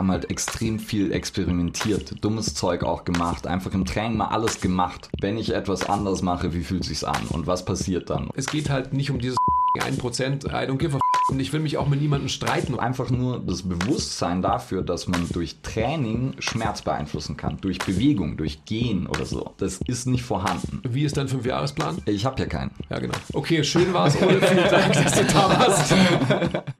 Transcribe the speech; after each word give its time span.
haben 0.00 0.10
halt 0.10 0.30
extrem 0.30 0.78
viel 0.78 1.12
experimentiert, 1.12 2.24
dummes 2.24 2.54
Zeug 2.54 2.84
auch 2.84 3.04
gemacht, 3.04 3.46
einfach 3.46 3.74
im 3.74 3.84
Training 3.84 4.16
mal 4.16 4.28
alles 4.28 4.62
gemacht. 4.62 5.10
Wenn 5.20 5.36
ich 5.36 5.52
etwas 5.52 5.86
anders 5.86 6.22
mache, 6.22 6.54
wie 6.54 6.62
fühlt 6.62 6.84
sich's 6.84 7.04
an 7.04 7.26
und 7.28 7.46
was 7.46 7.66
passiert 7.66 8.08
dann? 8.08 8.30
Es 8.34 8.46
geht 8.46 8.70
halt 8.70 8.94
nicht 8.94 9.10
um 9.10 9.18
dieses 9.18 9.36
1%, 9.78 10.46
I 10.46 10.66
don't 10.66 10.78
give 10.78 10.96
a 10.96 11.00
und 11.28 11.38
ich 11.38 11.52
will 11.52 11.60
mich 11.60 11.76
auch 11.76 11.86
mit 11.86 12.00
niemandem 12.00 12.28
streiten. 12.28 12.80
Einfach 12.80 13.10
nur 13.10 13.38
das 13.40 13.62
Bewusstsein 13.62 14.40
dafür, 14.40 14.82
dass 14.82 15.06
man 15.06 15.28
durch 15.28 15.58
Training 15.62 16.34
Schmerz 16.38 16.82
beeinflussen 16.82 17.36
kann, 17.36 17.58
durch 17.60 17.78
Bewegung, 17.78 18.36
durch 18.36 18.64
Gehen 18.64 19.06
oder 19.06 19.26
so. 19.26 19.52
Das 19.58 19.80
ist 19.86 20.06
nicht 20.06 20.24
vorhanden. 20.24 20.80
Wie 20.88 21.04
ist 21.04 21.18
dein 21.18 21.28
Fünfjahresplan? 21.28 21.98
Ich 22.06 22.24
habe 22.24 22.40
ja 22.40 22.46
keinen. 22.46 22.70
Ja, 22.88 22.98
genau. 22.98 23.14
Okay, 23.34 23.62
schön 23.62 23.92
war's, 23.92 24.20
Ole. 24.20 24.40
Vielen 24.40 24.70
Dank, 24.70 24.92
dass 24.94 25.12
du 25.12 25.24
da 25.26 25.60
warst. 25.60 25.94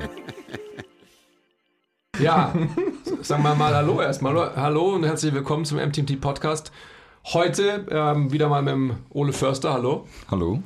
Ja, 2.19 2.53
sagen 3.21 3.41
wir 3.41 3.55
mal 3.55 3.73
Hallo 3.73 4.01
erstmal. 4.01 4.55
Hallo 4.55 4.93
und 4.93 5.05
herzlich 5.05 5.33
willkommen 5.33 5.65
zum 5.65 5.79
MTMT 5.79 6.19
Podcast. 6.19 6.71
Heute 7.23 7.85
ähm, 7.89 8.31
wieder 8.31 8.49
mal 8.49 8.61
mit 8.61 8.73
dem 8.73 8.95
Ole 9.09 9.33
Förster. 9.33 9.73
Hallo. 9.73 10.05
Hallo. 10.29 10.61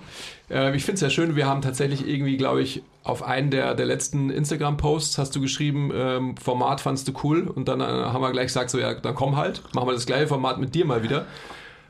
Äh, 0.50 0.76
ich 0.76 0.84
finde 0.84 0.96
es 0.96 1.00
sehr 1.02 1.12
schön. 1.12 1.36
Wir 1.36 1.46
haben 1.46 1.62
tatsächlich 1.62 2.06
irgendwie, 2.08 2.36
glaube 2.36 2.62
ich, 2.62 2.84
auf 3.04 3.24
einen 3.24 3.52
der, 3.52 3.76
der 3.76 3.86
letzten 3.86 4.32
Instagram-Posts 4.32 5.18
hast 5.18 5.36
du 5.36 5.40
geschrieben, 5.40 5.92
ähm, 5.94 6.36
Format 6.36 6.82
fandst 6.82 7.08
du 7.08 7.14
cool. 7.24 7.48
Und 7.48 7.68
dann 7.68 7.80
äh, 7.80 7.86
haben 7.86 8.22
wir 8.22 8.32
gleich 8.32 8.48
gesagt, 8.48 8.70
so 8.70 8.80
ja, 8.80 8.94
dann 8.96 9.16
komm 9.16 9.38
halt, 9.38 9.62
machen 9.74 9.88
wir 9.88 9.94
das 9.94 10.08
gleiche 10.08 10.28
Format 10.28 10.60
mit 10.60 10.76
dir 10.76 10.86
mal 10.86 11.04
wieder. 11.04 11.26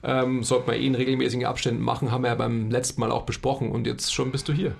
Ähm, 0.04 0.44
sollte 0.44 0.68
man 0.68 0.76
eh 0.76 0.86
in 0.86 0.96
regelmäßigen 0.96 1.46
Abständen 1.46 1.82
machen, 1.82 2.12
haben 2.12 2.24
wir 2.24 2.30
ja 2.30 2.36
beim 2.36 2.70
letzten 2.70 3.02
Mal 3.02 3.12
auch 3.12 3.24
besprochen. 3.24 3.72
Und 3.72 3.88
jetzt 3.88 4.14
schon 4.14 4.32
bist 4.32 4.48
du 4.50 4.54
hier. 4.54 4.76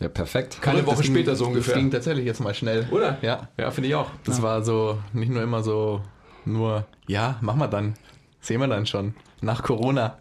Ja, 0.00 0.08
perfekt. 0.08 0.60
Keine 0.62 0.86
Woche 0.86 0.96
Das 0.96 1.02
ging- 1.06 1.12
später 1.14 1.34
so 1.36 1.46
ungefähr. 1.46 1.74
Das 1.74 1.82
ging 1.82 1.90
tatsächlich 1.90 2.24
jetzt 2.24 2.40
mal 2.40 2.54
schnell. 2.54 2.86
Oder? 2.90 3.18
Ja. 3.22 3.48
Ja, 3.56 3.70
finde 3.70 3.88
ich 3.88 3.94
auch. 3.96 4.10
Das 4.24 4.40
war 4.42 4.62
so, 4.62 4.98
nicht 5.12 5.30
nur 5.30 5.42
immer 5.42 5.62
so, 5.62 6.02
nur, 6.44 6.86
ja, 7.08 7.36
machen 7.40 7.58
wir 7.58 7.68
dann. 7.68 7.94
Sehen 8.40 8.60
wir 8.60 8.68
dann 8.68 8.86
schon. 8.86 9.14
Nach 9.40 9.62
Corona. 9.62 10.18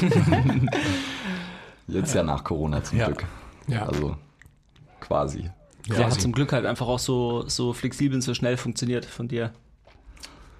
Jetzt 1.86 2.14
ja 2.14 2.22
nach 2.22 2.44
Corona 2.44 2.82
zum 2.82 2.98
Ja. 2.98 3.06
Glück. 3.06 3.24
Ja. 3.66 3.86
Also 3.86 4.16
quasi. 5.00 5.50
Ja, 5.86 6.04
hat 6.04 6.20
zum 6.20 6.32
Glück 6.32 6.52
halt 6.52 6.64
einfach 6.64 6.86
auch 6.86 6.98
so, 6.98 7.44
so 7.46 7.72
flexibel 7.74 8.16
und 8.16 8.22
so 8.22 8.32
schnell 8.32 8.56
funktioniert 8.56 9.04
von 9.04 9.28
dir. 9.28 9.52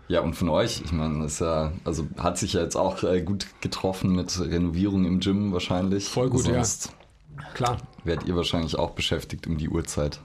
Ja, 0.06 0.20
und 0.20 0.34
von 0.34 0.50
euch, 0.50 0.82
ich 0.84 0.92
meine, 0.92 1.24
ist 1.24 1.40
ja, 1.40 1.72
also 1.84 2.06
hat 2.18 2.36
sich 2.36 2.52
ja 2.52 2.60
jetzt 2.60 2.76
auch 2.76 3.02
äh, 3.04 3.22
gut 3.22 3.46
getroffen 3.62 4.14
mit 4.14 4.38
Renovierung 4.38 5.06
im 5.06 5.20
Gym 5.20 5.52
wahrscheinlich. 5.52 6.08
Voll 6.08 6.28
gut, 6.28 6.46
ja. 6.46 6.62
Klar. 7.54 7.78
werdet 8.04 8.26
ihr 8.26 8.36
wahrscheinlich 8.36 8.76
auch 8.78 8.90
beschäftigt 8.90 9.46
um 9.46 9.56
die 9.56 9.68
Uhrzeit. 9.68 10.20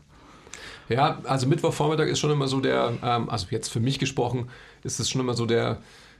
Ja, 0.90 1.20
also 1.24 1.48
Mittwochvormittag 1.48 2.08
ist 2.08 2.20
schon 2.20 2.32
immer 2.32 2.48
so 2.48 2.60
der, 2.60 2.94
ähm, 3.04 3.30
also 3.30 3.48
jetzt 3.52 3.70
für 3.70 3.80
mich 3.80 4.00
gesprochen, 4.00 4.50
ist 4.84 5.00
es 5.00 5.10
schon 5.10 5.22
immer 5.22 5.36
so 5.36 5.46
der 5.46 5.78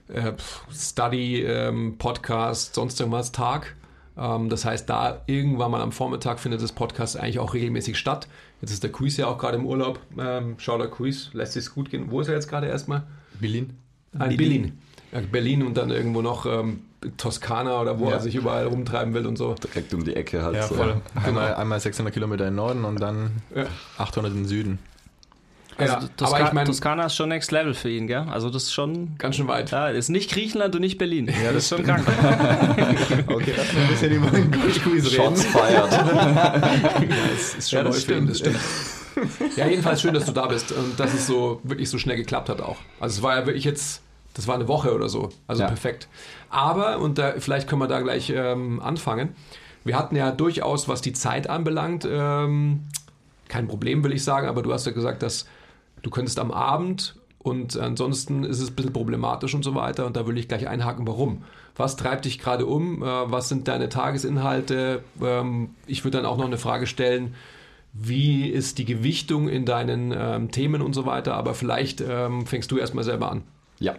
äh, 0.08 0.34
Study, 0.72 1.42
ähm, 1.42 1.98
Podcast, 1.98 2.76
sonst 2.76 3.00
irgendwas 3.00 3.32
Tag. 3.32 3.76
Ähm, 4.18 4.50
das 4.50 4.66
heißt, 4.66 4.90
da 4.90 5.22
irgendwann 5.26 5.72
mal 5.72 5.82
am 5.82 5.92
Vormittag 5.92 6.40
findet 6.40 6.62
das 6.62 6.72
Podcast 6.72 7.18
eigentlich 7.18 7.40
auch 7.40 7.54
regelmäßig 7.54 7.98
statt. 7.98 8.28
Jetzt 8.62 8.72
ist 8.72 8.84
der 8.84 8.92
Quiz 8.92 9.18
ja 9.18 9.28
auch 9.28 9.38
gerade 9.38 9.58
im 9.58 9.66
Urlaub. 9.66 10.00
Ähm, 10.20 10.56
schau 10.58 10.78
der 10.78 10.88
Quiz, 10.88 11.30
lässt 11.34 11.54
sich's 11.54 11.74
gut 11.74 11.90
gehen. 11.90 12.12
Wo 12.12 12.22
ist 12.22 12.28
er 12.28 12.36
jetzt 12.36 12.50
gerade 12.50 12.68
erstmal? 12.68 13.04
Berlin. 13.40 13.78
Ah, 14.18 14.26
in 14.26 14.38
Berlin. 14.38 14.78
Ja, 15.12 15.22
Berlin 15.22 15.64
und 15.64 15.78
dann 15.78 15.90
irgendwo 15.90 16.22
noch 16.22 16.46
ähm, 16.46 16.82
Toskana 17.18 17.80
oder 17.82 18.00
wo 18.00 18.06
Ja. 18.10 18.14
er 18.16 18.20
sich 18.20 18.36
überall 18.36 18.66
rumtreiben 18.68 19.14
will 19.14 19.26
und 19.26 19.38
so. 19.38 19.54
Direkt 19.56 19.94
um 19.94 20.04
die 20.04 20.16
Ecke 20.16 20.44
halt. 20.44 20.56
Ja, 20.56 20.64
so. 20.68 20.76
voll. 20.76 21.02
Einmal, 21.26 21.56
einmal 21.56 21.80
600 21.80 22.14
Kilometer 22.14 22.46
in 22.46 22.52
den 22.52 22.56
Norden 22.58 22.84
und 22.86 23.00
dann 23.00 23.32
Ja. 23.56 23.66
800 23.98 24.34
im 24.34 24.46
Süden. 24.46 24.80
Also 25.78 25.94
ja, 25.94 26.00
Toska 26.18 26.36
aber 26.36 26.46
ich 26.48 26.52
meine, 26.52 26.68
Toskana 26.68 27.06
ist 27.06 27.16
schon 27.16 27.30
Next 27.30 27.52
Level 27.54 27.74
für 27.74 27.90
ihn, 27.90 28.08
gell? 28.08 28.26
Also 28.30 28.50
das 28.50 28.64
ist 28.64 28.74
schon. 28.74 29.16
ganz 29.18 29.38
schön 29.38 29.48
weit. 29.48 29.72
Ja, 29.72 29.88
ist 29.88 30.10
nicht 30.10 30.30
Griechenland 30.30 30.76
und 30.76 30.82
nicht 30.82 30.98
Berlin. 30.98 31.28
Ja, 31.28 31.54
das 31.54 31.64
ist 31.64 31.70
schon 31.70 31.86
krank. 31.86 32.06
Okay, 33.28 33.54
lass 33.56 33.74
mal 33.74 33.82
ein 33.84 33.88
bisschen 33.88 34.12
über 34.12 34.30
den 34.30 34.52
Quiz 34.52 35.10
Shots 35.10 35.46
feiert. 35.46 35.90
Das 35.94 37.54
ist 37.58 37.70
schon 37.70 37.78
Ja, 37.78 37.84
das 37.86 37.96
neu 37.96 38.02
für 38.02 38.20
ihn, 38.20 38.28
stimmt. 38.28 38.30
das 38.30 38.38
stimmt. 38.40 39.58
Ja, 39.58 39.68
jedenfalls 39.68 40.02
schön, 40.02 40.14
dass 40.14 40.26
du 40.26 40.32
da 40.34 40.48
bist 40.48 40.72
und 40.74 41.00
dass 41.00 41.14
es 41.14 41.28
so 41.28 41.60
wirklich 41.64 41.90
so 41.90 41.98
schnell 41.98 42.18
geklappt 42.18 42.50
hat 42.50 42.60
auch. 42.62 42.78
Also 43.00 43.18
es 43.18 43.24
war 43.24 43.38
ja 43.38 43.46
wirklich 43.46 43.64
jetzt, 43.64 44.02
das 44.40 44.48
war 44.48 44.56
eine 44.56 44.70
Woche 44.70 44.96
oder 44.96 45.10
so, 45.10 45.30
also 45.48 45.64
Ja. 45.64 45.68
perfekt. 45.68 46.08
Aber, 46.50 47.00
und 47.00 47.18
da, 47.18 47.34
vielleicht 47.40 47.68
können 47.68 47.82
wir 47.82 47.88
da 47.88 48.00
gleich 48.00 48.30
ähm, 48.34 48.80
anfangen, 48.80 49.36
wir 49.84 49.98
hatten 49.98 50.16
ja 50.16 50.32
durchaus, 50.32 50.88
was 50.88 51.02
die 51.02 51.12
Zeit 51.12 51.50
anbelangt, 51.50 52.08
ähm, 52.10 52.86
kein 53.50 53.68
Problem 53.68 54.02
will 54.04 54.14
ich 54.14 54.24
sagen, 54.24 54.48
aber 54.48 54.62
du 54.62 54.72
hast 54.72 54.86
ja 54.86 54.94
gesagt, 54.94 55.24
dass 55.24 55.46
du 56.04 56.10
könntest 56.10 56.40
am 56.40 56.52
Abend 56.52 57.16
und 57.40 57.78
ansonsten 57.78 58.46
ist 58.46 58.62
es 58.62 58.70
ein 58.70 58.76
bisschen 58.76 58.94
problematisch 58.94 59.54
und 59.54 59.64
so 59.64 59.76
weiter 59.76 60.06
und 60.06 60.16
da 60.16 60.26
will 60.26 60.38
ich 60.38 60.48
gleich 60.48 60.68
einhaken, 60.70 61.06
warum. 61.06 61.44
Was 61.76 61.98
treibt 61.98 62.24
dich 62.26 62.40
gerade 62.40 62.66
um? 62.66 63.04
Äh, 63.04 63.06
was 63.06 63.50
sind 63.50 63.68
deine 63.68 63.90
Tagesinhalte? 63.90 65.04
Ähm, 65.22 65.72
ich 65.86 66.06
würde 66.06 66.18
dann 66.18 66.26
auch 66.26 66.38
noch 66.38 66.46
eine 66.46 66.58
Frage 66.58 66.88
stellen, 66.88 67.36
wie 67.92 68.48
ist 68.48 68.78
die 68.78 68.86
Gewichtung 68.86 69.50
in 69.50 69.66
deinen 69.66 70.14
ähm, 70.16 70.52
Themen 70.52 70.82
und 70.82 70.94
so 70.94 71.06
weiter, 71.06 71.34
aber 71.34 71.54
vielleicht 71.54 72.02
ähm, 72.02 72.46
fängst 72.46 72.72
du 72.72 72.78
erstmal 72.78 73.04
selber 73.04 73.32
an. 73.32 73.44
Ja. 73.80 73.96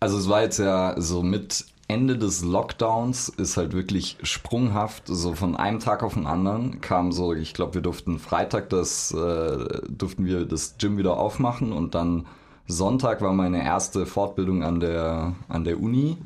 Also 0.00 0.18
es 0.18 0.28
war 0.28 0.42
jetzt 0.42 0.58
ja 0.58 1.00
so 1.00 1.22
mit 1.22 1.64
Ende 1.88 2.18
des 2.18 2.42
Lockdowns 2.42 3.28
ist 3.28 3.56
halt 3.56 3.72
wirklich 3.72 4.18
sprunghaft, 4.22 5.04
so 5.06 5.34
von 5.34 5.56
einem 5.56 5.78
Tag 5.78 6.02
auf 6.02 6.14
den 6.14 6.26
anderen 6.26 6.80
kam 6.80 7.12
so, 7.12 7.32
ich 7.32 7.54
glaube, 7.54 7.74
wir 7.74 7.80
durften 7.80 8.18
Freitag 8.18 8.70
das, 8.70 9.12
äh, 9.12 9.82
durften 9.88 10.24
wir 10.24 10.46
das 10.46 10.78
Gym 10.78 10.98
wieder 10.98 11.16
aufmachen 11.16 11.72
und 11.72 11.94
dann 11.94 12.26
Sonntag 12.66 13.20
war 13.20 13.32
meine 13.32 13.64
erste 13.64 14.06
Fortbildung 14.06 14.64
an 14.64 14.80
der, 14.80 15.34
an 15.48 15.62
der 15.62 15.80
Uni. 15.80 16.16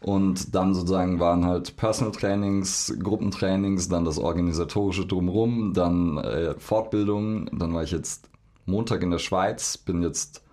Und 0.00 0.54
dann 0.54 0.74
sozusagen 0.74 1.18
waren 1.18 1.46
halt 1.46 1.76
Personal 1.76 2.12
Trainings, 2.12 2.94
Gruppentrainings, 3.02 3.88
dann 3.88 4.04
das 4.04 4.18
organisatorische 4.18 5.06
drumrum, 5.06 5.72
dann 5.72 6.18
äh, 6.18 6.54
Fortbildung. 6.58 7.46
Dann 7.58 7.72
war 7.72 7.82
ich 7.82 7.90
jetzt 7.90 8.28
Montag 8.66 9.02
in 9.02 9.10
der 9.10 9.18
Schweiz, 9.18 9.78
bin 9.78 10.02
jetzt 10.02 10.43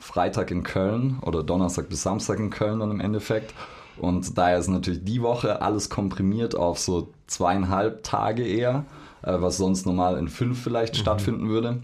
Freitag 0.00 0.50
in 0.50 0.62
Köln 0.62 1.18
oder 1.22 1.42
Donnerstag 1.42 1.88
bis 1.88 2.02
Samstag 2.02 2.38
in 2.38 2.50
Köln 2.50 2.80
dann 2.80 2.90
im 2.90 3.00
Endeffekt. 3.00 3.54
Und 3.98 4.36
daher 4.38 4.58
ist 4.58 4.68
natürlich 4.68 5.04
die 5.04 5.22
Woche 5.22 5.62
alles 5.62 5.90
komprimiert 5.90 6.56
auf 6.56 6.78
so 6.78 7.12
zweieinhalb 7.26 8.02
Tage 8.02 8.44
eher, 8.44 8.86
äh, 9.22 9.34
was 9.38 9.58
sonst 9.58 9.86
normal 9.86 10.16
in 10.18 10.28
fünf 10.28 10.62
vielleicht 10.62 10.96
stattfinden 10.96 11.48
würde. 11.48 11.82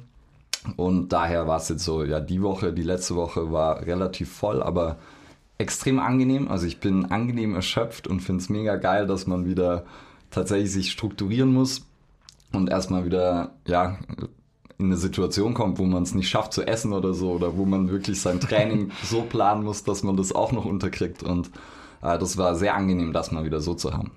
Und 0.77 1.13
daher 1.13 1.47
war 1.47 1.59
es 1.59 1.69
jetzt 1.69 1.85
so, 1.85 2.03
ja, 2.03 2.19
die 2.19 2.43
Woche, 2.43 2.73
die 2.73 2.83
letzte 2.83 3.15
Woche 3.15 3.53
war 3.53 3.83
relativ 3.87 4.33
voll, 4.33 4.63
aber 4.63 4.97
extrem 5.59 5.99
angenehm. 5.99 6.49
Also 6.49 6.67
ich 6.67 6.81
bin 6.81 7.07
angenehm 7.07 7.55
erschöpft 7.55 8.07
und 8.07 8.21
finde 8.21 8.43
es 8.43 8.49
mega 8.49 8.77
geil, 8.77 9.07
dass 9.07 9.27
man 9.27 9.47
wieder 9.47 9.85
tatsächlich 10.31 10.73
sich 10.73 10.91
strukturieren 10.91 11.53
muss 11.53 11.87
und 12.53 12.69
erstmal 12.71 13.05
wieder, 13.05 13.53
ja, 13.67 13.99
in 14.79 14.87
eine 14.87 14.97
Situation 14.97 15.55
kommt, 15.55 15.79
wo 15.79 15.85
man 15.85 16.03
es 16.03 16.15
nicht 16.15 16.29
schafft 16.29 16.53
zu 16.53 16.67
essen 16.67 16.93
oder 16.93 17.15
so, 17.15 17.33
oder 17.33 17.57
wo 17.57 17.65
man 17.65 17.91
wirklich 17.91 18.21
sein 18.21 18.41
Training 18.41 18.91
so 19.03 19.23
planen 19.23 19.65
muss, 19.65 19.85
dass 19.85 20.03
man 20.03 20.17
das 20.17 20.33
auch 20.33 20.53
noch 20.53 20.65
unterkriegt. 20.65 21.23
Und 21.23 21.51
äh, 22.03 22.19
das 22.19 22.37
war 22.37 22.55
sehr 22.55 22.75
angenehm, 22.75 23.13
das 23.13 23.33
mal 23.33 23.45
wieder 23.45 23.61
so 23.61 23.75
zu 23.75 23.95
haben. 23.95 24.13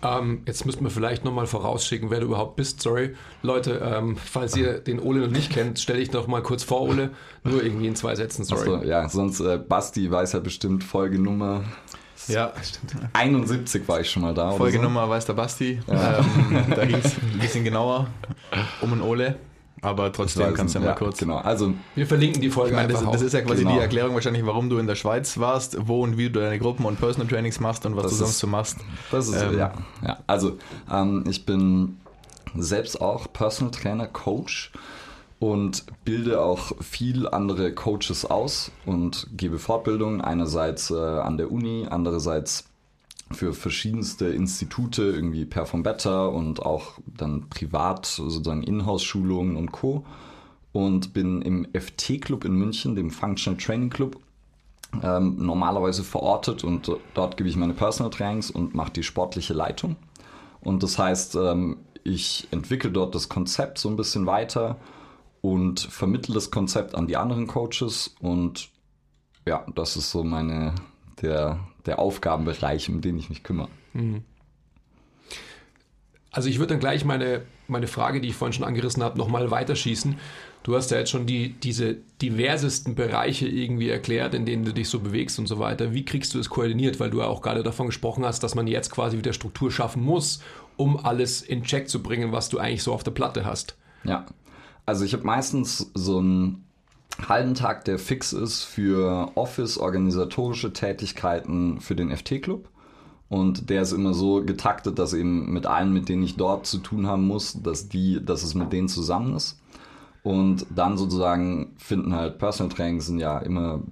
Ähm, 0.00 0.42
jetzt 0.46 0.64
müssten 0.64 0.84
wir 0.84 0.90
vielleicht 0.90 1.24
nochmal 1.24 1.46
vorausschicken, 1.46 2.10
wer 2.10 2.20
du 2.20 2.26
überhaupt 2.26 2.54
bist. 2.56 2.80
Sorry, 2.80 3.16
Leute, 3.42 3.82
ähm, 3.84 4.16
falls 4.16 4.56
ihr 4.56 4.78
den 4.78 5.00
Ole 5.00 5.20
noch 5.20 5.30
nicht 5.30 5.50
kennt, 5.50 5.80
stelle 5.80 5.98
ich 5.98 6.12
noch 6.12 6.28
mal 6.28 6.42
kurz 6.42 6.62
vor, 6.62 6.82
Ole. 6.82 7.10
Nur 7.42 7.62
irgendwie 7.62 7.88
in 7.88 7.96
zwei 7.96 8.14
Sätzen, 8.14 8.44
sorry. 8.44 8.74
Achso, 8.74 8.86
ja, 8.86 9.08
sonst 9.08 9.40
äh, 9.40 9.58
Basti 9.58 10.10
weiß 10.10 10.32
ja 10.34 10.40
bestimmt 10.40 10.84
Folgenummer 10.84 11.64
Ja, 12.28 12.52
71 13.12 13.86
war 13.88 14.00
ich 14.00 14.10
schon 14.10 14.22
mal 14.22 14.34
da. 14.34 14.44
oder 14.48 14.52
so. 14.52 14.58
Folgenummer 14.58 15.08
weiß 15.08 15.24
der 15.26 15.32
Basti. 15.34 15.80
Ähm, 15.88 16.64
da 16.74 16.84
ging 16.84 16.96
es 17.02 17.14
ein 17.16 17.38
bisschen 17.40 17.64
genauer 17.64 18.06
um 18.80 18.90
den 18.90 19.00
Ole. 19.02 19.36
aber 19.82 20.12
trotzdem 20.12 20.52
kannst 20.54 20.74
du 20.74 20.80
ja 20.80 20.84
mal 20.86 20.94
kurz. 20.94 21.18
Genau, 21.18 21.36
also 21.38 21.72
Wir 21.94 22.06
verlinken 22.06 22.40
die 22.40 22.50
Folge 22.50 22.70
Ich 22.70 22.76
meine, 22.76 22.92
das, 22.92 23.04
das 23.04 23.22
ist 23.22 23.32
ja 23.32 23.42
quasi 23.42 23.62
Genau. 23.62 23.74
die 23.76 23.80
Erklärung 23.80 24.14
wahrscheinlich, 24.14 24.44
warum 24.44 24.68
du 24.70 24.78
in 24.78 24.86
der 24.86 24.96
Schweiz 24.96 25.38
warst, 25.38 25.76
wo 25.86 26.02
und 26.02 26.16
wie 26.18 26.30
du 26.30 26.40
deine 26.40 26.58
Gruppen- 26.58 26.84
und 26.84 26.98
Personal 26.98 27.28
Trainings 27.28 27.60
machst 27.60 27.86
und 27.86 27.94
was 27.96 28.02
Das 28.04 28.12
du 28.12 28.18
sonst 28.18 28.30
ist- 28.32 28.38
so 28.40 28.46
machst. 28.46 28.76
Das 29.10 29.28
ist, 29.28 29.40
Ähm, 29.40 29.58
ja, 29.58 29.72
ja. 30.04 30.18
Also, 30.26 30.58
ähm, 30.90 31.24
ich 31.28 31.46
bin 31.46 31.98
selbst 32.56 33.00
auch 33.00 33.32
Personal 33.32 33.70
Trainer, 33.72 34.06
Coach 34.08 34.72
und 35.38 35.84
bilde 36.04 36.40
auch 36.42 36.72
viel 36.80 37.28
andere 37.28 37.72
Coaches 37.72 38.24
aus 38.24 38.72
und 38.86 39.28
gebe 39.36 39.58
Fortbildungen, 39.58 40.20
einerseits 40.20 40.90
äh, 40.90 40.96
an 40.96 41.36
der 41.36 41.52
Uni, 41.52 41.86
andererseits 41.88 42.64
für 43.30 43.52
verschiedenste 43.52 44.26
Institute, 44.26 45.02
irgendwie 45.02 45.44
Perform 45.44 45.82
Better 45.82 46.32
und 46.32 46.62
auch 46.62 46.98
dann 47.06 47.48
privat, 47.50 48.06
sozusagen 48.06 48.62
Inhouse-Schulungen 48.62 49.56
und 49.56 49.70
Co. 49.70 50.04
Und 50.72 51.12
bin 51.12 51.42
im 51.42 51.66
FT-Club 51.72 52.44
in 52.44 52.54
München, 52.54 52.94
dem 52.94 53.10
Functional 53.10 53.58
Training 53.58 53.90
Club, 53.90 54.18
ähm, 55.02 55.36
normalerweise 55.38 56.04
verortet 56.04 56.64
und 56.64 56.90
dort 57.14 57.36
gebe 57.36 57.48
ich 57.48 57.56
meine 57.56 57.74
Personal 57.74 58.10
Trainings 58.10 58.50
und 58.50 58.74
mache 58.74 58.92
die 58.92 59.02
sportliche 59.02 59.54
Leitung. 59.54 59.96
Und 60.60 60.82
das 60.82 60.98
heißt, 60.98 61.36
ähm, 61.36 61.78
ich 62.04 62.48
entwickle 62.50 62.90
dort 62.90 63.14
das 63.14 63.28
Konzept 63.28 63.78
so 63.78 63.88
ein 63.88 63.96
bisschen 63.96 64.26
weiter 64.26 64.76
und 65.40 65.80
vermittle 65.80 66.34
das 66.34 66.50
Konzept 66.50 66.94
an 66.94 67.06
die 67.06 67.16
anderen 67.16 67.46
Coaches 67.46 68.14
und 68.20 68.70
ja, 69.46 69.64
das 69.74 69.96
ist 69.96 70.10
so 70.10 70.24
meine, 70.24 70.74
der, 71.22 71.60
der 71.86 71.98
Aufgabenbereich, 71.98 72.88
um 72.88 73.00
den 73.00 73.18
ich 73.18 73.28
mich 73.28 73.42
kümmere. 73.42 73.68
Also 76.30 76.48
ich 76.48 76.58
würde 76.58 76.74
dann 76.74 76.80
gleich 76.80 77.04
meine, 77.04 77.42
meine 77.66 77.86
Frage, 77.86 78.20
die 78.20 78.28
ich 78.28 78.34
vorhin 78.34 78.52
schon 78.52 78.64
angerissen 78.64 79.02
habe, 79.02 79.18
nochmal 79.18 79.50
weiterschießen. 79.50 80.16
Du 80.62 80.76
hast 80.76 80.90
ja 80.90 80.98
jetzt 80.98 81.10
schon 81.10 81.26
die, 81.26 81.54
diese 81.54 81.96
diversesten 82.20 82.94
Bereiche 82.94 83.48
irgendwie 83.48 83.88
erklärt, 83.88 84.34
in 84.34 84.44
denen 84.44 84.64
du 84.64 84.74
dich 84.74 84.88
so 84.88 85.00
bewegst 85.00 85.38
und 85.38 85.46
so 85.46 85.58
weiter. 85.58 85.94
Wie 85.94 86.04
kriegst 86.04 86.34
du 86.34 86.38
das 86.38 86.50
koordiniert? 86.50 87.00
Weil 87.00 87.10
du 87.10 87.20
ja 87.20 87.26
auch 87.26 87.40
gerade 87.40 87.62
davon 87.62 87.86
gesprochen 87.86 88.24
hast, 88.24 88.42
dass 88.42 88.54
man 88.54 88.66
jetzt 88.66 88.90
quasi 88.90 89.16
wieder 89.16 89.32
Struktur 89.32 89.70
schaffen 89.70 90.02
muss, 90.02 90.42
um 90.76 90.98
alles 90.98 91.40
in 91.40 91.62
Check 91.62 91.88
zu 91.88 92.02
bringen, 92.02 92.32
was 92.32 92.50
du 92.50 92.58
eigentlich 92.58 92.82
so 92.82 92.92
auf 92.92 93.02
der 93.02 93.12
Platte 93.12 93.44
hast. 93.46 93.76
Ja, 94.04 94.26
also 94.88 95.04
ich 95.04 95.12
habe 95.12 95.24
meistens 95.24 95.90
so 95.92 96.16
einen 96.16 96.64
halben 97.28 97.52
Tag, 97.52 97.84
der 97.84 97.98
fix 97.98 98.32
ist 98.32 98.64
für 98.64 99.30
Office-organisatorische 99.34 100.72
Tätigkeiten 100.72 101.82
für 101.82 101.94
den 101.94 102.10
FT-Club. 102.10 102.70
Und 103.28 103.68
der 103.68 103.82
ist 103.82 103.92
immer 103.92 104.14
so 104.14 104.42
getaktet, 104.42 104.98
dass 104.98 105.12
eben 105.12 105.52
mit 105.52 105.66
allen, 105.66 105.92
mit 105.92 106.08
denen 106.08 106.22
ich 106.22 106.36
dort 106.36 106.64
zu 106.64 106.78
tun 106.78 107.06
haben 107.06 107.26
muss, 107.26 107.60
dass 107.62 107.90
die, 107.90 108.24
dass 108.24 108.42
es 108.42 108.54
mit 108.54 108.72
denen 108.72 108.88
zusammen 108.88 109.36
ist. 109.36 109.60
Und 110.22 110.64
dann 110.74 110.96
sozusagen 110.96 111.74
finden 111.76 112.14
halt 112.14 112.38
Personal 112.38 112.74
Trainings 112.74 113.08
sind 113.08 113.18
ja 113.18 113.40
immer 113.40 113.82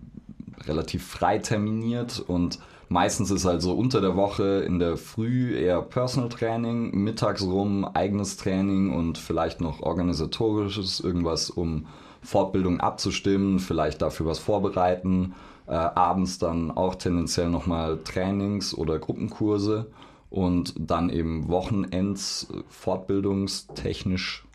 relativ 0.64 1.06
frei 1.06 1.36
terminiert 1.40 2.24
und 2.26 2.58
meistens 2.88 3.30
ist 3.30 3.44
halt 3.44 3.62
so 3.62 3.72
unter 3.72 4.00
der 4.00 4.16
Woche 4.16 4.64
in 4.66 4.78
der 4.78 4.96
Früh 4.96 5.54
eher 5.56 5.82
Personal 5.82 6.28
Training, 6.28 6.90
mittags 6.92 7.42
rum 7.42 7.84
eigenes 7.84 8.36
Training 8.36 8.92
und 8.92 9.18
vielleicht 9.18 9.60
noch 9.60 9.80
organisatorisches, 9.80 11.00
irgendwas 11.00 11.50
um 11.50 11.86
Fortbildung 12.22 12.80
abzustimmen, 12.80 13.58
vielleicht 13.58 14.02
dafür 14.02 14.26
was 14.26 14.38
vorbereiten. 14.38 15.34
Äh, 15.66 15.72
abends 15.72 16.38
dann 16.38 16.70
auch 16.70 16.94
tendenziell 16.94 17.50
nochmal 17.50 17.98
Trainings 18.04 18.72
oder 18.76 18.98
Gruppenkurse 18.98 19.86
und 20.30 20.74
dann 20.78 21.10
eben 21.10 21.48
Wochenends 21.48 22.48
fortbildungstechnisch 22.68 24.46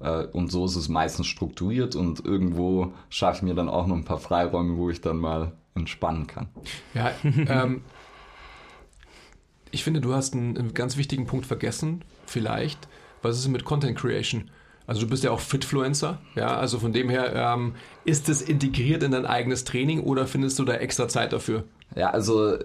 äh, 0.00 0.26
und 0.26 0.50
so 0.50 0.64
ist 0.64 0.76
es 0.76 0.88
meistens 0.88 1.26
strukturiert 1.26 1.96
und 1.96 2.24
irgendwo 2.24 2.92
schaffe 3.08 3.38
ich 3.38 3.42
mir 3.42 3.54
dann 3.54 3.68
auch 3.68 3.86
noch 3.86 3.96
ein 3.96 4.04
paar 4.04 4.18
Freiräume, 4.18 4.76
wo 4.76 4.90
ich 4.90 5.00
dann 5.00 5.18
mal 5.18 5.52
entspannen 5.76 6.26
kann. 6.26 6.48
Ja, 6.94 7.12
ähm, 7.24 7.82
ich 9.70 9.84
finde, 9.84 10.00
du 10.00 10.14
hast 10.14 10.34
einen, 10.34 10.56
einen 10.56 10.74
ganz 10.74 10.96
wichtigen 10.96 11.26
Punkt 11.26 11.46
vergessen, 11.46 12.02
vielleicht. 12.26 12.88
Was 13.22 13.38
ist 13.38 13.48
mit 13.48 13.64
Content 13.64 13.98
Creation? 13.98 14.50
Also 14.86 15.00
du 15.00 15.08
bist 15.08 15.24
ja 15.24 15.32
auch 15.32 15.40
Fitfluencer, 15.40 16.18
ja, 16.36 16.56
also 16.56 16.78
von 16.78 16.92
dem 16.92 17.10
her, 17.10 17.34
ähm, 17.34 17.74
ist 18.04 18.28
es 18.28 18.40
integriert 18.40 19.02
in 19.02 19.10
dein 19.10 19.26
eigenes 19.26 19.64
Training 19.64 20.00
oder 20.00 20.26
findest 20.28 20.58
du 20.60 20.64
da 20.64 20.74
extra 20.74 21.08
Zeit 21.08 21.32
dafür? 21.32 21.64
Ja, 21.96 22.10
also 22.10 22.56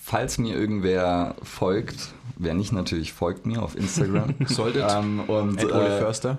falls 0.00 0.36
mir 0.36 0.54
irgendwer 0.54 1.34
folgt, 1.42 2.12
wer 2.36 2.52
nicht 2.52 2.72
natürlich 2.72 3.12
folgt 3.12 3.46
mir 3.46 3.62
auf 3.62 3.74
Instagram. 3.74 4.34
Solltet. 4.46 4.84
ähm, 4.90 5.20
und 5.20 5.58
Ed 5.58 5.72
Ole 5.72 5.96
äh, 5.96 5.98
Förster. 5.98 6.38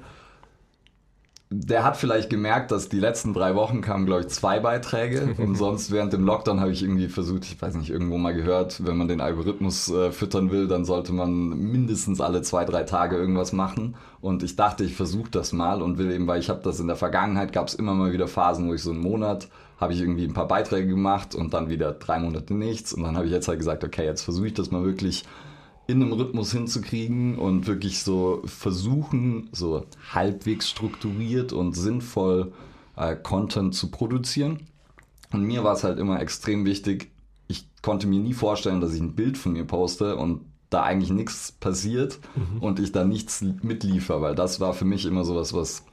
Der 1.50 1.86
hat 1.86 1.96
vielleicht 1.96 2.30
gemerkt, 2.30 2.72
dass 2.72 2.90
die 2.90 3.00
letzten 3.00 3.34
drei 3.34 3.56
Wochen 3.56 3.80
kamen, 3.80 4.06
glaube 4.06 4.22
ich, 4.22 4.28
zwei 4.28 4.60
Beiträge. 4.60 5.36
und 5.38 5.56
sonst 5.56 5.92
während 5.92 6.12
dem 6.12 6.26
Lockdown 6.26 6.60
habe 6.60 6.72
ich 6.72 6.84
irgendwie 6.84 7.08
versucht, 7.08 7.46
ich 7.46 7.62
weiß 7.62 7.76
nicht, 7.76 7.90
irgendwo 7.90 8.18
mal 8.18 8.34
gehört, 8.34 8.86
wenn 8.86 8.98
man 8.98 9.08
den 9.08 9.22
Algorithmus 9.22 9.90
äh, 9.90 10.12
füttern 10.12 10.52
will, 10.52 10.68
dann 10.68 10.84
sollte 10.84 11.14
man 11.14 11.50
mindestens 11.50 12.20
alle 12.20 12.42
zwei, 12.42 12.66
drei 12.66 12.84
Tage 12.84 13.16
irgendwas 13.16 13.54
machen. 13.54 13.96
Und 14.20 14.44
ich 14.44 14.58
dachte, 14.58 14.84
ich 14.84 14.96
versuche 14.96 15.32
das 15.32 15.54
mal 15.54 15.82
und 15.82 15.98
will 15.98 16.12
eben, 16.12 16.28
weil 16.28 16.40
ich 16.40 16.50
habe 16.50 16.62
das 16.64 16.82
in 16.82 16.88
der 16.88 16.98
Vergangenheit, 16.98 17.54
gab 17.54 17.68
es 17.68 17.76
immer 17.76 17.94
mal 17.94 18.12
wieder 18.12 18.28
Phasen, 18.28 18.68
wo 18.68 18.74
ich 18.74 18.84
so 18.84 18.92
einen 18.92 19.00
Monat 19.00 19.48
habe 19.80 19.94
ich 19.94 20.02
irgendwie 20.02 20.26
ein 20.26 20.34
paar 20.34 20.48
Beiträge 20.48 20.88
gemacht 20.88 21.36
und 21.36 21.54
dann 21.54 21.70
wieder 21.70 21.92
drei 21.92 22.20
Monate 22.20 22.54
nichts. 22.54 22.94
Und 22.94 23.04
dann 23.04 23.16
habe 23.16 23.28
ich 23.28 23.32
jetzt 23.32 23.48
halt 23.48 23.60
gesagt, 23.60 23.84
okay, 23.84 24.06
jetzt 24.06 24.24
versuche 24.24 24.48
ich 24.48 24.54
das 24.54 24.72
mal 24.72 24.84
wirklich 24.84 25.24
in 25.88 26.02
einem 26.02 26.12
Rhythmus 26.12 26.52
hinzukriegen 26.52 27.38
und 27.38 27.66
wirklich 27.66 28.04
so 28.04 28.42
versuchen, 28.46 29.50
so 29.54 29.86
halbwegs 30.14 30.70
strukturiert 30.70 31.54
und 31.54 31.74
sinnvoll 31.74 32.52
äh, 32.98 33.16
Content 33.16 33.74
zu 33.74 33.90
produzieren. 33.90 34.68
Und 35.32 35.44
mir 35.44 35.64
war 35.64 35.74
es 35.74 35.84
halt 35.84 35.98
immer 35.98 36.22
extrem 36.22 36.66
wichtig, 36.66 37.10
ich 37.48 37.66
konnte 37.82 38.08
mir 38.08 38.20
nie 38.20 38.34
vorstellen, 38.34 38.82
dass 38.82 38.94
ich 38.94 39.02
ein 39.02 39.16
Bild 39.16 39.38
von 39.38 39.54
mir 39.54 39.64
poste 39.64 40.18
und 40.18 40.42
da 40.70 40.84
eigentlich 40.84 41.12
nichts 41.12 41.54
passiert 41.54 42.20
und 42.60 42.80
ich 42.80 42.92
da 42.92 43.06
nichts 43.06 43.42
mitliefer, 43.42 44.22
weil 44.22 44.36
das 44.36 44.60
war 44.60 44.74
für 44.74 44.84
mich 44.84 45.06
immer 45.06 45.24
sowas, 45.24 45.54
was 45.54 45.86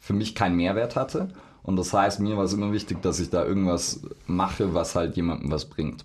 für 0.00 0.12
mich 0.12 0.36
keinen 0.36 0.56
Mehrwert 0.56 0.94
hatte. 0.94 1.28
Und 1.64 1.74
das 1.74 1.92
heißt, 1.92 2.20
mir 2.20 2.36
war 2.36 2.44
es 2.44 2.52
immer 2.52 2.72
wichtig, 2.72 3.02
dass 3.02 3.18
ich 3.18 3.30
da 3.30 3.44
irgendwas 3.44 4.02
mache, 4.26 4.74
was 4.74 4.94
halt 4.94 5.16
jemandem 5.16 5.50
was 5.50 5.64
bringt. 5.64 6.04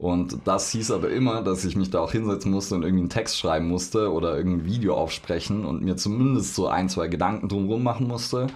Und 0.00 0.38
das 0.46 0.70
hieß 0.70 0.92
aber 0.92 1.10
immer, 1.10 1.42
dass 1.42 1.66
ich 1.66 1.76
mich 1.76 1.90
da 1.90 2.00
auch 2.00 2.12
hinsetzen 2.12 2.50
musste 2.50 2.74
und 2.74 2.84
irgendwie 2.84 3.02
einen 3.02 3.10
Text 3.10 3.36
schreiben 3.36 3.68
musste 3.68 4.10
oder 4.10 4.34
irgendein 4.34 4.64
Video 4.64 4.94
aufsprechen 4.94 5.66
und 5.66 5.82
mir 5.82 5.98
zumindest 5.98 6.54
so 6.54 6.68
ein, 6.68 6.88
zwei 6.88 7.08
Gedanken 7.08 7.48
drumherum 7.48 7.82
machen 7.82 8.08
musste. 8.08 8.46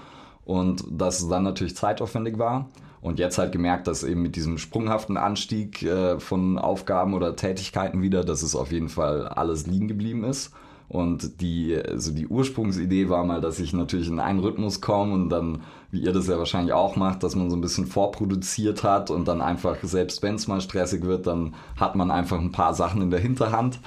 Und 0.46 0.84
dass 0.90 1.20
es 1.20 1.28
dann 1.28 1.42
natürlich 1.42 1.76
zeitaufwendig 1.76 2.38
war. 2.38 2.70
Und 3.02 3.18
jetzt 3.18 3.36
halt 3.36 3.52
gemerkt, 3.52 3.86
dass 3.88 4.04
eben 4.04 4.22
mit 4.22 4.36
diesem 4.36 4.56
sprunghaften 4.56 5.18
Anstieg 5.18 5.82
äh, 5.82 6.18
von 6.18 6.56
Aufgaben 6.56 7.12
oder 7.12 7.36
Tätigkeiten 7.36 8.00
wieder, 8.00 8.24
dass 8.24 8.42
es 8.42 8.56
auf 8.56 8.72
jeden 8.72 8.88
Fall 8.88 9.28
alles 9.28 9.66
liegen 9.66 9.86
geblieben 9.86 10.24
ist. 10.24 10.50
Und 10.88 11.40
die, 11.40 11.76
also 11.76 12.12
die 12.12 12.26
Ursprungsidee 12.26 13.08
war 13.08 13.24
mal, 13.24 13.40
dass 13.40 13.58
ich 13.58 13.72
natürlich 13.72 14.08
in 14.08 14.20
einen 14.20 14.40
Rhythmus 14.40 14.80
komme 14.80 15.14
und 15.14 15.30
dann, 15.30 15.62
wie 15.90 16.00
ihr 16.00 16.12
das 16.12 16.28
ja 16.28 16.38
wahrscheinlich 16.38 16.72
auch 16.72 16.96
macht, 16.96 17.22
dass 17.22 17.34
man 17.34 17.50
so 17.50 17.56
ein 17.56 17.62
bisschen 17.62 17.86
vorproduziert 17.86 18.82
hat 18.84 19.10
und 19.10 19.26
dann 19.26 19.40
einfach, 19.40 19.76
selbst 19.82 20.22
wenn 20.22 20.34
es 20.34 20.46
mal 20.46 20.60
stressig 20.60 21.02
wird, 21.04 21.26
dann 21.26 21.54
hat 21.78 21.96
man 21.96 22.10
einfach 22.10 22.38
ein 22.38 22.52
paar 22.52 22.74
Sachen 22.74 23.00
in 23.02 23.10
der 23.10 23.20
Hinterhand. 23.20 23.80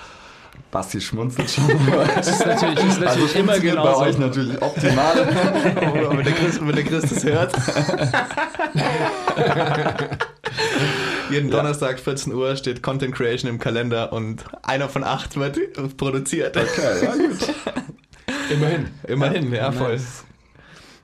Basti 0.71 0.99
schmunzelt 0.99 1.49
schon. 1.49 1.65
Das 2.15 2.27
ist 2.27 2.45
natürlich, 2.45 2.75
das 2.75 2.85
ist 2.85 2.99
natürlich 2.99 3.35
immer 3.35 3.53
funktioniert 3.53 3.61
genau 3.61 3.83
bei 3.83 3.93
so. 3.93 3.99
euch 4.01 4.17
natürlich 4.17 4.61
optimal. 4.61 5.15
wenn, 6.17 6.23
der 6.23 6.33
Chris, 6.33 6.59
wenn 6.59 6.75
der 6.75 6.83
Chris 6.83 7.03
das 7.03 7.23
hört. 7.23 7.53
Jeden 11.29 11.49
Donnerstag 11.49 11.99
14 11.99 12.33
Uhr 12.33 12.55
steht 12.55 12.81
Content 12.81 13.13
Creation 13.13 13.49
im 13.49 13.59
Kalender 13.59 14.13
und 14.13 14.45
einer 14.63 14.89
von 14.89 15.03
acht 15.03 15.35
wird 15.35 15.59
produziert. 15.97 16.55
Okay, 16.55 17.05
ja 17.05 17.15
gut. 17.15 17.53
Immerhin. 18.51 18.87
Immerhin, 19.07 19.53
ja, 19.53 19.71
voll. 19.71 19.99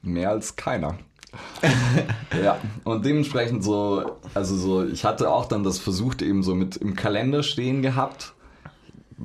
Mehr 0.01 0.29
als 0.29 0.55
keiner. 0.55 0.97
ja, 2.43 2.59
und 2.83 3.05
dementsprechend 3.05 3.63
so, 3.63 4.19
also 4.33 4.55
so, 4.55 4.85
ich 4.85 5.03
hatte 5.03 5.29
auch 5.29 5.45
dann 5.45 5.63
das 5.63 5.79
versucht 5.79 6.21
eben 6.21 6.43
so 6.43 6.53
mit 6.55 6.77
im 6.77 6.95
Kalender 6.95 7.43
stehen 7.43 7.81
gehabt. 7.81 8.33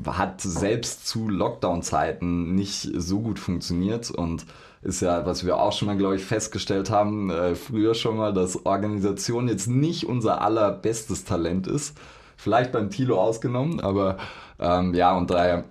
Hat 0.07 0.41
selbst 0.41 1.07
zu 1.07 1.29
Lockdown-Zeiten 1.29 2.55
nicht 2.55 2.89
so 2.95 3.21
gut 3.21 3.39
funktioniert 3.39 4.11
und 4.11 4.47
ist 4.83 5.01
ja, 5.01 5.27
was 5.27 5.45
wir 5.45 5.59
auch 5.59 5.73
schon 5.73 5.87
mal, 5.87 5.97
glaube 5.97 6.17
ich, 6.17 6.25
festgestellt 6.25 6.91
haben, 6.91 7.31
äh, 7.31 7.55
früher 7.55 7.95
schon 7.95 8.17
mal, 8.17 8.33
dass 8.33 8.65
Organisation 8.65 9.49
jetzt 9.49 9.67
nicht 9.67 10.05
unser 10.05 10.41
allerbestes 10.41 11.25
Talent 11.25 11.67
ist. 11.67 11.99
Vielleicht 12.37 12.71
beim 12.71 12.91
Tilo 12.91 13.21
ausgenommen, 13.21 13.81
aber 13.81 14.19
ähm, 14.61 14.95
ja, 14.95 15.17
und 15.17 15.31
daher 15.31 15.65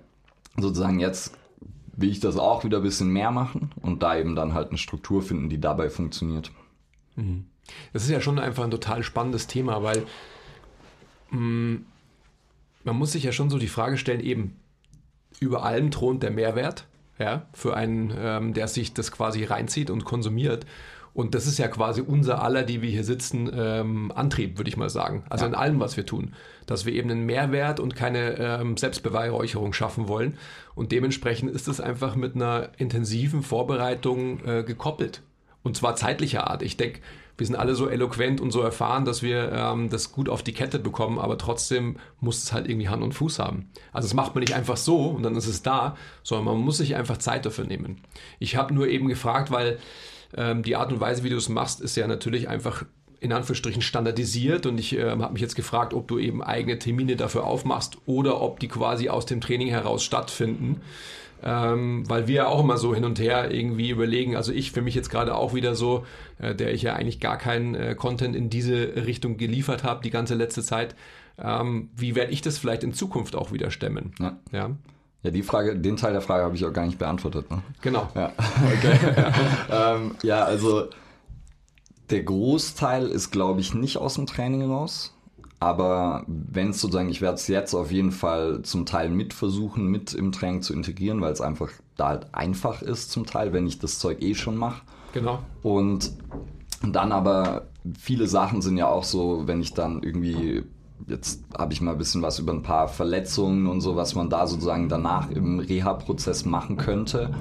sozusagen 0.56 1.00
jetzt 1.00 1.32
will 1.96 2.10
ich 2.10 2.20
das 2.20 2.36
auch 2.36 2.62
wieder 2.64 2.78
ein 2.78 2.82
bisschen 2.82 3.08
mehr 3.08 3.30
machen 3.30 3.70
und 3.80 4.02
da 4.02 4.16
eben 4.16 4.36
dann 4.36 4.54
halt 4.54 4.68
eine 4.68 4.78
Struktur 4.78 5.22
finden, 5.22 5.48
die 5.48 5.60
dabei 5.60 5.90
funktioniert. 5.90 6.52
Das 7.92 8.04
ist 8.04 8.10
ja 8.10 8.20
schon 8.20 8.38
einfach 8.38 8.64
ein 8.64 8.70
total 8.70 9.02
spannendes 9.02 9.46
Thema, 9.46 9.82
weil 9.82 10.04
mh, 11.30 11.80
man 12.84 12.96
muss 12.96 13.12
sich 13.12 13.24
ja 13.24 13.32
schon 13.32 13.50
so 13.50 13.58
die 13.58 13.68
Frage 13.68 13.98
stellen, 13.98 14.20
eben 14.20 14.56
über 15.40 15.64
allem 15.64 15.90
thront 15.90 16.22
der 16.22 16.30
Mehrwert. 16.30 16.86
Ja, 17.18 17.46
für 17.52 17.76
einen, 17.76 18.12
ähm, 18.16 18.54
der 18.54 18.68
sich 18.68 18.94
das 18.94 19.12
quasi 19.12 19.44
reinzieht 19.44 19.90
und 19.90 20.04
konsumiert. 20.04 20.66
Und 21.14 21.34
das 21.34 21.46
ist 21.46 21.58
ja 21.58 21.66
quasi 21.66 22.00
unser 22.00 22.42
aller, 22.42 22.62
die 22.62 22.80
wir 22.80 22.90
hier 22.90 23.02
sitzen, 23.02 23.50
ähm, 23.52 24.12
Antrieb, 24.14 24.56
würde 24.56 24.68
ich 24.68 24.76
mal 24.76 24.88
sagen. 24.88 25.24
Also 25.28 25.46
in 25.46 25.54
allem, 25.54 25.80
was 25.80 25.96
wir 25.96 26.06
tun. 26.06 26.34
Dass 26.66 26.86
wir 26.86 26.92
eben 26.92 27.10
einen 27.10 27.26
Mehrwert 27.26 27.80
und 27.80 27.96
keine 27.96 28.38
ähm, 28.38 28.76
Selbstbeweihräucherung 28.76 29.72
schaffen 29.72 30.06
wollen. 30.06 30.38
Und 30.76 30.92
dementsprechend 30.92 31.50
ist 31.50 31.66
es 31.66 31.80
einfach 31.80 32.14
mit 32.14 32.36
einer 32.36 32.68
intensiven 32.78 33.42
Vorbereitung 33.42 34.44
äh, 34.46 34.62
gekoppelt. 34.62 35.22
Und 35.64 35.76
zwar 35.76 35.96
zeitlicher 35.96 36.48
Art. 36.48 36.62
Ich 36.62 36.76
denke, 36.76 37.00
wir 37.38 37.46
sind 37.46 37.56
alle 37.56 37.76
so 37.76 37.88
eloquent 37.88 38.40
und 38.40 38.50
so 38.50 38.60
erfahren, 38.60 39.04
dass 39.04 39.22
wir 39.22 39.52
ähm, 39.52 39.88
das 39.88 40.12
gut 40.12 40.28
auf 40.28 40.42
die 40.42 40.52
Kette 40.52 40.80
bekommen, 40.80 41.18
aber 41.18 41.38
trotzdem 41.38 41.96
muss 42.20 42.42
es 42.42 42.52
halt 42.52 42.68
irgendwie 42.68 42.88
Hand 42.88 43.02
und 43.02 43.12
Fuß 43.12 43.38
haben. 43.38 43.70
Also 43.92 44.06
das 44.06 44.14
macht 44.14 44.34
man 44.34 44.42
nicht 44.42 44.54
einfach 44.54 44.76
so 44.76 45.06
und 45.06 45.22
dann 45.22 45.36
ist 45.36 45.46
es 45.46 45.62
da, 45.62 45.96
sondern 46.24 46.46
man 46.46 46.56
muss 46.58 46.78
sich 46.78 46.96
einfach 46.96 47.16
Zeit 47.18 47.46
dafür 47.46 47.64
nehmen. 47.64 48.02
Ich 48.40 48.56
habe 48.56 48.74
nur 48.74 48.88
eben 48.88 49.08
gefragt, 49.08 49.52
weil 49.52 49.78
ähm, 50.36 50.64
die 50.64 50.74
Art 50.74 50.92
und 50.92 51.00
Weise, 51.00 51.22
wie 51.22 51.30
du 51.30 51.36
es 51.36 51.48
machst, 51.48 51.80
ist 51.80 51.96
ja 51.96 52.08
natürlich 52.08 52.48
einfach 52.48 52.84
in 53.20 53.32
Anführungsstrichen 53.32 53.82
standardisiert 53.82 54.66
und 54.66 54.78
ich 54.78 54.96
äh, 54.96 55.10
habe 55.10 55.32
mich 55.32 55.42
jetzt 55.42 55.56
gefragt, 55.56 55.94
ob 55.94 56.08
du 56.08 56.18
eben 56.18 56.42
eigene 56.42 56.78
Termine 56.78 57.16
dafür 57.16 57.44
aufmachst 57.44 57.98
oder 58.06 58.40
ob 58.40 58.60
die 58.60 58.68
quasi 58.68 59.08
aus 59.08 59.26
dem 59.26 59.40
Training 59.40 59.68
heraus 59.68 60.04
stattfinden. 60.04 60.80
Ähm, 61.42 62.08
weil 62.08 62.26
wir 62.26 62.48
auch 62.48 62.60
immer 62.60 62.78
so 62.78 62.94
hin 62.94 63.04
und 63.04 63.20
her 63.20 63.52
irgendwie 63.52 63.90
überlegen, 63.90 64.34
also 64.34 64.52
ich 64.52 64.72
für 64.72 64.82
mich 64.82 64.94
jetzt 64.94 65.08
gerade 65.08 65.36
auch 65.36 65.54
wieder 65.54 65.74
so, 65.76 66.04
äh, 66.38 66.54
der 66.54 66.74
ich 66.74 66.82
ja 66.82 66.94
eigentlich 66.94 67.20
gar 67.20 67.38
keinen 67.38 67.74
äh, 67.74 67.94
Content 67.94 68.34
in 68.34 68.50
diese 68.50 69.06
Richtung 69.06 69.36
geliefert 69.36 69.84
habe, 69.84 70.02
die 70.02 70.10
ganze 70.10 70.34
letzte 70.34 70.62
Zeit, 70.62 70.96
ähm, 71.38 71.90
wie 71.94 72.14
werde 72.16 72.32
ich 72.32 72.42
das 72.42 72.58
vielleicht 72.58 72.82
in 72.82 72.92
Zukunft 72.92 73.36
auch 73.36 73.52
wieder 73.52 73.70
stemmen? 73.70 74.12
Ja. 74.18 74.36
ja? 74.50 74.70
Ja, 75.22 75.30
die 75.32 75.42
Frage, 75.42 75.76
den 75.76 75.96
Teil 75.96 76.12
der 76.12 76.22
Frage 76.22 76.44
habe 76.44 76.54
ich 76.54 76.64
auch 76.64 76.72
gar 76.72 76.86
nicht 76.86 76.98
beantwortet. 76.98 77.50
Ne? 77.50 77.62
Genau. 77.82 78.08
Ja, 78.14 78.32
okay. 78.76 78.98
ja. 79.16 79.32
Ähm, 79.96 80.14
ja, 80.22 80.44
also 80.44 80.88
der 82.10 82.22
Großteil 82.22 83.06
ist, 83.06 83.30
glaube 83.30 83.60
ich, 83.60 83.74
nicht 83.74 83.98
aus 83.98 84.14
dem 84.14 84.26
Training 84.26 84.62
raus. 84.62 85.14
Aber 85.60 86.24
wenn 86.26 86.70
es 86.70 86.80
sozusagen, 86.80 87.08
ich 87.08 87.20
werde 87.20 87.34
es 87.34 87.48
jetzt 87.48 87.74
auf 87.74 87.90
jeden 87.90 88.12
Fall 88.12 88.62
zum 88.62 88.86
Teil 88.86 89.10
mit 89.10 89.34
versuchen, 89.34 89.86
mit 89.86 90.14
im 90.14 90.30
Training 90.30 90.62
zu 90.62 90.72
integrieren, 90.72 91.20
weil 91.20 91.32
es 91.32 91.40
einfach 91.40 91.70
da 91.96 92.08
halt 92.08 92.32
einfach 92.32 92.80
ist 92.80 93.10
zum 93.10 93.26
Teil, 93.26 93.52
wenn 93.52 93.66
ich 93.66 93.80
das 93.80 93.98
Zeug 93.98 94.22
eh 94.22 94.34
schon 94.34 94.56
mache. 94.56 94.82
Genau. 95.12 95.40
Und 95.62 96.12
dann 96.82 97.10
aber 97.10 97.66
viele 97.98 98.28
Sachen 98.28 98.62
sind 98.62 98.76
ja 98.76 98.86
auch 98.88 99.04
so, 99.04 99.46
wenn 99.46 99.60
ich 99.60 99.74
dann 99.74 100.02
irgendwie, 100.02 100.62
jetzt 101.08 101.42
habe 101.56 101.72
ich 101.72 101.80
mal 101.80 101.92
ein 101.92 101.98
bisschen 101.98 102.22
was 102.22 102.38
über 102.38 102.52
ein 102.52 102.62
paar 102.62 102.86
Verletzungen 102.86 103.66
und 103.66 103.80
so, 103.80 103.96
was 103.96 104.14
man 104.14 104.30
da 104.30 104.46
sozusagen 104.46 104.88
danach 104.88 105.30
im 105.30 105.58
Reha-Prozess 105.58 106.44
machen 106.44 106.76
könnte. 106.76 107.34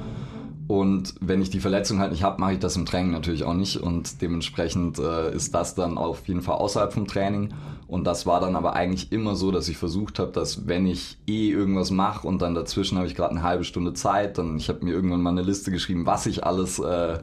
Und 0.67 1.15
wenn 1.21 1.41
ich 1.41 1.49
die 1.49 1.61
Verletzung 1.61 1.99
halt 1.99 2.11
nicht 2.11 2.23
habe, 2.23 2.41
mache 2.41 2.53
ich 2.53 2.59
das 2.59 2.75
im 2.75 2.85
Training 2.85 3.11
natürlich 3.11 3.43
auch 3.45 3.53
nicht. 3.53 3.77
Und 3.77 4.21
dementsprechend 4.21 4.99
äh, 4.99 5.33
ist 5.33 5.55
das 5.55 5.75
dann 5.75 5.97
auf 5.97 6.27
jeden 6.27 6.41
Fall 6.41 6.55
außerhalb 6.55 6.91
vom 6.91 7.07
Training. 7.07 7.53
Und 7.87 8.03
das 8.05 8.25
war 8.25 8.41
dann 8.41 8.57
aber 8.57 8.73
eigentlich 8.73 9.13
immer 9.13 9.35
so, 9.35 9.51
dass 9.51 9.69
ich 9.69 9.77
versucht 9.77 10.19
habe, 10.19 10.33
dass 10.33 10.67
wenn 10.67 10.85
ich 10.85 11.17
eh 11.25 11.49
irgendwas 11.49 11.89
mache 11.89 12.27
und 12.27 12.41
dann 12.41 12.53
dazwischen 12.53 12.97
habe 12.97 13.07
ich 13.07 13.15
gerade 13.15 13.31
eine 13.31 13.43
halbe 13.43 13.63
Stunde 13.63 13.93
Zeit, 13.93 14.37
dann 14.37 14.57
ich 14.57 14.67
habe 14.67 14.83
mir 14.83 14.91
irgendwann 14.91 15.21
mal 15.21 15.29
eine 15.29 15.41
Liste 15.41 15.71
geschrieben, 15.71 16.05
was 16.05 16.25
ich 16.25 16.43
alles 16.43 16.79
äh, 16.79 17.19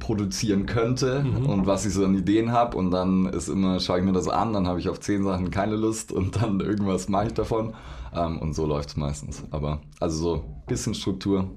produzieren 0.00 0.66
könnte 0.66 1.24
und 1.46 1.66
was 1.66 1.86
ich 1.86 1.92
so 1.92 2.04
an 2.04 2.16
Ideen 2.16 2.50
habe. 2.50 2.76
Und 2.76 2.90
dann 2.90 3.26
ist 3.26 3.48
immer, 3.48 3.78
schaue 3.78 3.98
ich 4.00 4.04
mir 4.04 4.12
das 4.12 4.26
an, 4.26 4.52
dann 4.52 4.66
habe 4.66 4.80
ich 4.80 4.88
auf 4.88 4.98
zehn 4.98 5.22
Sachen 5.22 5.52
keine 5.52 5.76
Lust 5.76 6.10
und 6.10 6.42
dann 6.42 6.58
irgendwas 6.60 7.08
mache 7.08 7.28
ich 7.28 7.34
davon. 7.34 7.74
Ähm, 8.12 8.38
und 8.38 8.54
so 8.54 8.66
läuft 8.66 8.88
es 8.88 8.96
meistens. 8.96 9.44
Aber 9.52 9.80
also 10.00 10.16
so 10.16 10.34
ein 10.34 10.66
bisschen 10.66 10.94
Struktur 10.94 11.50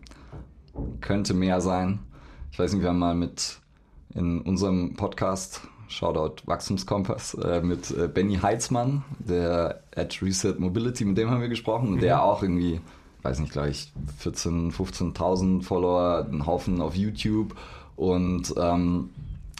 könnte 1.01 1.33
mehr 1.33 1.61
sein. 1.61 1.99
Ich 2.51 2.59
weiß 2.59 2.73
nicht, 2.73 2.81
wir 2.81 2.89
haben 2.89 2.99
mal 2.99 3.15
mit 3.15 3.59
in 4.15 4.41
unserem 4.41 4.95
Podcast 4.95 5.61
Shoutout 5.87 6.43
Wachstumskompass 6.45 7.33
äh, 7.35 7.61
mit 7.61 7.91
äh, 7.91 8.07
Benny 8.07 8.35
Heitzmann, 8.35 9.03
der 9.19 9.81
at 9.95 10.21
Reset 10.21 10.55
Mobility, 10.59 11.03
mit 11.03 11.17
dem 11.17 11.29
haben 11.29 11.41
wir 11.41 11.49
gesprochen, 11.49 11.93
mhm. 11.93 11.99
der 11.99 12.23
auch 12.23 12.43
irgendwie, 12.43 12.79
weiß 13.23 13.39
nicht, 13.39 13.51
gleich 13.51 13.91
14.000, 14.23 14.71
15.000 14.73 15.63
Follower, 15.63 16.25
einen 16.25 16.45
Haufen 16.45 16.81
auf 16.81 16.95
YouTube. 16.95 17.55
Und 17.95 18.53
ähm, 18.57 19.09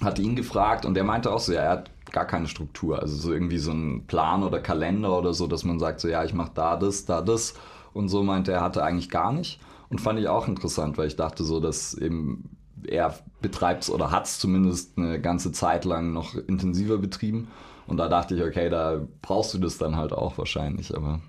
hatte 0.02 0.22
ihn 0.22 0.36
gefragt 0.36 0.86
und 0.86 0.94
der 0.94 1.04
meinte 1.04 1.32
auch 1.32 1.40
so, 1.40 1.52
ja, 1.52 1.62
er 1.62 1.70
hat 1.72 1.92
gar 2.12 2.26
keine 2.26 2.48
Struktur, 2.48 3.02
also 3.02 3.16
so 3.16 3.34
irgendwie 3.34 3.58
so 3.58 3.72
ein 3.72 4.06
Plan 4.08 4.44
oder 4.44 4.60
Kalender 4.60 5.18
oder 5.18 5.34
so, 5.34 5.46
dass 5.46 5.66
man 5.66 5.78
sagt 5.78 6.00
so, 6.00 6.08
ja, 6.08 6.24
ich 6.24 6.34
mache 6.34 6.52
da 6.54 6.78
das, 6.78 7.06
da 7.06 7.22
das. 7.22 7.56
Und 7.94 8.08
so 8.08 8.24
meinte 8.24 8.52
er, 8.52 8.62
hatte 8.62 8.84
eigentlich 8.84 9.10
gar 9.10 9.34
nicht 9.34 9.60
und 9.90 10.00
fand 10.00 10.20
ich 10.20 10.28
auch 10.28 10.48
interessant, 10.48 10.98
weil 10.98 11.08
ich 11.08 11.16
dachte 11.16 11.44
so, 11.44 11.60
dass 11.60 11.94
eben 11.94 12.58
er 12.88 13.18
betreibt 13.42 13.84
es 13.84 13.90
oder 13.90 14.12
hat 14.12 14.26
es 14.26 14.40
zumindest 14.40 14.98
eine 14.98 15.20
ganze 15.20 15.52
Zeit 15.52 15.86
lang 15.86 16.14
noch 16.14 16.36
intensiver 16.36 16.98
betrieben. 16.98 17.50
Und 17.88 17.98
da 17.98 18.08
dachte 18.08 18.36
ich, 18.36 18.44
okay, 18.44 18.70
da 18.70 19.02
brauchst 19.22 19.54
du 19.54 19.58
das 19.58 19.78
dann 19.78 19.96
halt 19.96 20.14
auch 20.14 20.38
wahrscheinlich, 20.38 20.96
aber 20.96 21.22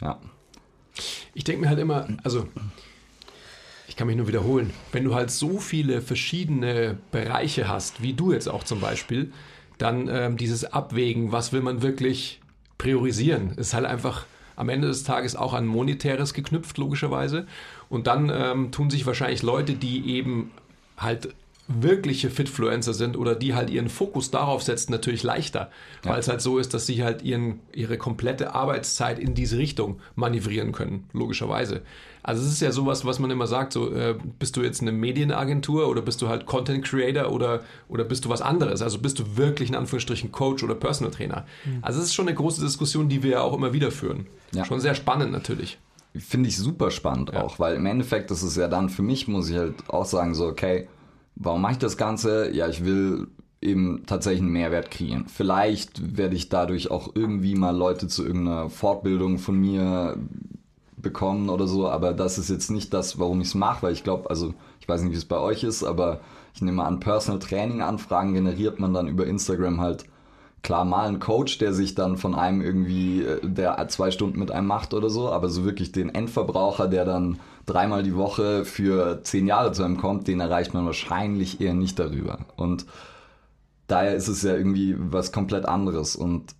ja. 0.00 0.18
Ich 1.32 1.44
denke 1.44 1.62
mir 1.62 1.68
halt 1.68 1.78
immer, 1.78 2.06
also 2.22 2.46
ich 3.88 3.96
kann 3.96 4.06
mich 4.06 4.16
nur 4.16 4.28
wiederholen, 4.28 4.72
wenn 4.92 5.04
du 5.04 5.14
halt 5.14 5.30
so 5.30 5.58
viele 5.58 6.00
verschiedene 6.00 6.98
Bereiche 7.10 7.68
hast, 7.68 8.02
wie 8.02 8.12
du 8.12 8.32
jetzt 8.32 8.48
auch 8.48 8.64
zum 8.64 8.80
Beispiel, 8.80 9.32
dann 9.78 10.08
ähm, 10.08 10.36
dieses 10.36 10.64
Abwägen, 10.64 11.32
was 11.32 11.52
will 11.52 11.62
man 11.62 11.82
wirklich 11.82 12.40
priorisieren, 12.78 13.52
ist 13.52 13.74
halt 13.74 13.86
einfach 13.86 14.26
am 14.56 14.68
Ende 14.68 14.88
des 14.88 15.04
Tages 15.04 15.36
auch 15.36 15.52
an 15.52 15.66
Monetäres 15.66 16.34
geknüpft, 16.34 16.78
logischerweise. 16.78 17.46
Und 17.88 18.06
dann 18.06 18.30
ähm, 18.34 18.70
tun 18.70 18.90
sich 18.90 19.06
wahrscheinlich 19.06 19.42
Leute, 19.42 19.74
die 19.74 20.16
eben 20.16 20.50
halt 20.96 21.34
wirkliche 21.66 22.28
Fitfluencer 22.28 22.92
sind 22.92 23.16
oder 23.16 23.34
die 23.34 23.54
halt 23.54 23.70
ihren 23.70 23.88
Fokus 23.88 24.30
darauf 24.30 24.62
setzen, 24.62 24.92
natürlich 24.92 25.22
leichter, 25.22 25.70
ja. 26.04 26.10
weil 26.10 26.20
es 26.20 26.28
halt 26.28 26.42
so 26.42 26.58
ist, 26.58 26.74
dass 26.74 26.86
sie 26.86 27.02
halt 27.02 27.22
ihren, 27.22 27.60
ihre 27.72 27.96
komplette 27.96 28.54
Arbeitszeit 28.54 29.18
in 29.18 29.34
diese 29.34 29.56
Richtung 29.56 30.00
manövrieren 30.14 30.72
können, 30.72 31.04
logischerweise. 31.12 31.82
Also 32.24 32.42
es 32.42 32.50
ist 32.50 32.62
ja 32.62 32.72
sowas, 32.72 33.04
was 33.04 33.18
man 33.18 33.30
immer 33.30 33.46
sagt, 33.46 33.74
so 33.74 33.92
äh, 33.92 34.16
bist 34.38 34.56
du 34.56 34.62
jetzt 34.62 34.80
eine 34.80 34.92
Medienagentur 34.92 35.88
oder 35.88 36.00
bist 36.00 36.22
du 36.22 36.28
halt 36.28 36.46
Content 36.46 36.82
Creator 36.82 37.30
oder, 37.30 37.60
oder 37.86 38.02
bist 38.02 38.24
du 38.24 38.30
was 38.30 38.40
anderes? 38.40 38.80
Also 38.80 38.98
bist 38.98 39.18
du 39.18 39.36
wirklich 39.36 39.68
in 39.68 39.74
Anführungsstrichen 39.74 40.32
Coach 40.32 40.64
oder 40.64 40.74
Personal 40.74 41.12
Trainer? 41.12 41.44
Mhm. 41.66 41.80
Also 41.82 42.00
es 42.00 42.06
ist 42.06 42.14
schon 42.14 42.26
eine 42.26 42.34
große 42.34 42.62
Diskussion, 42.62 43.10
die 43.10 43.22
wir 43.22 43.32
ja 43.32 43.40
auch 43.42 43.52
immer 43.52 43.74
wieder 43.74 43.90
führen. 43.90 44.26
Ja. 44.52 44.64
Schon 44.64 44.80
sehr 44.80 44.94
spannend 44.94 45.32
natürlich. 45.32 45.78
Finde 46.16 46.48
ich 46.48 46.56
super 46.56 46.90
spannend 46.90 47.32
ja. 47.34 47.42
auch, 47.42 47.58
weil 47.58 47.76
im 47.76 47.84
Endeffekt 47.84 48.30
ist 48.30 48.42
es 48.42 48.56
ja 48.56 48.68
dann 48.68 48.88
für 48.88 49.02
mich, 49.02 49.28
muss 49.28 49.50
ich 49.50 49.58
halt 49.58 49.74
auch 49.88 50.06
sagen, 50.06 50.34
so, 50.34 50.46
okay, 50.46 50.88
warum 51.36 51.60
mache 51.60 51.72
ich 51.72 51.78
das 51.78 51.98
Ganze? 51.98 52.50
Ja, 52.54 52.68
ich 52.68 52.86
will 52.86 53.26
eben 53.60 54.04
tatsächlich 54.06 54.40
einen 54.40 54.52
Mehrwert 54.52 54.90
kreieren. 54.90 55.26
Vielleicht 55.26 56.16
werde 56.16 56.36
ich 56.36 56.48
dadurch 56.48 56.90
auch 56.90 57.14
irgendwie 57.14 57.54
mal 57.54 57.76
Leute 57.76 58.08
zu 58.08 58.24
irgendeiner 58.24 58.70
Fortbildung 58.70 59.36
von 59.38 59.58
mir 59.58 60.16
bekommen 61.04 61.48
oder 61.48 61.68
so, 61.68 61.88
aber 61.88 62.12
das 62.12 62.38
ist 62.38 62.50
jetzt 62.50 62.70
nicht 62.70 62.92
das, 62.92 63.18
warum 63.18 63.40
ich 63.40 63.48
es 63.48 63.54
mache, 63.54 63.82
weil 63.84 63.92
ich 63.92 64.02
glaube, 64.02 64.28
also 64.28 64.54
ich 64.80 64.88
weiß 64.88 65.02
nicht, 65.02 65.12
wie 65.12 65.16
es 65.16 65.24
bei 65.24 65.38
euch 65.38 65.62
ist, 65.62 65.84
aber 65.84 66.20
ich 66.54 66.62
nehme 66.62 66.84
an, 66.84 66.98
Personal 66.98 67.38
Training 67.38 67.82
Anfragen 67.82 68.34
generiert 68.34 68.80
man 68.80 68.92
dann 68.92 69.06
über 69.06 69.26
Instagram 69.26 69.80
halt 69.80 70.06
klar 70.64 70.84
mal 70.84 71.06
einen 71.06 71.20
Coach, 71.20 71.58
der 71.58 71.72
sich 71.72 71.94
dann 71.94 72.16
von 72.16 72.34
einem 72.34 72.60
irgendwie, 72.60 73.22
äh, 73.22 73.38
der 73.42 73.86
zwei 73.88 74.10
Stunden 74.10 74.40
mit 74.40 74.50
einem 74.50 74.66
macht 74.66 74.94
oder 74.94 75.10
so, 75.10 75.30
aber 75.30 75.48
so 75.50 75.64
wirklich 75.64 75.92
den 75.92 76.12
Endverbraucher, 76.12 76.88
der 76.88 77.04
dann 77.04 77.38
dreimal 77.66 78.02
die 78.02 78.16
Woche 78.16 78.64
für 78.64 79.22
zehn 79.22 79.46
Jahre 79.46 79.72
zu 79.72 79.84
einem 79.84 79.98
kommt, 79.98 80.26
den 80.26 80.40
erreicht 80.40 80.74
man 80.74 80.86
wahrscheinlich 80.86 81.60
eher 81.60 81.74
nicht 81.74 81.98
darüber. 81.98 82.38
Und 82.56 82.86
daher 83.86 84.16
ist 84.16 84.28
es 84.28 84.42
ja 84.42 84.54
irgendwie 84.56 84.96
was 84.98 85.32
komplett 85.32 85.66
anderes. 85.66 86.16
Und 86.16 86.54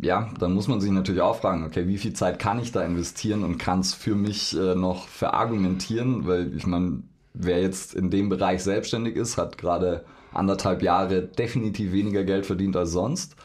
ja, 0.00 0.30
dann 0.38 0.54
muss 0.54 0.68
man 0.68 0.80
sich 0.80 0.90
natürlich 0.90 1.20
auch 1.20 1.36
fragen, 1.36 1.64
okay, 1.64 1.86
wie 1.86 1.98
viel 1.98 2.14
Zeit 2.14 2.38
kann 2.38 2.58
ich 2.58 2.72
da 2.72 2.82
investieren 2.82 3.44
und 3.44 3.58
kann 3.58 3.80
es 3.80 3.94
für 3.94 4.14
mich 4.14 4.56
äh, 4.56 4.74
noch 4.74 5.08
verargumentieren? 5.08 6.26
Weil 6.26 6.56
ich 6.56 6.66
meine, 6.66 7.02
wer 7.34 7.60
jetzt 7.60 7.94
in 7.94 8.10
dem 8.10 8.28
Bereich 8.28 8.62
selbstständig 8.62 9.16
ist, 9.16 9.36
hat 9.36 9.58
gerade 9.58 10.04
anderthalb 10.32 10.82
Jahre 10.82 11.22
definitiv 11.22 11.92
weniger 11.92 12.24
Geld 12.24 12.46
verdient 12.46 12.76
als 12.76 12.92
sonst 12.92 13.36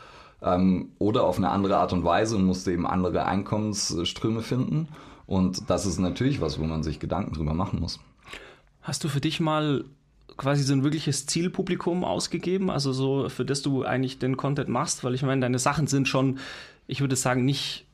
ähm, 0.41 0.91
oder 0.99 1.23
auf 1.23 1.37
eine 1.37 1.49
andere 1.49 1.77
Art 1.77 1.93
und 1.93 2.03
Weise 2.03 2.35
und 2.35 2.45
musste 2.45 2.71
eben 2.71 2.87
andere 2.87 3.25
Einkommensströme 3.25 4.41
finden. 4.41 4.89
Und 5.25 5.69
das 5.69 5.85
ist 5.85 5.99
natürlich 5.99 6.41
was, 6.41 6.59
wo 6.59 6.63
man 6.63 6.83
sich 6.83 6.99
Gedanken 6.99 7.33
drüber 7.33 7.53
machen 7.53 7.79
muss. 7.79 7.99
Hast 8.81 9.03
du 9.03 9.07
für 9.09 9.21
dich 9.21 9.39
mal 9.39 9.85
quasi 10.37 10.63
so 10.63 10.73
ein 10.73 10.83
wirkliches 10.83 11.25
Zielpublikum 11.25 12.03
ausgegeben, 12.03 12.69
also 12.69 12.93
so, 12.93 13.29
für 13.29 13.45
das 13.45 13.61
du 13.61 13.83
eigentlich 13.83 14.19
den 14.19 14.37
Content 14.37 14.69
machst? 14.69 15.03
Weil 15.03 15.13
ich 15.13 15.23
meine, 15.23 15.41
deine 15.41 15.59
Sachen 15.59 15.87
sind 15.87 16.07
schon, 16.07 16.39
ich 16.87 17.01
würde 17.01 17.15
sagen, 17.15 17.45
nicht 17.45 17.85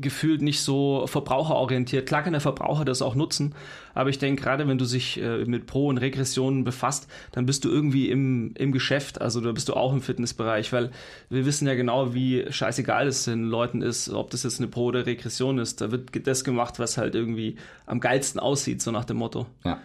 gefühlt 0.00 0.42
nicht 0.42 0.60
so 0.60 1.06
verbraucherorientiert. 1.06 2.06
Klar 2.06 2.22
kann 2.22 2.32
der 2.32 2.40
Verbraucher 2.40 2.84
das 2.84 3.02
auch 3.02 3.14
nutzen, 3.14 3.54
aber 3.94 4.10
ich 4.10 4.18
denke, 4.18 4.42
gerade 4.42 4.66
wenn 4.68 4.78
du 4.78 4.84
sich 4.84 5.20
äh, 5.20 5.44
mit 5.44 5.66
Pro- 5.66 5.88
und 5.88 5.98
Regressionen 5.98 6.64
befasst, 6.64 7.08
dann 7.32 7.46
bist 7.46 7.64
du 7.64 7.68
irgendwie 7.68 8.08
im, 8.10 8.52
im 8.56 8.72
Geschäft, 8.72 9.20
also 9.20 9.40
da 9.40 9.52
bist 9.52 9.68
du 9.68 9.74
auch 9.74 9.92
im 9.92 10.00
Fitnessbereich, 10.00 10.72
weil 10.72 10.90
wir 11.28 11.44
wissen 11.44 11.66
ja 11.66 11.74
genau, 11.74 12.14
wie 12.14 12.46
scheißegal 12.48 13.06
es 13.06 13.24
den 13.24 13.44
Leuten 13.44 13.82
ist, 13.82 14.08
ob 14.08 14.30
das 14.30 14.44
jetzt 14.44 14.60
eine 14.60 14.68
Pro- 14.68 14.86
oder 14.86 15.06
Regression 15.06 15.58
ist. 15.58 15.80
Da 15.80 15.90
wird 15.90 16.26
das 16.26 16.44
gemacht, 16.44 16.78
was 16.78 16.96
halt 16.96 17.14
irgendwie 17.14 17.56
am 17.84 18.00
geilsten 18.00 18.40
aussieht, 18.40 18.80
so 18.80 18.90
nach 18.90 19.04
dem 19.04 19.18
Motto. 19.18 19.46
Ja. 19.64 19.80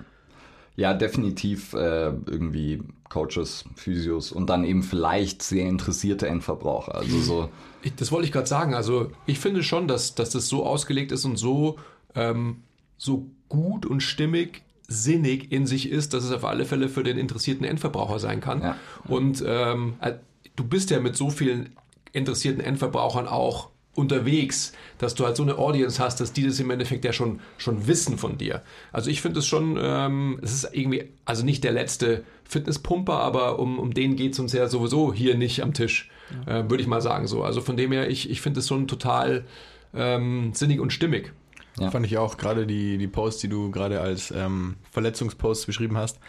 Ja, 0.75 0.93
definitiv 0.93 1.73
äh, 1.73 2.07
irgendwie 2.07 2.81
Coaches, 3.09 3.65
Physios 3.75 4.31
und 4.31 4.49
dann 4.49 4.63
eben 4.63 4.83
vielleicht 4.83 5.43
sehr 5.43 5.67
interessierte 5.67 6.27
Endverbraucher. 6.27 6.95
Also 6.95 7.19
so. 7.19 7.49
Ich, 7.83 7.93
das 7.95 8.11
wollte 8.11 8.25
ich 8.25 8.31
gerade 8.31 8.47
sagen. 8.47 8.73
Also 8.73 9.11
ich 9.25 9.39
finde 9.39 9.63
schon, 9.63 9.87
dass, 9.87 10.15
dass 10.15 10.29
das 10.29 10.47
so 10.47 10.65
ausgelegt 10.65 11.11
ist 11.11 11.25
und 11.25 11.37
so, 11.37 11.77
ähm, 12.15 12.63
so 12.97 13.25
gut 13.49 13.85
und 13.85 14.01
stimmig, 14.01 14.63
sinnig 14.87 15.51
in 15.51 15.65
sich 15.65 15.89
ist, 15.89 16.13
dass 16.13 16.23
es 16.23 16.31
auf 16.31 16.45
alle 16.45 16.65
Fälle 16.65 16.89
für 16.89 17.03
den 17.03 17.17
interessierten 17.17 17.65
Endverbraucher 17.65 18.19
sein 18.19 18.39
kann. 18.39 18.61
Ja. 18.61 18.77
Und 19.07 19.43
ähm, 19.45 19.95
äh, 20.01 20.13
du 20.55 20.63
bist 20.63 20.89
ja 20.89 20.99
mit 20.99 21.17
so 21.17 21.29
vielen 21.29 21.75
interessierten 22.13 22.63
Endverbrauchern 22.63 23.27
auch 23.27 23.69
unterwegs, 23.93 24.73
dass 24.97 25.15
du 25.15 25.25
halt 25.25 25.35
so 25.35 25.43
eine 25.43 25.57
Audience 25.57 26.01
hast, 26.01 26.21
dass 26.21 26.31
die 26.31 26.45
das 26.45 26.59
im 26.59 26.69
Endeffekt 26.69 27.03
ja 27.03 27.11
schon, 27.11 27.41
schon 27.57 27.87
wissen 27.87 28.17
von 28.17 28.37
dir. 28.37 28.61
Also 28.91 29.09
ich 29.09 29.21
finde 29.21 29.39
es 29.39 29.47
schon, 29.47 29.77
ähm, 29.81 30.39
es 30.41 30.53
ist 30.53 30.69
irgendwie, 30.73 31.09
also 31.25 31.43
nicht 31.43 31.63
der 31.63 31.73
letzte 31.73 32.23
Fitnesspumper, 32.45 33.19
aber 33.19 33.59
um, 33.59 33.79
um 33.79 33.93
den 33.93 34.15
geht 34.15 34.33
es 34.33 34.39
uns 34.39 34.53
ja 34.53 34.67
sowieso 34.67 35.13
hier 35.13 35.35
nicht 35.35 35.61
am 35.61 35.73
Tisch, 35.73 36.09
äh, 36.45 36.63
würde 36.69 36.81
ich 36.81 36.87
mal 36.87 37.01
sagen 37.01 37.27
so. 37.27 37.43
Also 37.43 37.59
von 37.59 37.75
dem 37.75 37.91
her, 37.91 38.09
ich, 38.09 38.29
ich 38.29 38.39
finde 38.39 38.61
es 38.61 38.67
schon 38.67 38.87
total 38.87 39.45
ähm, 39.93 40.51
sinnig 40.53 40.79
und 40.79 40.93
stimmig. 40.93 41.33
Ja. 41.79 41.91
Fand 41.91 42.05
ich 42.05 42.17
auch 42.17 42.37
gerade 42.37 42.65
die, 42.67 42.97
die 42.97 43.07
Posts, 43.07 43.41
die 43.41 43.47
du 43.49 43.71
gerade 43.71 44.01
als 44.01 44.31
ähm, 44.31 44.75
Verletzungsposts 44.91 45.65
beschrieben 45.65 45.97
hast, 45.97 46.19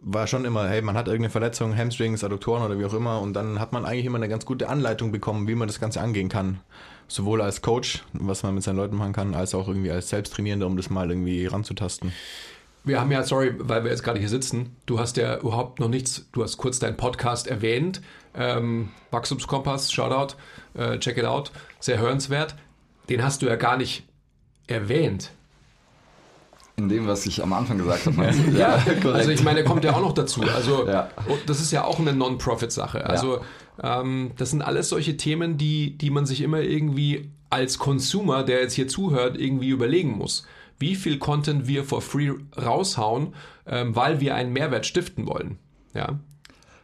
war 0.00 0.26
schon 0.26 0.44
immer, 0.44 0.68
hey, 0.68 0.82
man 0.82 0.96
hat 0.96 1.06
irgendeine 1.06 1.30
Verletzung, 1.30 1.76
Hamstrings, 1.76 2.22
Adduktoren 2.22 2.62
oder 2.62 2.78
wie 2.78 2.84
auch 2.84 2.94
immer 2.94 3.20
und 3.20 3.32
dann 3.32 3.58
hat 3.58 3.72
man 3.72 3.84
eigentlich 3.84 4.06
immer 4.06 4.18
eine 4.18 4.28
ganz 4.28 4.44
gute 4.44 4.68
Anleitung 4.68 5.12
bekommen, 5.12 5.48
wie 5.48 5.54
man 5.54 5.68
das 5.68 5.80
Ganze 5.80 6.00
angehen 6.00 6.28
kann. 6.28 6.60
Sowohl 7.08 7.40
als 7.40 7.62
Coach, 7.62 8.04
was 8.12 8.42
man 8.42 8.54
mit 8.54 8.64
seinen 8.64 8.76
Leuten 8.76 8.96
machen 8.96 9.12
kann, 9.12 9.34
als 9.34 9.54
auch 9.54 9.68
irgendwie 9.68 9.90
als 9.90 10.08
Selbsttrainierender, 10.08 10.66
um 10.66 10.76
das 10.76 10.90
mal 10.90 11.08
irgendwie 11.08 11.46
ranzutasten. 11.46 12.12
Wir 12.84 13.00
haben 13.00 13.10
ja, 13.10 13.24
sorry, 13.24 13.54
weil 13.58 13.82
wir 13.82 13.90
jetzt 13.90 14.04
gerade 14.04 14.18
hier 14.20 14.28
sitzen, 14.28 14.76
du 14.86 15.00
hast 15.00 15.16
ja 15.16 15.38
überhaupt 15.38 15.80
noch 15.80 15.88
nichts, 15.88 16.28
du 16.32 16.42
hast 16.42 16.56
kurz 16.56 16.78
deinen 16.78 16.96
Podcast 16.96 17.48
erwähnt, 17.48 18.00
ähm, 18.34 18.90
Wachstumskompass, 19.10 19.92
Shoutout, 19.92 20.36
äh, 20.74 20.98
check 20.98 21.16
it 21.16 21.24
out, 21.24 21.50
sehr 21.80 21.98
hörenswert. 21.98 22.54
Den 23.08 23.24
hast 23.24 23.42
du 23.42 23.46
ja 23.46 23.56
gar 23.56 23.76
nicht 23.76 24.04
erwähnt. 24.66 25.30
In 26.76 26.88
dem, 26.90 27.06
was 27.06 27.24
ich 27.24 27.42
am 27.42 27.52
Anfang 27.54 27.78
gesagt 27.78 28.06
habe. 28.06 28.16
meinst 28.16 28.38
du? 28.46 28.50
Ja, 28.58 28.76
korrekt. 28.76 29.06
also 29.06 29.30
ich 29.30 29.42
meine, 29.42 29.64
kommt 29.64 29.82
ja 29.84 29.94
auch 29.94 30.00
noch 30.00 30.12
dazu. 30.12 30.42
Also 30.42 30.86
Ja. 30.88 31.08
das 31.46 31.60
ist 31.60 31.72
ja 31.72 31.84
auch 31.84 31.98
eine 31.98 32.12
Non-Profit-Sache. 32.12 33.06
Also 33.06 33.40
ähm, 33.82 34.32
das 34.36 34.50
sind 34.50 34.62
alles 34.62 34.90
solche 34.90 35.16
Themen, 35.16 35.56
die, 35.56 35.96
die 35.96 36.10
man 36.10 36.26
sich 36.26 36.42
immer 36.42 36.60
irgendwie 36.60 37.30
als 37.48 37.78
Consumer, 37.78 38.42
der 38.42 38.60
jetzt 38.60 38.74
hier 38.74 38.88
zuhört, 38.88 39.38
irgendwie 39.38 39.70
überlegen 39.70 40.16
muss. 40.18 40.46
Wie 40.78 40.94
viel 40.96 41.18
Content 41.18 41.66
wir 41.66 41.84
for 41.84 42.02
free 42.02 42.32
raushauen, 42.60 43.34
ähm, 43.66 43.96
weil 43.96 44.20
wir 44.20 44.34
einen 44.34 44.52
Mehrwert 44.52 44.84
stiften 44.84 45.26
wollen. 45.26 45.58
Ja. 45.94 46.18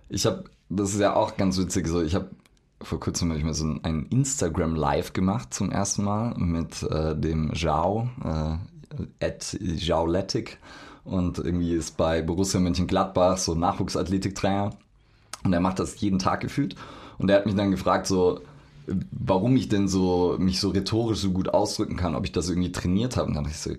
Ich 0.09 0.25
habe, 0.25 0.45
das 0.71 0.95
ist 0.95 1.01
ja 1.01 1.15
auch 1.15 1.37
ganz 1.37 1.59
witzig, 1.59 1.87
so 1.89 2.01
ich 2.03 2.15
habe 2.15 2.31
vor 2.81 2.99
kurzem 2.99 3.31
hab 3.31 3.39
ich 3.39 3.45
mal 3.45 3.55
so 3.55 3.65
ein, 3.67 3.85
ein 3.85 4.07
Instagram 4.07 4.75
Live 4.75 5.13
gemacht 5.13 5.53
zum 5.55 5.71
ersten 5.71 6.05
Mal 6.05 6.35
mit 6.37 6.83
äh, 6.83 7.15
dem 7.15 7.53
Zhao, 7.55 8.09
äh, 8.25 8.57
at 9.21 9.57
Zhaoletic 9.79 10.59
und 11.05 11.39
irgendwie 11.39 11.73
ist 11.73 11.97
bei 11.97 12.23
Borussia 12.23 12.61
Mönchengladbach 12.61 13.39
so 13.39 13.55
Nachwuchsathletiktrainer 13.55 14.71
und 15.45 15.53
er 15.53 15.61
macht 15.61 15.79
das 15.79 16.01
jeden 16.01 16.19
Tag 16.19 16.41
gefühlt 16.41 16.77
und 17.19 17.31
er 17.31 17.37
hat 17.37 17.47
mich 17.47 17.55
dann 17.55 17.71
gefragt 17.71 18.07
so, 18.07 18.41
warum 19.11 19.57
ich 19.57 19.69
denn 19.69 19.89
so 19.89 20.37
mich 20.39 20.61
so 20.61 20.71
rhetorisch 20.71 21.19
so 21.19 21.31
gut 21.31 21.49
ausdrücken 21.49 21.97
kann, 21.97 22.15
ob 22.15 22.25
ich 22.25 22.33
das 22.33 22.49
irgendwie 22.49 22.73
trainiert 22.73 23.17
habe. 23.17 23.29
Und 23.29 23.35
dann 23.35 23.45
hab 23.45 23.51
ich 23.51 23.59
so, 23.59 23.73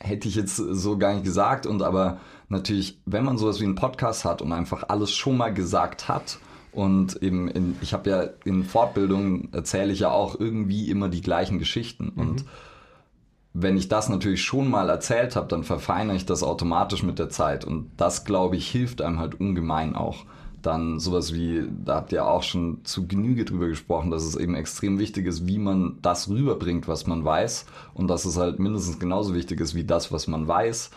hätte 0.00 0.28
ich 0.28 0.34
jetzt 0.34 0.56
so 0.56 0.98
gar 0.98 1.12
nicht 1.14 1.24
gesagt 1.24 1.66
und 1.66 1.82
aber 1.82 2.18
natürlich, 2.48 2.98
wenn 3.06 3.24
man 3.24 3.38
sowas 3.38 3.60
wie 3.60 3.64
einen 3.64 3.74
Podcast 3.74 4.24
hat 4.24 4.42
und 4.42 4.52
einfach 4.52 4.84
alles 4.88 5.12
schon 5.12 5.36
mal 5.36 5.52
gesagt 5.52 6.08
hat 6.08 6.38
und 6.72 7.22
eben 7.22 7.48
in, 7.48 7.76
ich 7.82 7.92
habe 7.92 8.10
ja 8.10 8.24
in 8.44 8.64
Fortbildungen 8.64 9.52
erzähle 9.52 9.92
ich 9.92 10.00
ja 10.00 10.10
auch 10.10 10.38
irgendwie 10.38 10.90
immer 10.90 11.08
die 11.08 11.20
gleichen 11.20 11.58
Geschichten 11.58 12.08
und 12.10 12.44
wenn 13.54 13.76
ich 13.76 13.88
das 13.88 14.08
natürlich 14.08 14.42
schon 14.42 14.70
mal 14.70 14.88
erzählt 14.88 15.36
habe, 15.36 15.48
dann 15.48 15.62
verfeinere 15.62 16.16
ich 16.16 16.24
das 16.24 16.42
automatisch 16.42 17.02
mit 17.02 17.18
der 17.18 17.28
Zeit 17.28 17.64
und 17.64 17.90
das 17.96 18.24
glaube 18.24 18.56
ich 18.56 18.70
hilft 18.70 19.02
einem 19.02 19.18
halt 19.18 19.38
ungemein 19.40 19.94
auch. 19.94 20.24
Dann 20.62 21.00
sowas 21.00 21.34
wie, 21.34 21.64
da 21.84 21.96
habt 21.96 22.12
ihr 22.12 22.24
auch 22.24 22.44
schon 22.44 22.84
zu 22.84 23.08
Genüge 23.08 23.44
drüber 23.44 23.66
gesprochen, 23.66 24.12
dass 24.12 24.22
es 24.22 24.36
eben 24.36 24.54
extrem 24.54 24.98
wichtig 25.00 25.26
ist, 25.26 25.46
wie 25.46 25.58
man 25.58 25.98
das 26.02 26.28
rüberbringt, 26.28 26.86
was 26.86 27.06
man 27.06 27.24
weiß 27.24 27.66
und 27.94 28.08
dass 28.08 28.24
es 28.24 28.36
halt 28.38 28.60
mindestens 28.60 29.00
genauso 29.00 29.34
wichtig 29.34 29.60
ist 29.60 29.74
wie 29.74 29.84
das, 29.84 30.12
was 30.12 30.28
man 30.28 30.46
weiß, 30.46 30.90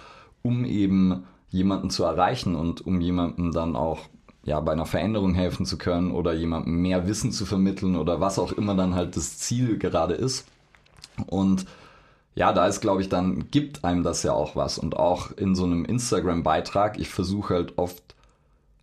um 0.43 0.65
eben 0.65 1.23
jemanden 1.49 1.89
zu 1.89 2.03
erreichen 2.03 2.55
und 2.55 2.85
um 2.85 3.01
jemandem 3.01 3.51
dann 3.51 3.75
auch 3.75 3.99
ja, 4.43 4.59
bei 4.59 4.73
einer 4.73 4.85
Veränderung 4.85 5.33
helfen 5.33 5.65
zu 5.65 5.77
können 5.77 6.11
oder 6.11 6.33
jemandem 6.33 6.79
mehr 6.81 7.07
Wissen 7.07 7.31
zu 7.31 7.45
vermitteln 7.45 7.95
oder 7.95 8.21
was 8.21 8.37
auch 8.37 8.51
immer 8.51 8.75
dann 8.75 8.93
halt 8.93 9.17
das 9.17 9.39
Ziel 9.39 9.79
gerade 9.79 10.13
ist. 10.13 10.47
Und 11.25 11.65
ja, 12.35 12.51
da 12.51 12.67
ist, 12.67 12.81
glaube 12.81 13.01
ich, 13.01 13.09
dann 13.09 13.49
gibt 13.49 13.85
einem 13.85 14.03
das 14.03 14.23
ja 14.23 14.33
auch 14.33 14.55
was. 14.55 14.77
Und 14.77 14.97
auch 14.97 15.31
in 15.31 15.55
so 15.55 15.63
einem 15.63 15.85
Instagram-Beitrag, 15.85 16.99
ich 16.99 17.09
versuche 17.09 17.53
halt 17.53 17.77
oft, 17.77 18.03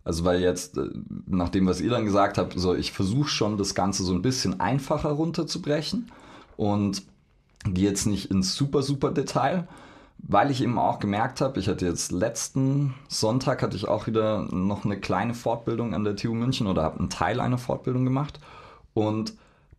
also 0.03 0.25
weil 0.25 0.41
jetzt, 0.41 0.77
äh, 0.77 0.89
nach 1.27 1.49
dem, 1.49 1.67
was 1.67 1.79
ihr 1.79 1.91
dann 1.91 2.05
gesagt 2.05 2.39
habt, 2.39 2.53
so 2.57 2.73
ich 2.73 2.91
versuche 2.91 3.29
schon 3.29 3.57
das 3.57 3.75
Ganze 3.75 4.03
so 4.03 4.13
ein 4.13 4.23
bisschen 4.23 4.59
einfacher 4.59 5.11
runterzubrechen 5.11 6.11
und 6.57 7.03
gehe 7.63 7.87
jetzt 7.89 8.07
nicht 8.07 8.31
ins 8.31 8.55
super, 8.55 8.81
super 8.81 9.11
Detail, 9.11 9.67
weil 10.17 10.49
ich 10.49 10.61
eben 10.63 10.79
auch 10.79 10.99
gemerkt 10.99 11.39
habe, 11.39 11.59
ich 11.59 11.67
hatte 11.67 11.85
jetzt 11.85 12.11
letzten 12.11 12.95
Sonntag 13.07 13.61
hatte 13.61 13.75
ich 13.75 13.87
auch 13.87 14.07
wieder 14.07 14.47
noch 14.51 14.83
eine 14.83 14.99
kleine 14.99 15.35
Fortbildung 15.35 15.93
an 15.93 16.03
der 16.03 16.15
TU 16.15 16.33
München 16.33 16.65
oder 16.65 16.83
habe 16.83 16.99
einen 16.99 17.09
Teil 17.09 17.39
einer 17.39 17.57
Fortbildung 17.59 18.03
gemacht 18.03 18.39
und 18.93 19.33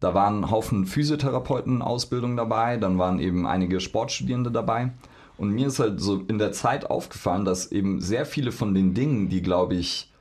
da 0.05 0.12
waren 0.12 0.40
ein 0.40 0.51
Haufen 0.51 0.85
Physiotherapeuten 0.85 1.77
in 1.77 1.83
Ausbildung 1.83 2.37
dabei, 2.37 2.77
dann 2.77 2.99
waren 2.99 3.19
eben 3.21 3.47
einige 3.47 3.81
Sportstudierende 3.81 4.51
dabei. 4.51 4.93
Und 5.38 5.51
mir 5.51 5.69
ist 5.69 5.79
halt 5.79 5.99
so 5.99 6.23
in 6.29 6.37
der 6.38 6.53
Zeit 6.53 6.90
aufgefallen, 6.90 7.47
dass 7.47 7.73
eben 7.73 8.03
sehr 8.03 8.27
viele 8.27 8.53
von 8.53 8.75
den 8.75 8.93
Dingen, 8.93 9.31
die, 9.31 9.40
glaube 9.40 9.77
ich, 9.77 10.12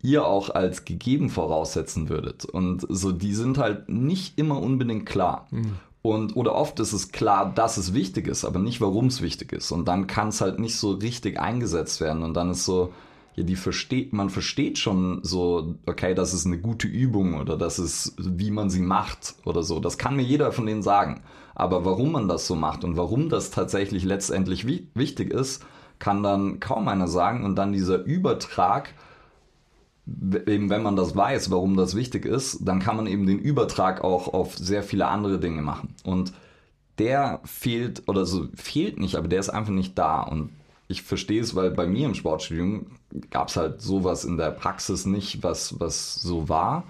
ihr 0.00 0.24
auch 0.24 0.48
als 0.48 0.86
gegeben 0.86 1.28
voraussetzen 1.28 2.08
würdet. 2.08 2.46
Und 2.46 2.86
so, 2.88 3.12
die 3.12 3.34
sind 3.34 3.58
halt 3.58 3.90
nicht 3.90 4.38
immer 4.38 4.60
unbedingt 4.60 5.04
klar. 5.04 5.48
Und, 6.00 6.34
oder 6.34 6.54
oft 6.54 6.80
ist 6.80 6.94
es 6.94 7.12
klar, 7.12 7.52
dass 7.54 7.76
es 7.76 7.92
wichtig 7.92 8.28
ist, 8.28 8.46
aber 8.46 8.58
nicht, 8.58 8.80
warum 8.80 9.06
es 9.06 9.20
wichtig 9.20 9.52
ist. 9.52 9.70
Und 9.70 9.86
dann 9.86 10.06
kann 10.06 10.28
es 10.28 10.40
halt 10.40 10.58
nicht 10.58 10.76
so 10.76 10.92
richtig 10.92 11.38
eingesetzt 11.38 12.00
werden. 12.00 12.22
Und 12.22 12.34
dann 12.34 12.52
ist 12.52 12.64
so, 12.64 12.92
ja, 13.36 13.44
die 13.44 13.56
versteht, 13.56 14.14
man 14.14 14.30
versteht 14.30 14.78
schon 14.78 15.20
so, 15.22 15.74
okay, 15.84 16.14
das 16.14 16.32
ist 16.32 16.46
eine 16.46 16.58
gute 16.58 16.88
Übung 16.88 17.34
oder 17.34 17.58
das 17.58 17.78
ist, 17.78 18.14
wie 18.18 18.50
man 18.50 18.70
sie 18.70 18.80
macht 18.80 19.34
oder 19.44 19.62
so. 19.62 19.78
Das 19.78 19.98
kann 19.98 20.16
mir 20.16 20.22
jeder 20.22 20.52
von 20.52 20.64
denen 20.64 20.82
sagen. 20.82 21.20
Aber 21.54 21.84
warum 21.84 22.12
man 22.12 22.28
das 22.28 22.46
so 22.46 22.54
macht 22.54 22.82
und 22.82 22.96
warum 22.96 23.28
das 23.28 23.50
tatsächlich 23.50 24.04
letztendlich 24.04 24.66
wi 24.66 24.88
wichtig 24.94 25.32
ist, 25.32 25.64
kann 25.98 26.22
dann 26.22 26.60
kaum 26.60 26.88
einer 26.88 27.08
sagen. 27.08 27.44
Und 27.44 27.56
dann 27.56 27.72
dieser 27.72 28.02
Übertrag, 28.04 28.94
eben 30.06 30.70
wenn 30.70 30.82
man 30.82 30.96
das 30.96 31.14
weiß, 31.14 31.50
warum 31.50 31.76
das 31.76 31.94
wichtig 31.94 32.24
ist, 32.24 32.60
dann 32.66 32.80
kann 32.80 32.96
man 32.96 33.06
eben 33.06 33.26
den 33.26 33.38
Übertrag 33.38 34.02
auch 34.02 34.32
auf 34.32 34.56
sehr 34.56 34.82
viele 34.82 35.08
andere 35.08 35.38
Dinge 35.38 35.60
machen. 35.60 35.94
Und 36.04 36.32
der 36.98 37.40
fehlt, 37.44 38.02
oder 38.06 38.24
so 38.24 38.48
fehlt 38.54 38.98
nicht, 38.98 39.16
aber 39.16 39.28
der 39.28 39.40
ist 39.40 39.50
einfach 39.50 39.72
nicht 39.72 39.98
da. 39.98 40.22
Und 40.22 40.52
ich 40.88 41.02
verstehe 41.02 41.40
es, 41.40 41.54
weil 41.54 41.70
bei 41.70 41.86
mir 41.86 42.06
im 42.06 42.14
Sportstudium 42.14 42.86
gab 43.30 43.48
es 43.48 43.56
halt 43.56 43.80
sowas 43.80 44.24
in 44.24 44.36
der 44.36 44.50
Praxis 44.50 45.06
nicht, 45.06 45.42
was, 45.42 45.78
was 45.80 46.14
so 46.14 46.48
war. 46.48 46.84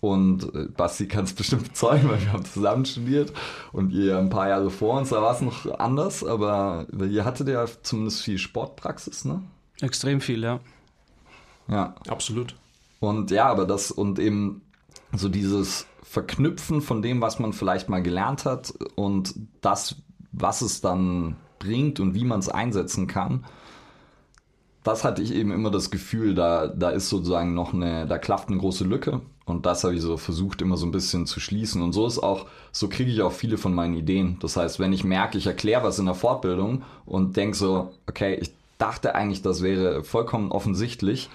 Und 0.00 0.54
äh, 0.54 0.66
Basti 0.66 1.08
kann 1.08 1.24
es 1.24 1.32
bestimmt 1.34 1.64
bezeugen, 1.64 2.08
weil 2.08 2.20
wir 2.20 2.32
haben 2.32 2.44
zusammen 2.44 2.84
studiert 2.84 3.32
und 3.72 3.92
ihr 3.92 4.18
ein 4.18 4.30
paar 4.30 4.48
Jahre 4.48 4.70
vor 4.70 4.98
uns, 4.98 5.10
da 5.10 5.20
war 5.22 5.34
es 5.34 5.40
noch 5.40 5.78
anders, 5.78 6.24
aber 6.24 6.86
ihr 6.92 7.24
hattet 7.24 7.48
ja 7.48 7.66
zumindest 7.82 8.22
viel 8.22 8.38
Sportpraxis, 8.38 9.24
ne? 9.24 9.42
Extrem 9.80 10.20
viel, 10.20 10.42
ja. 10.42 10.60
Ja. 11.68 11.94
Absolut. 12.08 12.54
Und 13.00 13.30
ja, 13.30 13.46
aber 13.46 13.64
das 13.66 13.90
und 13.90 14.18
eben 14.18 14.62
so 15.12 15.28
dieses 15.28 15.86
Verknüpfen 16.02 16.80
von 16.80 17.02
dem, 17.02 17.20
was 17.20 17.38
man 17.38 17.52
vielleicht 17.52 17.88
mal 17.88 18.02
gelernt 18.02 18.44
hat 18.44 18.72
und 18.94 19.34
das, 19.60 19.96
was 20.32 20.62
es 20.62 20.80
dann 20.80 21.36
bringt 21.58 22.00
und 22.00 22.14
wie 22.14 22.24
man 22.24 22.40
es 22.40 22.48
einsetzen 22.48 23.06
kann, 23.06 23.44
das 24.84 25.04
hatte 25.04 25.22
ich 25.22 25.34
eben 25.34 25.52
immer 25.52 25.70
das 25.70 25.90
Gefühl, 25.90 26.34
da, 26.34 26.66
da 26.68 26.90
ist 26.90 27.08
sozusagen 27.08 27.54
noch 27.54 27.74
eine, 27.74 28.06
da 28.06 28.18
klafft 28.18 28.48
eine 28.48 28.58
große 28.58 28.84
Lücke. 28.84 29.20
Und 29.44 29.66
das 29.66 29.82
habe 29.84 29.94
ich 29.94 30.02
so 30.02 30.16
versucht, 30.16 30.60
immer 30.62 30.76
so 30.76 30.86
ein 30.86 30.92
bisschen 30.92 31.26
zu 31.26 31.40
schließen. 31.40 31.82
Und 31.82 31.92
so 31.92 32.06
ist 32.06 32.18
auch, 32.18 32.46
so 32.70 32.88
kriege 32.88 33.10
ich 33.10 33.22
auch 33.22 33.32
viele 33.32 33.56
von 33.58 33.74
meinen 33.74 33.94
Ideen. 33.94 34.38
Das 34.40 34.56
heißt, 34.56 34.78
wenn 34.78 34.92
ich 34.92 35.04
merke, 35.04 35.38
ich 35.38 35.46
erkläre 35.46 35.82
was 35.82 35.98
in 35.98 36.06
der 36.06 36.14
Fortbildung 36.14 36.82
und 37.06 37.36
denke 37.36 37.56
so, 37.56 37.92
okay, 38.06 38.38
ich 38.40 38.52
dachte 38.76 39.14
eigentlich, 39.14 39.42
das 39.42 39.62
wäre 39.62 40.04
vollkommen 40.04 40.52
offensichtlich. 40.52 41.30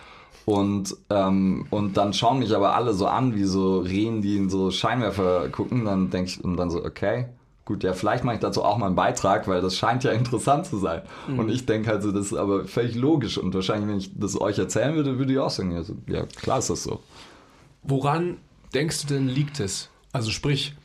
Und, 0.46 0.96
ähm, 1.10 1.66
und 1.70 1.98
dann 1.98 2.14
schauen 2.14 2.40
mich 2.40 2.56
aber 2.56 2.76
alle 2.76 2.94
so 2.94 3.08
an, 3.08 3.36
wie 3.36 3.46
so 3.46 3.80
Rehen, 3.80 4.22
die 4.22 4.38
in 4.38 4.50
so 4.50 4.72
Scheinwerfer 4.72 5.50
gucken. 5.50 5.86
Dann 5.86 6.10
denke 6.10 6.30
ich, 6.30 6.44
und 6.44 6.58
dann 6.58 6.70
so, 6.70 6.84
okay, 6.84 7.28
gut, 7.66 7.84
ja, 7.84 7.94
vielleicht 7.94 8.24
mache 8.24 8.36
ich 8.36 8.42
dazu 8.42 8.64
auch 8.64 8.78
mal 8.78 8.88
einen 8.88 8.96
Beitrag, 8.96 9.48
weil 9.48 9.62
das 9.62 9.78
scheint 9.78 10.04
ja 10.04 10.12
interessant 10.14 10.66
zu 10.66 10.78
sein. 10.78 11.02
Mhm. 11.28 11.40
Und 11.40 11.50
ich 11.50 11.66
denke 11.66 11.90
halt 11.90 12.04
so, 12.04 12.12
das 12.12 12.28
ist 12.28 12.34
aber 12.34 12.66
völlig 12.66 12.96
logisch. 12.96 13.38
Und 13.38 13.54
wahrscheinlich, 13.54 13.90
wenn 13.90 13.98
ich 13.98 14.12
das 14.20 14.40
euch 14.40 14.60
erzählen 14.60 14.96
würde, 14.96 15.18
würde 15.18 15.34
ich 15.34 15.40
auch 15.40 15.50
sagen, 15.50 15.72
ja, 15.72 15.84
so, 15.84 15.96
ja 16.08 16.26
klar 16.26 16.60
ist 16.60 16.70
das 16.70 16.84
so. 16.84 17.02
Woran 17.84 18.38
denkst 18.74 19.02
du 19.02 19.14
denn 19.14 19.28
liegt 19.28 19.60
es? 19.60 19.90
Also 20.12 20.32
sprich, 20.32 20.76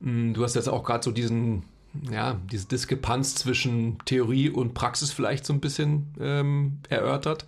hm, 0.00 0.34
du 0.34 0.42
hast 0.42 0.54
jetzt 0.54 0.68
auch 0.68 0.84
gerade 0.84 1.04
so 1.04 1.10
diesen, 1.10 1.64
ja, 2.10 2.36
diese 2.50 2.68
Diskrepanz 2.68 3.34
zwischen 3.34 3.98
Theorie 4.04 4.50
und 4.50 4.74
Praxis 4.74 5.12
vielleicht 5.12 5.44
so 5.44 5.52
ein 5.52 5.60
bisschen 5.60 6.14
ähm, 6.20 6.78
erörtert. 6.88 7.46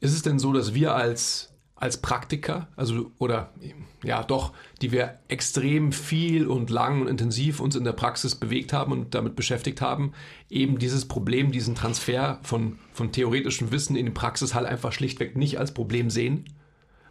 Ist 0.00 0.14
es 0.14 0.22
denn 0.22 0.38
so, 0.38 0.52
dass 0.52 0.74
wir 0.74 0.94
als, 0.94 1.51
als 1.82 1.98
Praktiker, 1.98 2.68
also 2.76 3.10
oder 3.18 3.52
ja 4.02 4.22
doch, 4.22 4.52
die 4.80 4.92
wir 4.92 5.18
extrem 5.28 5.92
viel 5.92 6.46
und 6.46 6.70
lang 6.70 7.02
und 7.02 7.08
intensiv 7.08 7.60
uns 7.60 7.76
in 7.76 7.84
der 7.84 7.92
Praxis 7.92 8.34
bewegt 8.34 8.72
haben 8.72 8.92
und 8.92 9.14
damit 9.14 9.36
beschäftigt 9.36 9.80
haben, 9.80 10.12
eben 10.48 10.78
dieses 10.78 11.06
Problem, 11.06 11.52
diesen 11.52 11.74
Transfer 11.74 12.38
von, 12.42 12.78
von 12.92 13.12
theoretischem 13.12 13.72
Wissen 13.72 13.96
in 13.96 14.06
die 14.06 14.12
Praxis 14.12 14.54
halt 14.54 14.66
einfach 14.66 14.92
schlichtweg 14.92 15.36
nicht 15.36 15.58
als 15.58 15.74
Problem 15.74 16.08
sehen? 16.08 16.44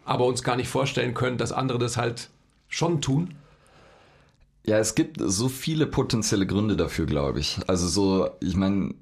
aber 0.04 0.26
uns 0.26 0.42
gar 0.42 0.56
nicht 0.56 0.68
vorstellen 0.68 1.14
können, 1.14 1.38
dass 1.38 1.52
andere 1.52 1.78
das 1.78 1.96
halt 1.96 2.30
schon 2.68 3.00
tun? 3.00 3.34
Ja, 4.64 4.78
es 4.78 4.94
gibt 4.94 5.18
so 5.20 5.48
viele 5.48 5.86
potenzielle 5.86 6.46
Gründe 6.46 6.76
dafür, 6.76 7.06
glaube 7.06 7.40
ich. 7.40 7.58
Also 7.66 7.88
so, 7.88 8.30
ich 8.40 8.54
meine, 8.54 8.94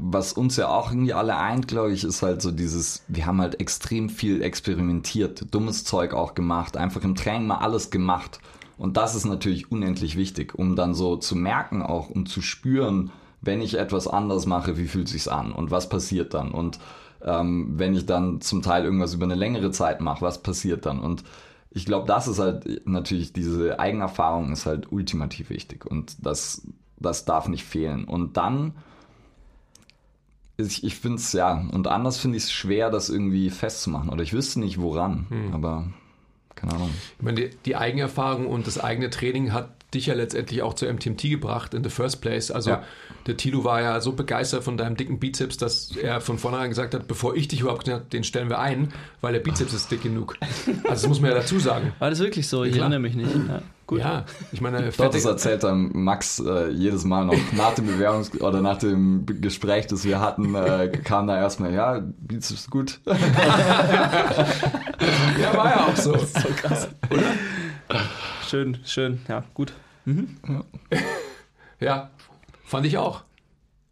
was 0.00 0.32
uns 0.32 0.56
ja 0.56 0.68
auch 0.68 0.90
irgendwie 0.90 1.14
alle 1.14 1.36
eint, 1.36 1.68
glaube 1.68 1.92
ich, 1.92 2.04
ist 2.04 2.22
halt 2.22 2.42
so 2.42 2.50
dieses, 2.50 3.04
wir 3.08 3.26
haben 3.26 3.40
halt 3.40 3.60
extrem 3.60 4.08
viel 4.08 4.42
experimentiert, 4.42 5.54
dummes 5.54 5.84
Zeug 5.84 6.14
auch 6.14 6.34
gemacht, 6.34 6.76
einfach 6.76 7.02
im 7.02 7.14
Training 7.14 7.46
mal 7.46 7.58
alles 7.58 7.90
gemacht. 7.90 8.40
Und 8.78 8.96
das 8.96 9.14
ist 9.14 9.24
natürlich 9.24 9.70
unendlich 9.70 10.16
wichtig, 10.16 10.54
um 10.54 10.76
dann 10.76 10.94
so 10.94 11.16
zu 11.16 11.36
merken 11.36 11.82
auch 11.82 12.10
und 12.10 12.28
zu 12.28 12.42
spüren, 12.42 13.10
wenn 13.40 13.60
ich 13.60 13.78
etwas 13.78 14.06
anders 14.08 14.46
mache, 14.46 14.76
wie 14.78 14.86
fühlt 14.86 15.08
sich's 15.08 15.28
an 15.28 15.52
und 15.52 15.70
was 15.70 15.88
passiert 15.88 16.34
dann 16.34 16.52
und 16.52 16.78
ähm, 17.24 17.74
wenn 17.76 17.94
ich 17.94 18.06
dann 18.06 18.40
zum 18.40 18.62
Teil 18.62 18.84
irgendwas 18.84 19.14
über 19.14 19.24
eine 19.24 19.34
längere 19.34 19.70
Zeit 19.70 20.00
mache, 20.00 20.22
was 20.22 20.42
passiert 20.42 20.86
dann? 20.86 20.98
Und 20.98 21.24
ich 21.70 21.86
glaube, 21.86 22.06
das 22.06 22.28
ist 22.28 22.38
halt 22.38 22.86
natürlich, 22.86 23.32
diese 23.32 23.78
Eigenerfahrung 23.78 24.52
ist 24.52 24.66
halt 24.66 24.92
ultimativ 24.92 25.50
wichtig 25.50 25.86
und 25.86 26.16
das, 26.24 26.66
das 26.98 27.24
darf 27.24 27.48
nicht 27.48 27.64
fehlen. 27.64 28.04
Und 28.04 28.36
dann, 28.36 28.74
ich, 30.56 30.84
ich 30.84 30.96
finde 30.96 31.18
es 31.18 31.32
ja, 31.32 31.66
und 31.72 31.86
anders 31.86 32.18
finde 32.18 32.36
ich 32.36 32.44
es 32.44 32.52
schwer, 32.52 32.90
das 32.90 33.08
irgendwie 33.08 33.50
festzumachen 33.50 34.10
oder 34.10 34.22
ich 34.22 34.32
wüsste 34.32 34.60
nicht 34.60 34.80
woran, 34.80 35.26
hm. 35.28 35.54
aber 35.54 35.86
keine 36.54 36.74
Ahnung. 36.74 36.90
Ich 37.18 37.24
meine, 37.24 37.40
die, 37.40 37.50
die 37.64 37.76
Eigenerfahrung 37.76 38.46
und 38.46 38.66
das 38.66 38.78
eigene 38.78 39.10
Training 39.10 39.52
hat 39.52 39.70
dich 39.94 40.06
ja 40.06 40.14
letztendlich 40.14 40.62
auch 40.62 40.74
zur 40.74 40.92
MTMT 40.92 41.22
gebracht 41.22 41.74
in 41.74 41.84
the 41.84 41.90
first 41.90 42.20
place. 42.20 42.50
Also 42.50 42.70
ja. 42.70 42.82
der 43.26 43.36
Tilo 43.36 43.64
war 43.64 43.82
ja 43.82 44.00
so 44.00 44.12
begeistert 44.12 44.64
von 44.64 44.76
deinem 44.76 44.96
dicken 44.96 45.18
Bizeps, 45.18 45.56
dass 45.56 45.94
er 45.96 46.20
von 46.20 46.38
vornherein 46.38 46.70
gesagt 46.70 46.94
hat, 46.94 47.08
bevor 47.08 47.36
ich 47.36 47.48
dich 47.48 47.60
überhaupt 47.60 47.84
gesagt 47.84 48.12
den 48.12 48.24
stellen 48.24 48.48
wir 48.48 48.58
ein, 48.58 48.92
weil 49.20 49.32
der 49.32 49.40
Bizeps 49.40 49.72
ist 49.74 49.90
dick 49.90 50.02
genug. 50.02 50.36
Also 50.84 51.02
das 51.02 51.08
muss 51.08 51.20
man 51.20 51.30
ja 51.30 51.36
dazu 51.36 51.58
sagen. 51.58 51.92
War 51.98 52.10
das 52.10 52.20
wirklich 52.20 52.48
so? 52.48 52.64
Ich 52.64 52.76
erinnere 52.76 53.00
mich 53.00 53.14
nicht. 53.14 53.34
Ja. 53.48 53.62
Gut. 53.92 54.00
Ja, 54.00 54.24
ich 54.52 54.62
meine, 54.62 54.90
Dort 54.96 55.14
das 55.14 55.26
erzählt 55.26 55.64
dann 55.64 55.90
Max 55.92 56.38
äh, 56.38 56.70
jedes 56.70 57.04
Mal 57.04 57.26
noch 57.26 57.36
nach 57.52 57.74
dem 57.74 57.86
Bewerbungs- 57.86 58.40
oder 58.40 58.62
nach 58.62 58.78
dem 58.78 59.26
Gespräch, 59.26 59.86
das 59.86 60.04
wir 60.04 60.18
hatten, 60.18 60.54
äh, 60.54 60.88
kam 61.04 61.26
da 61.26 61.36
erstmal, 61.36 61.74
ja, 61.74 62.00
Bizeps 62.02 62.70
gut. 62.70 63.00
ja, 63.04 63.14
war 65.54 65.68
ja 65.68 65.84
auch 65.86 65.96
so. 65.96 66.16
so 66.16 66.48
krass. 66.56 66.88
Oder? 67.10 67.26
Schön, 68.48 68.78
schön, 68.86 69.20
ja, 69.28 69.44
gut. 69.52 69.74
Mhm. 70.06 70.38
Ja. 70.48 70.64
ja, 71.78 72.10
fand 72.64 72.86
ich 72.86 72.96
auch. 72.96 73.24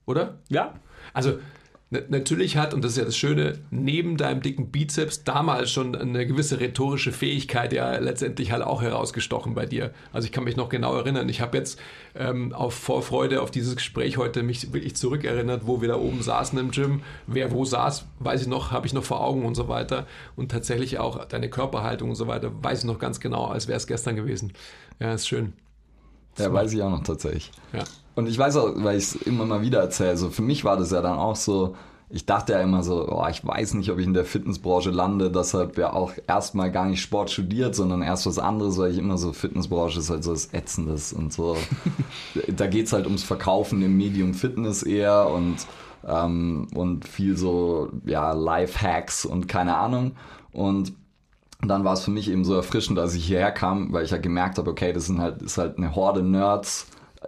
Oder? 0.06 0.38
Ja. 0.48 0.72
Also, 1.12 1.40
natürlich 1.90 2.56
hat, 2.56 2.72
und 2.72 2.84
das 2.84 2.92
ist 2.92 2.98
ja 2.98 3.04
das 3.04 3.16
Schöne, 3.16 3.58
neben 3.70 4.16
deinem 4.16 4.42
dicken 4.42 4.70
Bizeps 4.70 5.24
damals 5.24 5.72
schon 5.72 5.96
eine 5.96 6.24
gewisse 6.24 6.60
rhetorische 6.60 7.10
Fähigkeit 7.10 7.72
ja 7.72 7.98
letztendlich 7.98 8.52
halt 8.52 8.62
auch 8.62 8.80
herausgestochen 8.80 9.54
bei 9.54 9.66
dir. 9.66 9.92
Also 10.12 10.26
ich 10.26 10.32
kann 10.32 10.44
mich 10.44 10.56
noch 10.56 10.68
genau 10.68 10.94
erinnern. 10.94 11.28
Ich 11.28 11.40
habe 11.40 11.58
jetzt 11.58 11.80
ähm, 12.14 12.52
auf 12.52 12.74
Vorfreude 12.74 13.42
auf 13.42 13.50
dieses 13.50 13.74
Gespräch 13.74 14.18
heute 14.18 14.44
mich 14.44 14.72
wirklich 14.72 14.94
zurückerinnert, 14.94 15.66
wo 15.66 15.80
wir 15.80 15.88
da 15.88 15.96
oben 15.96 16.22
saßen 16.22 16.56
im 16.60 16.70
Gym. 16.70 17.02
Wer 17.26 17.50
wo 17.50 17.64
saß, 17.64 18.06
weiß 18.20 18.42
ich 18.42 18.48
noch, 18.48 18.70
habe 18.70 18.86
ich 18.86 18.92
noch 18.92 19.04
vor 19.04 19.20
Augen 19.20 19.44
und 19.44 19.56
so 19.56 19.66
weiter. 19.66 20.06
Und 20.36 20.52
tatsächlich 20.52 21.00
auch 21.00 21.24
deine 21.24 21.50
Körperhaltung 21.50 22.10
und 22.10 22.16
so 22.16 22.28
weiter, 22.28 22.52
weiß 22.62 22.80
ich 22.80 22.84
noch 22.84 23.00
ganz 23.00 23.18
genau, 23.18 23.46
als 23.46 23.66
wäre 23.66 23.76
es 23.76 23.88
gestern 23.88 24.14
gewesen. 24.14 24.52
Ja, 25.00 25.14
ist 25.14 25.26
schön. 25.26 25.54
Ja, 26.38 26.52
weiß 26.52 26.72
ich 26.72 26.82
auch 26.82 26.90
noch 26.90 27.02
tatsächlich. 27.02 27.50
Ja. 27.72 27.82
Und 28.20 28.26
ich 28.26 28.36
weiß 28.36 28.56
auch, 28.56 28.72
weil 28.76 28.98
ich 28.98 29.04
es 29.04 29.14
immer 29.14 29.46
mal 29.46 29.62
wieder 29.62 29.80
erzähle, 29.80 30.18
so 30.18 30.28
für 30.28 30.42
mich 30.42 30.62
war 30.62 30.76
das 30.76 30.90
ja 30.90 31.00
dann 31.00 31.18
auch 31.18 31.36
so, 31.36 31.74
ich 32.10 32.26
dachte 32.26 32.52
ja 32.52 32.60
immer 32.60 32.82
so, 32.82 33.08
oh, 33.08 33.26
ich 33.30 33.42
weiß 33.46 33.72
nicht, 33.72 33.90
ob 33.90 33.98
ich 33.98 34.04
in 34.04 34.12
der 34.12 34.26
Fitnessbranche 34.26 34.90
lande, 34.90 35.30
deshalb 35.30 35.78
ja 35.78 35.94
auch 35.94 36.12
erstmal 36.26 36.70
gar 36.70 36.84
nicht 36.84 37.00
Sport 37.00 37.30
studiert, 37.30 37.74
sondern 37.74 38.02
erst 38.02 38.26
was 38.26 38.38
anderes, 38.38 38.76
weil 38.76 38.90
ich 38.90 38.98
immer 38.98 39.16
so, 39.16 39.32
Fitnessbranche 39.32 40.00
ist 40.00 40.10
halt 40.10 40.22
so 40.22 40.32
was 40.32 40.52
Ätzendes 40.52 41.14
und 41.14 41.32
so. 41.32 41.56
da 42.48 42.66
geht's 42.66 42.92
halt 42.92 43.06
ums 43.06 43.22
Verkaufen 43.22 43.80
im 43.80 43.96
Medium 43.96 44.34
Fitness 44.34 44.82
eher 44.82 45.30
und, 45.30 45.56
ähm, 46.06 46.68
und 46.74 47.08
viel 47.08 47.38
so, 47.38 47.88
ja, 48.04 48.32
Life-Hacks 48.32 49.24
und 49.24 49.48
keine 49.48 49.78
Ahnung. 49.78 50.12
Und 50.52 50.92
dann 51.62 51.84
war 51.84 51.94
es 51.94 52.00
für 52.00 52.10
mich 52.10 52.30
eben 52.30 52.44
so 52.44 52.54
erfrischend, 52.54 52.98
als 52.98 53.14
ich 53.14 53.24
hierher 53.24 53.52
kam, 53.52 53.94
weil 53.94 54.04
ich 54.04 54.10
ja 54.10 54.18
gemerkt 54.18 54.58
habe, 54.58 54.70
okay, 54.70 54.92
das 54.92 55.06
sind 55.06 55.20
halt, 55.20 55.40
ist 55.40 55.56
halt 55.56 55.78
eine 55.78 55.94
Horde 55.94 56.22
Nerds, 56.22 56.86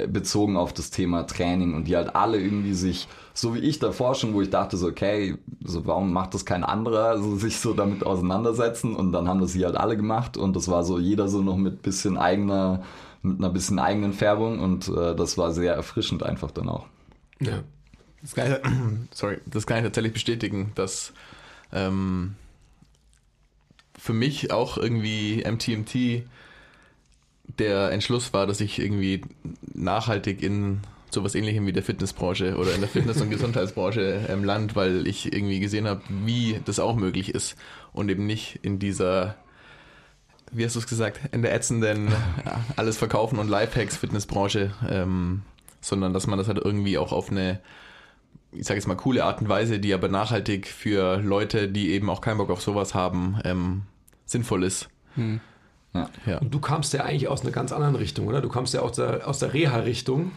bezogen 0.08 0.56
auf 0.56 0.72
das 0.72 0.90
Thema 0.90 1.26
Training 1.26 1.74
und 1.74 1.84
die 1.84 1.96
halt 1.96 2.16
alle 2.16 2.40
irgendwie 2.40 2.72
sich, 2.72 3.08
so 3.34 3.54
wie 3.54 3.58
ich 3.58 3.78
davor 3.78 4.14
schon, 4.14 4.32
wo 4.32 4.40
ich 4.40 4.48
dachte 4.48 4.76
so, 4.78 4.86
okay, 4.86 5.36
so 5.62 5.86
warum 5.86 6.12
macht 6.12 6.32
das 6.32 6.46
kein 6.46 6.64
anderer, 6.64 7.08
also 7.08 7.36
sich 7.36 7.58
so 7.58 7.74
damit 7.74 8.04
auseinandersetzen 8.04 8.96
und 8.96 9.12
dann 9.12 9.28
haben 9.28 9.40
das 9.40 9.52
hier 9.52 9.66
halt 9.66 9.76
alle 9.76 9.96
gemacht 9.96 10.38
und 10.38 10.56
das 10.56 10.68
war 10.68 10.82
so 10.84 10.98
jeder 10.98 11.28
so 11.28 11.42
noch 11.42 11.56
mit 11.56 11.82
bisschen 11.82 12.16
eigener, 12.16 12.82
mit 13.20 13.38
einer 13.38 13.50
bisschen 13.50 13.78
eigenen 13.78 14.14
Färbung 14.14 14.60
und 14.60 14.88
äh, 14.88 15.14
das 15.14 15.36
war 15.36 15.52
sehr 15.52 15.74
erfrischend 15.74 16.22
einfach 16.22 16.50
dann 16.50 16.70
auch. 16.70 16.86
Ja. 17.40 17.62
Das 18.22 18.34
kann 18.34 18.52
ich, 18.52 18.70
sorry, 19.10 19.38
das 19.46 19.66
kann 19.66 19.78
ich 19.78 19.84
tatsächlich 19.84 20.14
bestätigen, 20.14 20.72
dass 20.74 21.12
ähm, 21.70 22.36
für 23.98 24.14
mich 24.14 24.52
auch 24.52 24.78
irgendwie 24.78 25.44
MTMT 25.44 26.24
der 27.58 27.90
Entschluss 27.90 28.32
war, 28.32 28.46
dass 28.46 28.60
ich 28.60 28.78
irgendwie 28.78 29.22
nachhaltig 29.74 30.42
in 30.42 30.80
sowas 31.10 31.34
ähnlichem 31.34 31.66
wie 31.66 31.72
der 31.72 31.82
Fitnessbranche 31.82 32.56
oder 32.56 32.74
in 32.74 32.80
der 32.80 32.88
Fitness- 32.88 33.20
und 33.20 33.30
Gesundheitsbranche 33.30 34.26
ähm, 34.28 34.44
land, 34.44 34.76
weil 34.76 35.06
ich 35.06 35.32
irgendwie 35.32 35.60
gesehen 35.60 35.86
habe, 35.86 36.02
wie 36.08 36.60
das 36.64 36.78
auch 36.78 36.96
möglich 36.96 37.34
ist 37.34 37.56
und 37.92 38.10
eben 38.10 38.26
nicht 38.26 38.60
in 38.62 38.78
dieser, 38.78 39.36
wie 40.50 40.64
hast 40.64 40.74
du 40.74 40.80
es 40.80 40.86
gesagt, 40.86 41.20
in 41.32 41.42
der 41.42 41.54
ätzenden 41.54 42.12
alles 42.76 42.96
verkaufen 42.96 43.38
und 43.38 43.48
Lifehacks 43.48 43.96
Fitnessbranche, 43.96 44.72
ähm, 44.88 45.42
sondern 45.80 46.12
dass 46.12 46.26
man 46.26 46.38
das 46.38 46.48
halt 46.48 46.58
irgendwie 46.58 46.96
auch 46.98 47.12
auf 47.12 47.30
eine, 47.30 47.60
ich 48.52 48.66
sage 48.66 48.78
jetzt 48.78 48.86
mal, 48.86 48.96
coole 48.96 49.24
Art 49.24 49.40
und 49.40 49.48
Weise, 49.48 49.80
die 49.80 49.92
aber 49.92 50.08
nachhaltig 50.08 50.66
für 50.66 51.18
Leute, 51.18 51.68
die 51.68 51.90
eben 51.90 52.08
auch 52.08 52.20
keinen 52.20 52.38
Bock 52.38 52.50
auf 52.50 52.62
sowas 52.62 52.94
haben, 52.94 53.38
ähm, 53.44 53.82
sinnvoll 54.24 54.64
ist. 54.64 54.88
Hm. 55.16 55.40
Ja. 55.94 56.08
ja. 56.26 56.38
Und 56.38 56.52
du 56.52 56.60
kamst 56.60 56.92
ja 56.92 57.04
eigentlich 57.04 57.28
aus 57.28 57.42
einer 57.42 57.50
ganz 57.50 57.72
anderen 57.72 57.96
Richtung, 57.96 58.26
oder? 58.26 58.40
Du 58.40 58.48
kamst 58.48 58.74
ja 58.74 58.80
aus 58.80 58.92
der, 58.92 59.28
aus 59.28 59.38
der 59.38 59.52
Reha-Richtung. 59.52 60.32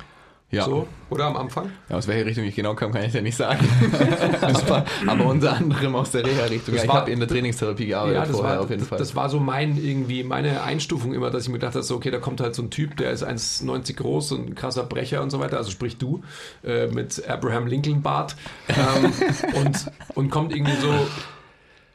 Ja. 0.52 0.63
So, 0.63 0.88
oder 1.10 1.26
am 1.26 1.36
Anfang? 1.38 1.72
Ja, 1.89 1.98
aus 1.98 2.08
welcher 2.08 2.26
Richtung 2.26 2.46
ich 2.46 2.56
genau 2.56 2.76
kam, 2.76 2.91
kann 2.94 3.04
ich 3.04 3.13
ja 3.13 3.22
nicht 3.22 3.36
sagen. 3.36 3.68
aber, 4.41 4.86
aber, 5.08 5.26
unter 5.26 5.54
anderem 5.54 5.96
aus 5.96 6.12
der 6.12 6.24
Reha-Richtung. 6.24 6.76
Ja, 6.76 6.84
ich 6.84 6.89
habe 6.89 7.12
in 7.12 7.20
der 7.20 7.28
Trainingstherapie 7.28 7.88
gearbeitet 7.88 8.15
ja, 8.15 8.26
das 8.26 8.36
vorher 8.38 8.56
war, 8.58 8.63
auf 8.63 8.70
jeden 8.70 8.82
das, 8.82 8.89
Fall. 8.89 9.00
Das 9.00 9.15
war 9.15 9.30
so 9.30 9.39
mein 9.39 9.76
irgendwie 9.76 10.24
meine 10.24 10.62
Einstufung 10.62 11.13
immer, 11.13 11.32
dass 11.32 11.44
ich 11.44 11.50
mir 11.50 11.56
gedacht 11.56 11.74
habe, 11.74 11.84
so, 11.84 11.96
okay, 11.96 12.12
da 12.12 12.20
kommt 12.20 12.41
halt 12.41 12.54
so 12.54 12.62
ein 12.62 12.70
Typ, 12.70 12.96
der 12.98 13.12
ist 13.12 13.26
1,90 13.26 13.96
groß 13.96 14.34
und 14.34 14.50
ein 14.50 14.56
krasser 14.56 14.84
Brecher 14.84 15.24
und 15.24 15.32
so 15.32 15.39
weiter, 15.39 15.58
also 15.58 15.72
sprich 15.72 15.98
du, 15.98 16.22
äh, 16.63 16.88
mit 16.88 17.28
Abraham 17.28 17.65
Lincoln 17.65 18.04
Bart 18.04 18.36
ähm, 18.70 19.12
und, 19.65 19.91
und 20.13 20.30
kommt 20.30 20.56
irgendwie 20.56 20.78
so 20.80 20.94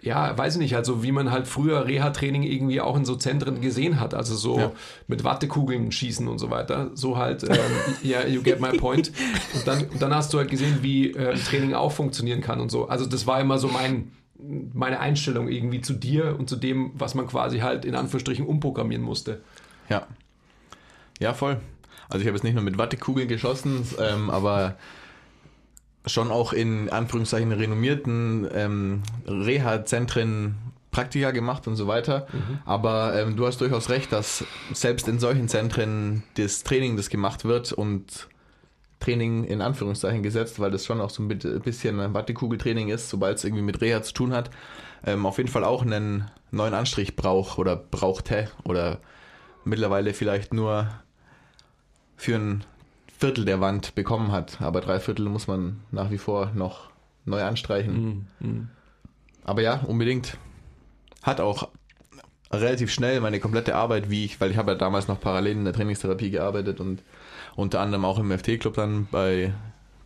ja, 0.03 0.37
weiß 0.37 0.55
ich 0.55 0.61
nicht, 0.61 0.77
also 0.77 1.03
wie 1.03 1.13
man 1.13 1.31
halt 1.31 1.47
früher 1.47 1.87
Reha-Training 1.87 2.43
irgendwie 2.43 2.81
auch 2.81 2.97
in 2.97 3.05
so 3.05 3.17
Zentren 3.17 3.61
gesehen 3.61 4.01
hat, 4.01 4.15
also 4.15 4.35
so 4.35 4.59
ja. 4.59 4.73
mit 5.09 5.25
Wattekugeln 5.25 5.93
schießen 5.93 6.27
und 6.27 6.39
so 6.39 6.51
weiter, 6.51 6.91
so 6.95 7.19
halt, 7.19 7.43
ähm, 7.45 7.59
ja, 8.03 8.27
you 8.27 8.43
get 8.43 8.61
my 8.61 8.77
point. 8.77 9.13
Und 9.55 9.67
dann, 9.67 9.87
dann 9.99 10.15
hast 10.15 10.33
du 10.33 10.39
halt 10.39 10.51
gesehen, 10.51 10.79
wie 10.83 11.11
äh, 11.11 11.35
Training 11.37 11.75
auch 11.75 11.93
funktionieren 11.93 12.41
kann 12.41 12.61
und 12.61 12.71
so. 12.71 12.89
Also 12.89 13.07
das 13.07 13.27
war 13.27 13.41
immer 13.41 13.59
so 13.59 13.69
mein, 13.69 14.13
meine 14.73 15.01
Einstellung 15.01 15.49
irgendwie 15.49 15.83
zu 15.83 15.93
dir 15.93 16.37
und 16.39 16.49
zu 16.49 16.57
dem, 16.57 16.93
was 16.95 17.15
man 17.15 17.27
quasi 17.27 17.59
halt 17.59 17.85
in 17.85 17.95
Anführungsstrichen 17.95 18.47
umprogrammieren 18.47 19.05
musste. 19.05 19.43
Ja. 19.89 20.07
Ja, 21.19 21.35
voll. 21.35 21.61
Also 22.09 22.23
ich 22.23 22.27
habe 22.27 22.37
jetzt 22.37 22.45
nicht 22.45 22.55
nur 22.55 22.65
mit 22.65 22.79
Wattekugeln 22.79 23.29
geschossen, 23.29 23.87
ähm, 24.01 24.31
aber 24.31 24.77
schon 26.07 26.31
auch 26.31 26.53
in 26.53 26.89
Anführungszeichen 26.91 27.53
renommierten 27.53 28.49
ähm, 28.53 29.03
Reha-Zentren 29.27 30.57
Praktika 30.91 31.31
gemacht 31.31 31.67
und 31.69 31.77
so 31.77 31.87
weiter. 31.87 32.27
Aber 32.65 33.15
ähm, 33.15 33.37
du 33.37 33.47
hast 33.47 33.61
durchaus 33.61 33.91
recht, 33.91 34.13
dass 34.13 34.45
selbst 34.73 35.07
in 35.09 35.19
solchen 35.19 35.49
Zentren 35.49 36.25
das 36.35 36.65
Training, 36.65 36.97
das 36.97 37.11
gemacht 37.11 37.45
wird 37.45 37.73
und 37.73 38.29
Training 38.99 39.45
in 39.45 39.63
Anführungszeichen 39.63 40.23
gesetzt, 40.23 40.61
weil 40.61 40.71
das 40.71 40.85
schon 40.85 41.01
auch 41.01 41.11
so 41.11 41.23
ein 41.23 41.29
bisschen 41.29 42.01
ein 42.01 42.13
Wattekugeltraining 42.13 42.89
ist, 42.89 43.09
sobald 43.09 43.39
es 43.39 43.45
irgendwie 43.45 43.63
mit 43.63 43.81
Reha 43.81 44.03
zu 44.03 44.13
tun 44.13 44.33
hat, 44.33 44.51
ähm, 45.07 45.25
auf 45.27 45.39
jeden 45.39 45.49
Fall 45.49 45.65
auch 45.65 45.83
einen 45.83 46.31
neuen 46.51 46.75
Anstrich 46.75 47.17
braucht 47.17 47.59
oder 47.59 47.77
brauchte 47.77 48.51
oder 48.65 48.99
mittlerweile 49.65 50.13
vielleicht 50.13 50.53
nur 50.53 50.89
für 52.17 52.37
ein 52.37 52.65
Viertel 53.21 53.45
der 53.45 53.61
Wand 53.61 53.95
bekommen 53.95 54.33
hat. 54.33 54.63
Aber 54.63 54.81
drei 54.81 54.99
Viertel 54.99 55.29
muss 55.29 55.47
man 55.47 55.81
nach 55.91 56.11
wie 56.11 56.17
vor 56.17 56.53
noch 56.55 56.89
neu 57.27 57.43
anstreichen. 57.43 58.29
Aber 59.45 59.61
ja, 59.61 59.81
unbedingt. 59.87 60.39
Hat 61.23 61.39
auch 61.39 61.69
relativ 62.51 62.91
schnell 62.91 63.21
meine 63.21 63.39
komplette 63.39 63.75
Arbeit, 63.75 64.09
wie 64.09 64.25
ich, 64.25 64.41
weil 64.41 64.51
ich 64.51 64.57
habe 64.57 64.73
ja 64.73 64.79
damals 64.79 65.07
noch 65.07 65.21
parallel 65.21 65.53
in 65.53 65.65
der 65.65 65.75
Trainingstherapie 65.75 66.31
gearbeitet 66.31 66.81
und 66.81 67.03
unter 67.57 67.81
anderem 67.81 68.07
auch 68.07 68.19
im 68.19 68.31
FT-Club 68.37 68.75
dann 68.75 69.07
bei, 69.11 69.53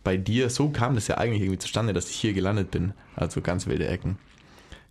bei 0.03 0.17
dir. 0.17 0.49
So 0.49 0.69
kam 0.69 0.95
das 0.95 1.07
ja 1.07 1.17
eigentlich 1.17 1.41
irgendwie 1.41 1.59
zustande, 1.59 1.93
dass 1.93 2.09
ich 2.09 2.17
hier 2.17 2.33
gelandet 2.33 2.69
bin. 2.69 2.93
Also 3.15 3.39
ganz 3.39 3.65
wilde 3.65 3.87
Ecken. 3.87 4.17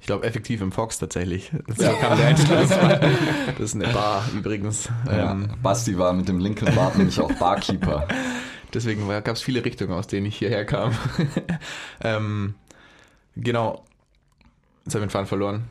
Ich 0.05 0.07
glaube 0.07 0.27
effektiv 0.27 0.61
im 0.61 0.71
Fox 0.71 0.99
tatsächlich. 0.99 1.51
So 1.67 1.91
kam 1.93 2.19
der 2.19 2.27
Einschluss. 2.27 2.69
Das 3.59 3.59
ist 3.59 3.75
eine 3.75 3.89
Bar 3.89 4.23
übrigens. 4.37 4.91
Ja, 5.07 5.33
Ähm, 5.33 5.49
Basti 5.63 5.97
war 5.97 6.13
mit 6.13 6.29
dem 6.29 6.41
Lincoln 6.41 6.75
Bart 6.75 6.99
nämlich 6.99 7.19
auch 7.19 7.33
Barkeeper. 7.33 8.07
Deswegen 8.75 9.09
gab 9.09 9.29
es 9.29 9.41
viele 9.41 9.65
Richtungen, 9.65 9.95
aus 9.95 10.07
denen 10.07 10.27
ich 10.27 10.37
hierher 10.37 10.67
kam. 10.67 10.93
ähm, 12.03 12.55
genau. 13.35 13.83
Jetzt 14.85 14.95
habe 14.95 15.07
ich 15.07 15.09
den 15.09 15.11
Faden 15.11 15.27
verloren. 15.27 15.65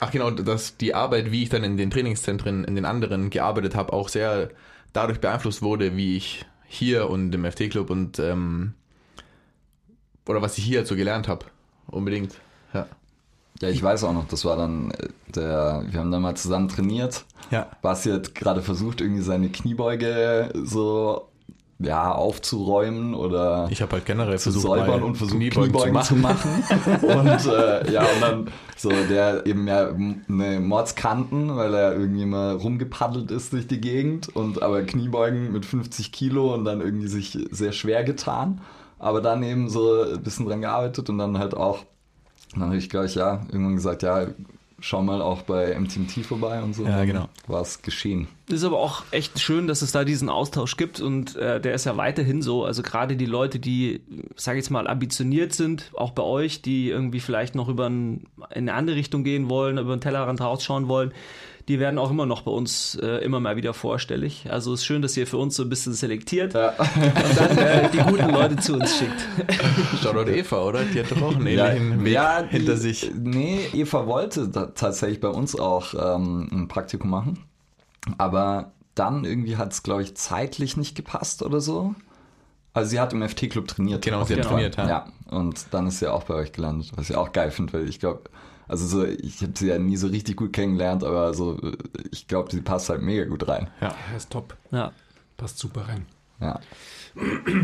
Ach 0.00 0.10
genau, 0.10 0.32
dass 0.32 0.76
die 0.76 0.92
Arbeit, 0.92 1.30
wie 1.30 1.44
ich 1.44 1.48
dann 1.48 1.62
in 1.62 1.76
den 1.76 1.92
Trainingszentren, 1.92 2.64
in 2.64 2.74
den 2.74 2.84
anderen 2.84 3.30
gearbeitet 3.30 3.76
habe, 3.76 3.92
auch 3.92 4.08
sehr 4.08 4.50
dadurch 4.92 5.20
beeinflusst 5.20 5.62
wurde, 5.62 5.96
wie 5.96 6.16
ich 6.16 6.44
hier 6.66 7.08
und 7.08 7.32
im 7.32 7.44
FT-Club 7.44 7.88
und 7.90 8.18
ähm, 8.18 8.74
oder 10.26 10.42
was 10.42 10.58
ich 10.58 10.64
hier 10.64 10.84
so 10.86 10.96
gelernt 10.96 11.28
habe. 11.28 11.46
Unbedingt. 11.86 12.34
Ja. 12.74 12.88
Ja, 13.60 13.68
ich 13.68 13.82
weiß 13.82 14.04
auch 14.04 14.12
noch, 14.12 14.26
das 14.26 14.44
war 14.44 14.56
dann 14.56 14.90
äh, 14.92 15.08
der, 15.34 15.84
wir 15.88 16.00
haben 16.00 16.10
dann 16.10 16.22
mal 16.22 16.34
zusammen 16.34 16.68
trainiert. 16.68 17.24
Ja. 17.50 17.66
Basti 17.82 18.10
hat 18.10 18.34
gerade 18.34 18.62
versucht, 18.62 19.00
irgendwie 19.00 19.22
seine 19.22 19.50
Kniebeuge 19.50 20.50
so 20.64 21.30
ja, 21.82 22.12
aufzuräumen 22.12 23.14
oder 23.14 23.68
Ich 23.70 23.80
habe 23.80 23.92
halt 23.92 24.04
generell 24.04 24.38
zu 24.38 24.52
versucht, 24.52 24.66
säubern 24.66 25.02
und 25.02 25.14
versucht, 25.16 25.38
Kniebeugen 25.38 25.72
Kniebeugen, 25.72 26.02
zu 26.02 26.14
zu 26.14 26.20
machen. 26.20 26.62
und 27.02 27.46
äh, 27.46 27.90
ja, 27.90 28.02
und 28.02 28.20
dann 28.20 28.48
so 28.76 28.90
der 28.90 29.46
eben 29.46 29.66
ja 29.66 29.88
eine 29.88 30.60
Mordskanten, 30.60 31.56
weil 31.56 31.74
er 31.74 31.94
irgendwie 31.94 32.26
mal 32.26 32.56
rumgepaddelt 32.56 33.30
ist 33.30 33.52
durch 33.54 33.66
die 33.66 33.80
Gegend 33.80 34.34
und 34.34 34.62
aber 34.62 34.82
Kniebeugen 34.82 35.52
mit 35.52 35.64
50 35.64 36.12
Kilo 36.12 36.54
und 36.54 36.64
dann 36.64 36.82
irgendwie 36.82 37.08
sich 37.08 37.38
sehr 37.50 37.72
schwer 37.72 38.04
getan. 38.04 38.60
Aber 38.98 39.22
dann 39.22 39.42
eben 39.42 39.70
so 39.70 40.02
ein 40.02 40.22
bisschen 40.22 40.46
dran 40.46 40.60
gearbeitet 40.60 41.08
und 41.08 41.16
dann 41.16 41.38
halt 41.38 41.54
auch, 41.56 41.84
dann 42.52 42.64
habe 42.64 42.76
ich 42.76 42.90
gleich 42.90 43.14
ja 43.14 43.42
irgendwann 43.50 43.76
gesagt, 43.76 44.02
ja, 44.02 44.26
schau 44.80 45.02
mal 45.02 45.20
auch 45.20 45.42
bei 45.42 45.78
MTMT 45.78 46.24
vorbei 46.24 46.62
und 46.62 46.74
so. 46.74 46.84
Ja, 46.84 47.04
genau. 47.04 47.28
War 47.46 47.60
es 47.60 47.82
geschehen. 47.82 48.28
ist 48.48 48.64
aber 48.64 48.78
auch 48.78 49.04
echt 49.10 49.38
schön, 49.38 49.66
dass 49.66 49.82
es 49.82 49.92
da 49.92 50.04
diesen 50.04 50.28
Austausch 50.28 50.76
gibt 50.76 51.00
und 51.00 51.36
äh, 51.36 51.60
der 51.60 51.74
ist 51.74 51.84
ja 51.84 51.96
weiterhin 51.96 52.42
so. 52.42 52.64
Also 52.64 52.82
gerade 52.82 53.16
die 53.16 53.26
Leute, 53.26 53.58
die, 53.58 54.00
sage 54.36 54.58
ich 54.58 54.64
jetzt 54.64 54.70
mal, 54.70 54.88
ambitioniert 54.88 55.52
sind, 55.52 55.90
auch 55.94 56.12
bei 56.12 56.22
euch, 56.22 56.62
die 56.62 56.88
irgendwie 56.88 57.20
vielleicht 57.20 57.54
noch 57.54 57.68
über 57.68 57.88
ein, 57.88 58.26
in 58.50 58.68
eine 58.68 58.74
andere 58.74 58.96
Richtung 58.96 59.22
gehen 59.22 59.50
wollen, 59.50 59.78
über 59.78 59.94
den 59.94 60.00
Tellerrand 60.00 60.40
rausschauen 60.40 60.88
wollen, 60.88 61.12
die 61.70 61.78
werden 61.78 61.98
auch 61.98 62.10
immer 62.10 62.26
noch 62.26 62.42
bei 62.42 62.50
uns 62.50 62.96
äh, 63.00 63.24
immer 63.24 63.38
mal 63.40 63.54
wieder 63.56 63.72
vorstellig. 63.72 64.44
Also 64.50 64.74
es 64.74 64.80
ist 64.80 64.86
schön, 64.86 65.02
dass 65.02 65.16
ihr 65.16 65.26
für 65.26 65.36
uns 65.38 65.54
so 65.56 65.62
ein 65.62 65.68
bisschen 65.68 65.92
selektiert 65.94 66.52
Ja. 66.54 66.70
und 66.70 67.38
dann 67.38 67.56
äh, 67.58 67.88
die 67.90 67.98
guten 67.98 68.28
Leute 68.30 68.56
zu 68.56 68.74
uns 68.74 68.98
schickt. 68.98 69.24
Shoutout 70.02 70.28
Eva, 70.30 70.62
oder? 70.64 70.82
Die 70.84 70.98
hat 71.00 71.10
doch 71.12 71.22
auch 71.22 71.36
einen 71.36 71.46
Ja, 71.46 71.68
ähnlichen 71.68 72.04
Weg 72.04 72.12
ja, 72.12 72.42
die- 72.42 72.48
hinter 72.50 72.76
sich. 72.76 73.10
Nee, 73.16 73.60
Eva 73.72 74.06
wollte 74.06 74.50
ta- 74.50 74.66
tatsächlich 74.66 75.20
bei 75.20 75.28
uns 75.28 75.58
auch 75.58 75.94
ähm, 75.94 76.48
ein 76.52 76.68
Praktikum 76.68 77.08
machen. 77.10 77.38
Aber 78.18 78.72
dann 78.96 79.24
irgendwie 79.24 79.56
hat 79.56 79.72
es, 79.72 79.82
glaube 79.84 80.02
ich, 80.02 80.16
zeitlich 80.16 80.76
nicht 80.76 80.96
gepasst 80.96 81.42
oder 81.42 81.60
so. 81.60 81.94
Also 82.72 82.90
sie 82.90 83.00
hat 83.00 83.12
im 83.12 83.22
FT-Club 83.26 83.68
trainiert. 83.68 84.04
Genau, 84.04 84.24
sie 84.24 84.34
hat 84.34 84.42
trainiert, 84.44 84.76
ja. 84.76 84.88
ja. 84.88 85.06
Und 85.30 85.66
dann 85.70 85.86
ist 85.86 86.00
sie 86.00 86.10
auch 86.12 86.24
bei 86.24 86.34
euch 86.34 86.52
gelandet, 86.52 86.90
was 86.96 87.10
ich 87.10 87.16
auch 87.16 87.32
geil 87.32 87.50
finde, 87.52 87.72
weil 87.74 87.88
ich 87.88 88.00
glaube, 88.00 88.22
also 88.70 88.86
so, 88.86 89.04
ich 89.04 89.42
habe 89.42 89.52
sie 89.54 89.66
ja 89.68 89.78
nie 89.78 89.96
so 89.96 90.06
richtig 90.06 90.36
gut 90.36 90.52
kennengelernt, 90.52 91.04
aber 91.04 91.34
so, 91.34 91.58
ich 92.12 92.26
glaube, 92.28 92.50
sie 92.50 92.60
passt 92.60 92.88
halt 92.88 93.02
mega 93.02 93.24
gut 93.24 93.46
rein. 93.48 93.68
Ja, 93.80 93.94
ist 94.16 94.30
top. 94.30 94.56
Ja. 94.70 94.92
Passt 95.36 95.58
super 95.58 95.88
rein. 95.88 96.06
Ja. 96.40 96.60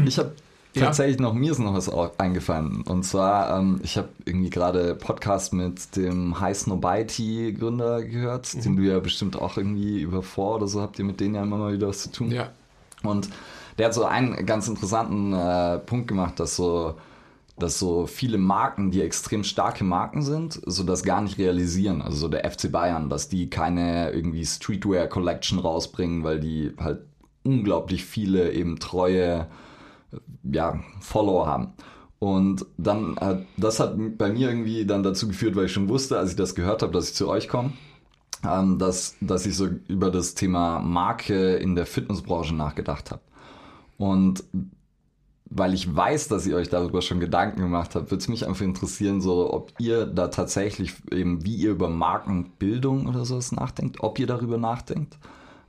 Ich 0.05 0.19
habe 0.19 0.33
Ja. 0.75 0.87
tatsächlich 0.87 1.19
noch, 1.19 1.33
mir 1.33 1.53
ist 1.53 1.59
noch 1.59 1.73
was 1.75 1.89
eingefallen. 2.19 2.83
Und 2.83 3.05
zwar, 3.05 3.59
ähm, 3.59 3.81
ich 3.83 3.97
habe 3.97 4.09
irgendwie 4.27 4.51
gerade 4.51 4.95
Podcast 4.95 5.53
mit 5.55 5.97
dem 5.97 6.39
High 6.41 6.57
Snobiety 6.57 7.57
Gründer 7.59 8.03
gehört, 8.03 8.55
Mhm. 8.55 8.61
den 8.63 8.77
du 8.77 8.83
ja 8.83 8.99
bestimmt 9.01 9.37
auch 9.37 9.57
irgendwie 9.57 10.01
über 10.03 10.23
vor 10.23 10.57
oder 10.57 10.67
so 10.69 10.83
habt 10.83 10.99
ihr 10.99 11.05
mit 11.07 11.21
denen 11.21 11.35
ja 11.35 11.43
immer 11.43 11.57
mal 11.57 11.73
wieder 11.73 11.89
was 11.89 12.03
zu 12.03 12.13
tun. 12.13 12.31
Ja. 12.31 12.51
Und 13.03 13.31
der 13.79 13.87
hat 13.87 13.95
so 13.95 14.05
einen 14.05 14.45
ganz 14.47 14.69
interessanten 14.69 15.33
äh, 15.33 15.79
Punkt 15.79 16.09
gemacht, 16.09 16.41
dass 16.41 16.57
so, 16.57 16.95
dass 17.59 17.79
so 17.79 18.07
viele 18.07 18.39
Marken, 18.39 18.91
die 18.91 19.01
extrem 19.01 19.43
starke 19.43 19.83
Marken 19.83 20.23
sind, 20.23 20.61
so 20.67 20.83
das 20.83 21.03
gar 21.03 21.23
nicht 21.23 21.39
realisieren. 21.39 22.03
Also 22.03 22.19
so 22.19 22.29
der 22.29 22.51
FC 22.51 22.71
Bayern, 22.71 23.09
dass 23.09 23.29
die 23.29 23.49
keine 23.49 24.11
irgendwie 24.11 24.45
Streetwear 24.45 25.07
Collection 25.07 25.59
rausbringen, 25.59 26.23
weil 26.23 26.39
die 26.39 26.73
halt 26.79 27.01
unglaublich 27.45 28.05
viele 28.05 28.53
eben 28.53 28.79
treue 28.79 29.47
ja, 30.43 30.81
Follower 31.01 31.47
haben. 31.47 31.73
Und 32.19 32.67
dann 32.79 33.17
hat, 33.17 33.45
das 33.57 33.81
hat 33.81 33.97
bei 34.19 34.31
mir 34.31 34.49
irgendwie 34.49 34.87
dann 34.87 35.03
dazu 35.03 35.29
geführt, 35.29 35.55
weil 35.55 35.67
ich 35.67 35.73
schon 35.73 35.89
wusste, 35.89 36.19
als 36.19 36.31
ich 36.31 36.37
das 36.37 36.55
gehört 36.55 36.83
habe, 36.83 36.93
dass 36.93 37.11
ich 37.11 37.15
zu 37.15 37.29
euch 37.29 37.49
komme, 37.49 37.73
ähm, 38.45 38.79
dass, 38.79 39.17
dass 39.21 39.47
ich 39.47 39.57
so 39.57 39.69
über 39.89 40.11
das 40.11 40.35
Thema 40.35 40.81
Marke 40.81 41.57
in 41.57 41.75
der 41.75 41.87
Fitnessbranche 41.87 42.55
nachgedacht 42.55 43.11
habe. 43.11 43.23
Und 43.99 44.45
weil 45.49 45.75
ich 45.75 45.95
weiß, 45.95 46.29
dass 46.29 46.47
ihr 46.47 46.57
euch 46.57 46.69
darüber 46.69 47.03
schon 47.03 47.21
Gedanken 47.21 47.61
gemacht 47.61 47.95
habt, 47.95 48.11
würde 48.11 48.21
es 48.21 48.29
mich 48.29 48.47
einfach 48.47 48.65
interessieren, 48.65 49.21
so 49.21 49.53
ob 49.53 49.73
ihr 49.79 50.07
da 50.07 50.29
tatsächlich 50.29 50.95
eben, 51.13 51.45
wie 51.45 51.55
ihr 51.55 51.71
über 51.71 51.89
Markenbildung 51.89 53.07
oder 53.07 53.25
sowas 53.25 53.53
nachdenkt, 53.53 54.01
ob 54.01 54.19
ihr 54.19 54.27
darüber 54.27 54.59
nachdenkt. 54.59 55.19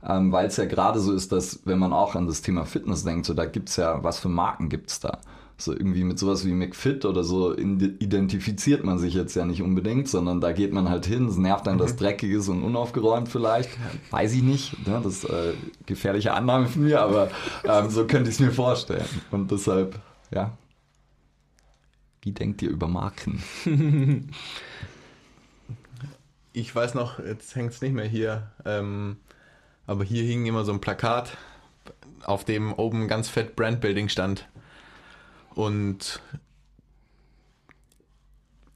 Ähm, 0.04 0.32
weil 0.32 0.46
es 0.46 0.56
ja 0.56 0.64
gerade 0.64 1.00
so 1.00 1.12
ist, 1.12 1.32
dass 1.32 1.60
wenn 1.64 1.78
man 1.78 1.92
auch 1.92 2.14
an 2.14 2.26
das 2.26 2.42
Thema 2.42 2.64
Fitness 2.64 3.04
denkt, 3.04 3.26
so 3.26 3.34
da 3.34 3.46
gibt's 3.46 3.76
ja, 3.76 4.02
was 4.02 4.18
für 4.18 4.28
Marken 4.28 4.68
gibt's 4.68 5.00
da? 5.00 5.18
So 5.60 5.72
irgendwie 5.72 6.04
mit 6.04 6.20
sowas 6.20 6.46
wie 6.46 6.52
McFit 6.52 7.04
oder 7.04 7.24
so 7.24 7.52
identifiziert 7.56 8.84
man 8.84 9.00
sich 9.00 9.14
jetzt 9.14 9.34
ja 9.34 9.44
nicht 9.44 9.60
unbedingt, 9.60 10.08
sondern 10.08 10.40
da 10.40 10.52
geht 10.52 10.72
man 10.72 10.88
halt 10.88 11.04
hin, 11.04 11.26
es 11.26 11.36
nervt 11.36 11.66
dann 11.66 11.78
das 11.78 11.96
Dreckige 11.96 12.38
und 12.38 12.62
unaufgeräumt 12.62 13.28
vielleicht, 13.28 13.70
weiß 14.12 14.34
ich 14.34 14.42
nicht, 14.42 14.86
ne? 14.86 15.00
das 15.02 15.24
ist 15.24 15.24
äh, 15.24 15.54
gefährliche 15.84 16.32
Annahme 16.32 16.68
von 16.68 16.84
mir, 16.84 17.02
aber 17.02 17.30
ähm, 17.64 17.90
so 17.90 18.06
könnte 18.06 18.30
ich 18.30 18.36
es 18.36 18.40
mir 18.40 18.52
vorstellen. 18.52 19.04
Und 19.32 19.50
deshalb, 19.50 19.98
ja, 20.30 20.56
wie 22.22 22.32
denkt 22.32 22.62
ihr 22.62 22.70
über 22.70 22.86
Marken? 22.86 23.42
Ich 26.54 26.74
weiß 26.74 26.94
noch, 26.94 27.20
jetzt 27.20 27.54
hängt 27.54 27.72
es 27.72 27.80
nicht 27.82 27.92
mehr 27.92 28.06
hier, 28.06 28.50
ähm, 28.64 29.18
aber 29.86 30.02
hier 30.02 30.24
hing 30.24 30.44
immer 30.44 30.64
so 30.64 30.72
ein 30.72 30.80
Plakat, 30.80 31.36
auf 32.24 32.44
dem 32.44 32.72
oben 32.72 33.06
ganz 33.06 33.28
fett 33.28 33.54
Brandbuilding 33.54 34.08
stand. 34.08 34.48
Und 35.58 36.22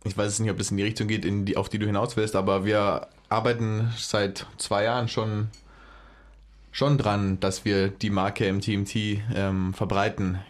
ich 0.03 0.18
weiß 0.18 0.33
jetzt 0.33 0.40
nicht, 0.40 0.51
ob 0.51 0.59
das 0.59 0.73
in 0.73 0.79
die 0.79 0.83
Richtung 0.83 1.07
geht, 1.07 1.25
in 1.25 1.45
die, 1.45 1.57
auf 1.57 1.68
die 1.68 1.79
du 1.79 1.87
hinaus 1.87 2.16
willst, 2.16 2.35
aber 2.35 2.64
wir 2.64 3.07
arbeiten 3.29 3.92
seit 3.97 4.49
zwei 4.59 4.83
Jahren 4.83 5.07
schon, 5.07 5.47
schon 6.73 6.99
dran, 6.99 7.38
dass 7.38 7.64
wir 7.64 7.87
die 7.87 8.11
Marke 8.11 8.53
MTMT 8.53 8.97
ähm, 9.33 9.75
verbreiten. 9.75 10.40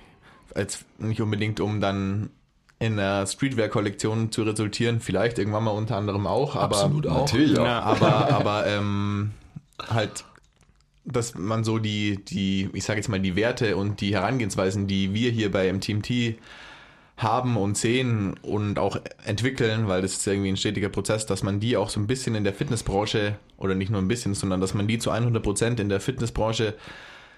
Als 0.55 0.87
nicht 0.97 1.21
unbedingt, 1.21 1.61
um 1.61 1.83
dann 1.83 2.31
in 2.79 2.99
einer 2.99 3.27
Streetwear-Kollektion 3.27 4.33
zu 4.33 4.45
resultieren, 4.45 5.01
vielleicht 5.01 5.39
irgendwann 5.39 5.65
mal 5.65 5.73
unter 5.73 5.99
anderem 5.99 6.27
auch, 6.27 6.57
aber 6.57 6.77
Absolut 6.77 7.07
auch. 7.09 7.27
Natürlich 7.27 7.59
auch. 7.59 7.67
Ja. 7.67 7.81
aber, 7.81 8.33
aber 8.33 8.67
ähm, 8.69 9.33
halt, 9.87 10.25
dass 11.05 11.35
man 11.35 11.65
so 11.65 11.79
die, 11.79 12.25
die, 12.25 12.71
ich 12.73 12.85
sage 12.85 12.99
jetzt 12.99 13.09
mal, 13.09 13.21
die 13.21 13.37
Werte 13.37 13.77
und 13.77 14.01
die 14.01 14.15
Herangehensweisen, 14.15 14.87
die 14.87 15.15
wir 15.15 15.31
hier 15.31 15.51
bei 15.51 15.73
MTMT 15.73 16.37
haben 17.17 17.57
und 17.57 17.77
sehen 17.77 18.35
und 18.43 18.79
auch 18.79 18.97
entwickeln, 19.25 19.89
weil 19.89 20.03
das 20.03 20.15
ist 20.15 20.27
irgendwie 20.27 20.49
ein 20.49 20.57
stetiger 20.57 20.89
Prozess, 20.89 21.27
dass 21.27 21.43
man 21.43 21.61
die 21.61 21.77
auch 21.77 21.89
so 21.89 22.01
ein 22.01 22.07
bisschen 22.07 22.35
in 22.35 22.45
der 22.45 22.55
Fitnessbranche 22.55 23.37
oder 23.59 23.75
nicht 23.75 23.91
nur 23.91 24.01
ein 24.01 24.09
bisschen, 24.09 24.35
sondern 24.35 24.61
dass 24.61 24.75
man 24.75 24.89
die 24.89 24.99
zu 24.99 25.11
100 25.11 25.43
Prozent 25.43 25.81
in 25.81 25.89
der 25.89 26.01
Fitnessbranche 26.01 26.75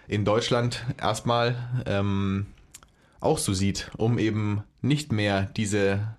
in 0.06 0.24
Deutschland 0.24 0.84
erstmal 1.00 1.56
ähm, 1.86 2.46
auch 3.20 3.38
so 3.38 3.52
sieht, 3.52 3.90
um 3.96 4.18
eben 4.18 4.62
nicht 4.80 5.12
mehr 5.12 5.42
diese 5.56 6.16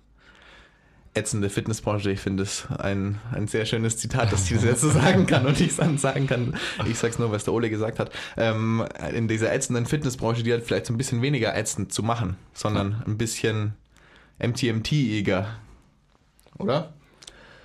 ätzende 1.16 1.50
Fitnessbranche. 1.50 2.10
Ich 2.10 2.20
finde 2.20 2.42
es 2.42 2.66
ein, 2.78 3.18
ein 3.32 3.48
sehr 3.48 3.64
schönes 3.66 3.96
Zitat, 3.96 4.32
dass 4.32 4.44
ich 4.44 4.56
das 4.56 4.64
jetzt 4.64 4.80
so 4.80 4.90
sagen 4.90 5.26
kann 5.26 5.46
und 5.46 5.60
ich 5.60 5.76
dann 5.76 5.98
sagen 5.98 6.26
kann, 6.26 6.54
ich 6.86 6.98
sag's 6.98 7.18
nur, 7.18 7.30
was 7.30 7.44
der 7.44 7.54
Ole 7.54 7.70
gesagt 7.70 7.98
hat, 7.98 8.10
ähm, 8.36 8.84
in 9.14 9.28
dieser 9.28 9.52
ätzenden 9.52 9.86
Fitnessbranche, 9.86 10.42
die 10.42 10.52
halt 10.52 10.64
vielleicht 10.64 10.86
so 10.86 10.94
ein 10.94 10.98
bisschen 10.98 11.22
weniger 11.22 11.56
ätzend 11.56 11.92
zu 11.92 12.02
machen, 12.02 12.36
sondern 12.54 13.02
ein 13.06 13.18
bisschen 13.18 13.74
MTMT-eger. 14.38 15.48
Oder? 16.58 16.92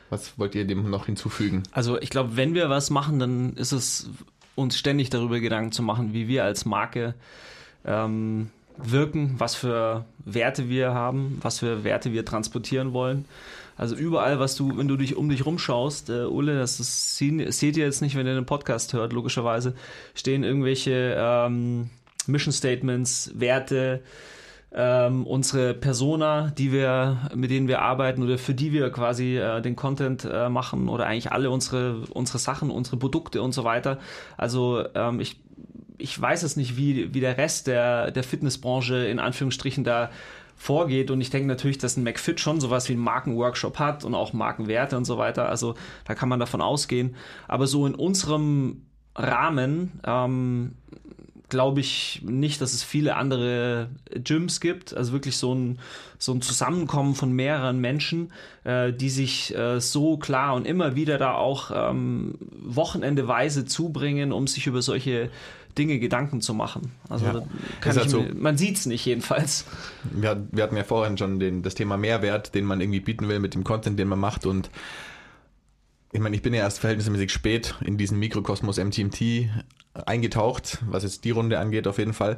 Was 0.09 0.37
wollt 0.37 0.55
ihr 0.55 0.65
dem 0.65 0.89
noch 0.89 1.05
hinzufügen? 1.05 1.63
Also 1.71 1.99
ich 1.99 2.09
glaube, 2.09 2.35
wenn 2.35 2.53
wir 2.53 2.69
was 2.69 2.89
machen, 2.89 3.19
dann 3.19 3.53
ist 3.53 3.71
es 3.71 4.09
uns 4.55 4.77
ständig 4.77 5.09
darüber 5.09 5.39
Gedanken 5.39 5.71
zu 5.71 5.83
machen, 5.83 6.13
wie 6.13 6.27
wir 6.27 6.43
als 6.43 6.65
Marke 6.65 7.15
ähm, 7.85 8.49
wirken, 8.77 9.35
was 9.37 9.55
für 9.55 10.05
Werte 10.25 10.69
wir 10.69 10.93
haben, 10.93 11.37
was 11.41 11.59
für 11.59 11.83
Werte 11.83 12.13
wir 12.13 12.25
transportieren 12.25 12.93
wollen. 12.93 13.25
Also 13.77 13.95
überall, 13.95 14.39
was 14.39 14.55
du, 14.55 14.77
wenn 14.77 14.87
du 14.87 14.97
dich 14.97 15.15
um 15.15 15.29
dich 15.29 15.45
rumschaust, 15.45 16.09
äh, 16.09 16.25
Ulle, 16.25 16.57
das 16.57 16.79
ist, 16.79 17.17
seht 17.17 17.77
ihr 17.77 17.85
jetzt 17.85 18.01
nicht, 18.01 18.15
wenn 18.15 18.27
ihr 18.27 18.35
den 18.35 18.45
Podcast 18.45 18.93
hört, 18.93 19.13
logischerweise, 19.13 19.73
stehen 20.13 20.43
irgendwelche 20.43 21.15
ähm, 21.17 21.89
Mission 22.27 22.53
Statements, 22.53 23.31
Werte, 23.33 24.03
ähm, 24.73 25.27
unsere 25.27 25.73
Persona, 25.73 26.51
die 26.57 26.71
wir, 26.71 27.29
mit 27.35 27.51
denen 27.51 27.67
wir 27.67 27.81
arbeiten 27.81 28.23
oder 28.23 28.37
für 28.37 28.53
die 28.53 28.71
wir 28.71 28.89
quasi 28.89 29.37
äh, 29.37 29.61
den 29.61 29.75
Content 29.75 30.25
äh, 30.25 30.47
machen 30.47 30.87
oder 30.87 31.07
eigentlich 31.07 31.31
alle 31.31 31.49
unsere, 31.49 32.03
unsere 32.11 32.39
Sachen, 32.39 32.71
unsere 32.71 32.97
Produkte 32.97 33.41
und 33.41 33.53
so 33.53 33.63
weiter. 33.63 33.99
Also 34.37 34.85
ähm, 34.95 35.19
ich 35.19 35.40
ich 36.01 36.19
weiß 36.19 36.43
es 36.43 36.55
nicht, 36.55 36.77
wie, 36.77 37.13
wie 37.13 37.19
der 37.19 37.37
Rest 37.37 37.67
der, 37.67 38.11
der 38.11 38.23
Fitnessbranche 38.23 38.95
in 39.05 39.19
Anführungsstrichen 39.19 39.83
da 39.83 40.09
vorgeht. 40.61 41.09
Und 41.09 41.21
ich 41.21 41.31
denke 41.31 41.47
natürlich, 41.47 41.79
dass 41.79 41.97
ein 41.97 42.03
McFit 42.03 42.39
schon 42.39 42.61
sowas 42.61 42.87
wie 42.87 42.93
einen 42.93 43.01
Markenworkshop 43.01 43.79
hat 43.79 44.05
und 44.05 44.13
auch 44.13 44.33
Markenwerte 44.33 44.95
und 44.95 45.05
so 45.05 45.17
weiter. 45.17 45.49
Also 45.49 45.75
da 46.05 46.13
kann 46.13 46.29
man 46.29 46.39
davon 46.39 46.61
ausgehen. 46.61 47.15
Aber 47.47 47.65
so 47.65 47.87
in 47.87 47.95
unserem 47.95 48.83
Rahmen 49.15 49.99
ähm, 50.05 50.75
glaube 51.51 51.81
ich 51.81 52.21
nicht, 52.23 52.61
dass 52.61 52.73
es 52.73 52.81
viele 52.81 53.15
andere 53.17 53.89
Gyms 54.15 54.61
gibt. 54.61 54.95
Also 54.95 55.11
wirklich 55.11 55.35
so 55.35 55.53
ein, 55.53 55.79
so 56.17 56.31
ein 56.31 56.41
Zusammenkommen 56.41 57.13
von 57.13 57.33
mehreren 57.33 57.79
Menschen, 57.79 58.31
äh, 58.63 58.93
die 58.93 59.09
sich 59.09 59.55
äh, 59.55 59.79
so 59.79 60.17
klar 60.17 60.55
und 60.55 60.65
immer 60.65 60.95
wieder 60.95 61.17
da 61.17 61.33
auch 61.33 61.71
ähm, 61.73 62.35
wochenendeweise 62.39 63.65
zubringen, 63.65 64.31
um 64.31 64.47
sich 64.47 64.65
über 64.65 64.81
solche 64.81 65.29
Dinge 65.77 65.99
Gedanken 65.99 66.41
zu 66.41 66.53
machen. 66.53 66.91
Also 67.09 67.25
Ja. 67.25 67.33
halt 67.85 67.97
ich 68.05 68.09
so. 68.09 68.21
mir, 68.21 68.33
man 68.35 68.57
sieht 68.57 68.77
es 68.77 68.85
nicht 68.85 69.05
jedenfalls. 69.05 69.65
Wir, 70.11 70.47
wir 70.51 70.63
hatten 70.63 70.77
ja 70.77 70.83
vorhin 70.83 71.17
schon 71.17 71.39
den, 71.39 71.61
das 71.63 71.75
Thema 71.75 71.97
Mehrwert, 71.97 72.53
den 72.55 72.65
man 72.65 72.81
irgendwie 72.81 72.99
bieten 72.99 73.27
will 73.27 73.39
mit 73.39 73.53
dem 73.53 73.63
Content, 73.63 73.97
den 73.99 74.07
man 74.07 74.19
macht. 74.19 74.45
Und 74.45 74.69
ich 76.11 76.19
meine, 76.19 76.35
ich 76.35 76.41
bin 76.41 76.53
ja 76.53 76.61
erst 76.61 76.79
verhältnismäßig 76.79 77.31
spät 77.31 77.75
in 77.81 77.97
diesen 77.97 78.19
Mikrokosmos 78.19 78.77
MTMT 78.77 79.49
eingetaucht, 80.05 80.79
was 80.89 81.03
jetzt 81.03 81.23
die 81.25 81.31
Runde 81.31 81.59
angeht, 81.59 81.87
auf 81.87 81.97
jeden 81.97 82.13
Fall. 82.13 82.37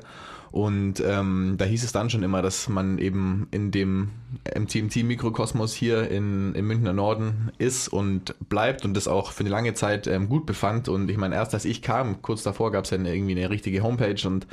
Und 0.54 1.04
ähm, 1.04 1.56
da 1.58 1.66
hieß 1.66 1.84
es 1.84 1.94
dann 1.94 2.12
schon 2.12 2.22
immer, 2.22 2.44
dass 2.44 2.70
man 2.70 3.00
eben 3.00 3.48
in 3.50 3.72
dem 3.72 4.12
MTMT-Mikrokosmos 4.56 5.74
hier 5.74 6.12
in, 6.12 6.54
im 6.54 6.68
Münchner 6.68 6.94
Norden 6.94 7.52
ist 7.58 7.88
und 7.88 8.36
bleibt 8.50 8.86
und 8.86 8.94
das 8.94 9.08
auch 9.08 9.32
für 9.32 9.40
eine 9.40 9.50
lange 9.50 9.74
Zeit 9.74 10.06
ähm, 10.06 10.30
gut 10.30 10.46
befand. 10.46 10.90
Und 10.90 11.10
ich 11.10 11.18
meine, 11.18 11.34
erst 11.34 11.56
als 11.56 11.66
ich 11.66 11.82
kam, 11.82 12.22
kurz 12.22 12.44
davor 12.44 12.72
gab 12.72 12.86
es 12.86 12.92
ja 12.92 13.00
irgendwie 13.00 13.32
eine 13.32 13.50
richtige 13.50 13.82
Homepage 13.82 14.28
und 14.28 14.46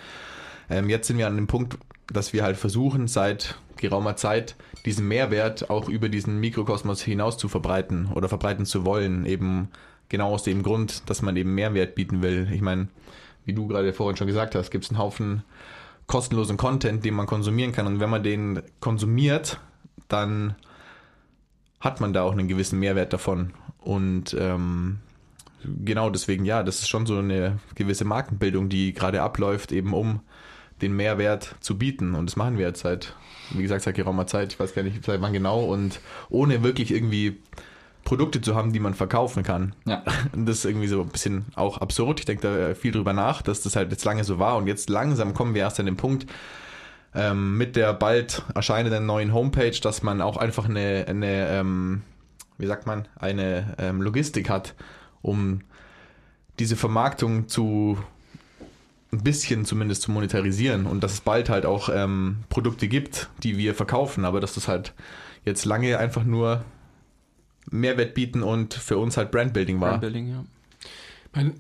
ähm, 0.70 0.88
jetzt 0.88 1.06
sind 1.06 1.18
wir 1.18 1.26
an 1.26 1.36
dem 1.36 1.48
Punkt, 1.48 1.76
dass 2.10 2.32
wir 2.32 2.44
halt 2.44 2.56
versuchen, 2.56 3.06
seit 3.06 3.58
geraumer 3.76 4.16
Zeit 4.16 4.56
diesen 4.86 5.06
Mehrwert 5.06 5.68
auch 5.68 5.90
über 5.90 6.08
diesen 6.08 6.40
Mikrokosmos 6.40 7.02
hinaus 7.02 7.36
zu 7.36 7.46
verbreiten 7.48 8.06
oder 8.14 8.30
verbreiten 8.30 8.64
zu 8.64 8.86
wollen. 8.86 9.26
Eben 9.26 9.68
genau 10.08 10.32
aus 10.32 10.44
dem 10.44 10.62
Grund, 10.62 11.10
dass 11.10 11.20
man 11.20 11.36
eben 11.36 11.54
Mehrwert 11.54 11.94
bieten 11.94 12.22
will. 12.22 12.48
Ich 12.54 12.62
meine, 12.62 12.88
wie 13.44 13.52
du 13.52 13.66
gerade 13.66 13.92
vorhin 13.92 14.16
schon 14.16 14.28
gesagt 14.28 14.54
hast, 14.54 14.70
gibt 14.70 14.84
es 14.84 14.90
einen 14.90 14.98
Haufen 14.98 15.42
kostenlosen 16.10 16.56
Content, 16.56 17.04
den 17.04 17.14
man 17.14 17.26
konsumieren 17.26 17.70
kann. 17.70 17.86
Und 17.86 18.00
wenn 18.00 18.10
man 18.10 18.24
den 18.24 18.62
konsumiert, 18.80 19.60
dann 20.08 20.56
hat 21.78 22.00
man 22.00 22.12
da 22.12 22.22
auch 22.22 22.32
einen 22.32 22.48
gewissen 22.48 22.80
Mehrwert 22.80 23.12
davon. 23.12 23.52
Und 23.78 24.36
ähm, 24.38 24.98
genau 25.64 26.10
deswegen, 26.10 26.44
ja, 26.44 26.64
das 26.64 26.80
ist 26.80 26.88
schon 26.88 27.06
so 27.06 27.18
eine 27.18 27.60
gewisse 27.76 28.04
Markenbildung, 28.04 28.68
die 28.68 28.92
gerade 28.92 29.22
abläuft, 29.22 29.70
eben 29.70 29.94
um 29.94 30.20
den 30.82 30.96
Mehrwert 30.96 31.54
zu 31.60 31.78
bieten. 31.78 32.16
Und 32.16 32.28
das 32.28 32.34
machen 32.34 32.58
wir 32.58 32.66
jetzt 32.66 32.80
seit, 32.80 33.14
wie 33.50 33.62
gesagt, 33.62 33.82
seit 33.82 33.94
geraumer 33.94 34.26
Zeit. 34.26 34.52
Ich 34.52 34.58
weiß 34.58 34.74
gar 34.74 34.82
nicht, 34.82 35.04
seit 35.04 35.20
wann 35.20 35.32
genau. 35.32 35.62
Und 35.62 36.00
ohne 36.28 36.64
wirklich 36.64 36.90
irgendwie 36.90 37.40
Produkte 38.04 38.40
zu 38.40 38.54
haben, 38.54 38.72
die 38.72 38.80
man 38.80 38.94
verkaufen 38.94 39.42
kann. 39.42 39.74
Ja. 39.84 40.02
Und 40.32 40.46
das 40.46 40.58
ist 40.58 40.64
irgendwie 40.64 40.88
so 40.88 41.02
ein 41.02 41.08
bisschen 41.08 41.46
auch 41.54 41.78
absurd. 41.78 42.20
Ich 42.20 42.26
denke 42.26 42.42
da 42.42 42.74
viel 42.74 42.92
drüber 42.92 43.12
nach, 43.12 43.42
dass 43.42 43.62
das 43.62 43.76
halt 43.76 43.90
jetzt 43.90 44.04
lange 44.04 44.24
so 44.24 44.38
war. 44.38 44.56
Und 44.56 44.66
jetzt 44.66 44.90
langsam 44.90 45.34
kommen 45.34 45.54
wir 45.54 45.62
erst 45.62 45.80
an 45.80 45.86
den 45.86 45.96
Punkt, 45.96 46.26
ähm, 47.14 47.56
mit 47.56 47.76
der 47.76 47.92
bald 47.92 48.42
erscheinenden 48.54 49.06
neuen 49.06 49.32
Homepage, 49.32 49.78
dass 49.80 50.02
man 50.02 50.20
auch 50.20 50.36
einfach 50.36 50.68
eine, 50.68 51.06
eine 51.08 51.48
ähm, 51.48 52.02
wie 52.58 52.66
sagt 52.66 52.86
man, 52.86 53.08
eine 53.18 53.74
ähm, 53.78 54.02
Logistik 54.02 54.48
hat, 54.48 54.74
um 55.22 55.60
diese 56.58 56.76
Vermarktung 56.76 57.48
zu 57.48 57.98
ein 59.12 59.24
bisschen 59.24 59.64
zumindest 59.64 60.02
zu 60.02 60.12
monetarisieren 60.12 60.86
und 60.86 61.02
dass 61.02 61.14
es 61.14 61.20
bald 61.20 61.48
halt 61.48 61.66
auch 61.66 61.88
ähm, 61.92 62.44
Produkte 62.48 62.86
gibt, 62.86 63.28
die 63.42 63.56
wir 63.56 63.74
verkaufen, 63.74 64.24
aber 64.24 64.40
dass 64.40 64.54
das 64.54 64.68
halt 64.68 64.94
jetzt 65.44 65.64
lange 65.64 65.98
einfach 65.98 66.22
nur 66.22 66.64
Mehrwert 67.70 68.14
bieten 68.14 68.42
und 68.42 68.74
für 68.74 68.98
uns 68.98 69.16
halt 69.16 69.30
Brandbuilding 69.30 69.80
war. 69.80 69.90
Brandbuilding, 69.90 70.28
ja. 70.30 70.44
Ich 70.80 71.36
meine, 71.36 71.54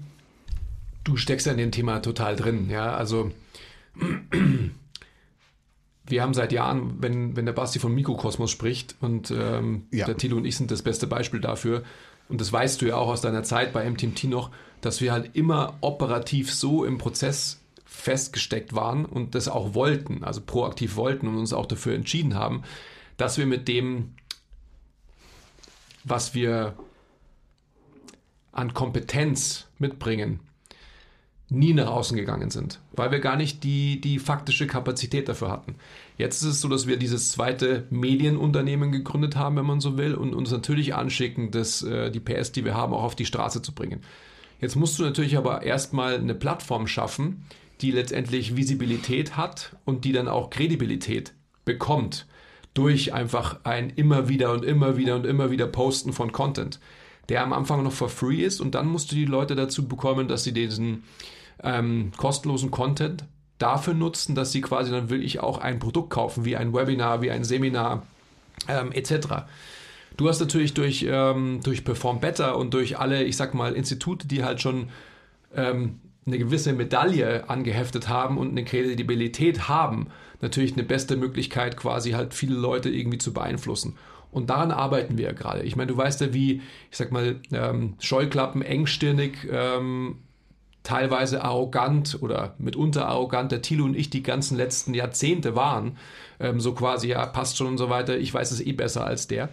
du 1.04 1.16
steckst 1.16 1.46
ja 1.46 1.52
in 1.52 1.58
dem 1.58 1.72
Thema 1.72 2.00
total 2.00 2.36
drin, 2.36 2.68
ja. 2.70 2.92
Also 2.94 3.30
wir 6.06 6.22
haben 6.22 6.34
seit 6.34 6.52
Jahren, 6.52 6.96
wenn, 7.00 7.36
wenn 7.36 7.46
der 7.46 7.52
Basti 7.52 7.78
von 7.78 7.94
Mikrokosmos 7.94 8.50
spricht 8.50 8.96
und 9.00 9.30
ähm, 9.30 9.86
Ja. 9.92 10.06
der 10.06 10.16
Tilo 10.16 10.36
und 10.36 10.44
ich 10.44 10.56
sind 10.56 10.70
das 10.70 10.82
beste 10.82 11.06
Beispiel 11.06 11.40
dafür, 11.40 11.82
und 12.28 12.40
das 12.40 12.52
weißt 12.52 12.80
du 12.80 12.86
ja 12.86 12.94
auch 12.96 13.08
aus 13.08 13.20
deiner 13.22 13.42
Zeit 13.42 13.72
bei 13.72 13.88
MTMT 13.90 14.24
noch, 14.24 14.50
dass 14.82 15.00
wir 15.00 15.10
halt 15.12 15.34
immer 15.34 15.74
operativ 15.80 16.52
so 16.54 16.84
im 16.84 16.96
Prozess 16.96 17.60
festgesteckt 17.84 18.72
waren 18.72 19.04
und 19.04 19.34
das 19.34 19.48
auch 19.48 19.74
wollten, 19.74 20.22
also 20.22 20.40
proaktiv 20.40 20.94
wollten 20.94 21.26
und 21.26 21.36
uns 21.36 21.52
auch 21.52 21.66
dafür 21.66 21.94
entschieden 21.94 22.36
haben, 22.36 22.62
dass 23.16 23.36
wir 23.36 23.46
mit 23.46 23.66
dem, 23.66 24.14
was 26.04 26.34
wir 26.34 26.74
an 28.52 28.74
Kompetenz 28.74 29.68
mitbringen, 29.78 30.40
nie 31.48 31.74
nach 31.74 31.88
außen 31.88 32.16
gegangen 32.16 32.50
sind, 32.50 32.80
weil 32.92 33.10
wir 33.10 33.18
gar 33.18 33.36
nicht 33.36 33.64
die, 33.64 34.00
die 34.00 34.18
faktische 34.18 34.66
Kapazität 34.66 35.28
dafür 35.28 35.50
hatten. 35.50 35.74
Jetzt 36.16 36.42
ist 36.42 36.48
es 36.48 36.60
so, 36.60 36.68
dass 36.68 36.86
wir 36.86 36.96
dieses 36.96 37.32
zweite 37.32 37.86
Medienunternehmen 37.90 38.92
gegründet 38.92 39.36
haben, 39.36 39.56
wenn 39.56 39.66
man 39.66 39.80
so 39.80 39.98
will, 39.98 40.14
und 40.14 40.34
uns 40.34 40.52
natürlich 40.52 40.94
anschicken, 40.94 41.50
das, 41.50 41.82
äh, 41.82 42.10
die 42.10 42.20
PS, 42.20 42.52
die 42.52 42.64
wir 42.64 42.74
haben, 42.74 42.92
auch 42.92 43.02
auf 43.02 43.16
die 43.16 43.26
Straße 43.26 43.62
zu 43.62 43.72
bringen. 43.72 44.00
Jetzt 44.60 44.76
musst 44.76 44.98
du 44.98 45.02
natürlich 45.02 45.36
aber 45.36 45.62
erstmal 45.62 46.14
eine 46.14 46.34
Plattform 46.34 46.86
schaffen, 46.86 47.44
die 47.80 47.90
letztendlich 47.90 48.56
Visibilität 48.56 49.36
hat 49.36 49.76
und 49.84 50.04
die 50.04 50.12
dann 50.12 50.28
auch 50.28 50.50
Kredibilität 50.50 51.32
bekommt 51.64 52.26
durch 52.74 53.12
einfach 53.12 53.60
ein 53.64 53.90
immer 53.90 54.28
wieder 54.28 54.52
und 54.52 54.64
immer 54.64 54.96
wieder 54.96 55.16
und 55.16 55.26
immer 55.26 55.50
wieder 55.50 55.66
Posten 55.66 56.12
von 56.12 56.32
Content, 56.32 56.78
der 57.28 57.42
am 57.42 57.52
Anfang 57.52 57.82
noch 57.82 57.92
for 57.92 58.08
free 58.08 58.42
ist 58.44 58.60
und 58.60 58.74
dann 58.74 58.86
musst 58.86 59.10
du 59.10 59.16
die 59.16 59.24
Leute 59.24 59.54
dazu 59.54 59.88
bekommen, 59.88 60.28
dass 60.28 60.44
sie 60.44 60.52
diesen 60.52 61.04
ähm, 61.62 62.12
kostenlosen 62.16 62.70
Content 62.70 63.24
dafür 63.58 63.94
nutzen, 63.94 64.34
dass 64.34 64.52
sie 64.52 64.60
quasi 64.60 64.90
dann 64.90 65.10
wirklich 65.10 65.40
auch 65.40 65.58
ein 65.58 65.78
Produkt 65.78 66.10
kaufen, 66.10 66.44
wie 66.44 66.56
ein 66.56 66.72
Webinar, 66.72 67.22
wie 67.22 67.30
ein 67.30 67.44
Seminar 67.44 68.06
ähm, 68.68 68.92
etc. 68.92 69.44
Du 70.16 70.28
hast 70.28 70.40
natürlich 70.40 70.74
durch, 70.74 71.06
ähm, 71.08 71.60
durch 71.62 71.84
Perform 71.84 72.20
Better 72.20 72.56
und 72.56 72.74
durch 72.74 72.98
alle, 72.98 73.24
ich 73.24 73.36
sag 73.36 73.54
mal, 73.54 73.74
Institute, 73.74 74.26
die 74.26 74.44
halt 74.44 74.60
schon 74.60 74.88
ähm, 75.54 76.00
eine 76.26 76.38
gewisse 76.38 76.72
Medaille 76.72 77.48
angeheftet 77.48 78.08
haben 78.08 78.38
und 78.38 78.50
eine 78.50 78.64
Kredibilität 78.64 79.68
haben, 79.68 80.08
natürlich 80.40 80.72
eine 80.74 80.84
beste 80.84 81.16
Möglichkeit, 81.16 81.76
quasi 81.76 82.12
halt 82.12 82.34
viele 82.34 82.54
Leute 82.54 82.88
irgendwie 82.88 83.18
zu 83.18 83.32
beeinflussen. 83.32 83.96
Und 84.30 84.50
daran 84.50 84.70
arbeiten 84.70 85.18
wir 85.18 85.26
ja 85.26 85.32
gerade. 85.32 85.62
Ich 85.62 85.76
meine, 85.76 85.90
du 85.90 85.96
weißt 85.96 86.20
ja, 86.20 86.32
wie, 86.32 86.62
ich 86.90 86.96
sag 86.96 87.10
mal, 87.10 87.40
ähm, 87.52 87.94
Scheuklappen, 87.98 88.62
engstirnig, 88.62 89.48
ähm, 89.50 90.18
teilweise 90.82 91.44
arrogant 91.44 92.18
oder 92.22 92.54
mitunter 92.58 93.06
arrogant 93.06 93.52
der 93.52 93.60
Thilo 93.60 93.84
und 93.84 93.96
ich 93.96 94.08
die 94.08 94.22
ganzen 94.22 94.56
letzten 94.56 94.94
Jahrzehnte 94.94 95.56
waren. 95.56 95.98
Ähm, 96.38 96.60
so 96.60 96.72
quasi, 96.72 97.08
ja, 97.08 97.26
passt 97.26 97.56
schon 97.56 97.66
und 97.66 97.78
so 97.78 97.90
weiter, 97.90 98.16
ich 98.18 98.32
weiß 98.32 98.50
es 98.52 98.60
eh 98.60 98.72
besser 98.72 99.04
als 99.04 99.26
der. 99.26 99.50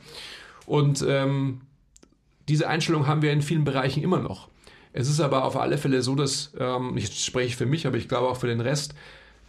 Und 0.65 1.03
ähm, 1.07 1.61
diese 2.47 2.67
Einstellung 2.67 3.07
haben 3.07 3.21
wir 3.21 3.33
in 3.33 3.41
vielen 3.41 3.63
Bereichen 3.63 4.03
immer 4.03 4.19
noch. 4.19 4.47
Es 4.93 5.09
ist 5.09 5.19
aber 5.19 5.43
auf 5.43 5.57
alle 5.57 5.77
Fälle 5.77 6.01
so, 6.01 6.15
dass, 6.15 6.53
ähm, 6.59 6.95
ich 6.97 7.23
spreche 7.23 7.57
für 7.57 7.65
mich, 7.65 7.85
aber 7.87 7.97
ich 7.97 8.07
glaube 8.07 8.27
auch 8.29 8.37
für 8.37 8.47
den 8.47 8.61
Rest, 8.61 8.95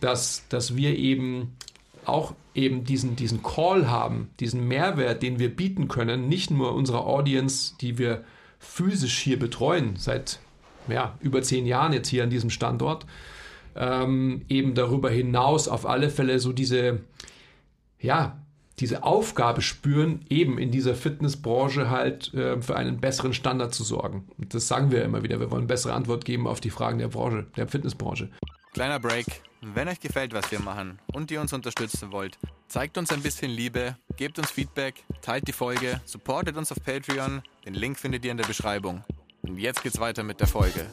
dass, 0.01 0.45
dass 0.49 0.77
wir 0.77 0.97
eben 0.97 1.57
auch 2.05 2.35
eben 2.55 2.85
diesen, 2.85 3.17
diesen 3.17 3.43
Call 3.43 3.89
haben, 3.89 4.31
diesen 4.41 4.67
Mehrwert, 4.67 5.23
den 5.23 5.39
wir 5.39 5.55
bieten 5.55 5.89
können, 5.89 6.29
nicht 6.29 6.51
nur 6.51 6.75
unserer 6.75 7.07
Audience, 7.07 7.75
die 7.81 7.99
wir 7.99 8.25
physisch 8.59 9.19
hier 9.19 9.39
betreuen, 9.39 9.97
seit 9.97 10.41
ja, 10.89 11.17
über 11.21 11.43
zehn 11.43 11.67
Jahren 11.67 11.93
jetzt 11.93 12.09
hier 12.09 12.25
an 12.25 12.31
diesem 12.31 12.51
Standort, 12.51 13.07
ähm, 13.77 14.43
eben 14.49 14.75
darüber 14.75 15.11
hinaus 15.11 15.69
auf 15.69 15.87
alle 15.87 16.11
Fälle 16.11 16.41
so 16.41 16.53
diese, 16.53 17.01
ja, 18.01 18.39
diese 18.81 19.03
Aufgabe 19.03 19.61
spüren, 19.61 20.25
eben 20.29 20.59
in 20.59 20.71
dieser 20.71 20.95
Fitnessbranche 20.95 21.91
halt 21.91 22.33
äh, 22.35 22.61
für 22.63 22.77
einen 22.77 23.01
besseren 23.01 23.35
Standard 23.35 23.75
zu 23.75 23.85
sorgen. 23.85 24.29
Das 24.39 24.69
sagen 24.69 24.91
wir 24.91 25.05
immer 25.05 25.23
wieder. 25.23 25.41
Wir 25.41 25.51
wollen 25.51 25.67
bessere 25.67 25.95
Antwort 25.95 26.25
geben 26.25 26.47
auf 26.47 26.61
die 26.61 26.71
Fragen 26.71 26.99
der 26.99 27.09
Branche, 27.09 27.47
der 27.57 27.69
Fitnessbranche. 27.69 28.31
Kleiner 28.73 29.01
Break. 29.01 29.48
Wenn 29.61 29.89
euch 29.89 29.99
gefällt, 29.99 30.33
was 30.35 30.53
wir 30.53 30.61
machen 30.61 31.01
und 31.13 31.33
ihr 31.33 31.41
uns 31.41 31.53
unterstützen 31.53 32.13
wollt, 32.13 32.39
zeigt 32.69 32.97
uns 32.97 33.11
ein 33.11 33.23
bisschen 33.23 33.51
Liebe, 33.51 33.97
gebt 34.17 34.39
uns 34.39 34.53
Feedback, 34.53 35.03
teilt 35.21 35.49
die 35.49 35.53
Folge, 35.53 36.01
supportet 36.05 36.57
uns 36.57 36.71
auf 36.71 36.79
Patreon. 36.81 37.43
Den 37.67 37.75
Link 37.75 37.99
findet 37.99 38.25
ihr 38.25 38.31
in 38.31 38.37
der 38.37 38.47
Beschreibung. 38.47 39.03
Und 39.43 39.59
jetzt 39.59 39.83
geht's 39.83 39.99
weiter 39.99 40.23
mit 40.23 40.39
der 40.39 40.47
Folge. 40.47 40.87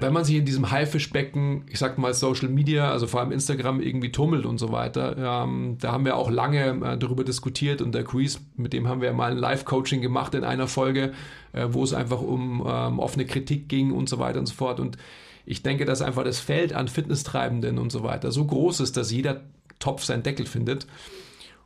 Wenn 0.00 0.12
man 0.12 0.24
sich 0.24 0.34
in 0.34 0.46
diesem 0.46 0.72
Haifischbecken, 0.72 1.64
ich 1.68 1.78
sag 1.78 1.96
mal 1.96 2.12
Social 2.12 2.48
Media, 2.48 2.90
also 2.90 3.06
vor 3.06 3.20
allem 3.20 3.30
Instagram, 3.30 3.80
irgendwie 3.80 4.10
tummelt 4.10 4.44
und 4.44 4.58
so 4.58 4.72
weiter, 4.72 5.44
ähm, 5.44 5.76
da 5.80 5.92
haben 5.92 6.04
wir 6.04 6.16
auch 6.16 6.30
lange 6.30 6.70
äh, 6.70 6.98
darüber 6.98 7.22
diskutiert 7.22 7.80
und 7.82 7.94
der 7.94 8.02
Quiz, 8.02 8.40
mit 8.56 8.72
dem 8.72 8.88
haben 8.88 9.00
wir 9.00 9.12
mal 9.12 9.30
ein 9.30 9.36
Live-Coaching 9.36 10.02
gemacht 10.02 10.34
in 10.34 10.42
einer 10.42 10.66
Folge, 10.66 11.12
äh, 11.52 11.66
wo 11.70 11.84
es 11.84 11.94
einfach 11.94 12.20
um 12.20 12.66
ähm, 12.68 12.98
offene 12.98 13.26
Kritik 13.26 13.68
ging 13.68 13.92
und 13.92 14.08
so 14.08 14.18
weiter 14.18 14.40
und 14.40 14.46
so 14.46 14.54
fort. 14.54 14.80
Und 14.80 14.98
ich 15.48 15.62
denke, 15.62 15.86
dass 15.86 16.02
einfach 16.02 16.24
das 16.24 16.38
Feld 16.38 16.74
an 16.74 16.88
Fitnesstreibenden 16.88 17.78
und 17.78 17.90
so 17.90 18.02
weiter 18.02 18.30
so 18.30 18.44
groß 18.44 18.80
ist, 18.80 18.98
dass 18.98 19.10
jeder 19.10 19.40
Topf 19.78 20.04
seinen 20.04 20.22
Deckel 20.22 20.44
findet 20.44 20.86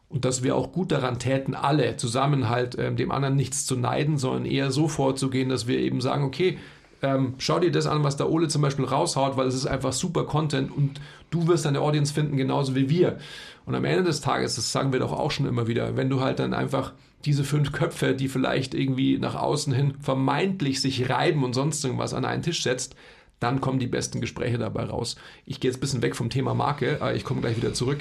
und 0.08 0.24
dass 0.24 0.44
wir 0.44 0.54
auch 0.54 0.70
gut 0.70 0.92
daran 0.92 1.18
täten, 1.18 1.56
alle 1.56 1.96
zusammen 1.96 2.48
halt 2.48 2.78
ähm, 2.78 2.94
dem 2.96 3.10
anderen 3.10 3.34
nichts 3.34 3.66
zu 3.66 3.74
neiden, 3.74 4.18
sondern 4.18 4.44
eher 4.44 4.70
so 4.70 4.86
vorzugehen, 4.86 5.48
dass 5.48 5.66
wir 5.66 5.80
eben 5.80 6.00
sagen, 6.00 6.22
okay, 6.22 6.58
ähm, 7.02 7.34
schau 7.38 7.58
dir 7.58 7.72
das 7.72 7.88
an, 7.88 8.04
was 8.04 8.16
der 8.16 8.30
Ole 8.30 8.46
zum 8.46 8.62
Beispiel 8.62 8.84
raushaut, 8.84 9.36
weil 9.36 9.48
es 9.48 9.56
ist 9.56 9.66
einfach 9.66 9.92
super 9.92 10.26
Content 10.26 10.70
und 10.70 11.00
du 11.30 11.48
wirst 11.48 11.64
deine 11.64 11.80
Audience 11.80 12.14
finden, 12.14 12.36
genauso 12.36 12.76
wie 12.76 12.88
wir. 12.88 13.18
Und 13.66 13.74
am 13.74 13.84
Ende 13.84 14.04
des 14.04 14.20
Tages, 14.20 14.54
das 14.54 14.70
sagen 14.70 14.92
wir 14.92 15.00
doch 15.00 15.12
auch 15.12 15.32
schon 15.32 15.46
immer 15.46 15.66
wieder, 15.66 15.96
wenn 15.96 16.08
du 16.08 16.20
halt 16.20 16.38
dann 16.38 16.54
einfach 16.54 16.92
diese 17.24 17.42
fünf 17.42 17.72
Köpfe, 17.72 18.14
die 18.14 18.28
vielleicht 18.28 18.74
irgendwie 18.74 19.18
nach 19.18 19.34
außen 19.34 19.72
hin 19.72 19.94
vermeintlich 20.00 20.80
sich 20.80 21.10
reiben 21.10 21.42
und 21.42 21.54
sonst 21.54 21.84
irgendwas 21.84 22.14
an 22.14 22.24
einen 22.24 22.42
Tisch 22.42 22.62
setzt, 22.62 22.94
dann 23.42 23.60
kommen 23.60 23.78
die 23.78 23.86
besten 23.86 24.20
Gespräche 24.20 24.58
dabei 24.58 24.84
raus. 24.84 25.16
Ich 25.46 25.60
gehe 25.60 25.70
jetzt 25.70 25.78
ein 25.78 25.80
bisschen 25.80 26.02
weg 26.02 26.16
vom 26.16 26.30
Thema 26.30 26.54
Marke, 26.54 26.98
aber 27.00 27.14
ich 27.14 27.24
komme 27.24 27.40
gleich 27.40 27.56
wieder 27.56 27.74
zurück. 27.74 28.00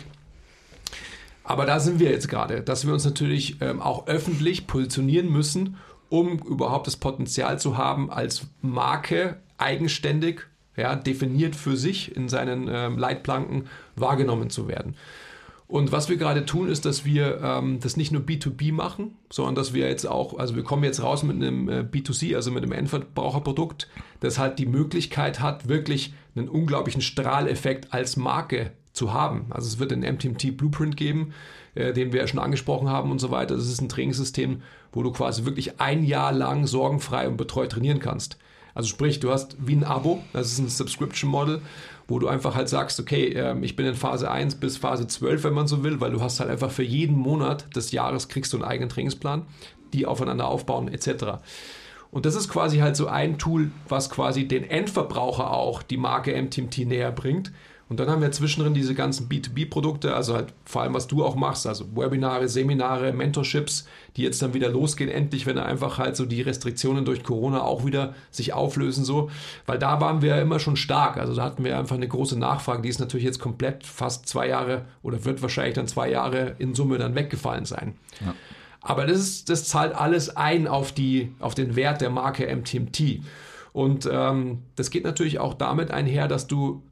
Aber 1.43 1.65
da 1.65 1.79
sind 1.79 1.99
wir 1.99 2.11
jetzt 2.11 2.29
gerade, 2.29 2.61
dass 2.61 2.85
wir 2.85 2.93
uns 2.93 3.03
natürlich 3.03 3.57
ähm, 3.61 3.81
auch 3.81 4.07
öffentlich 4.07 4.67
positionieren 4.67 5.31
müssen, 5.31 5.77
um 6.09 6.39
überhaupt 6.39 6.87
das 6.87 6.97
Potenzial 6.97 7.59
zu 7.59 7.77
haben, 7.77 8.11
als 8.11 8.47
Marke 8.61 9.37
eigenständig, 9.57 10.47
ja, 10.75 10.95
definiert 10.95 11.55
für 11.55 11.75
sich 11.75 12.15
in 12.15 12.29
seinen 12.29 12.69
ähm, 12.71 12.97
Leitplanken 12.97 13.67
wahrgenommen 13.95 14.49
zu 14.49 14.67
werden. 14.67 14.95
Und 15.72 15.93
was 15.93 16.09
wir 16.09 16.17
gerade 16.17 16.45
tun, 16.45 16.67
ist, 16.67 16.84
dass 16.84 17.05
wir 17.05 17.39
ähm, 17.41 17.80
das 17.80 17.95
nicht 17.95 18.11
nur 18.11 18.24
B2B 18.24 18.74
machen, 18.74 19.15
sondern 19.32 19.55
dass 19.55 19.74
wir 19.74 19.88
jetzt 19.88 20.05
auch, 20.05 20.38
also 20.38 20.57
wir 20.57 20.63
kommen 20.63 20.84
jetzt 20.84 21.01
raus 21.01 21.24
mit 21.24 21.38
einem 21.38 21.69
äh, 21.69 21.80
B2C, 21.89 22.36
also 22.36 22.51
mit 22.51 22.61
einem 22.61 22.74
Endverbraucherprodukt, 22.74 23.88
das 24.19 24.38
halt 24.38 24.59
die 24.59 24.65
Möglichkeit 24.65 25.39
hat, 25.39 25.69
wirklich 25.69 26.13
einen 26.36 26.49
unglaublichen 26.49 27.01
Strahleffekt 27.01 27.93
als 27.93 28.17
Marke 28.17 28.74
zu 28.91 29.13
haben. 29.13 29.45
Also 29.49 29.69
es 29.69 29.80
wird 29.80 29.91
den 29.91 30.01
MTMT 30.01 30.57
Blueprint 30.57 30.97
geben, 30.97 31.34
äh, 31.76 31.93
den 31.93 32.11
wir 32.11 32.19
ja 32.19 32.28
schon 32.28 32.41
angesprochen 32.41 32.89
haben 32.89 33.09
und 33.09 33.19
so 33.19 33.32
weiter. 33.32 33.55
Das 33.55 33.69
ist 33.69 33.80
ein 33.80 33.88
Trainingssystem, 33.88 34.63
wo 34.91 35.03
du 35.03 35.13
quasi 35.13 35.45
wirklich 35.45 35.80
ein 35.80 36.03
Jahr 36.03 36.34
lang 36.34 36.67
sorgenfrei 36.67 37.30
und 37.30 37.38
betreut 37.38 37.72
trainieren 37.72 37.99
kannst. 37.99 38.38
Also 38.74 38.89
sprich, 38.89 39.22
du 39.22 39.32
hast 39.32 39.55
wie 39.65 39.76
ein 39.78 39.86
Abo, 39.86 40.22
das 40.34 40.51
ist 40.51 40.59
ein 40.59 40.67
Subscription 40.67 41.30
Model 41.30 41.61
wo 42.12 42.20
du 42.20 42.28
einfach 42.28 42.55
halt 42.55 42.70
sagst, 42.70 42.99
okay, 42.99 43.28
ähm, 43.30 43.64
ich 43.64 43.76
bin 43.76 43.86
in 43.86 43.95
Phase 43.95 44.30
1 44.30 44.55
bis 44.55 44.78
Phase 44.78 45.07
12, 45.07 45.45
wenn 45.45 45.53
man 45.53 45.68
so 45.68 45.84
will, 45.84 46.01
weil 46.01 46.12
du 46.12 46.22
hast 46.22 46.39
halt 46.39 46.49
einfach 46.49 46.70
für 46.70 46.84
jeden 46.84 47.16
Monat 47.16 47.76
des 47.76 47.91
Jahres 47.91 48.28
kriegst 48.28 48.53
du 48.53 48.57
einen 48.57 48.66
eigenen 48.66 48.89
Trainingsplan, 48.89 49.43
die 49.93 50.05
aufeinander 50.05 50.47
aufbauen 50.47 50.88
etc. 50.89 51.39
Und 52.12 52.26
das 52.26 52.36
ist 52.36 52.49
quasi 52.49 52.80
halt 52.80 52.97
so 52.97 53.07
ein 53.07 53.38
Tool, 53.38 53.72
was 53.88 54.09
quasi 54.09 54.47
den 54.47 54.70
Endverbraucher 54.70 55.51
auch 55.51 55.82
die 55.82 55.97
Marke 55.97 56.39
MTMT 56.39 56.80
näher 56.80 57.12
bringt 57.12 57.51
und 57.91 57.99
dann 57.99 58.09
haben 58.09 58.21
wir 58.21 58.31
zwischendrin 58.31 58.73
diese 58.73 58.95
ganzen 58.95 59.27
B2B-Produkte, 59.27 60.15
also 60.15 60.33
halt 60.33 60.53
vor 60.63 60.81
allem, 60.81 60.93
was 60.93 61.07
du 61.07 61.25
auch 61.25 61.35
machst, 61.35 61.67
also 61.67 61.83
Webinare, 61.93 62.47
Seminare, 62.47 63.11
Mentorships, 63.11 63.85
die 64.15 64.21
jetzt 64.21 64.41
dann 64.41 64.53
wieder 64.53 64.69
losgehen, 64.69 65.09
endlich, 65.09 65.45
wenn 65.45 65.57
einfach 65.57 65.97
halt 65.97 66.15
so 66.15 66.25
die 66.25 66.41
Restriktionen 66.41 67.03
durch 67.03 67.21
Corona 67.21 67.63
auch 67.63 67.85
wieder 67.85 68.15
sich 68.29 68.53
auflösen, 68.53 69.03
so. 69.03 69.29
Weil 69.65 69.77
da 69.77 69.99
waren 69.99 70.21
wir 70.21 70.37
ja 70.37 70.41
immer 70.41 70.59
schon 70.59 70.77
stark. 70.77 71.17
Also 71.17 71.35
da 71.35 71.43
hatten 71.43 71.65
wir 71.65 71.77
einfach 71.77 71.97
eine 71.97 72.07
große 72.07 72.39
Nachfrage, 72.39 72.81
die 72.81 72.87
ist 72.87 73.01
natürlich 73.01 73.25
jetzt 73.25 73.39
komplett 73.39 73.85
fast 73.85 74.25
zwei 74.25 74.47
Jahre 74.47 74.85
oder 75.03 75.25
wird 75.25 75.41
wahrscheinlich 75.41 75.75
dann 75.75 75.89
zwei 75.89 76.09
Jahre 76.09 76.55
in 76.59 76.73
Summe 76.73 76.97
dann 76.97 77.13
weggefallen 77.13 77.65
sein. 77.65 77.95
Ja. 78.21 78.33
Aber 78.79 79.05
das, 79.05 79.17
ist, 79.17 79.49
das 79.49 79.65
zahlt 79.65 79.93
alles 79.93 80.37
ein 80.37 80.65
auf, 80.65 80.93
die, 80.93 81.35
auf 81.39 81.55
den 81.55 81.75
Wert 81.75 81.99
der 81.99 82.09
Marke 82.09 82.47
MTMT. 82.55 83.19
Und 83.73 84.07
ähm, 84.09 84.59
das 84.77 84.91
geht 84.91 85.03
natürlich 85.03 85.39
auch 85.39 85.55
damit 85.55 85.91
einher, 85.91 86.29
dass 86.29 86.47
du 86.47 86.83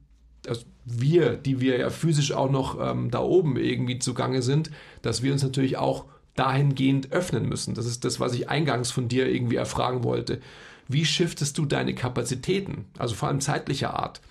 wir, 0.90 1.36
die 1.36 1.60
wir 1.60 1.78
ja 1.78 1.90
physisch 1.90 2.32
auch 2.32 2.50
noch 2.50 2.80
ähm, 2.80 3.12
da 3.12 3.20
oben 3.20 3.58
irgendwie 3.58 4.00
zugange 4.00 4.42
sind, 4.42 4.72
dass 5.02 5.24
wir 5.24 5.32
uns 5.32 5.44
natürlich 5.44 5.78
auch 5.78 6.06
dahingehend 6.36 7.12
öffnen 7.12 7.48
müssen. 7.48 7.74
Das 7.74 7.86
ist 7.86 8.06
das, 8.06 8.20
was 8.20 8.34
ich 8.34 8.50
eingangs 8.50 8.92
von 8.92 9.08
dir 9.08 9.28
irgendwie 9.28 9.58
erfragen 9.58 10.04
wollte. 10.04 10.40
Wie 10.88 11.06
shiftest 11.06 11.58
du 11.58 11.66
deine 11.66 11.94
Kapazitäten, 11.94 12.86
also 12.98 13.16
vor 13.16 13.28
allem 13.28 13.42
zeitlicher 13.42 13.94
Art? 14.00 14.22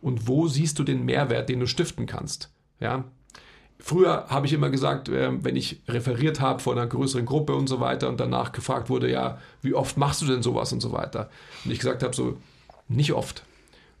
Und 0.00 0.28
wo 0.28 0.48
siehst 0.48 0.78
du 0.78 0.84
den 0.84 1.04
Mehrwert, 1.04 1.48
den 1.48 1.60
du 1.60 1.66
stiften 1.66 2.06
kannst? 2.06 2.50
Ja, 2.80 3.04
Früher 3.80 4.26
habe 4.28 4.46
ich 4.46 4.52
immer 4.52 4.70
gesagt, 4.70 5.08
äh, 5.08 5.44
wenn 5.44 5.56
ich 5.56 5.82
referiert 5.88 6.40
habe 6.40 6.60
vor 6.60 6.72
einer 6.72 6.86
größeren 6.86 7.26
Gruppe 7.26 7.54
und 7.54 7.66
so 7.66 7.80
weiter 7.80 8.08
und 8.08 8.18
danach 8.20 8.52
gefragt 8.52 8.88
wurde, 8.88 9.10
ja, 9.10 9.38
wie 9.62 9.74
oft 9.74 9.96
machst 9.96 10.22
du 10.22 10.26
denn 10.26 10.42
sowas 10.42 10.72
und 10.72 10.80
so 10.80 10.92
weiter? 10.92 11.28
Und 11.64 11.72
ich 11.72 11.80
gesagt 11.80 12.02
habe, 12.02 12.14
so, 12.14 12.38
nicht 12.88 13.12
oft. 13.12 13.44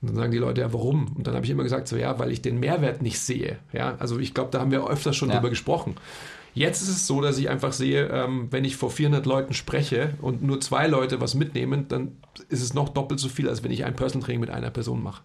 Und 0.04 0.10
dann 0.10 0.16
sagen 0.16 0.32
die 0.32 0.38
Leute, 0.38 0.60
ja, 0.60 0.70
warum? 0.74 1.12
Und 1.16 1.26
dann 1.26 1.34
habe 1.34 1.46
ich 1.46 1.50
immer 1.50 1.62
gesagt, 1.62 1.88
so, 1.88 1.96
ja, 1.96 2.18
weil 2.18 2.30
ich 2.30 2.42
den 2.42 2.60
Mehrwert 2.60 3.00
nicht 3.00 3.18
sehe. 3.18 3.56
Ja, 3.72 3.94
also 3.98 4.18
ich 4.18 4.34
glaube, 4.34 4.50
da 4.50 4.60
haben 4.60 4.70
wir 4.70 4.86
öfter 4.86 5.14
schon 5.14 5.30
ja. 5.30 5.36
drüber 5.36 5.48
gesprochen. 5.48 5.94
Jetzt 6.52 6.82
ist 6.82 6.90
es 6.90 7.06
so, 7.06 7.22
dass 7.22 7.38
ich 7.38 7.48
einfach 7.48 7.72
sehe, 7.72 8.08
ähm, 8.08 8.48
wenn 8.50 8.66
ich 8.66 8.76
vor 8.76 8.90
400 8.90 9.24
Leuten 9.24 9.54
spreche 9.54 10.12
und 10.20 10.42
nur 10.42 10.60
zwei 10.60 10.88
Leute 10.88 11.22
was 11.22 11.34
mitnehmen, 11.34 11.86
dann 11.88 12.18
ist 12.50 12.60
es 12.60 12.74
noch 12.74 12.90
doppelt 12.90 13.18
so 13.18 13.30
viel, 13.30 13.48
als 13.48 13.64
wenn 13.64 13.70
ich 13.70 13.86
ein 13.86 13.96
Personal 13.96 14.26
Training 14.26 14.40
mit 14.40 14.50
einer 14.50 14.70
Person 14.70 15.02
mache. 15.02 15.22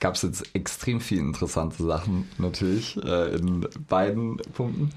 Gab 0.00 0.16
es 0.16 0.22
jetzt 0.22 0.54
extrem 0.56 1.00
viele 1.00 1.20
interessante 1.20 1.84
Sachen 1.84 2.28
natürlich 2.38 2.96
äh, 2.96 3.36
in 3.36 3.68
beiden 3.88 4.38
Punkten. 4.54 4.90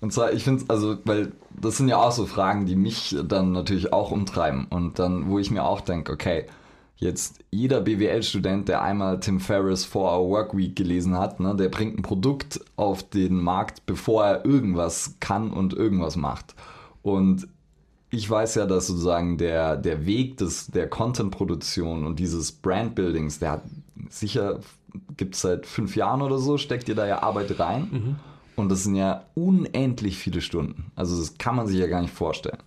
Und 0.00 0.12
zwar, 0.12 0.32
ich 0.32 0.44
finde 0.44 0.62
es, 0.62 0.70
also, 0.70 0.96
weil 1.04 1.32
das 1.60 1.78
sind 1.78 1.88
ja 1.88 1.96
auch 1.96 2.12
so 2.12 2.26
Fragen, 2.26 2.64
die 2.64 2.76
mich 2.76 3.16
dann 3.26 3.50
natürlich 3.50 3.92
auch 3.92 4.12
umtreiben. 4.12 4.66
Und 4.70 5.00
dann, 5.00 5.28
wo 5.28 5.40
ich 5.40 5.50
mir 5.50 5.64
auch 5.64 5.80
denke, 5.80 6.12
okay, 6.12 6.46
jetzt 6.98 7.38
jeder 7.50 7.80
BWL-Student, 7.80 8.68
der 8.68 8.82
einmal 8.82 9.20
Tim 9.20 9.40
Ferriss 9.40 9.86
4-Hour 9.86 10.28
Workweek 10.28 10.76
gelesen 10.76 11.16
hat, 11.16 11.40
ne, 11.40 11.54
der 11.54 11.68
bringt 11.68 11.98
ein 11.98 12.02
Produkt 12.02 12.60
auf 12.76 13.08
den 13.08 13.40
Markt, 13.40 13.86
bevor 13.86 14.24
er 14.24 14.44
irgendwas 14.44 15.14
kann 15.20 15.52
und 15.52 15.72
irgendwas 15.74 16.16
macht. 16.16 16.54
Und 17.02 17.48
ich 18.10 18.28
weiß 18.28 18.56
ja, 18.56 18.66
dass 18.66 18.86
sozusagen 18.86 19.38
der, 19.38 19.76
der 19.76 20.06
Weg 20.06 20.38
des, 20.38 20.68
der 20.68 20.88
Content-Produktion 20.88 22.04
und 22.04 22.18
dieses 22.18 22.52
Brand-Buildings, 22.52 23.38
der 23.38 23.52
hat 23.52 23.62
sicher, 24.08 24.60
gibt 25.16 25.34
es 25.34 25.42
seit 25.42 25.66
fünf 25.66 25.94
Jahren 25.94 26.22
oder 26.22 26.38
so, 26.38 26.58
steckt 26.58 26.88
ihr 26.88 26.94
da 26.94 27.06
ja 27.06 27.22
Arbeit 27.22 27.58
rein. 27.60 27.88
Mhm. 27.90 28.16
Und 28.56 28.70
das 28.70 28.82
sind 28.82 28.96
ja 28.96 29.24
unendlich 29.34 30.18
viele 30.18 30.40
Stunden. 30.40 30.90
Also 30.96 31.16
das 31.16 31.38
kann 31.38 31.54
man 31.54 31.68
sich 31.68 31.78
ja 31.78 31.86
gar 31.86 32.00
nicht 32.00 32.12
vorstellen. 32.12 32.58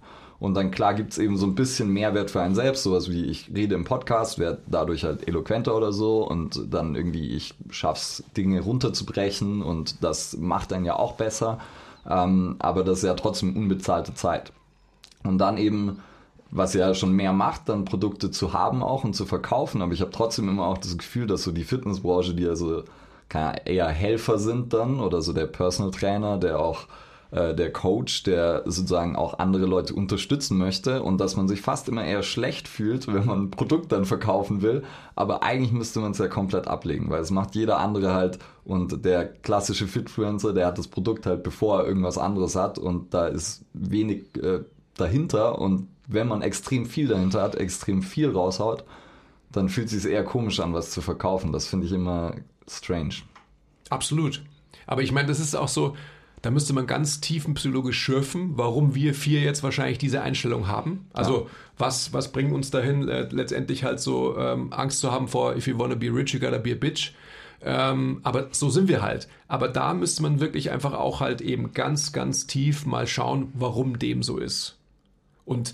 Und 0.41 0.55
dann 0.55 0.71
klar 0.71 0.95
gibt 0.95 1.11
es 1.11 1.19
eben 1.19 1.37
so 1.37 1.45
ein 1.45 1.53
bisschen 1.53 1.89
Mehrwert 1.89 2.31
für 2.31 2.41
einen 2.41 2.55
selbst, 2.55 2.81
sowas 2.81 3.11
wie 3.11 3.25
ich 3.25 3.51
rede 3.55 3.75
im 3.75 3.83
Podcast, 3.83 4.39
werde 4.39 4.57
dadurch 4.65 5.03
halt 5.03 5.27
eloquenter 5.27 5.75
oder 5.77 5.93
so 5.93 6.27
und 6.27 6.73
dann 6.73 6.95
irgendwie 6.95 7.29
ich 7.35 7.53
schaff's 7.69 8.23
Dinge 8.35 8.59
runterzubrechen 8.61 9.61
und 9.61 10.03
das 10.03 10.35
macht 10.37 10.73
einen 10.73 10.85
ja 10.85 10.95
auch 10.95 11.13
besser. 11.13 11.59
Ähm, 12.09 12.55
aber 12.57 12.83
das 12.83 12.97
ist 12.97 13.03
ja 13.03 13.13
trotzdem 13.13 13.55
unbezahlte 13.55 14.15
Zeit. 14.15 14.51
Und 15.23 15.37
dann 15.37 15.57
eben 15.57 15.99
was 16.49 16.73
ja 16.73 16.93
schon 16.95 17.13
mehr 17.13 17.33
macht, 17.33 17.69
dann 17.69 17.85
Produkte 17.85 18.29
zu 18.29 18.51
haben 18.51 18.83
auch 18.83 19.03
und 19.03 19.15
zu 19.15 19.25
verkaufen. 19.25 19.81
Aber 19.81 19.93
ich 19.93 20.01
habe 20.01 20.11
trotzdem 20.11 20.49
immer 20.49 20.65
auch 20.65 20.79
das 20.79 20.97
Gefühl, 20.97 21.25
dass 21.27 21.43
so 21.43 21.51
die 21.51 21.63
Fitnessbranche, 21.63 22.33
die 22.33 22.47
also 22.47 22.83
eher 23.65 23.87
Helfer 23.87 24.37
sind 24.37 24.73
dann 24.73 24.99
oder 24.99 25.21
so 25.21 25.31
der 25.31 25.45
Personal 25.45 25.91
Trainer, 25.91 26.37
der 26.37 26.59
auch 26.59 26.87
äh, 27.31 27.55
der 27.55 27.71
Coach, 27.71 28.23
der 28.23 28.63
sozusagen 28.65 29.15
auch 29.15 29.39
andere 29.39 29.65
Leute 29.65 29.93
unterstützen 29.93 30.57
möchte 30.57 31.01
und 31.01 31.17
dass 31.17 31.37
man 31.37 31.47
sich 31.47 31.61
fast 31.61 31.87
immer 31.87 32.03
eher 32.03 32.23
schlecht 32.23 32.67
fühlt, 32.67 33.07
wenn 33.07 33.25
man 33.25 33.43
ein 33.43 33.51
Produkt 33.51 33.91
dann 33.93 34.05
verkaufen 34.05 34.61
will. 34.61 34.83
Aber 35.15 35.41
eigentlich 35.41 35.71
müsste 35.71 36.01
man 36.01 36.11
es 36.11 36.17
ja 36.17 36.27
komplett 36.27 36.67
ablegen, 36.67 37.09
weil 37.09 37.21
es 37.21 37.31
macht 37.31 37.55
jeder 37.55 37.79
andere 37.79 38.13
halt 38.13 38.39
und 38.65 39.05
der 39.05 39.25
klassische 39.25 39.87
Fitfluencer, 39.87 40.53
der 40.53 40.67
hat 40.67 40.77
das 40.77 40.89
Produkt 40.89 41.25
halt 41.25 41.43
bevor 41.43 41.79
er 41.79 41.87
irgendwas 41.87 42.17
anderes 42.17 42.55
hat 42.55 42.77
und 42.77 43.13
da 43.13 43.27
ist 43.27 43.63
wenig 43.73 44.25
äh, 44.41 44.59
dahinter 44.97 45.57
und 45.59 45.87
wenn 46.07 46.27
man 46.27 46.41
extrem 46.41 46.85
viel 46.85 47.07
dahinter 47.07 47.41
hat, 47.41 47.55
extrem 47.55 48.03
viel 48.03 48.29
raushaut, 48.29 48.83
dann 49.51 49.69
fühlt 49.69 49.87
es 49.87 50.03
sich 50.03 50.11
eher 50.11 50.25
komisch 50.25 50.59
an, 50.59 50.73
was 50.73 50.91
zu 50.91 51.01
verkaufen. 51.01 51.53
Das 51.53 51.67
finde 51.67 51.85
ich 51.85 51.93
immer 51.93 52.35
strange. 52.69 53.15
Absolut. 53.89 54.41
Aber 54.85 55.01
ich 55.01 55.11
meine, 55.11 55.27
das 55.29 55.39
ist 55.39 55.55
auch 55.55 55.67
so, 55.67 55.95
da 56.41 56.49
müsste 56.49 56.73
man 56.73 56.87
ganz 56.87 57.21
tiefenpsychologisch 57.21 57.99
schürfen, 57.99 58.53
warum 58.55 58.95
wir 58.95 59.13
vier 59.13 59.41
jetzt 59.41 59.63
wahrscheinlich 59.63 59.99
diese 59.99 60.21
Einstellung 60.21 60.67
haben. 60.67 61.05
Also 61.13 61.41
ja. 61.41 61.47
was, 61.77 62.13
was 62.13 62.31
bringt 62.31 62.51
uns 62.51 62.71
dahin, 62.71 63.07
äh, 63.07 63.27
letztendlich 63.31 63.83
halt 63.83 63.99
so 63.99 64.37
ähm, 64.37 64.73
Angst 64.73 64.99
zu 64.99 65.11
haben 65.11 65.27
vor, 65.27 65.55
if 65.55 65.67
you 65.67 65.77
wanna 65.77 65.95
be 65.95 66.07
rich, 66.07 66.33
you 66.33 66.39
gotta 66.39 66.57
be 66.57 66.71
a 66.71 66.75
bitch. 66.75 67.13
Ähm, 67.63 68.21
aber 68.23 68.47
so 68.51 68.71
sind 68.71 68.87
wir 68.87 69.03
halt. 69.03 69.27
Aber 69.47 69.67
da 69.67 69.93
müsste 69.93 70.23
man 70.23 70.39
wirklich 70.39 70.71
einfach 70.71 70.93
auch 70.93 71.19
halt 71.19 71.41
eben 71.41 71.73
ganz, 71.73 72.11
ganz 72.11 72.47
tief 72.47 72.87
mal 72.87 73.05
schauen, 73.05 73.51
warum 73.53 73.99
dem 73.99 74.23
so 74.23 74.37
ist. 74.37 74.77
Und 75.45 75.73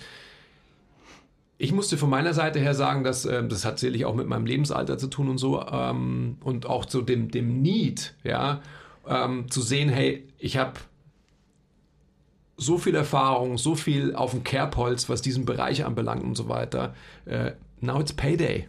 ich 1.58 1.72
musste 1.72 1.98
von 1.98 2.10
meiner 2.10 2.34
Seite 2.34 2.60
her 2.60 2.76
sagen, 2.76 3.06
dass 3.06 3.26
äh, 3.26 3.48
das 3.48 3.64
hat 3.64 3.80
sicherlich 3.80 4.06
auch 4.06 4.16
mit 4.16 4.28
meinem 4.28 4.46
Lebensalter 4.46 4.98
zu 4.98 5.08
tun 5.08 5.30
und 5.30 5.38
so 5.38 5.66
ähm, 5.66 6.38
und 6.42 6.66
auch 6.66 6.86
zu 6.86 7.02
dem, 7.02 7.32
dem 7.32 7.62
Need, 7.62 8.16
ja, 8.24 8.62
ähm, 9.08 9.50
zu 9.50 9.62
sehen, 9.62 9.90
hey, 9.90 10.28
ich 10.38 10.58
habe 10.58 10.74
so 12.58 12.78
viel 12.78 12.96
Erfahrung, 12.96 13.58
so 13.58 13.76
viel 13.76 14.16
auf 14.16 14.32
dem 14.32 14.44
Kerbholz, 14.44 15.10
was 15.10 15.22
diesen 15.22 15.46
Bereich 15.46 15.86
anbelangt 15.86 16.24
und 16.24 16.36
so 16.36 16.50
weiter. 16.50 16.96
Äh, 17.26 17.52
now 17.82 18.00
it's 18.00 18.14
payday. 18.14 18.68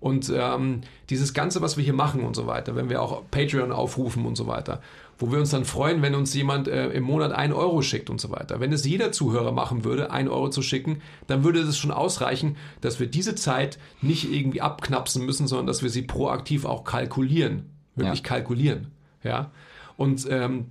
Und 0.00 0.32
ähm, 0.34 0.80
dieses 1.10 1.34
Ganze, 1.34 1.60
was 1.60 1.76
wir 1.76 1.84
hier 1.84 1.92
machen 1.92 2.22
und 2.22 2.34
so 2.34 2.46
weiter, 2.46 2.74
wenn 2.74 2.88
wir 2.88 3.02
auch 3.02 3.22
Patreon 3.30 3.70
aufrufen 3.70 4.24
und 4.24 4.34
so 4.34 4.46
weiter, 4.46 4.80
wo 5.18 5.30
wir 5.30 5.38
uns 5.38 5.50
dann 5.50 5.66
freuen, 5.66 6.00
wenn 6.00 6.14
uns 6.14 6.32
jemand 6.32 6.68
äh, 6.68 6.88
im 6.88 7.02
Monat 7.02 7.32
ein 7.32 7.52
Euro 7.52 7.82
schickt 7.82 8.08
und 8.08 8.18
so 8.18 8.30
weiter. 8.30 8.60
Wenn 8.60 8.72
es 8.72 8.86
jeder 8.86 9.12
Zuhörer 9.12 9.52
machen 9.52 9.84
würde, 9.84 10.10
ein 10.10 10.28
Euro 10.28 10.48
zu 10.48 10.62
schicken, 10.62 11.02
dann 11.26 11.44
würde 11.44 11.60
es 11.60 11.76
schon 11.76 11.90
ausreichen, 11.90 12.56
dass 12.80 12.98
wir 12.98 13.08
diese 13.08 13.34
Zeit 13.34 13.78
nicht 14.00 14.32
irgendwie 14.32 14.62
abknapsen 14.62 15.26
müssen, 15.26 15.46
sondern 15.46 15.66
dass 15.66 15.82
wir 15.82 15.90
sie 15.90 16.02
proaktiv 16.02 16.64
auch 16.64 16.84
kalkulieren. 16.84 17.68
Wirklich 17.94 18.20
ja. 18.20 18.26
kalkulieren. 18.26 18.86
Ja. 19.22 19.50
Und 19.96 20.26
ähm, 20.30 20.66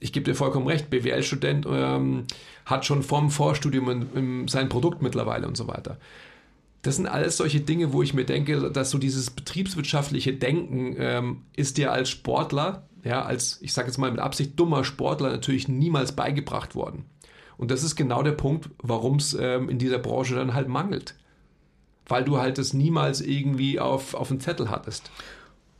ich 0.00 0.12
gebe 0.12 0.24
dir 0.24 0.34
vollkommen 0.34 0.66
recht, 0.66 0.90
BWL-Student 0.90 1.66
ähm, 1.68 2.24
hat 2.64 2.86
schon 2.86 3.02
vom 3.02 3.30
Vorstudium 3.30 3.90
in, 3.90 4.12
in 4.14 4.48
sein 4.48 4.68
Produkt 4.68 5.02
mittlerweile 5.02 5.46
und 5.48 5.56
so 5.56 5.66
weiter. 5.68 5.98
Das 6.82 6.96
sind 6.96 7.06
alles 7.06 7.36
solche 7.36 7.60
Dinge, 7.60 7.92
wo 7.92 8.02
ich 8.02 8.14
mir 8.14 8.24
denke, 8.24 8.70
dass 8.70 8.90
so 8.90 8.98
dieses 8.98 9.30
betriebswirtschaftliche 9.30 10.32
Denken 10.34 10.94
ähm, 10.98 11.42
ist 11.56 11.76
dir 11.76 11.92
als 11.92 12.08
Sportler, 12.08 12.86
ja, 13.02 13.22
als, 13.22 13.58
ich 13.62 13.72
sage 13.72 13.88
jetzt 13.88 13.98
mal 13.98 14.10
mit 14.10 14.20
Absicht, 14.20 14.58
dummer 14.58 14.84
Sportler 14.84 15.30
natürlich 15.30 15.66
niemals 15.66 16.12
beigebracht 16.12 16.74
worden. 16.74 17.04
Und 17.56 17.72
das 17.72 17.82
ist 17.82 17.96
genau 17.96 18.22
der 18.22 18.32
Punkt, 18.32 18.70
warum 18.80 19.16
es 19.16 19.34
ähm, 19.34 19.68
in 19.68 19.78
dieser 19.78 19.98
Branche 19.98 20.36
dann 20.36 20.54
halt 20.54 20.68
mangelt. 20.68 21.16
Weil 22.06 22.24
du 22.24 22.38
halt 22.38 22.58
es 22.58 22.72
niemals 22.72 23.20
irgendwie 23.20 23.80
auf, 23.80 24.14
auf 24.14 24.28
dem 24.28 24.40
Zettel 24.40 24.70
hattest. 24.70 25.10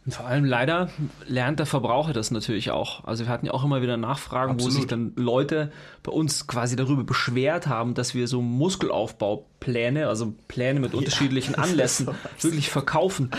Und 0.08 0.14
vor 0.14 0.24
allem 0.24 0.46
leider 0.46 0.88
lernt 1.26 1.58
der 1.58 1.66
Verbraucher 1.66 2.14
das 2.14 2.30
natürlich 2.30 2.70
auch. 2.70 3.04
Also 3.04 3.26
wir 3.26 3.30
hatten 3.30 3.44
ja 3.44 3.52
auch 3.52 3.62
immer 3.62 3.82
wieder 3.82 3.98
Nachfragen, 3.98 4.52
Absolut. 4.52 4.72
wo 4.72 4.78
sich 4.78 4.86
dann 4.86 5.12
Leute 5.16 5.70
bei 6.02 6.10
uns 6.10 6.46
quasi 6.46 6.76
darüber 6.76 7.04
beschwert 7.04 7.66
haben, 7.66 7.92
dass 7.92 8.14
wir 8.14 8.26
so 8.26 8.40
Muskelaufbaupläne, 8.40 10.08
also 10.08 10.32
Pläne 10.48 10.80
mit 10.80 10.94
unterschiedlichen 10.94 11.56
ja, 11.58 11.62
Anlässen 11.62 12.08
wirklich 12.40 12.70
verkaufen. 12.70 13.32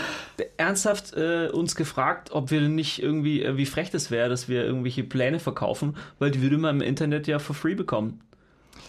Ernsthaft 0.58 1.12
äh, 1.14 1.48
uns 1.48 1.74
gefragt, 1.74 2.30
ob 2.30 2.52
wir 2.52 2.60
nicht 2.60 3.02
irgendwie, 3.02 3.42
äh, 3.42 3.56
wie 3.56 3.66
frech 3.66 3.90
das 3.90 4.12
wäre, 4.12 4.28
dass 4.28 4.48
wir 4.48 4.64
irgendwelche 4.64 5.02
Pläne 5.02 5.40
verkaufen, 5.40 5.96
weil 6.20 6.30
die 6.30 6.40
würde 6.40 6.56
man 6.56 6.76
im 6.76 6.82
Internet 6.82 7.26
ja 7.26 7.40
for 7.40 7.56
free 7.56 7.74
bekommen. 7.74 8.20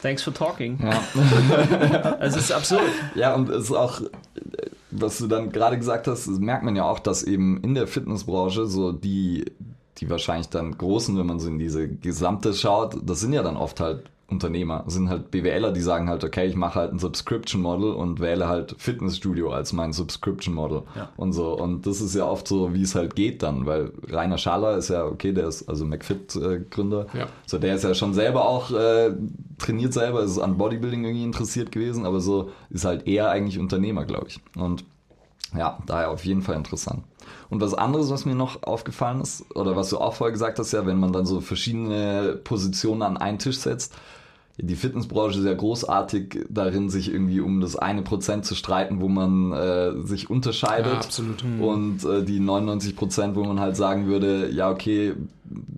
Thanks 0.04 0.22
for 0.22 0.36
talking. 0.36 0.78
Ja. 0.84 2.18
es 2.20 2.36
ist 2.36 2.52
absurd. 2.52 2.84
Ja, 3.16 3.34
und 3.34 3.50
es 3.50 3.64
ist 3.66 3.72
auch 3.72 4.02
was 4.92 5.18
du 5.18 5.28
dann 5.28 5.52
gerade 5.52 5.78
gesagt 5.78 6.08
hast, 6.08 6.28
merkt 6.28 6.64
man 6.64 6.76
ja 6.76 6.84
auch, 6.84 7.00
dass 7.00 7.24
eben 7.24 7.62
in 7.62 7.74
der 7.74 7.88
Fitnessbranche 7.88 8.66
so 8.66 8.92
die, 8.92 9.46
die 9.98 10.10
wahrscheinlich 10.10 10.50
dann 10.50 10.78
großen, 10.78 11.18
wenn 11.18 11.26
man 11.26 11.40
so 11.40 11.48
in 11.48 11.60
diese 11.60 11.88
gesamte 11.88 12.54
schaut, 12.54 12.98
das 13.04 13.20
sind 13.20 13.34
ja 13.34 13.44
dann 13.44 13.58
oft 13.58 13.80
halt 13.80 14.04
Unternehmer, 14.32 14.86
sind 14.88 15.10
halt 15.10 15.30
BWLer, 15.30 15.72
die 15.72 15.82
sagen 15.82 16.10
halt, 16.10 16.24
okay, 16.24 16.48
ich 16.48 16.56
mache 16.56 16.80
halt 16.80 16.94
ein 16.94 17.00
Subscription 17.00 17.62
Model 17.62 17.92
und 17.92 18.22
wähle 18.22 18.48
halt 18.48 18.76
Fitnessstudio 18.78 19.52
als 19.52 19.74
mein 19.74 19.92
Subscription 19.92 20.56
Model 20.56 20.84
ja. 20.96 21.10
und 21.18 21.34
so. 21.34 21.54
Und 21.54 21.86
das 21.86 22.00
ist 22.00 22.16
ja 22.16 22.26
oft 22.26 22.48
so, 22.48 22.74
wie 22.74 22.82
es 22.82 22.96
halt 22.96 23.16
geht 23.16 23.44
dann, 23.44 23.66
weil 23.66 23.92
Rainer 24.10 24.38
Schaller 24.38 24.78
ist 24.78 24.88
ja, 24.88 25.06
okay, 25.06 25.34
der 25.34 25.48
ist 25.48 25.68
also 25.68 25.86
McFit-Gründer, 25.86 27.08
äh, 27.14 27.20
ja. 27.20 27.28
so 27.46 27.60
der 27.60 27.76
ist 27.76 27.84
ja 27.84 27.94
schon 27.94 28.14
selber 28.14 28.48
auch 28.48 28.72
äh, 28.72 29.12
trainiert 29.62 29.94
selber, 29.94 30.24
ist 30.24 30.40
an 30.40 30.58
Bodybuilding 30.58 31.04
irgendwie 31.04 31.24
interessiert 31.24 31.72
gewesen, 31.72 32.06
aber 32.06 32.20
so 32.20 32.52
ist 32.70 32.86
halt 32.86 33.08
eher 33.08 33.30
eigentlich 33.30 33.60
Unternehmer, 33.60 34.06
glaube 34.06 34.28
ich. 34.28 34.42
Und 34.56 34.84
ja, 35.56 35.80
daher 35.86 36.12
auf 36.12 36.26
jeden 36.26 36.42
Fall 36.42 36.56
interessant. 36.56 37.04
Und 37.50 37.62
was 37.62 37.74
anderes, 37.74 38.10
was 38.10 38.26
mir 38.26 38.36
noch 38.36 38.64
aufgefallen 38.64 39.22
ist, 39.22 39.54
oder 39.56 39.76
was 39.76 39.90
du 39.90 39.98
auch 39.98 40.14
vorher 40.14 40.32
gesagt 40.32 40.60
hast, 40.60 40.72
ja, 40.72 40.86
wenn 40.86 41.00
man 41.00 41.14
dann 41.14 41.26
so 41.26 41.42
verschiedene 41.42 42.40
Positionen 42.44 43.02
an 43.02 43.18
einen 43.18 43.40
Tisch 43.40 43.58
setzt, 43.58 43.94
die 44.58 44.76
Fitnessbranche 44.76 45.40
ist 45.40 45.46
ja 45.46 45.54
großartig 45.54 46.46
darin, 46.50 46.90
sich 46.90 47.12
irgendwie 47.12 47.40
um 47.40 47.62
das 47.62 47.76
eine 47.76 48.02
Prozent 48.02 48.46
zu 48.46 48.56
streiten, 48.56 49.02
wo 49.02 49.08
man 49.08 49.52
äh, 49.54 49.94
sich 50.04 50.30
unterscheidet. 50.30 50.92
Ja, 50.92 51.00
absolut. 51.00 51.44
Mhm. 51.44 51.62
Und 51.62 52.06
äh, 52.06 52.24
die 52.24 52.40
99 52.40 52.96
Prozent, 52.96 53.36
wo 53.36 53.44
man 53.44 53.60
halt 53.60 53.76
sagen 53.76 54.08
würde, 54.08 54.50
ja, 54.52 54.70
okay, 54.70 55.14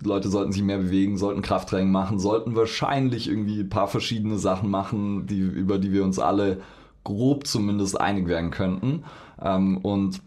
Leute 0.02 0.28
sollten 0.28 0.52
sich 0.52 0.62
mehr 0.62 0.78
bewegen, 0.78 1.16
sollten 1.16 1.42
Krafttraining 1.42 1.90
machen, 1.90 2.18
sollten 2.18 2.56
wahrscheinlich 2.56 3.28
irgendwie 3.28 3.60
ein 3.60 3.68
paar 3.68 3.88
verschiedene 3.88 4.38
Sachen 4.38 4.70
machen, 4.70 5.26
die, 5.26 5.38
über 5.38 5.78
die 5.78 5.92
wir 5.92 6.04
uns 6.04 6.18
alle 6.18 6.60
grob 7.04 7.46
zumindest 7.46 8.00
einig 8.00 8.28
werden 8.28 8.50
könnten. 8.50 9.04
Ähm, 9.40 9.78
und 9.78 10.20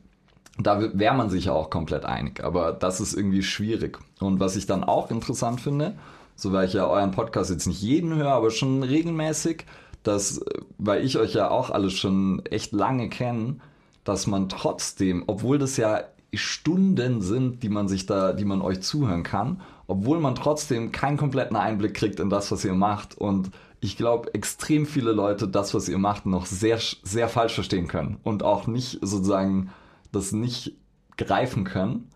da 0.60 0.82
wäre 0.93 1.16
man 1.16 1.30
sich 1.30 1.45
ja 1.45 1.54
auch 1.54 1.70
komplett 1.70 2.06
einig, 2.06 2.43
aber 2.43 2.72
das 2.72 3.00
ist 3.00 3.14
irgendwie 3.14 3.43
schwierig. 3.43 4.00
Und 4.20 4.39
was 4.39 4.56
ich 4.56 4.66
dann 4.66 4.84
auch 4.84 5.12
interessant 5.12 5.62
finde, 5.62 5.93
so 6.38 6.54
weil 6.54 6.68
ich 6.68 6.74
ja 6.74 6.88
euren 6.88 7.12
Podcast 7.12 7.50
jetzt 7.50 7.68
nicht 7.68 7.82
jeden 7.82 8.16
höre, 8.16 8.32
aber 8.32 8.52
schon 8.52 8.84
regelmäßig, 8.84 9.66
dass, 10.04 10.40
weil 10.78 11.04
ich 11.04 11.18
euch 11.18 11.34
ja 11.34 11.50
auch 11.50 11.70
alle 11.70 11.90
schon 11.90 12.46
echt 12.46 12.72
lange 12.72 13.10
kenne, 13.10 13.58
dass 14.06 14.28
man 14.28 14.48
trotzdem, 14.48 15.26
obwohl 15.28 15.58
das 15.58 15.76
ja 15.76 16.04
Stunden 16.34 17.22
sind, 17.22 17.64
die 17.64 17.70
man 17.70 17.88
sich 17.88 18.06
da, 18.06 18.34
die 18.34 18.46
man 18.46 18.62
euch 18.62 18.82
zuhören 18.82 19.24
kann, 19.24 19.62
obwohl 19.88 20.20
man 20.20 20.36
trotzdem 20.36 20.92
keinen 20.92 21.18
kompletten 21.18 21.58
Einblick 21.58 21.96
kriegt 21.96 22.20
in 22.20 22.30
das, 22.30 22.52
was 22.52 22.64
ihr 22.64 22.74
macht. 22.74 23.18
Und 23.18 23.50
ich 23.80 23.98
glaube, 23.98 24.34
extrem 24.34 24.86
viele 24.86 25.12
Leute 25.12 25.48
das, 25.48 25.74
was 25.74 25.90
ihr 25.90 25.98
macht, 25.98 26.26
noch 26.26 26.46
sehr, 26.46 26.80
sehr 27.04 27.30
falsch 27.30 27.56
verstehen 27.56 27.88
können 27.88 28.18
und 28.24 28.44
auch 28.44 28.68
nicht 28.68 29.00
sozusagen 29.02 29.72
das 30.12 30.32
nicht 30.32 30.76
greifen 31.18 31.64
können, 31.64 32.10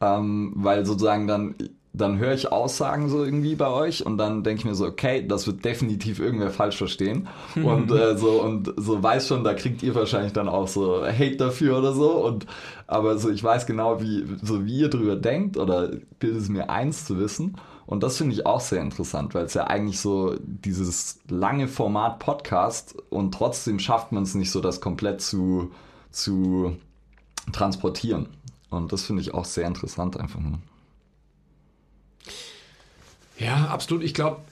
ähm, 0.00 0.52
weil 0.54 0.86
sozusagen 0.86 1.26
dann 1.26 1.56
dann 1.96 2.18
höre 2.18 2.34
ich 2.34 2.50
Aussagen 2.50 3.08
so 3.08 3.24
irgendwie 3.24 3.54
bei 3.54 3.68
euch 3.68 4.04
und 4.04 4.18
dann 4.18 4.42
denke 4.42 4.58
ich 4.58 4.64
mir 4.64 4.74
so, 4.74 4.84
okay, 4.84 5.24
das 5.26 5.46
wird 5.46 5.64
definitiv 5.64 6.18
irgendwer 6.18 6.50
falsch 6.50 6.76
verstehen. 6.76 7.28
Und 7.54 7.90
äh, 7.92 8.18
so 8.18 8.42
und 8.42 8.74
so 8.76 9.00
weiß 9.00 9.28
schon, 9.28 9.44
da 9.44 9.54
kriegt 9.54 9.82
ihr 9.84 9.94
wahrscheinlich 9.94 10.32
dann 10.32 10.48
auch 10.48 10.66
so 10.66 11.04
Hate 11.04 11.36
dafür 11.36 11.78
oder 11.78 11.92
so. 11.92 12.10
Und 12.26 12.46
aber 12.88 13.16
so 13.18 13.30
ich 13.30 13.42
weiß 13.44 13.66
genau, 13.66 14.02
wie 14.02 14.26
so 14.42 14.66
wie 14.66 14.80
ihr 14.80 14.90
drüber 14.90 15.14
denkt 15.14 15.56
oder 15.56 15.92
bildet 16.18 16.42
es 16.42 16.48
mir 16.48 16.68
eins 16.68 17.04
zu 17.04 17.18
wissen. 17.18 17.56
Und 17.86 18.02
das 18.02 18.16
finde 18.16 18.34
ich 18.34 18.44
auch 18.44 18.60
sehr 18.60 18.80
interessant, 18.80 19.34
weil 19.34 19.44
es 19.44 19.54
ja 19.54 19.64
eigentlich 19.64 20.00
so 20.00 20.34
dieses 20.40 21.20
lange 21.28 21.68
Format 21.68 22.18
Podcast 22.18 22.96
und 23.10 23.32
trotzdem 23.32 23.78
schafft 23.78 24.10
man 24.10 24.24
es 24.24 24.34
nicht 24.34 24.50
so, 24.50 24.60
das 24.60 24.80
komplett 24.80 25.20
zu 25.20 25.70
zu 26.10 26.76
transportieren. 27.52 28.28
Und 28.70 28.92
das 28.92 29.04
finde 29.04 29.22
ich 29.22 29.32
auch 29.32 29.44
sehr 29.44 29.68
interessant 29.68 30.18
einfach 30.18 30.40
nur. 30.40 30.58
Ja, 33.38 33.66
absolut. 33.66 34.02
Ich 34.02 34.14
glaube, 34.14 34.42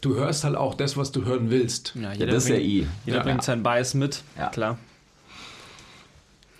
du 0.00 0.14
hörst 0.14 0.44
halt 0.44 0.56
auch 0.56 0.74
das, 0.74 0.96
was 0.96 1.12
du 1.12 1.24
hören 1.24 1.50
willst. 1.50 1.94
Ja, 1.94 2.12
jeder 2.12 2.32
das 2.32 2.44
bringt, 2.44 2.58
ist 2.58 2.64
ja 2.64 2.68
eh. 2.68 2.86
Jeder 3.06 3.18
ja. 3.18 3.22
bringt 3.22 3.42
sein 3.42 3.62
Bias 3.62 3.94
mit, 3.94 4.22
ja. 4.36 4.48
klar. 4.48 4.78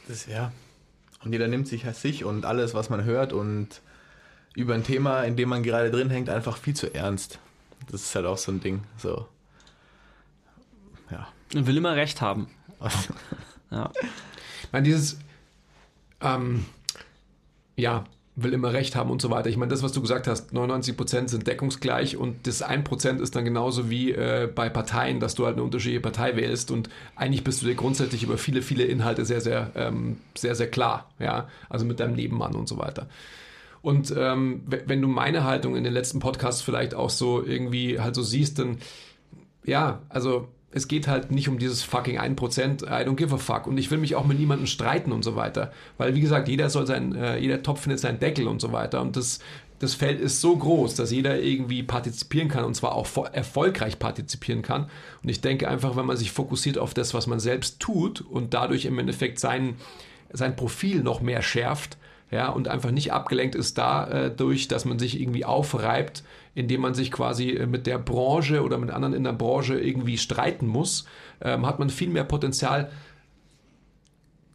Das 0.09 0.27
ja. 0.27 0.53
Und 1.25 1.33
jeder 1.33 1.49
nimmt 1.49 1.69
sich 1.69 1.87
als 1.87 2.03
sich 2.03 2.25
und 2.25 2.45
alles, 2.45 2.75
was 2.75 2.91
man 2.91 3.05
hört 3.05 3.33
und 3.33 3.81
über 4.55 4.75
ein 4.75 4.85
Thema, 4.85 5.23
in 5.23 5.37
dem 5.37 5.49
man 5.49 5.63
gerade 5.63 5.91
drin 5.91 6.11
hängt, 6.11 6.29
einfach 6.29 6.59
viel 6.59 6.75
zu 6.75 6.95
ernst. 6.95 7.39
Das 7.91 8.03
ist 8.03 8.15
halt 8.15 8.27
auch 8.27 8.39
so 8.39 8.53
ein 8.53 8.61
Ding. 8.61 8.83
So. 8.99 9.27
ja. 11.11 11.29
Und 11.55 11.67
will 11.67 11.77
immer 11.77 11.97
recht 11.97 12.21
haben. 12.21 12.49
Ja. 13.71 13.91
Ich 14.63 14.73
meine, 14.73 14.85
dieses, 14.85 15.19
ähm, 16.21 16.65
ja, 17.75 18.05
will 18.37 18.53
immer 18.53 18.73
recht 18.73 18.97
haben 18.97 19.11
und 19.11 19.23
so 19.23 19.31
weiter. 19.31 19.49
Ich 19.49 19.57
meine, 19.57 19.71
das, 19.71 19.83
was 19.83 19.93
du 19.93 20.01
gesagt 20.01 20.27
hast, 20.27 20.53
99% 20.53 21.29
sind 21.29 21.47
deckungsgleich 21.47 22.17
und 22.17 22.47
das 22.47 22.65
1% 22.65 23.21
ist 23.21 23.37
dann 23.37 23.45
genauso 23.45 23.91
wie 23.91 24.11
äh, 24.11 24.51
bei 24.53 24.69
Parteien, 24.69 25.21
dass 25.21 25.37
du 25.37 25.47
halt 25.47 25.55
eine 25.55 25.63
unterschiedliche 25.63 26.01
Partei 26.01 26.35
wählst 26.35 26.73
und 26.73 26.89
eigentlich 27.15 27.45
bist 27.45 27.63
du 27.63 27.67
dir 27.67 27.77
grundsätzlich 27.77 28.25
über 28.25 28.37
viele, 28.37 28.63
viele 28.63 28.85
Inhalte 28.85 29.25
sehr, 29.25 29.41
sehr, 29.41 29.71
ähm, 29.77 30.17
sehr, 30.37 30.57
sehr 30.57 30.69
klar, 30.69 31.11
ja, 31.21 31.49
also 31.69 31.85
mit 31.85 32.01
deinem 32.01 32.15
Nebenmann 32.15 32.57
und 32.57 32.69
so 32.69 32.77
weiter. 32.77 33.09
Und 33.83 34.13
ähm, 34.17 34.63
wenn 34.67 35.03
du 35.03 35.09
meine 35.09 35.45
Haltung 35.45 35.77
in 35.77 35.85
den 35.85 35.93
letzten 35.93 36.19
Podcasts 36.19 36.63
vielleicht 36.63 36.95
auch 36.95 37.11
so 37.11 37.45
irgendwie 37.45 38.01
halt 38.01 38.15
so 38.15 38.23
siehst, 38.23 38.59
dann 38.59 38.79
ja, 39.65 40.03
also 40.09 40.49
es 40.77 40.89
geht 40.89 41.07
halt 41.07 41.31
nicht 41.31 41.49
um 41.49 41.61
dieses 41.61 41.85
fucking 41.85 42.19
1%, 42.19 42.83
I 42.83 43.09
don't 43.09 43.15
give 43.15 43.33
a 43.33 43.39
fuck. 43.39 43.69
Und 43.69 43.79
ich 43.79 43.93
will 43.93 43.99
mich 43.99 44.17
auch 44.17 44.27
mit 44.27 44.41
niemandem 44.41 44.67
streiten 44.67 45.13
und 45.13 45.23
so 45.23 45.37
weiter. 45.37 45.73
Weil, 45.99 46.17
wie 46.17 46.21
gesagt, 46.21 46.49
jeder 46.49 46.69
soll 46.69 46.85
sein, 46.85 47.15
äh, 47.15 47.39
jeder 47.39 47.63
Topf 47.63 47.83
findet 47.83 48.01
seinen 48.01 48.19
Deckel 48.19 48.49
und 48.49 48.61
so 48.61 48.73
weiter. 48.73 49.01
Und 49.01 49.17
das, 49.17 49.39
das 49.79 49.95
Feld 49.95 50.21
ist 50.21 50.41
so 50.41 50.57
groß, 50.57 50.97
dass 50.97 51.13
jeder 51.13 51.41
irgendwie 51.41 51.85
partizipieren 51.85 52.49
kann 52.49 52.65
und 52.65 52.75
zwar 52.75 52.97
auch 52.97 53.07
erfolgreich 53.33 54.01
partizipieren 54.01 54.63
kann. 54.63 54.91
Und 55.23 55.29
ich 55.29 55.41
denke 55.41 55.69
einfach, 55.69 55.95
wenn 55.95 56.07
man 56.07 56.17
sich 56.17 56.33
fokussiert 56.33 56.77
auf 56.77 56.93
das, 56.93 57.15
was 57.15 57.29
man 57.29 57.39
selbst 57.39 57.79
tut 57.79 58.21
und 58.21 58.53
dadurch 58.53 58.85
im 58.85 58.99
Endeffekt 58.99 59.39
sein, 59.39 59.77
sein 60.33 60.57
Profil 60.57 61.05
noch 61.05 61.21
mehr 61.21 61.43
schärft, 61.43 61.99
ja, 62.33 62.49
und 62.49 62.67
einfach 62.67 62.91
nicht 62.91 63.13
abgelenkt 63.13 63.55
ist 63.55 63.79
dadurch, 63.79 64.67
dass 64.67 64.85
man 64.85 64.99
sich 64.99 65.21
irgendwie 65.21 65.45
aufreibt, 65.45 66.25
indem 66.55 66.81
man 66.81 66.95
sich 66.95 67.11
quasi 67.11 67.51
äh, 67.51 67.67
mit 67.67 67.87
der 67.87 67.99
Branche 67.99 68.63
oder 68.63 68.79
mit 68.79 68.91
anderen 68.91 69.15
in 69.15 69.25
der 69.25 69.33
Branche 69.33 69.79
irgendwie 69.79 70.19
streiten 70.19 70.67
muss, 70.67 71.07
ähm, 71.41 71.67
hat 71.67 71.79
man 71.79 71.91
viel 71.91 72.09
mehr 72.09 72.25
Potenzial, 72.25 72.91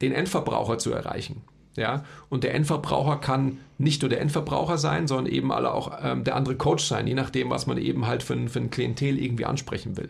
den 0.02 0.12
Endverbraucher 0.12 0.78
zu 0.78 0.92
erreichen. 0.92 1.42
Ja, 1.76 2.04
und 2.30 2.44
der 2.44 2.56
Endverbraucher 2.56 3.18
kann 3.18 3.60
nicht 3.78 4.02
nur 4.02 4.10
der 4.10 4.20
Endverbraucher 4.20 4.78
sein, 4.78 5.08
sondern 5.08 5.32
eben 5.32 5.52
alle 5.52 5.74
auch 5.74 5.92
ähm, 6.02 6.24
der 6.24 6.36
andere 6.36 6.56
Coach 6.56 6.84
sein, 6.84 7.08
je 7.08 7.14
nachdem, 7.14 7.50
was 7.50 7.68
man 7.68 7.78
eben 7.78 8.08
halt 8.08 8.24
für 8.24 8.36
für 8.50 8.60
ein 8.60 8.70
Klientel 8.70 9.18
irgendwie 9.18 9.46
ansprechen 9.46 9.96
will. 9.96 10.10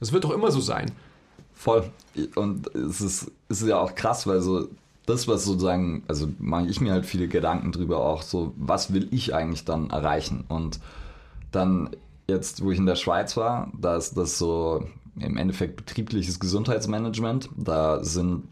Das 0.00 0.12
wird 0.12 0.24
doch 0.24 0.32
immer 0.32 0.50
so 0.50 0.60
sein. 0.60 0.90
Voll. 1.52 1.90
Und 2.34 2.74
es 2.74 3.00
ist, 3.00 3.30
es 3.48 3.62
ist 3.62 3.68
ja 3.68 3.78
auch 3.78 3.94
krass, 3.94 4.26
weil 4.26 4.40
so 4.40 4.68
das, 5.06 5.28
was 5.28 5.44
sozusagen, 5.44 6.02
also 6.08 6.28
mache 6.38 6.66
ich 6.66 6.80
mir 6.80 6.92
halt 6.92 7.06
viele 7.06 7.28
Gedanken 7.28 7.72
drüber 7.72 7.98
auch, 7.98 8.22
so 8.22 8.52
was 8.56 8.92
will 8.92 9.08
ich 9.10 9.34
eigentlich 9.34 9.64
dann 9.64 9.90
erreichen? 9.90 10.44
Und 10.48 10.80
dann 11.54 11.90
jetzt, 12.28 12.64
wo 12.64 12.70
ich 12.70 12.78
in 12.78 12.86
der 12.86 12.96
Schweiz 12.96 13.36
war, 13.36 13.70
da 13.78 13.96
ist 13.96 14.16
das 14.16 14.38
so 14.38 14.84
im 15.18 15.36
Endeffekt 15.36 15.76
betriebliches 15.76 16.40
Gesundheitsmanagement. 16.40 17.48
Da 17.56 18.02
sind 18.02 18.44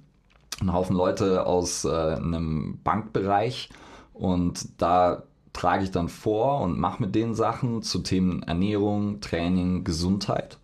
ein 0.61 0.73
Haufen 0.73 0.97
Leute 0.97 1.47
aus 1.47 1.85
äh, 1.85 1.89
einem 1.91 2.79
Bankbereich 2.85 3.71
und 4.15 4.69
da 4.81 5.25
trage 5.53 5.85
ich 5.85 5.91
dann 5.91 6.09
vor 6.09 6.61
und 6.61 6.79
mache 6.79 7.03
mit 7.03 7.15
denen 7.15 7.35
Sachen 7.35 7.83
zu 7.83 7.99
Themen 7.99 8.43
Ernährung, 8.43 9.21
Training, 9.21 9.85
Gesundheit. 9.85 10.59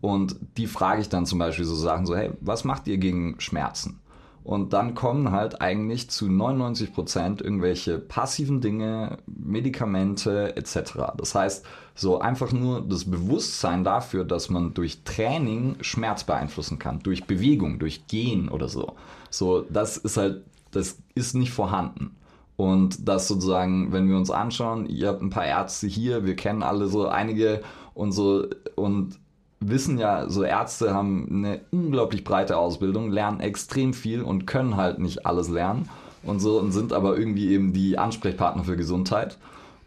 Und 0.00 0.36
die 0.56 0.66
frage 0.66 1.00
ich 1.00 1.08
dann 1.08 1.26
zum 1.26 1.38
Beispiel 1.38 1.64
so 1.64 1.74
Sachen 1.74 2.06
so, 2.06 2.14
hey, 2.14 2.30
was 2.40 2.64
macht 2.64 2.86
ihr 2.86 2.98
gegen 2.98 3.40
Schmerzen? 3.40 4.00
Und 4.48 4.72
dann 4.72 4.94
kommen 4.94 5.30
halt 5.30 5.60
eigentlich 5.60 6.08
zu 6.08 6.26
99 6.26 6.94
Prozent 6.94 7.42
irgendwelche 7.42 7.98
passiven 7.98 8.62
Dinge, 8.62 9.18
Medikamente 9.26 10.56
etc. 10.56 11.12
Das 11.18 11.34
heißt, 11.34 11.66
so 11.94 12.20
einfach 12.20 12.50
nur 12.50 12.80
das 12.80 13.04
Bewusstsein 13.04 13.84
dafür, 13.84 14.24
dass 14.24 14.48
man 14.48 14.72
durch 14.72 15.02
Training 15.04 15.76
Schmerz 15.82 16.24
beeinflussen 16.24 16.78
kann, 16.78 17.00
durch 17.00 17.26
Bewegung, 17.26 17.78
durch 17.78 18.06
Gehen 18.06 18.48
oder 18.48 18.68
so. 18.68 18.94
So, 19.28 19.66
das 19.68 19.98
ist 19.98 20.16
halt, 20.16 20.44
das 20.70 20.96
ist 21.14 21.34
nicht 21.34 21.52
vorhanden. 21.52 22.16
Und 22.56 23.06
das 23.06 23.28
sozusagen, 23.28 23.92
wenn 23.92 24.08
wir 24.08 24.16
uns 24.16 24.30
anschauen, 24.30 24.86
ihr 24.86 25.08
habt 25.08 25.20
ein 25.20 25.28
paar 25.28 25.44
Ärzte 25.44 25.88
hier, 25.88 26.24
wir 26.24 26.36
kennen 26.36 26.62
alle 26.62 26.88
so 26.88 27.06
einige 27.06 27.60
und 27.92 28.12
so 28.12 28.46
und 28.76 29.18
wissen 29.60 29.98
ja, 29.98 30.28
so 30.28 30.42
Ärzte 30.42 30.94
haben 30.94 31.26
eine 31.30 31.60
unglaublich 31.70 32.24
breite 32.24 32.56
Ausbildung, 32.56 33.10
lernen 33.10 33.40
extrem 33.40 33.92
viel 33.92 34.22
und 34.22 34.46
können 34.46 34.76
halt 34.76 34.98
nicht 34.98 35.26
alles 35.26 35.48
lernen 35.48 35.88
und 36.22 36.40
so 36.40 36.58
und 36.58 36.72
sind 36.72 36.92
aber 36.92 37.18
irgendwie 37.18 37.48
eben 37.52 37.72
die 37.72 37.98
Ansprechpartner 37.98 38.64
für 38.64 38.76
Gesundheit. 38.76 39.38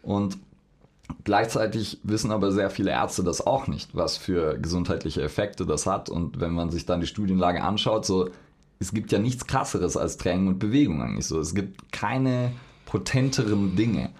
Und 0.02 0.38
gleichzeitig 1.24 2.00
wissen 2.02 2.30
aber 2.30 2.52
sehr 2.52 2.70
viele 2.70 2.90
Ärzte 2.90 3.22
das 3.22 3.46
auch 3.46 3.66
nicht, 3.66 3.94
was 3.94 4.16
für 4.16 4.58
gesundheitliche 4.58 5.22
Effekte 5.22 5.64
das 5.64 5.86
hat. 5.86 6.08
Und 6.08 6.40
wenn 6.40 6.52
man 6.52 6.70
sich 6.70 6.86
dann 6.86 7.00
die 7.00 7.06
Studienlage 7.06 7.62
anschaut, 7.62 8.04
so 8.04 8.28
es 8.82 8.92
gibt 8.92 9.12
ja 9.12 9.18
nichts 9.18 9.46
krasseres 9.46 9.96
als 9.96 10.16
Training 10.16 10.48
und 10.48 10.58
Bewegung 10.58 11.02
eigentlich 11.02 11.26
so. 11.26 11.38
Es 11.38 11.54
gibt 11.54 11.92
keine 11.92 12.52
potenteren 12.84 13.76
Dinge. 13.76 14.10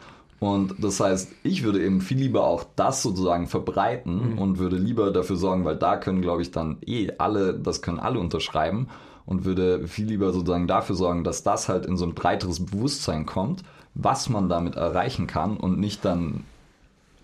Und 0.43 0.74
das 0.78 0.99
heißt, 0.99 1.30
ich 1.45 1.62
würde 1.62 1.80
eben 1.80 2.01
viel 2.01 2.18
lieber 2.18 2.43
auch 2.43 2.64
das 2.74 3.01
sozusagen 3.01 3.47
verbreiten 3.47 4.36
und 4.36 4.59
würde 4.59 4.74
lieber 4.74 5.12
dafür 5.12 5.36
sorgen, 5.36 5.64
weil 5.64 5.76
da 5.76 5.97
können, 5.97 6.20
glaube 6.20 6.43
ich, 6.43 6.51
dann 6.51 6.78
eh 6.84 7.12
alle, 7.16 7.55
das 7.55 7.80
können 7.80 8.01
alle 8.01 8.18
unterschreiben 8.18 8.88
und 9.24 9.45
würde 9.45 9.86
viel 9.86 10.07
lieber 10.07 10.32
sozusagen 10.32 10.66
dafür 10.66 10.97
sorgen, 10.97 11.22
dass 11.22 11.45
das 11.45 11.68
halt 11.68 11.86
in 11.86 11.97
so 11.97 12.05
ein 12.05 12.14
breiteres 12.14 12.66
Bewusstsein 12.66 13.24
kommt, 13.24 13.62
was 13.95 14.28
man 14.30 14.49
damit 14.49 14.74
erreichen 14.74 15.28
kann 15.28 15.57
und 15.57 15.78
nicht 15.78 16.05
dann 16.05 16.43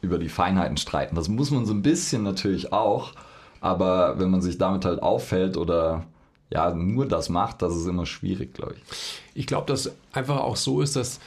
über 0.00 0.18
die 0.18 0.28
Feinheiten 0.28 0.76
streiten. 0.76 1.16
Das 1.16 1.28
muss 1.28 1.50
man 1.50 1.66
so 1.66 1.74
ein 1.74 1.82
bisschen 1.82 2.22
natürlich 2.22 2.72
auch, 2.72 3.14
aber 3.60 4.20
wenn 4.20 4.30
man 4.30 4.42
sich 4.42 4.58
damit 4.58 4.84
halt 4.84 5.02
auffällt 5.02 5.56
oder 5.56 6.04
ja, 6.52 6.72
nur 6.72 7.04
das 7.04 7.30
macht, 7.30 7.62
das 7.62 7.74
ist 7.74 7.88
immer 7.88 8.06
schwierig, 8.06 8.54
glaube 8.54 8.76
ich. 8.76 9.20
Ich 9.34 9.48
glaube, 9.48 9.66
dass 9.66 9.90
einfach 10.12 10.38
auch 10.38 10.54
so 10.54 10.82
ist, 10.82 10.94
dass 10.94 11.18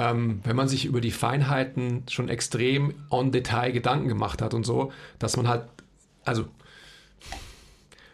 ähm, 0.00 0.40
wenn 0.44 0.56
man 0.56 0.66
sich 0.66 0.86
über 0.86 1.02
die 1.02 1.10
Feinheiten 1.10 2.04
schon 2.08 2.30
extrem 2.30 2.94
on 3.10 3.32
Detail 3.32 3.70
Gedanken 3.72 4.08
gemacht 4.08 4.40
hat 4.40 4.54
und 4.54 4.64
so, 4.64 4.92
dass 5.18 5.36
man 5.36 5.46
halt, 5.46 5.64
also 6.24 6.46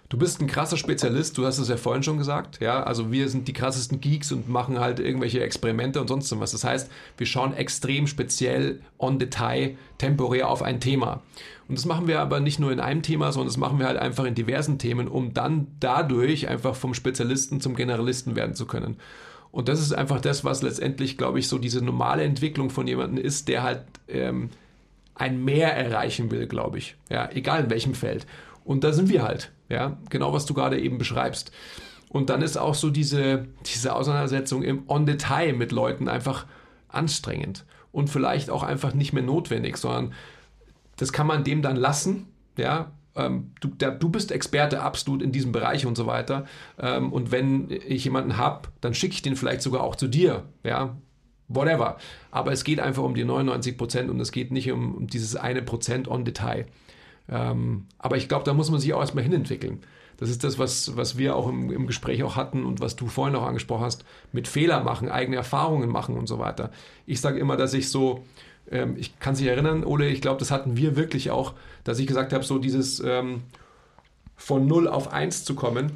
du 0.09 0.19
bist 0.19 0.41
ein 0.41 0.49
krasser 0.49 0.77
Spezialist, 0.77 1.39
du 1.39 1.47
hast 1.47 1.59
es 1.59 1.69
ja 1.69 1.77
vorhin 1.77 2.03
schon 2.03 2.19
gesagt, 2.19 2.61
ja, 2.61 2.83
also 2.83 3.13
wir 3.13 3.29
sind 3.29 3.47
die 3.47 3.53
krassesten 3.53 4.01
Geeks 4.01 4.33
und 4.33 4.49
machen 4.49 4.81
halt 4.81 4.99
irgendwelche 4.99 5.41
Experimente 5.41 6.01
und 6.01 6.09
sonst 6.09 6.37
was. 6.41 6.51
Das 6.51 6.65
heißt, 6.65 6.91
wir 7.19 7.27
schauen 7.27 7.55
extrem 7.55 8.09
speziell 8.09 8.81
on 8.99 9.21
Detail 9.21 9.77
temporär 9.99 10.49
auf 10.49 10.63
ein 10.63 10.81
Thema. 10.81 11.23
Und 11.69 11.79
das 11.79 11.85
machen 11.85 12.09
wir 12.09 12.21
aber 12.21 12.41
nicht 12.41 12.59
nur 12.59 12.73
in 12.73 12.81
einem 12.81 13.03
Thema, 13.03 13.31
sondern 13.31 13.49
das 13.49 13.59
machen 13.59 13.79
wir 13.79 13.87
halt 13.87 13.99
einfach 13.99 14.25
in 14.25 14.35
diversen 14.35 14.79
Themen, 14.79 15.07
um 15.07 15.35
dann 15.35 15.69
dadurch 15.79 16.49
einfach 16.49 16.75
vom 16.75 16.95
Spezialisten 16.95 17.61
zum 17.61 17.77
Generalisten 17.77 18.35
werden 18.35 18.57
zu 18.57 18.67
können. 18.67 18.97
Und 19.51 19.69
das 19.69 19.81
ist 19.81 19.93
einfach 19.93 20.21
das, 20.21 20.45
was 20.45 20.63
letztendlich, 20.63 21.17
glaube 21.17 21.39
ich, 21.39 21.49
so 21.49 21.59
diese 21.59 21.83
normale 21.83 22.25
Entwicklung 22.25 22.71
von 22.71 22.87
jemandem 22.87 23.25
ist, 23.25 23.49
der 23.49 23.63
halt 23.63 23.85
ähm, 24.09 24.51
ein 25.15 25.43
Mehr 25.45 25.75
erreichen 25.75 26.31
will, 26.31 26.47
glaube 26.47 26.79
ich. 26.79 26.97
Ja, 27.09 27.31
egal 27.33 27.65
in 27.65 27.71
welchem 27.71 27.95
Feld. 27.95 28.27
Und 28.65 28.85
da 28.85 28.93
sind 28.93 29.09
wir 29.09 29.23
halt. 29.23 29.53
Ja, 29.69 29.97
genau 30.11 30.33
was 30.33 30.47
du 30.47 30.55
gerade 30.55 30.79
eben 30.81 30.99
beschreibst. 30.99 31.53
Und 32.09 32.31
dann 32.31 32.43
ist 32.43 32.57
auch 32.57 32.75
so 32.75 32.91
diese, 32.91 33.47
diese 33.67 33.95
Auseinandersetzung 33.95 34.63
im 34.63 34.85
On-Detail 34.89 35.55
mit 35.55 35.73
Leuten 35.73 36.09
einfach 36.09 36.47
anstrengend 36.89 37.65
und 37.93 38.09
vielleicht 38.11 38.51
auch 38.51 38.63
einfach 38.63 38.95
nicht 38.95 39.13
mehr 39.13 39.23
notwendig, 39.23 39.77
sondern 39.77 40.13
das 40.97 41.13
kann 41.13 41.27
man 41.27 41.45
dem 41.45 41.63
dann 41.63 41.77
lassen, 41.77 42.29
ja, 42.57 42.93
ähm, 43.17 43.53
du, 43.61 43.69
der, 43.69 43.93
du 43.93 44.09
bist 44.09 44.31
Experte 44.31 44.83
absolut 44.83 45.23
in 45.23 45.33
diesem 45.33 45.53
Bereich 45.53 45.87
und 45.87 45.97
so 45.97 46.07
weiter. 46.07 46.47
Ähm, 46.79 47.13
und 47.13 47.33
wenn 47.33 47.69
ich 47.71 48.05
jemanden 48.05 48.37
habe, 48.37 48.69
dann 48.81 48.95
schicke 48.95 49.15
ich 49.15 49.23
den 49.23 49.37
vielleicht 49.37 49.63
sogar 49.63 49.83
auch 49.83 49.97
zu 49.97 50.09
dir. 50.09 50.45
Ja, 50.63 50.97
whatever. 51.49 51.97
Aber 52.31 52.53
es 52.53 52.65
geht 52.65 52.81
einfach 52.81 53.03
um 53.03 53.15
die 53.15 53.25
99 53.25 53.77
Prozent 53.77 54.11
und 54.11 54.21
es 54.21 54.33
geht 54.33 54.53
nicht 54.53 54.71
um, 54.71 54.95
um 54.95 55.07
dieses 55.07 55.37
eine 55.37 55.63
Prozent 55.63 56.09
on 56.09 56.25
Detail. 56.25 56.67
Ähm, 57.29 57.87
aber 57.99 58.17
ich 58.17 58.29
glaube, 58.29 58.45
da 58.45 58.55
muss 58.55 58.71
man 58.71 58.81
sich 58.81 58.93
auch 58.95 59.01
erstmal 59.01 59.25
hinentwickeln. 59.25 59.81
Das 60.19 60.31
ist 60.31 60.45
das, 60.45 60.59
was, 60.59 60.97
was 60.97 61.19
wir 61.19 61.37
auch 61.37 61.49
im, 61.49 61.71
im 61.71 61.87
Gespräch 61.87 62.23
auch 62.23 62.37
hatten 62.37 62.65
und 62.65 62.81
was 62.81 62.97
du 62.97 63.07
vorhin 63.07 63.37
auch 63.37 63.45
angesprochen 63.45 63.85
hast, 63.85 64.05
mit 64.33 64.49
Fehler 64.49 64.83
machen, 64.83 65.11
eigene 65.11 65.37
Erfahrungen 65.37 65.91
machen 65.91 66.17
und 66.17 66.27
so 66.27 66.39
weiter. 66.39 66.71
Ich 67.05 67.21
sage 67.21 67.39
immer, 67.39 67.57
dass 67.57 67.75
ich 67.75 67.91
so, 67.91 68.25
ähm, 68.71 68.95
ich 68.97 69.19
kann 69.21 69.35
sich 69.35 69.47
erinnern, 69.47 69.85
Ole, 69.85 70.09
ich 70.09 70.21
glaube, 70.21 70.39
das 70.39 70.51
hatten 70.51 70.77
wir 70.77 70.97
wirklich 70.97 71.31
auch, 71.31 71.53
dass 71.85 71.99
ich 71.99 72.07
gesagt 72.07 72.33
habe, 72.33 72.45
so 72.45 72.59
dieses 72.59 73.01
ähm, 73.01 73.43
von 74.37 74.67
0 74.67 74.89
auf 74.89 75.13
1 75.13 75.45
zu 75.45 75.55
kommen. 75.55 75.93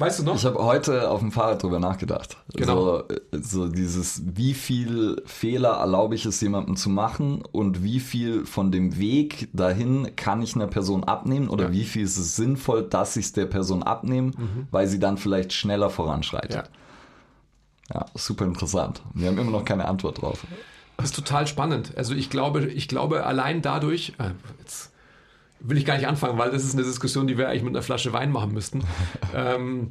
Weißt 0.00 0.20
du 0.20 0.22
noch? 0.22 0.36
Ich 0.36 0.44
habe 0.44 0.62
heute 0.62 1.10
auf 1.10 1.18
dem 1.18 1.32
Fahrrad 1.32 1.60
drüber 1.60 1.80
nachgedacht. 1.80 2.36
Genau. 2.54 2.98
So, 2.98 3.04
so 3.32 3.68
dieses, 3.68 4.22
wie 4.36 4.54
viel 4.54 5.20
Fehler 5.26 5.70
erlaube 5.70 6.14
ich 6.14 6.24
es 6.24 6.40
jemandem 6.40 6.76
zu 6.76 6.88
machen 6.88 7.42
und 7.50 7.82
wie 7.82 7.98
viel 7.98 8.46
von 8.46 8.70
dem 8.70 8.96
Weg 8.98 9.48
dahin 9.52 10.14
kann 10.14 10.40
ich 10.40 10.54
einer 10.54 10.68
Person 10.68 11.02
abnehmen 11.02 11.48
oder 11.48 11.64
Ja. 11.64 11.72
wie 11.72 11.82
viel 11.82 12.04
ist 12.04 12.16
es 12.16 12.36
sinnvoll, 12.36 12.84
dass 12.84 13.16
ich 13.16 13.26
es 13.26 13.32
der 13.32 13.46
Person 13.46 13.82
abnehme, 13.82 14.30
weil 14.70 14.86
sie 14.86 15.00
dann 15.00 15.18
vielleicht 15.18 15.52
schneller 15.52 15.90
voranschreitet. 15.90 16.54
ja. 16.54 16.64
Ja, 17.92 18.04
super 18.14 18.44
interessant. 18.44 19.00
Wir 19.14 19.28
haben 19.28 19.38
immer 19.38 19.50
noch 19.50 19.64
keine 19.64 19.88
Antwort 19.88 20.20
drauf. 20.20 20.46
Das 20.98 21.06
ist 21.06 21.16
total 21.16 21.46
spannend. 21.46 21.92
Also 21.96 22.14
ich 22.14 22.28
glaube, 22.28 22.66
ich 22.66 22.88
glaube 22.88 23.24
allein 23.24 23.62
dadurch, 23.62 24.14
äh, 24.18 24.30
jetzt, 24.58 24.92
will 25.60 25.78
ich 25.78 25.84
gar 25.84 25.96
nicht 25.96 26.08
anfangen, 26.08 26.38
weil 26.38 26.50
das 26.50 26.64
ist 26.64 26.74
eine 26.74 26.82
Diskussion, 26.82 27.26
die 27.26 27.38
wir 27.38 27.48
eigentlich 27.48 27.62
mit 27.62 27.74
einer 27.74 27.82
Flasche 27.82 28.12
Wein 28.12 28.32
machen 28.32 28.52
müssten. 28.52 28.82
ähm, 29.34 29.90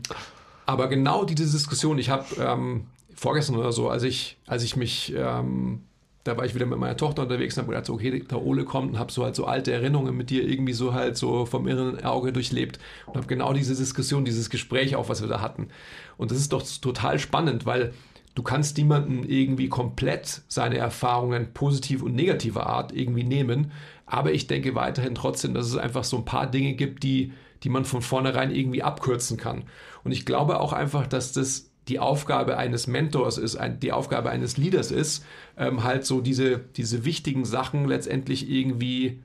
aber 0.66 0.90
genau 0.90 1.24
diese 1.24 1.50
Diskussion, 1.50 1.98
ich 1.98 2.10
habe 2.10 2.26
ähm, 2.40 2.88
vorgestern 3.16 3.56
oder 3.56 3.72
so, 3.72 3.90
als 3.90 4.04
ich, 4.04 4.38
als 4.48 4.64
ich 4.64 4.76
mich, 4.76 5.14
ähm, 5.16 5.84
da 6.26 6.36
war 6.36 6.46
ich 6.46 6.56
wieder 6.56 6.66
mit 6.66 6.78
meiner 6.78 6.98
Tochter 6.98 7.22
unterwegs 7.22 7.56
und 7.56 7.64
habe 7.64 7.72
gedacht, 7.72 7.86
so, 7.86 7.94
okay, 7.94 8.20
der 8.20 8.42
Ole 8.42 8.66
kommt 8.66 8.92
und 8.92 9.00
habe 9.00 9.10
so 9.10 9.24
halt 9.24 9.36
so 9.36 9.46
alte 9.46 9.72
Erinnerungen 9.72 10.16
mit 10.16 10.30
dir 10.30 10.44
irgendwie 10.44 10.74
so 10.74 10.94
halt 10.94 11.16
so 11.16 11.46
vom 11.46 11.70
irren 11.70 12.04
Auge 12.04 12.34
durchlebt 12.34 12.80
und 13.06 13.16
habe 13.16 13.28
genau 13.28 13.54
diese 13.54 13.76
Diskussion, 13.76 14.26
dieses 14.26 14.50
Gespräch 14.50 14.98
auch, 14.98 15.08
was 15.08 15.22
wir 15.22 15.30
da 15.30 15.40
hatten. 15.40 15.70
Und 16.18 16.32
das 16.32 16.38
ist 16.38 16.52
doch 16.52 16.64
total 16.82 17.18
spannend, 17.18 17.66
weil 17.66 17.94
du 18.38 18.44
kannst 18.44 18.78
niemanden 18.78 19.24
irgendwie 19.28 19.68
komplett 19.68 20.44
seine 20.48 20.78
Erfahrungen 20.78 21.54
positiv 21.56 22.04
und 22.04 22.14
negativer 22.14 22.68
Art 22.68 22.92
irgendwie 22.92 23.24
nehmen. 23.24 23.72
Aber 24.06 24.32
ich 24.32 24.46
denke 24.46 24.76
weiterhin 24.76 25.16
trotzdem, 25.16 25.56
dass 25.56 25.66
es 25.66 25.76
einfach 25.76 26.04
so 26.04 26.18
ein 26.18 26.26
paar 26.26 26.46
Dinge 26.46 26.76
gibt, 26.76 27.02
die, 27.02 27.34
die 27.64 27.70
man 27.70 27.84
von 27.84 28.04
vornherein 28.04 28.54
irgendwie 28.54 28.84
abkürzen 28.84 29.38
kann. 29.38 29.64
Und 30.04 30.12
ich 30.12 30.24
glaube 30.24 30.60
auch 30.60 30.72
einfach, 30.72 31.08
dass 31.08 31.34
das 31.34 31.72
die 31.88 31.98
Aufgabe 31.98 32.58
eines 32.58 32.86
Mentors 32.86 33.40
ist, 33.40 33.56
ein, 33.56 33.80
die 33.80 33.92
Aufgabe 33.92 34.30
eines 34.30 34.56
Leaders 34.56 34.92
ist, 34.92 35.26
ähm, 35.58 35.84
halt 35.84 36.06
so 36.06 36.22
diese, 36.22 36.60
diese 36.60 37.06
wichtigen 37.06 37.44
Sachen 37.44 37.88
letztendlich 37.88 38.48
irgendwie 38.48 39.24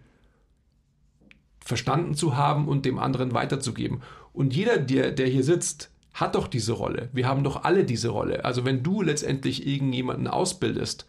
verstanden 1.60 2.14
zu 2.14 2.34
haben 2.34 2.66
und 2.66 2.86
dem 2.86 2.98
anderen 2.98 3.34
weiterzugeben. 3.34 4.00
Und 4.32 4.56
jeder, 4.56 4.78
der, 4.78 5.12
der 5.12 5.26
hier 5.26 5.44
sitzt, 5.44 5.91
hat 6.14 6.34
doch 6.34 6.46
diese 6.46 6.72
Rolle. 6.72 7.08
Wir 7.12 7.26
haben 7.26 7.44
doch 7.44 7.64
alle 7.64 7.84
diese 7.84 8.10
Rolle. 8.10 8.44
Also 8.44 8.64
wenn 8.64 8.82
du 8.82 9.02
letztendlich 9.02 9.66
irgendjemanden 9.66 10.26
ausbildest, 10.26 11.06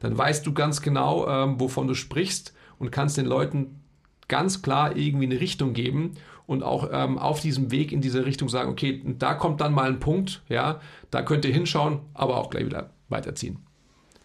dann 0.00 0.16
weißt 0.16 0.46
du 0.46 0.52
ganz 0.52 0.82
genau, 0.82 1.28
ähm, 1.28 1.60
wovon 1.60 1.86
du 1.86 1.94
sprichst 1.94 2.54
und 2.78 2.90
kannst 2.90 3.16
den 3.16 3.26
Leuten 3.26 3.80
ganz 4.28 4.62
klar 4.62 4.96
irgendwie 4.96 5.26
eine 5.26 5.40
Richtung 5.40 5.72
geben 5.72 6.12
und 6.46 6.62
auch 6.62 6.88
ähm, 6.92 7.18
auf 7.18 7.40
diesem 7.40 7.70
Weg 7.70 7.92
in 7.92 8.00
diese 8.00 8.24
Richtung 8.24 8.48
sagen, 8.48 8.70
okay, 8.70 9.02
da 9.18 9.34
kommt 9.34 9.60
dann 9.60 9.72
mal 9.72 9.88
ein 9.88 10.00
Punkt, 10.00 10.42
ja, 10.48 10.80
da 11.10 11.22
könnt 11.22 11.44
ihr 11.44 11.52
hinschauen, 11.52 12.00
aber 12.14 12.36
auch 12.36 12.50
gleich 12.50 12.66
wieder 12.66 12.90
weiterziehen. 13.08 13.58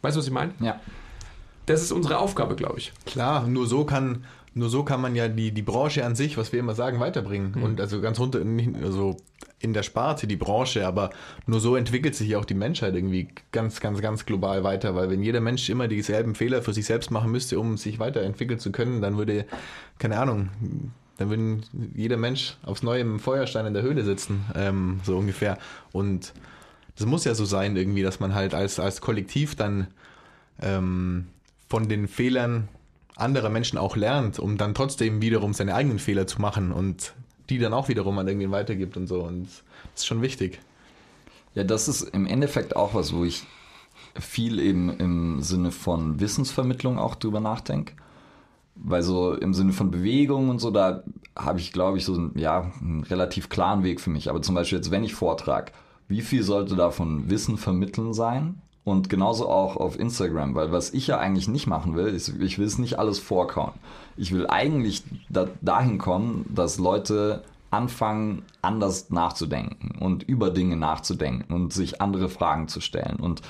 Weißt 0.02 0.16
du, 0.16 0.20
was 0.20 0.28
ich 0.28 0.34
meine? 0.34 0.54
Ja. 0.60 0.80
Das 1.68 1.82
ist 1.82 1.92
unsere 1.92 2.18
Aufgabe, 2.18 2.56
glaube 2.56 2.80
ich. 2.80 2.92
Klar, 3.06 3.48
nur 3.48 3.68
so 3.68 3.86
kann 3.86 4.26
nur 4.54 4.70
so 4.70 4.84
kann 4.84 5.00
man 5.00 5.16
ja 5.16 5.30
die, 5.30 5.54
die 5.54 5.62
Branche 5.62 6.06
an 6.06 6.16
sich, 6.16 6.38
was 6.38 6.52
wir 6.52 6.60
immer 6.60 6.76
sagen, 6.76 7.00
weiterbringen. 7.00 7.54
Mhm. 7.56 7.64
Und 7.64 7.82
also 7.82 8.02
ganz 8.02 8.20
runter, 8.20 8.44
nicht, 8.44 8.76
also 8.84 9.16
in 9.62 9.74
der 9.74 9.84
Sparte 9.84 10.28
die 10.28 10.36
Branche, 10.36 10.86
aber 10.86 11.12
nur 11.46 11.60
so 11.60 11.76
entwickelt 11.76 12.16
sich 12.16 12.30
ja 12.30 12.40
auch 12.40 12.46
die 12.46 12.54
Menschheit 12.54 12.96
irgendwie 12.96 13.30
ganz, 13.52 13.80
ganz, 13.80 14.02
ganz 14.02 14.26
global 14.26 14.64
weiter, 14.64 14.96
weil 14.96 15.10
wenn 15.10 15.22
jeder 15.22 15.42
Mensch 15.42 15.70
immer 15.70 15.88
dieselben 15.88 16.36
Fehler 16.36 16.62
für 16.62 16.74
sich 16.74 16.86
selbst 16.86 17.12
machen 17.12 17.32
müsste, 17.32 17.60
um 17.60 17.78
sich 17.78 18.00
weiterentwickeln 18.00 18.60
zu 18.60 18.72
können, 18.72 19.02
dann 19.02 19.18
würde, 19.18 19.46
keine 20.00 20.20
Ahnung, 20.20 20.50
dann 21.18 21.30
würde 21.30 21.62
jeder 21.96 22.18
Mensch 22.18 22.58
aufs 22.64 22.84
Neue 22.84 23.02
im 23.02 23.20
Feuerstein 23.20 23.66
in 23.66 23.74
der 23.74 23.84
Höhle 23.84 24.04
sitzen, 24.04 24.46
ähm, 24.56 25.00
so 25.04 25.18
ungefähr. 25.18 25.58
Und 25.92 26.34
das 26.96 27.06
muss 27.06 27.26
ja 27.26 27.36
so 27.36 27.46
sein 27.46 27.76
irgendwie, 27.76 28.02
dass 28.02 28.20
man 28.20 28.34
halt 28.34 28.54
als, 28.54 28.80
als 28.80 29.02
Kollektiv 29.02 29.56
dann 29.56 29.88
ähm, 30.62 31.28
von 31.70 31.88
den 31.88 32.08
Fehlern 32.08 32.68
anderer 33.16 33.50
Menschen 33.50 33.78
auch 33.78 33.96
lernt, 33.96 34.40
um 34.40 34.58
dann 34.58 34.74
trotzdem 34.74 35.22
wiederum 35.22 35.54
seine 35.54 35.76
eigenen 35.76 36.00
Fehler 36.00 36.28
zu 36.28 36.42
machen 36.42 36.72
und 36.72 37.14
die 37.52 37.60
dann 37.60 37.74
auch 37.74 37.90
wiederum 37.90 38.18
an 38.18 38.28
irgendwen 38.28 38.52
weitergibt 38.52 38.98
und 38.98 39.08
so. 39.08 39.22
Und 39.24 39.48
das 39.94 40.02
ist 40.02 40.06
schon 40.06 40.22
wichtig. 40.22 40.60
Ja, 41.54 41.64
das 41.64 41.88
ist 41.88 42.02
im 42.02 42.26
Endeffekt 42.26 42.76
auch 42.76 42.94
was, 42.94 43.14
wo 43.14 43.26
ich 43.26 43.44
viel 44.20 44.60
eben 44.60 44.90
im 44.98 45.42
Sinne 45.42 45.72
von 45.72 46.20
Wissensvermittlung 46.20 46.98
auch 46.98 47.16
drüber 47.16 47.40
nachdenke. 47.40 47.94
Weil 48.76 49.04
so 49.04 49.34
im 49.34 49.54
Sinne 49.54 49.74
von 49.74 49.92
Bewegung 49.92 50.50
und 50.50 50.60
so, 50.60 50.72
da 50.72 51.04
habe 51.38 51.60
ich, 51.60 51.74
glaube 51.74 51.98
ich, 51.98 52.06
so 52.06 52.14
einen, 52.14 52.38
ja, 52.38 52.72
einen 52.80 53.04
relativ 53.04 53.50
klaren 53.50 53.84
Weg 53.84 54.00
für 54.00 54.10
mich. 54.10 54.30
Aber 54.30 54.42
zum 54.42 54.56
Beispiel 54.56 54.78
jetzt, 54.78 54.92
wenn 54.92 55.04
ich 55.04 55.14
vortrag, 55.14 55.74
wie 56.08 56.22
viel 56.22 56.44
sollte 56.44 56.76
davon 56.76 57.30
Wissen 57.30 57.58
vermitteln 57.58 58.14
sein? 58.14 58.62
Und 58.84 59.10
genauso 59.10 59.48
auch 59.48 59.78
auf 59.78 60.00
Instagram, 60.00 60.56
weil 60.56 60.72
was 60.72 60.92
ich 60.92 61.06
ja 61.08 61.20
eigentlich 61.20 61.48
nicht 61.48 61.68
machen 61.68 61.96
will, 61.96 62.08
ist, 62.08 62.30
ich 62.30 62.58
will 62.58 62.66
es 62.66 62.80
nicht 62.80 62.98
alles 62.98 63.20
vorkauen. 63.20 63.74
Ich 64.18 64.32
will 64.32 64.48
eigentlich 64.48 65.04
da, 65.30 65.48
dahin 65.62 66.00
kommen, 66.00 66.46
dass 66.50 66.80
Leute 66.80 67.44
anfangen, 67.70 68.44
anders 68.62 69.12
nachzudenken 69.12 69.98
und 70.00 70.24
über 70.24 70.50
Dinge 70.50 70.76
nachzudenken 70.78 71.54
und 71.54 71.74
sich 71.74 72.02
andere 72.02 72.28
Fragen 72.28 72.68
zu 72.68 72.82
stellen. 72.82 73.18
Und, 73.18 73.42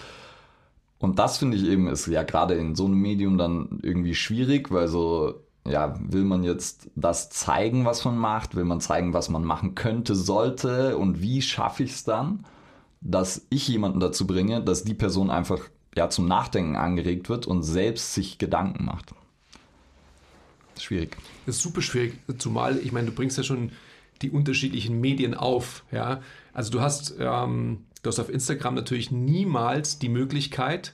und 1.00 1.18
das 1.18 1.38
finde 1.38 1.58
ich 1.58 1.66
eben 1.66 1.88
ist 1.88 2.08
ja 2.08 2.24
gerade 2.24 2.56
in 2.56 2.76
so 2.76 2.86
einem 2.86 3.02
Medium 3.02 3.38
dann 3.38 3.80
irgendwie 3.82 4.16
schwierig, 4.16 4.70
weil 4.70 4.90
so, 4.90 5.36
ja, 5.66 5.96
will 6.00 6.26
man 6.26 6.44
jetzt 6.44 6.90
das 6.96 7.30
zeigen, 7.30 7.86
was 7.86 8.04
man 8.04 8.18
macht? 8.18 8.56
Will 8.56 8.66
man 8.66 8.82
zeigen, 8.82 9.14
was 9.14 9.30
man 9.30 9.46
machen 9.46 9.76
könnte, 9.76 10.14
sollte? 10.14 10.98
Und 10.98 11.22
wie 11.22 11.42
schaffe 11.42 11.84
ich 11.84 11.92
es 11.92 12.04
dann? 12.04 12.46
Dass 13.02 13.46
ich 13.50 13.68
jemanden 13.68 14.00
dazu 14.00 14.28
bringe, 14.28 14.64
dass 14.64 14.84
die 14.84 14.94
Person 14.94 15.30
einfach 15.30 15.70
ja, 15.96 16.10
zum 16.10 16.28
Nachdenken 16.28 16.76
angeregt 16.76 17.30
wird 17.30 17.48
und 17.48 17.64
selbst 17.64 18.14
sich 18.14 18.38
Gedanken 18.38 18.86
macht. 18.86 19.14
Schwierig. 20.80 21.18
Das 21.46 21.58
ist 21.58 21.64
super 21.64 21.82
schwierig, 21.82 22.14
zumal, 22.38 22.78
ich 22.78 22.92
meine, 22.92 23.08
du 23.08 23.14
bringst 23.14 23.38
ja 23.38 23.44
schon 23.44 23.72
die 24.22 24.30
unterschiedlichen 24.30 25.02
Medien 25.02 25.34
auf. 25.34 25.84
Ja? 25.92 26.22
Also 26.54 26.72
du 26.72 26.82
hast, 26.82 27.16
ähm, 27.20 27.86
du 28.04 28.08
hast 28.08 28.20
auf 28.20 28.30
Instagram 28.30 28.76
natürlich 28.76 29.12
niemals 29.12 30.00
die 30.00 30.10
Möglichkeit, 30.10 30.94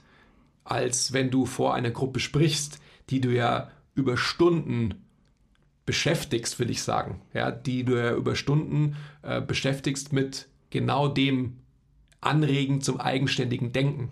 als 0.63 1.13
wenn 1.13 1.29
du 1.29 1.45
vor 1.45 1.73
einer 1.73 1.91
Gruppe 1.91 2.19
sprichst, 2.19 2.79
die 3.09 3.21
du 3.21 3.29
ja 3.29 3.69
über 3.95 4.17
Stunden 4.17 4.95
beschäftigst, 5.85 6.59
will 6.59 6.69
ich 6.69 6.81
sagen, 6.83 7.21
ja, 7.33 7.49
die 7.49 7.83
du 7.85 7.95
ja 7.97 8.13
über 8.13 8.35
Stunden 8.35 8.97
äh, 9.21 9.41
beschäftigst 9.41 10.11
mit 10.11 10.49
genau 10.69 11.07
dem 11.07 11.57
Anregen 12.27 12.81
zum 12.81 12.99
eigenständigen 12.99 13.71
Denken. 13.71 14.09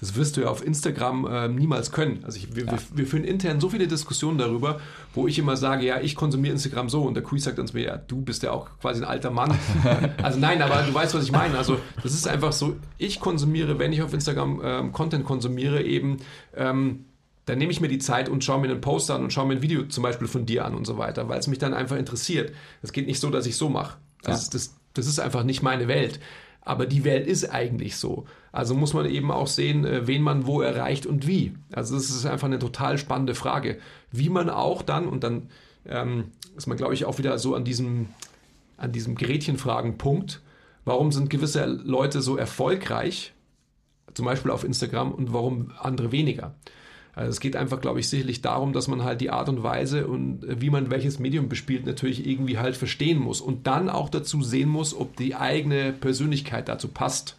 Das 0.00 0.16
wirst 0.16 0.38
du 0.38 0.40
ja 0.40 0.48
auf 0.48 0.64
Instagram 0.64 1.26
äh, 1.26 1.48
niemals 1.48 1.92
können. 1.92 2.24
Also 2.24 2.38
ich, 2.38 2.56
wir, 2.56 2.64
ja. 2.64 2.72
wir, 2.72 2.78
wir, 2.94 3.06
führen 3.06 3.22
intern 3.22 3.60
so 3.60 3.68
viele 3.68 3.86
Diskussionen 3.86 4.38
darüber, 4.38 4.80
wo 5.12 5.28
ich 5.28 5.38
immer 5.38 5.58
sage, 5.58 5.84
ja, 5.84 6.00
ich 6.00 6.16
konsumiere 6.16 6.54
Instagram 6.54 6.88
so 6.88 7.02
und 7.02 7.12
der 7.12 7.22
Kui 7.22 7.38
sagt 7.38 7.58
uns 7.58 7.74
mir, 7.74 7.84
ja, 7.84 7.96
du 7.98 8.22
bist 8.22 8.42
ja 8.42 8.50
auch 8.52 8.70
quasi 8.80 9.02
ein 9.02 9.08
alter 9.08 9.30
Mann. 9.30 9.54
also 10.22 10.38
nein, 10.38 10.62
aber 10.62 10.82
du 10.84 10.94
weißt, 10.94 11.14
was 11.14 11.24
ich 11.24 11.32
meine. 11.32 11.58
Also 11.58 11.78
das 12.02 12.14
ist 12.14 12.26
einfach 12.26 12.52
so, 12.52 12.76
ich 12.96 13.20
konsumiere, 13.20 13.78
wenn 13.78 13.92
ich 13.92 14.00
auf 14.00 14.14
Instagram 14.14 14.62
ähm, 14.64 14.92
Content 14.92 15.26
konsumiere, 15.26 15.82
eben, 15.82 16.16
ähm, 16.56 17.04
dann 17.44 17.58
nehme 17.58 17.72
ich 17.72 17.82
mir 17.82 17.88
die 17.88 17.98
Zeit 17.98 18.30
und 18.30 18.42
schaue 18.42 18.60
mir 18.60 18.70
einen 18.70 18.80
Post 18.80 19.10
an 19.10 19.22
und 19.22 19.32
schaue 19.34 19.46
mir 19.48 19.54
ein 19.54 19.62
Video 19.62 19.82
zum 19.84 20.02
Beispiel 20.02 20.28
von 20.28 20.46
dir 20.46 20.64
an 20.64 20.74
und 20.74 20.86
so 20.86 20.96
weiter, 20.96 21.28
weil 21.28 21.40
es 21.40 21.46
mich 21.46 21.58
dann 21.58 21.74
einfach 21.74 21.96
interessiert. 21.96 22.54
Es 22.80 22.92
geht 22.92 23.06
nicht 23.06 23.20
so, 23.20 23.28
dass 23.28 23.44
ich 23.44 23.56
so 23.56 23.68
mache. 23.68 23.98
Also 24.24 24.44
ja. 24.44 24.48
das, 24.52 24.76
das 24.94 25.06
ist 25.06 25.20
einfach 25.20 25.44
nicht 25.44 25.62
meine 25.62 25.88
Welt. 25.88 26.20
Aber 26.62 26.86
die 26.86 27.04
Welt 27.04 27.26
ist 27.26 27.50
eigentlich 27.50 27.96
so. 27.96 28.26
Also 28.52 28.74
muss 28.74 28.92
man 28.92 29.06
eben 29.06 29.30
auch 29.30 29.46
sehen, 29.46 29.84
äh, 29.84 30.06
wen 30.06 30.22
man 30.22 30.46
wo 30.46 30.60
erreicht 30.60 31.06
und 31.06 31.26
wie. 31.26 31.54
Also 31.72 31.94
das 31.94 32.10
ist 32.10 32.26
einfach 32.26 32.46
eine 32.46 32.58
total 32.58 32.98
spannende 32.98 33.34
Frage. 33.34 33.78
Wie 34.10 34.28
man 34.28 34.50
auch 34.50 34.82
dann, 34.82 35.06
und 35.08 35.24
dann 35.24 35.48
ähm, 35.86 36.32
ist 36.56 36.66
man, 36.66 36.76
glaube 36.76 36.94
ich, 36.94 37.04
auch 37.04 37.18
wieder 37.18 37.38
so 37.38 37.54
an 37.54 37.64
diesem, 37.64 38.08
an 38.76 38.92
diesem 38.92 39.14
Gretchenfragen-Punkt, 39.14 40.42
warum 40.84 41.12
sind 41.12 41.30
gewisse 41.30 41.64
Leute 41.64 42.20
so 42.20 42.36
erfolgreich, 42.36 43.32
zum 44.14 44.26
Beispiel 44.26 44.50
auf 44.50 44.64
Instagram, 44.64 45.12
und 45.12 45.32
warum 45.32 45.72
andere 45.78 46.12
weniger? 46.12 46.54
Also 47.20 47.32
es 47.32 47.40
geht 47.40 47.54
einfach, 47.54 47.82
glaube 47.82 48.00
ich, 48.00 48.08
sicherlich 48.08 48.40
darum, 48.40 48.72
dass 48.72 48.88
man 48.88 49.04
halt 49.04 49.20
die 49.20 49.28
Art 49.28 49.50
und 49.50 49.62
Weise 49.62 50.06
und 50.06 50.42
äh, 50.42 50.62
wie 50.62 50.70
man 50.70 50.90
welches 50.90 51.18
Medium 51.18 51.50
bespielt, 51.50 51.84
natürlich 51.84 52.26
irgendwie 52.26 52.56
halt 52.56 52.76
verstehen 52.76 53.18
muss 53.18 53.42
und 53.42 53.66
dann 53.66 53.90
auch 53.90 54.08
dazu 54.08 54.42
sehen 54.42 54.70
muss, 54.70 54.94
ob 54.94 55.16
die 55.16 55.34
eigene 55.34 55.92
Persönlichkeit 55.92 56.68
dazu 56.68 56.88
passt. 56.88 57.36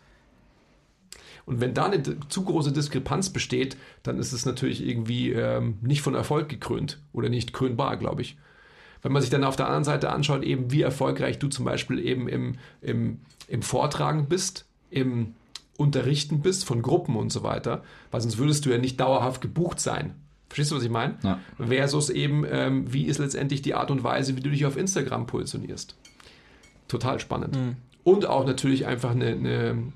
Und 1.47 1.61
wenn 1.61 1.73
da 1.73 1.85
eine 1.85 2.03
zu 2.29 2.43
große 2.43 2.71
Diskrepanz 2.71 3.31
besteht, 3.31 3.75
dann 4.03 4.19
ist 4.19 4.33
es 4.33 4.45
natürlich 4.45 4.85
irgendwie 4.87 5.31
ähm, 5.31 5.79
nicht 5.81 6.03
von 6.03 6.13
Erfolg 6.13 6.47
gekrönt 6.47 6.99
oder 7.11 7.29
nicht 7.29 7.51
krönbar, 7.51 7.97
glaube 7.97 8.21
ich. 8.21 8.37
Wenn 9.01 9.11
man 9.11 9.23
sich 9.23 9.31
dann 9.31 9.43
auf 9.43 9.55
der 9.55 9.65
anderen 9.65 9.83
Seite 9.83 10.11
anschaut, 10.11 10.43
eben 10.43 10.71
wie 10.71 10.83
erfolgreich 10.83 11.39
du 11.39 11.47
zum 11.47 11.65
Beispiel 11.65 11.97
eben 11.97 12.27
im, 12.27 12.53
im, 12.83 13.19
im 13.47 13.63
Vortragen 13.63 14.27
bist, 14.27 14.67
im 14.91 15.33
Unterrichten 15.81 16.41
bist 16.41 16.65
von 16.65 16.81
Gruppen 16.81 17.15
und 17.15 17.31
so 17.31 17.43
weiter, 17.43 17.83
weil 18.11 18.21
sonst 18.21 18.37
würdest 18.37 18.65
du 18.65 18.69
ja 18.69 18.77
nicht 18.77 18.99
dauerhaft 18.99 19.41
gebucht 19.41 19.79
sein. 19.79 20.15
Verstehst 20.47 20.71
du, 20.71 20.75
was 20.75 20.83
ich 20.83 20.89
meine? 20.89 21.17
Ja. 21.23 21.39
Versus 21.57 22.09
eben, 22.09 22.45
ähm, 22.49 22.91
wie 22.91 23.05
ist 23.05 23.19
letztendlich 23.19 23.61
die 23.61 23.73
Art 23.73 23.89
und 23.89 24.03
Weise, 24.03 24.35
wie 24.35 24.41
du 24.41 24.49
dich 24.49 24.65
auf 24.65 24.75
Instagram 24.75 25.25
positionierst. 25.25 25.95
Total 26.89 27.19
spannend. 27.21 27.55
Mhm. 27.55 27.77
Und 28.03 28.25
auch 28.25 28.45
natürlich 28.45 28.85
einfach 28.85 29.11
eine, 29.11 29.27
eine, 29.27 29.93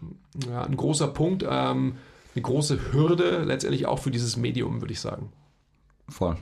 ja, 0.47 0.63
ein 0.63 0.77
großer 0.77 1.07
Punkt, 1.07 1.43
ähm, 1.47 1.95
eine 2.35 2.41
große 2.41 2.93
Hürde 2.93 3.43
letztendlich 3.43 3.85
auch 3.85 3.99
für 3.99 4.11
dieses 4.11 4.37
Medium, 4.37 4.81
würde 4.81 4.93
ich 4.93 5.01
sagen. 5.01 5.29
Voll. 6.07 6.37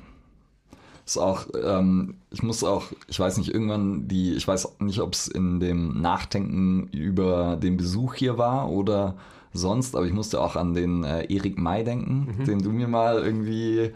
Ist 1.05 1.17
auch, 1.17 1.47
ähm, 1.61 2.15
ich 2.31 2.43
muss 2.43 2.63
auch, 2.63 2.85
ich 3.07 3.19
weiß 3.19 3.37
nicht, 3.37 3.53
irgendwann 3.53 4.07
die, 4.07 4.33
ich 4.33 4.47
weiß 4.47 4.77
nicht, 4.79 4.99
ob 4.99 5.13
es 5.13 5.27
in 5.27 5.59
dem 5.59 6.01
Nachdenken 6.01 6.87
über 6.89 7.57
den 7.57 7.77
Besuch 7.77 8.13
hier 8.13 8.37
war 8.37 8.69
oder 8.69 9.17
sonst, 9.54 9.95
aber 9.95 10.06
ich 10.06 10.14
musste 10.14 10.41
auch 10.41 10.56
an 10.56 10.74
den 10.74 11.04
äh, 11.04 11.26
Erik 11.34 11.58
May 11.58 11.84
denken, 11.84 12.36
mhm. 12.38 12.45
den 12.45 12.60
du 12.60 12.72
mir 12.72 12.88
mal 12.88 13.24
irgendwie 13.24 13.93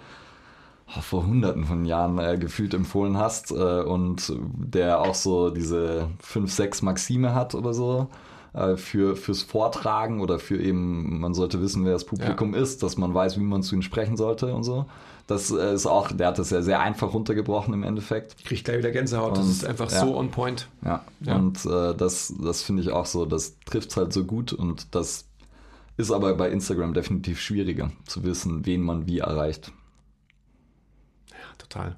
vor 1.01 1.25
hunderten 1.25 1.65
von 1.65 1.85
Jahren 1.85 2.17
äh, 2.17 2.37
gefühlt 2.37 2.73
empfohlen 2.73 3.17
hast 3.17 3.51
äh, 3.51 3.81
und 3.81 4.33
der 4.55 5.01
auch 5.01 5.15
so 5.15 5.49
diese 5.49 6.07
fünf, 6.19 6.51
sechs 6.51 6.81
Maxime 6.81 7.35
hat 7.35 7.55
oder 7.55 7.73
so 7.73 8.07
äh, 8.53 8.77
für 8.77 9.15
fürs 9.15 9.41
Vortragen 9.41 10.21
oder 10.21 10.39
für 10.39 10.61
eben, 10.61 11.19
man 11.19 11.33
sollte 11.33 11.61
wissen, 11.61 11.83
wer 11.83 11.93
das 11.93 12.05
Publikum 12.05 12.53
ja. 12.53 12.61
ist, 12.61 12.83
dass 12.83 12.97
man 12.97 13.13
weiß, 13.13 13.37
wie 13.37 13.43
man 13.43 13.63
zu 13.63 13.75
ihm 13.75 13.81
sprechen 13.81 14.15
sollte 14.15 14.53
und 14.53 14.63
so. 14.63 14.85
Das 15.27 15.51
äh, 15.51 15.73
ist 15.73 15.85
auch, 15.85 16.11
der 16.13 16.27
hat 16.27 16.39
das 16.39 16.51
ja 16.51 16.61
sehr 16.61 16.79
einfach 16.79 17.13
runtergebrochen 17.13 17.73
im 17.73 17.83
Endeffekt. 17.83 18.45
Kriegt 18.45 18.63
gleich 18.63 18.77
wieder 18.77 18.91
Gänsehaut, 18.91 19.31
und, 19.31 19.39
das 19.39 19.47
ist 19.47 19.65
einfach 19.65 19.91
ja. 19.91 19.99
so 19.99 20.17
on 20.17 20.31
point. 20.31 20.69
Ja, 20.85 21.03
ja. 21.19 21.35
und 21.35 21.65
äh, 21.65 21.93
das, 21.93 22.33
das 22.41 22.61
finde 22.61 22.81
ich 22.81 22.91
auch 22.91 23.05
so, 23.05 23.25
das 23.25 23.57
trifft 23.65 23.97
halt 23.97 24.13
so 24.13 24.23
gut 24.23 24.53
und 24.53 24.95
das 24.95 25.26
ist 25.97 26.11
aber 26.11 26.33
bei 26.35 26.49
Instagram 26.49 26.93
definitiv 26.93 27.41
schwieriger 27.41 27.91
zu 28.05 28.23
wissen, 28.23 28.65
wen 28.65 28.81
man 28.81 29.07
wie 29.07 29.19
erreicht. 29.19 29.71
Ja, 31.31 31.55
total. 31.57 31.95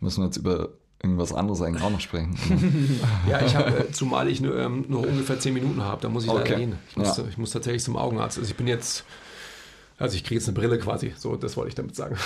Müssen 0.00 0.22
wir 0.22 0.26
jetzt 0.26 0.38
über 0.38 0.70
irgendwas 1.02 1.32
anderes 1.32 1.60
eigentlich 1.60 1.82
auch 1.82 1.90
noch 1.90 2.00
sprechen? 2.00 2.38
ja, 3.28 3.44
ich 3.44 3.54
habe, 3.54 3.88
äh, 3.88 3.92
zumal 3.92 4.28
ich 4.28 4.40
nur, 4.40 4.56
ähm, 4.58 4.86
nur 4.88 5.06
ungefähr 5.06 5.38
zehn 5.38 5.52
Minuten 5.52 5.82
habe, 5.82 6.00
da 6.00 6.08
muss 6.08 6.24
ich 6.24 6.30
okay. 6.30 6.42
leider 6.42 6.56
gehen. 6.56 6.78
Ich 6.90 6.96
muss, 6.96 7.16
ja. 7.16 7.24
ich 7.28 7.36
muss 7.36 7.50
tatsächlich 7.50 7.82
zum 7.82 7.96
Augenarzt. 7.96 8.38
Also 8.38 8.50
ich 8.50 8.56
bin 8.56 8.66
jetzt 8.66 9.04
also 10.00 10.16
ich 10.16 10.24
kriege 10.24 10.36
jetzt 10.36 10.48
eine 10.48 10.58
Brille 10.58 10.78
quasi. 10.78 11.12
So, 11.16 11.36
das 11.36 11.56
wollte 11.58 11.68
ich 11.68 11.74
damit 11.74 11.94
sagen. 11.94 12.16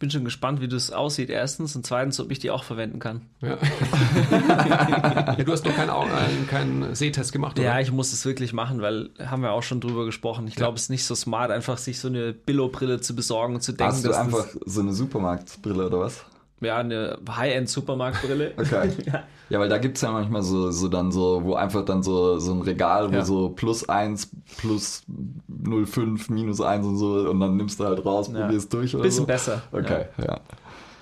Ich 0.00 0.02
bin 0.02 0.10
schon 0.10 0.24
gespannt, 0.24 0.62
wie 0.62 0.66
das 0.66 0.90
aussieht. 0.92 1.28
Erstens 1.28 1.76
und 1.76 1.84
zweitens, 1.84 2.18
ob 2.20 2.30
ich 2.30 2.38
die 2.38 2.50
auch 2.50 2.64
verwenden 2.64 3.00
kann. 3.00 3.20
Ja. 3.42 3.58
ja 4.30 5.44
du 5.44 5.52
hast 5.52 5.66
noch 5.66 5.76
keinen, 5.76 5.90
äh, 5.90 6.46
keinen 6.48 6.94
Sehtest 6.94 7.32
gemacht, 7.34 7.58
oder? 7.58 7.66
Ja, 7.66 7.80
ich 7.80 7.92
muss 7.92 8.14
es 8.14 8.24
wirklich 8.24 8.54
machen, 8.54 8.80
weil 8.80 9.10
haben 9.18 9.42
wir 9.42 9.52
auch 9.52 9.62
schon 9.62 9.78
drüber 9.78 10.06
gesprochen. 10.06 10.48
Ich 10.48 10.54
glaube, 10.54 10.76
es 10.76 10.84
ist 10.84 10.88
nicht 10.88 11.04
so 11.04 11.14
smart, 11.14 11.50
einfach 11.50 11.76
sich 11.76 12.00
so 12.00 12.08
eine 12.08 12.32
Billo-Brille 12.32 13.02
zu 13.02 13.14
besorgen 13.14 13.56
und 13.56 13.60
zu 13.60 13.72
denken. 13.72 13.92
Hast 13.92 14.06
du 14.06 14.14
einfach 14.14 14.46
so 14.64 14.80
eine 14.80 14.94
Supermarktbrille 14.94 15.88
oder 15.88 16.00
was? 16.00 16.24
Ja, 16.60 16.78
eine 16.78 17.18
High-End-Supermarktbrille. 17.28 18.52
Okay. 18.58 18.90
ja. 19.06 19.24
ja. 19.48 19.60
weil 19.60 19.68
da 19.68 19.78
gibt 19.78 19.96
es 19.96 20.02
ja 20.02 20.12
manchmal 20.12 20.42
so, 20.42 20.70
so 20.70 20.88
dann 20.88 21.10
so, 21.10 21.42
wo 21.44 21.54
einfach 21.54 21.84
dann 21.84 22.02
so, 22.02 22.38
so 22.38 22.52
ein 22.52 22.62
Regal, 22.62 23.10
wo 23.10 23.16
ja. 23.16 23.24
so 23.24 23.48
plus 23.48 23.88
1, 23.88 24.30
plus 24.58 25.02
0,5, 25.50 26.30
minus 26.32 26.60
1 26.60 26.86
und 26.86 26.96
so 26.96 27.30
und 27.30 27.40
dann 27.40 27.56
nimmst 27.56 27.80
du 27.80 27.84
halt 27.84 28.04
raus, 28.04 28.30
ja. 28.32 28.40
probierst 28.42 28.72
durch 28.72 28.94
oder 28.94 29.04
Bisschen 29.04 29.22
so. 29.22 29.26
besser. 29.26 29.62
Okay, 29.72 30.06
ja. 30.18 30.40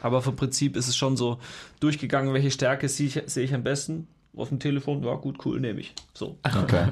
Aber 0.01 0.23
vom 0.23 0.37
Prinzip 0.37 0.77
ist 0.77 0.89
es 0.89 0.97
schon 0.97 1.17
so 1.17 1.39
durchgegangen, 1.81 2.33
welche 2.33 2.51
Stärke 2.51 2.89
sehe 2.89 3.09
ich, 3.09 3.23
sehe 3.27 3.45
ich 3.45 3.55
am 3.55 3.65
besten. 3.65 4.07
Auf 4.37 4.51
dem 4.51 4.61
Telefon, 4.61 5.03
ja 5.03 5.15
gut, 5.15 5.45
cool, 5.45 5.59
nehme 5.59 5.81
ich. 5.81 5.95
So. 6.15 6.39
Okay. 6.45 6.87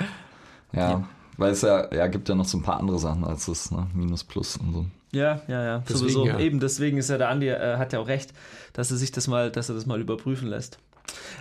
ja. 0.72 1.08
Weil 1.36 1.52
es 1.52 1.62
ja, 1.62 1.92
ja 1.92 2.06
gibt 2.06 2.28
ja 2.28 2.34
noch 2.34 2.44
so 2.44 2.58
ein 2.58 2.62
paar 2.62 2.78
andere 2.78 2.98
Sachen 2.98 3.24
als 3.24 3.46
das, 3.46 3.70
ne? 3.70 3.88
Minus, 3.94 4.24
Plus 4.24 4.56
und 4.56 4.72
so. 4.72 4.86
Ja, 5.12 5.40
ja, 5.48 5.64
ja. 5.64 5.78
Deswegen, 5.88 5.98
Sowieso. 5.98 6.26
Ja. 6.26 6.38
Eben, 6.38 6.60
deswegen 6.60 6.98
ist 6.98 7.10
ja 7.10 7.18
der 7.18 7.28
Andi, 7.28 7.48
äh, 7.48 7.76
hat 7.76 7.92
ja 7.92 8.00
auch 8.00 8.08
recht, 8.08 8.32
dass 8.72 8.90
er 8.90 8.96
sich 8.96 9.10
das 9.10 9.26
mal, 9.26 9.50
dass 9.50 9.68
er 9.68 9.74
das 9.74 9.86
mal 9.86 10.00
überprüfen 10.00 10.48
lässt. 10.48 10.78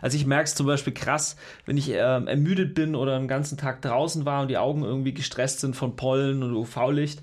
Also 0.01 0.15
ich 0.15 0.25
merke 0.25 0.45
es 0.45 0.55
zum 0.55 0.65
Beispiel 0.65 0.93
krass, 0.93 1.35
wenn 1.65 1.77
ich 1.77 1.89
ähm, 1.89 2.27
ermüdet 2.27 2.73
bin 2.73 2.95
oder 2.95 3.15
einen 3.15 3.27
ganzen 3.27 3.57
Tag 3.57 3.81
draußen 3.81 4.25
war 4.25 4.41
und 4.41 4.47
die 4.47 4.57
Augen 4.57 4.83
irgendwie 4.83 5.13
gestresst 5.13 5.59
sind 5.59 5.75
von 5.75 5.97
Pollen 5.97 6.43
und 6.43 6.53
UV-Licht, 6.53 7.21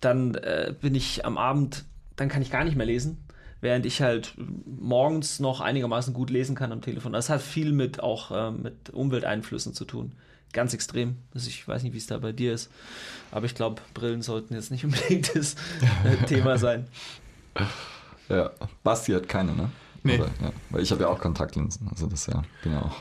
dann 0.00 0.34
äh, 0.36 0.74
bin 0.80 0.94
ich 0.94 1.26
am 1.26 1.38
Abend, 1.38 1.84
dann 2.14 2.28
kann 2.28 2.42
ich 2.42 2.50
gar 2.50 2.64
nicht 2.64 2.76
mehr 2.76 2.86
lesen, 2.86 3.24
während 3.60 3.84
ich 3.84 4.00
halt 4.00 4.34
morgens 4.66 5.40
noch 5.40 5.60
einigermaßen 5.60 6.14
gut 6.14 6.30
lesen 6.30 6.54
kann 6.54 6.70
am 6.70 6.82
Telefon. 6.82 7.12
Das 7.12 7.28
hat 7.28 7.42
viel 7.42 7.72
mit 7.72 8.00
auch 8.00 8.30
äh, 8.30 8.50
mit 8.52 8.90
Umwelteinflüssen 8.90 9.74
zu 9.74 9.84
tun 9.84 10.12
ganz 10.52 10.74
extrem. 10.74 11.16
Also 11.34 11.48
ich 11.48 11.66
weiß 11.66 11.82
nicht, 11.82 11.92
wie 11.92 11.98
es 11.98 12.06
da 12.06 12.18
bei 12.18 12.32
dir 12.32 12.52
ist, 12.52 12.70
aber 13.30 13.46
ich 13.46 13.54
glaube, 13.54 13.82
Brillen 13.94 14.22
sollten 14.22 14.54
jetzt 14.54 14.70
nicht 14.70 14.84
unbedingt 14.86 15.34
das 15.34 15.54
äh, 16.04 16.26
Thema 16.26 16.58
sein. 16.58 16.86
Ja, 18.28 18.50
Basti 18.82 19.12
hat 19.12 19.28
keine, 19.28 19.54
ne? 19.54 19.70
Nee. 20.04 20.16
Oder, 20.16 20.26
ja, 20.40 20.52
weil 20.70 20.82
ich 20.82 20.90
habe 20.90 21.02
ja 21.02 21.08
auch 21.08 21.18
Kontaktlinsen, 21.18 21.88
also 21.88 22.06
das 22.06 22.26
ja, 22.26 22.42
bin 22.62 22.72
ja 22.72 22.82
auch. 22.82 22.96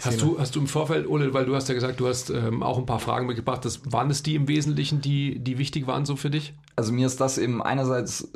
Hast 0.00 0.22
du, 0.22 0.38
hast 0.38 0.54
du 0.54 0.60
im 0.60 0.68
Vorfeld, 0.68 1.06
Ole, 1.06 1.34
weil 1.34 1.44
du 1.44 1.54
hast 1.54 1.68
ja 1.68 1.74
gesagt, 1.74 2.00
du 2.00 2.08
hast 2.08 2.30
ähm, 2.30 2.62
auch 2.62 2.78
ein 2.78 2.86
paar 2.86 2.98
Fragen 2.98 3.26
mitgebracht, 3.26 3.64
das, 3.64 3.80
waren 3.92 4.10
es 4.10 4.22
die 4.22 4.36
im 4.36 4.48
Wesentlichen, 4.48 5.00
die, 5.00 5.38
die 5.38 5.58
wichtig 5.58 5.86
waren 5.86 6.06
so 6.06 6.16
für 6.16 6.30
dich? 6.30 6.54
Also 6.76 6.92
mir 6.92 7.06
ist 7.06 7.20
das 7.20 7.38
eben 7.38 7.62
einerseits 7.62 8.32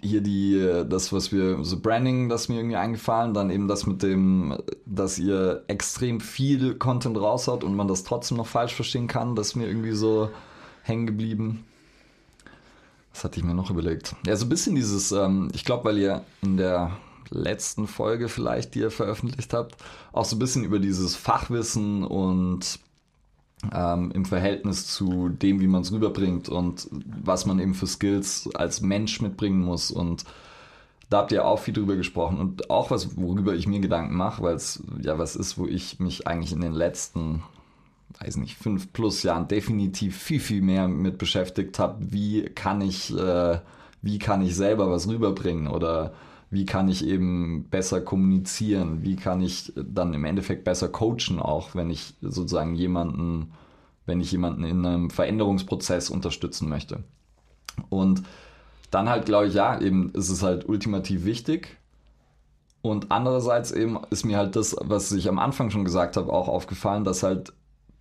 hier 0.00 0.20
die, 0.20 0.84
das, 0.88 1.12
was 1.12 1.32
wir, 1.32 1.64
so 1.64 1.80
Branding, 1.80 2.28
das 2.28 2.48
mir 2.48 2.56
irgendwie 2.56 2.76
eingefallen, 2.76 3.34
dann 3.34 3.50
eben 3.50 3.68
das 3.68 3.86
mit 3.86 4.02
dem, 4.02 4.58
dass 4.86 5.18
ihr 5.18 5.64
extrem 5.66 6.20
viel 6.20 6.74
Content 6.74 7.16
raushaut 7.16 7.64
und 7.64 7.74
man 7.74 7.88
das 7.88 8.04
trotzdem 8.04 8.36
noch 8.36 8.46
falsch 8.46 8.74
verstehen 8.74 9.06
kann, 9.06 9.34
das 9.34 9.48
ist 9.48 9.56
mir 9.56 9.66
irgendwie 9.66 9.92
so 9.92 10.30
hängen 10.82 11.06
geblieben. 11.06 11.64
Was 13.12 13.24
hatte 13.24 13.38
ich 13.38 13.44
mir 13.44 13.54
noch 13.54 13.70
überlegt? 13.70 14.16
Ja, 14.26 14.36
so 14.36 14.46
ein 14.46 14.48
bisschen 14.48 14.74
dieses, 14.74 15.12
ähm, 15.12 15.48
ich 15.54 15.64
glaube, 15.64 15.84
weil 15.84 15.98
ihr 15.98 16.24
in 16.42 16.56
der 16.56 16.96
letzten 17.30 17.86
Folge 17.86 18.28
vielleicht, 18.28 18.74
die 18.74 18.80
ihr 18.80 18.90
veröffentlicht 18.90 19.54
habt, 19.54 19.76
auch 20.12 20.24
so 20.24 20.36
ein 20.36 20.40
bisschen 20.40 20.64
über 20.64 20.78
dieses 20.78 21.14
Fachwissen 21.14 22.04
und 22.04 22.78
ähm, 23.72 24.10
im 24.12 24.24
Verhältnis 24.24 24.86
zu 24.86 25.28
dem, 25.28 25.60
wie 25.60 25.66
man 25.66 25.82
es 25.82 25.92
rüberbringt 25.92 26.48
und 26.48 26.88
was 26.90 27.46
man 27.46 27.58
eben 27.58 27.74
für 27.74 27.86
Skills 27.86 28.50
als 28.54 28.80
Mensch 28.80 29.20
mitbringen 29.20 29.60
muss. 29.60 29.90
Und 29.90 30.24
da 31.10 31.18
habt 31.18 31.32
ihr 31.32 31.44
auch 31.44 31.58
viel 31.58 31.74
drüber 31.74 31.96
gesprochen 31.96 32.38
und 32.38 32.70
auch 32.70 32.90
was, 32.90 33.16
worüber 33.16 33.54
ich 33.54 33.66
mir 33.66 33.80
Gedanken 33.80 34.16
mache, 34.16 34.42
weil 34.42 34.56
es 34.56 34.82
ja 35.00 35.18
was 35.18 35.36
ist, 35.36 35.58
wo 35.58 35.66
ich 35.66 36.00
mich 36.00 36.26
eigentlich 36.26 36.52
in 36.52 36.60
den 36.60 36.72
letzten, 36.72 37.42
weiß 38.20 38.36
nicht, 38.36 38.56
fünf 38.56 38.92
plus 38.92 39.22
Jahren 39.22 39.48
definitiv 39.48 40.16
viel, 40.16 40.40
viel 40.40 40.62
mehr 40.62 40.88
mit 40.88 41.18
beschäftigt 41.18 41.78
habe. 41.78 42.12
Wie 42.12 42.42
kann 42.44 42.80
ich, 42.80 43.16
äh, 43.16 43.60
wie 44.02 44.18
kann 44.18 44.42
ich 44.42 44.56
selber 44.56 44.90
was 44.90 45.08
rüberbringen 45.08 45.68
oder 45.68 46.14
wie 46.54 46.64
kann 46.64 46.88
ich 46.88 47.04
eben 47.04 47.64
besser 47.68 48.00
kommunizieren, 48.00 49.02
wie 49.02 49.16
kann 49.16 49.40
ich 49.42 49.72
dann 49.76 50.14
im 50.14 50.24
Endeffekt 50.24 50.64
besser 50.64 50.88
coachen, 50.88 51.40
auch 51.40 51.74
wenn 51.74 51.90
ich 51.90 52.14
sozusagen 52.22 52.74
jemanden, 52.74 53.52
wenn 54.06 54.20
ich 54.20 54.32
jemanden 54.32 54.64
in 54.64 54.86
einem 54.86 55.10
Veränderungsprozess 55.10 56.10
unterstützen 56.10 56.68
möchte. 56.68 57.02
Und 57.90 58.22
dann 58.90 59.08
halt 59.08 59.26
glaube 59.26 59.48
ich, 59.48 59.54
ja, 59.54 59.80
eben 59.80 60.10
ist 60.12 60.30
es 60.30 60.42
halt 60.42 60.68
ultimativ 60.68 61.24
wichtig. 61.24 61.76
Und 62.82 63.10
andererseits 63.10 63.72
eben 63.72 63.98
ist 64.10 64.24
mir 64.24 64.38
halt 64.38 64.56
das, 64.56 64.76
was 64.80 65.10
ich 65.10 65.28
am 65.28 65.38
Anfang 65.38 65.70
schon 65.70 65.84
gesagt 65.84 66.16
habe, 66.16 66.32
auch 66.32 66.48
aufgefallen, 66.48 67.02
dass 67.02 67.22
halt 67.22 67.52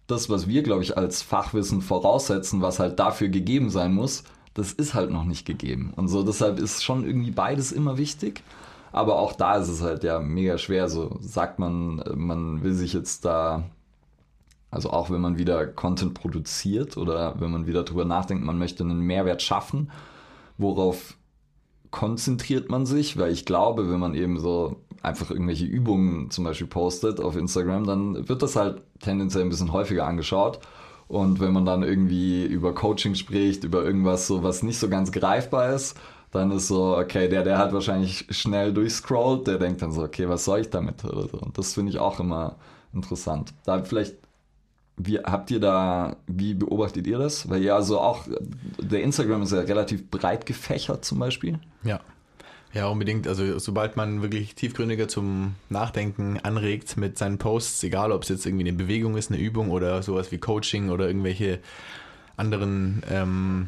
das, 0.08 0.30
was 0.30 0.47
wir, 0.47 0.62
glaube 0.62 0.84
ich, 0.84 0.97
als 0.97 1.22
Fachwissen 1.22 1.82
voraussetzen, 1.82 2.62
was 2.62 2.80
halt 2.80 2.99
dafür 2.99 3.30
gegeben 3.30 3.70
sein 3.70 3.93
muss, 3.93 4.24
das 4.54 4.72
ist 4.72 4.93
halt 4.93 5.12
noch 5.12 5.24
nicht 5.24 5.45
gegeben. 5.45 5.93
Und 5.95 6.08
so 6.08 6.24
deshalb 6.24 6.60
ist 6.60 6.84
schon 6.84 7.06
irgendwie 7.06 7.32
beides 7.32 7.72
immer 7.72 7.97
wichtig. 7.97 8.43
Aber 8.91 9.18
auch 9.18 9.34
da 9.34 9.56
ist 9.56 9.70
es 9.70 9.82
halt 9.82 10.04
ja 10.04 10.20
mega 10.20 10.58
schwer. 10.58 10.88
So 10.88 11.18
sagt 11.20 11.58
man, 11.58 12.04
man 12.16 12.64
will 12.64 12.74
sich 12.74 12.93
jetzt 12.93 13.26
da, 13.26 13.64
also 14.70 14.91
auch 14.91 15.10
wenn 15.10 15.22
man 15.22 15.38
wieder 15.39 15.66
Content 15.66 16.14
produziert 16.14 16.95
oder 16.97 17.39
wenn 17.39 17.51
man 17.51 17.66
wieder 17.66 17.84
drüber 17.84 18.06
nachdenkt, 18.06 18.45
man 18.45 18.60
möchte 18.60 18.84
einen 18.84 19.01
Mehrwert 19.01 19.41
schaffen, 19.41 19.91
worauf 20.60 21.18
konzentriert 21.89 22.70
man 22.70 22.86
sich? 22.86 23.18
Weil 23.18 23.32
ich 23.32 23.45
glaube, 23.45 23.89
wenn 23.89 23.99
man 23.99 24.14
eben 24.14 24.39
so 24.39 24.78
einfach 25.01 25.32
irgendwelche 25.32 25.66
Übungen 25.66 26.30
zum 26.30 26.43
Beispiel 26.43 26.68
postet 26.68 27.20
auf 27.20 27.36
Instagram, 27.36 27.86
dann 27.86 28.30
wird 28.30 28.43
das 28.43 28.56
halt 28.56 28.84
tendenziell 28.99 29.43
ein 29.43 29.49
bisschen 29.49 29.74
häufiger 29.74 30.06
angeschaut. 30.06 30.60
Und 31.08 31.39
wenn 31.39 31.54
man 31.54 31.66
dann 31.66 31.84
irgendwie 31.84 32.45
über 32.45 32.74
Coaching 32.74 33.16
spricht, 33.16 33.64
über 33.64 33.84
irgendwas 33.84 34.28
so, 34.28 34.43
was 34.43 34.64
nicht 34.64 34.80
so 34.80 34.89
ganz 34.89 35.12
greifbar 35.12 35.74
ist, 35.74 35.97
dann 36.32 36.51
ist 36.51 36.68
so, 36.68 36.97
okay, 36.97 37.30
der, 37.30 37.43
der 37.43 37.58
hat 37.60 37.74
wahrscheinlich 37.74 38.26
schnell 38.32 38.74
durchscrollt, 38.74 39.45
der 39.45 39.60
denkt 39.60 39.82
dann 39.82 39.91
so, 39.91 40.01
okay, 40.01 40.28
was 40.28 40.45
soll 40.45 40.62
ich 40.62 40.70
damit 40.70 41.06
oder 41.06 41.28
so. 41.28 41.38
Und 41.38 41.58
das 41.58 41.76
finde 41.76 41.91
ich 41.91 41.99
auch 41.99 42.20
immer 42.20 42.56
interessant. 42.93 43.54
Da 43.66 43.84
vielleicht, 43.84 44.16
wie 44.97 45.20
habt 45.20 45.51
ihr 45.51 45.60
da, 45.60 46.16
wie 46.26 46.56
beobachtet 46.56 47.06
ihr 47.06 47.20
das? 47.20 47.49
Weil 47.49 47.62
ja, 47.62 47.82
so 47.84 47.99
auch, 47.99 48.26
der 48.80 49.04
Instagram 49.04 49.43
ist 49.43 49.51
ja 49.51 49.60
relativ 49.60 50.10
breit 50.10 50.47
gefächert 50.47 51.06
zum 51.06 51.20
Beispiel. 51.20 51.60
Ja. 51.84 51.99
Ja, 52.74 52.88
unbedingt. 52.88 53.28
Also 53.28 53.59
sobald 53.59 53.95
man 53.97 54.24
wirklich 54.24 54.55
tiefgründiger 54.55 55.07
zum 55.07 55.55
Nachdenken 55.69 56.39
anregt 56.39 56.97
mit 56.97 57.19
seinen 57.19 57.38
Posts, 57.38 57.84
egal 57.84 58.11
ob 58.11 58.24
es 58.24 58.30
jetzt 58.30 58.45
irgendwie 58.47 58.67
eine 58.67 58.78
Bewegung 58.78 59.15
ist, 59.15 59.32
eine 59.32 59.39
Übung 59.39 59.69
oder 59.69 60.01
sowas 60.01 60.32
wie 60.32 60.39
Coaching 60.39 60.89
oder 60.89 61.07
irgendwelche 61.07 61.59
anderen 62.36 63.03
ähm, 63.11 63.67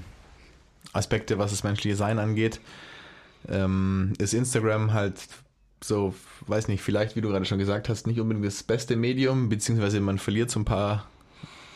Aspekte, 0.91 1.38
was 1.38 1.51
das 1.51 1.64
menschliche 1.64 1.95
Sein 1.95 2.18
angeht, 2.18 2.60
ähm, 3.47 4.14
ist 4.18 4.34
Instagram 4.34 4.93
halt 4.93 5.28
so, 5.84 6.16
weiß 6.47 6.68
nicht, 6.68 6.82
vielleicht, 6.82 7.16
wie 7.16 7.22
du 7.22 7.30
gerade 7.30 7.45
schon 7.45 7.60
gesagt 7.60 7.89
hast, 7.89 8.08
nicht 8.08 8.20
unbedingt 8.20 8.47
das 8.47 8.64
beste 8.64 8.95
Medium, 8.95 9.49
beziehungsweise 9.49 9.99
man 9.99 10.18
verliert 10.18 10.49
so 10.49 10.60
ein 10.60 10.66
paar 10.66 11.08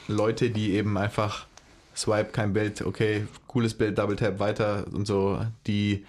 Leute, 0.08 0.50
die 0.50 0.72
eben 0.72 0.98
einfach 0.98 1.46
swipe, 1.96 2.32
kein 2.32 2.54
Bild, 2.54 2.82
okay, 2.82 3.28
cooles 3.46 3.76
Bild, 3.76 4.00
Double 4.00 4.16
Tap, 4.16 4.40
weiter 4.40 4.88
und 4.92 5.06
so, 5.06 5.46
die 5.68 6.06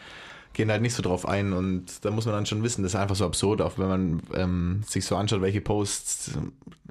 gehen 0.52 0.70
halt 0.70 0.82
nicht 0.82 0.94
so 0.94 1.02
drauf 1.02 1.26
ein 1.26 1.52
und 1.52 2.04
da 2.04 2.10
muss 2.10 2.26
man 2.26 2.34
dann 2.34 2.46
schon 2.46 2.62
wissen, 2.62 2.82
das 2.82 2.94
ist 2.94 3.00
einfach 3.00 3.16
so 3.16 3.24
absurd, 3.24 3.62
auch 3.62 3.78
wenn 3.78 3.88
man 3.88 4.22
ähm, 4.34 4.82
sich 4.86 5.04
so 5.04 5.16
anschaut, 5.16 5.40
welche 5.40 5.60
Posts 5.60 6.32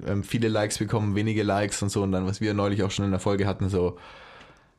ähm, 0.06 0.24
viele 0.24 0.48
Likes 0.48 0.78
bekommen, 0.78 1.14
wenige 1.14 1.42
Likes 1.42 1.82
und 1.82 1.90
so 1.90 2.02
und 2.02 2.12
dann, 2.12 2.26
was 2.26 2.40
wir 2.40 2.54
neulich 2.54 2.82
auch 2.82 2.90
schon 2.90 3.04
in 3.04 3.10
der 3.10 3.20
Folge 3.20 3.46
hatten, 3.46 3.68
so 3.68 3.98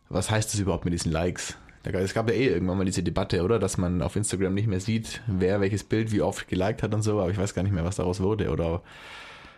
was 0.09 0.29
heißt 0.29 0.53
das 0.53 0.59
überhaupt 0.59 0.85
mit 0.85 0.93
diesen 0.93 1.11
Likes? 1.11 1.55
Es 1.83 2.13
gab 2.13 2.29
ja 2.29 2.35
eh 2.35 2.47
irgendwann 2.47 2.77
mal 2.77 2.85
diese 2.85 3.01
Debatte, 3.01 3.43
oder? 3.43 3.57
Dass 3.57 3.77
man 3.77 4.03
auf 4.03 4.15
Instagram 4.15 4.53
nicht 4.53 4.67
mehr 4.67 4.79
sieht, 4.79 5.21
wer 5.25 5.61
welches 5.61 5.83
Bild 5.83 6.11
wie 6.11 6.21
oft 6.21 6.47
geliked 6.47 6.83
hat 6.83 6.93
und 6.93 7.01
so, 7.01 7.19
aber 7.19 7.31
ich 7.31 7.37
weiß 7.37 7.55
gar 7.55 7.63
nicht 7.63 7.71
mehr, 7.71 7.83
was 7.83 7.95
daraus 7.95 8.19
wurde 8.19 8.51
oder 8.51 8.83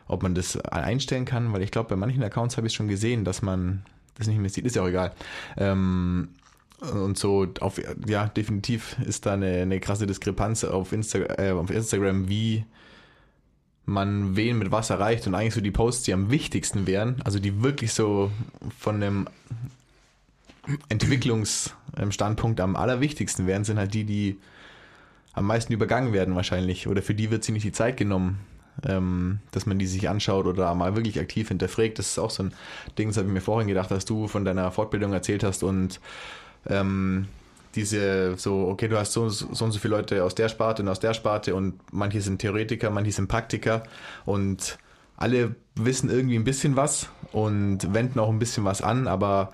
ob 0.07 0.23
man 0.23 0.35
das 0.35 0.57
einstellen 0.57 1.25
kann, 1.25 1.51
weil 1.53 1.63
ich 1.63 1.71
glaube, 1.71 1.89
bei 1.89 1.95
manchen 1.95 2.23
Accounts 2.23 2.55
habe 2.57 2.67
ich 2.67 2.73
schon 2.73 2.87
gesehen, 2.87 3.25
dass 3.25 3.41
man 3.41 3.83
das 4.17 4.27
nicht 4.27 4.39
mehr 4.39 4.49
sieht, 4.49 4.65
ist 4.65 4.75
ja 4.75 4.83
auch 4.83 4.87
egal. 4.87 5.11
Ähm, 5.57 6.29
und 6.91 7.17
so, 7.17 7.47
auf, 7.59 7.79
ja, 8.07 8.27
definitiv 8.27 8.97
ist 9.05 9.25
da 9.25 9.33
eine, 9.33 9.61
eine 9.61 9.79
krasse 9.79 10.07
Diskrepanz 10.07 10.63
auf, 10.63 10.91
Insta 10.91 11.19
äh, 11.19 11.51
auf 11.51 11.69
Instagram, 11.69 12.27
wie 12.27 12.65
man 13.85 14.35
wen 14.35 14.57
mit 14.57 14.71
was 14.71 14.89
erreicht 14.89 15.27
und 15.27 15.35
eigentlich 15.35 15.53
so 15.53 15.61
die 15.61 15.71
Posts, 15.71 16.03
die 16.03 16.13
am 16.13 16.29
wichtigsten 16.31 16.87
wären, 16.87 17.21
also 17.23 17.39
die 17.39 17.61
wirklich 17.63 17.93
so 17.93 18.31
von 18.77 18.95
einem 18.95 19.27
Entwicklungsstandpunkt 20.89 22.61
am 22.61 22.75
allerwichtigsten 22.75 23.47
wären, 23.47 23.65
sind 23.65 23.77
halt 23.77 23.93
die, 23.93 24.05
die 24.05 24.37
am 25.33 25.45
meisten 25.45 25.73
übergangen 25.73 26.13
werden 26.13 26.35
wahrscheinlich. 26.35 26.87
Oder 26.87 27.01
für 27.01 27.13
die 27.13 27.31
wird 27.31 27.43
sich 27.43 27.53
nicht 27.53 27.65
die 27.65 27.73
Zeit 27.73 27.97
genommen, 27.97 28.39
ähm, 28.87 29.39
dass 29.51 29.65
man 29.65 29.79
die 29.79 29.87
sich 29.87 30.07
anschaut 30.07 30.45
oder 30.45 30.73
mal 30.75 30.95
wirklich 30.95 31.19
aktiv 31.19 31.49
hinterfragt. 31.49 31.99
Das 31.99 32.07
ist 32.07 32.19
auch 32.19 32.29
so 32.29 32.43
ein 32.43 32.53
Ding, 32.97 33.09
das 33.09 33.17
habe 33.17 33.27
ich 33.27 33.33
mir 33.33 33.41
vorhin 33.41 33.67
gedacht, 33.67 33.91
dass 33.91 34.05
du 34.05 34.27
von 34.27 34.45
deiner 34.45 34.71
Fortbildung 34.71 35.11
erzählt 35.11 35.43
hast 35.43 35.63
und 35.63 35.99
ähm, 36.67 37.27
diese 37.75 38.37
so, 38.37 38.67
okay, 38.67 38.87
du 38.87 38.97
hast 38.97 39.13
so, 39.13 39.29
so 39.29 39.47
und 39.65 39.71
so 39.71 39.79
viele 39.79 39.95
Leute 39.95 40.23
aus 40.23 40.35
der 40.35 40.49
Sparte 40.49 40.83
und 40.83 40.89
aus 40.89 40.99
der 40.99 41.13
Sparte 41.13 41.55
und 41.55 41.79
manche 41.91 42.21
sind 42.21 42.39
Theoretiker, 42.39 42.89
manche 42.89 43.11
sind 43.11 43.27
Praktiker 43.27 43.83
und 44.25 44.77
alle 45.17 45.55
wissen 45.75 46.09
irgendwie 46.09 46.35
ein 46.35 46.43
bisschen 46.43 46.75
was 46.75 47.09
und 47.31 47.93
wenden 47.93 48.19
auch 48.19 48.29
ein 48.29 48.39
bisschen 48.39 48.65
was 48.65 48.81
an, 48.81 49.07
aber 49.07 49.51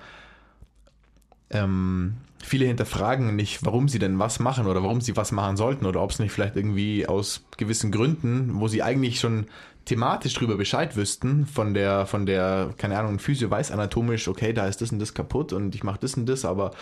ähm, 1.50 2.16
viele 2.42 2.66
hinterfragen 2.66 3.36
nicht, 3.36 3.64
warum 3.64 3.88
sie 3.88 3.98
denn 3.98 4.18
was 4.18 4.40
machen 4.40 4.66
oder 4.66 4.82
warum 4.82 5.00
sie 5.00 5.16
was 5.16 5.32
machen 5.32 5.56
sollten 5.56 5.86
oder 5.86 6.02
ob 6.02 6.10
es 6.10 6.18
nicht 6.18 6.32
vielleicht 6.32 6.56
irgendwie 6.56 7.06
aus 7.06 7.44
gewissen 7.56 7.92
Gründen, 7.92 8.60
wo 8.60 8.68
sie 8.68 8.82
eigentlich 8.82 9.20
schon 9.20 9.46
thematisch 9.84 10.34
drüber 10.34 10.56
Bescheid 10.56 10.96
wüssten, 10.96 11.46
von 11.46 11.74
der, 11.74 12.06
von 12.06 12.26
der, 12.26 12.74
keine 12.76 12.98
Ahnung, 12.98 13.18
Physio 13.18 13.50
weiß 13.50 13.72
anatomisch, 13.72 14.28
okay, 14.28 14.52
da 14.52 14.66
ist 14.66 14.80
das 14.80 14.92
und 14.92 14.98
das 14.98 15.14
kaputt 15.14 15.52
und 15.52 15.74
ich 15.74 15.82
mache 15.82 15.98
das 16.00 16.14
und 16.14 16.26
das, 16.26 16.44
aber 16.44 16.72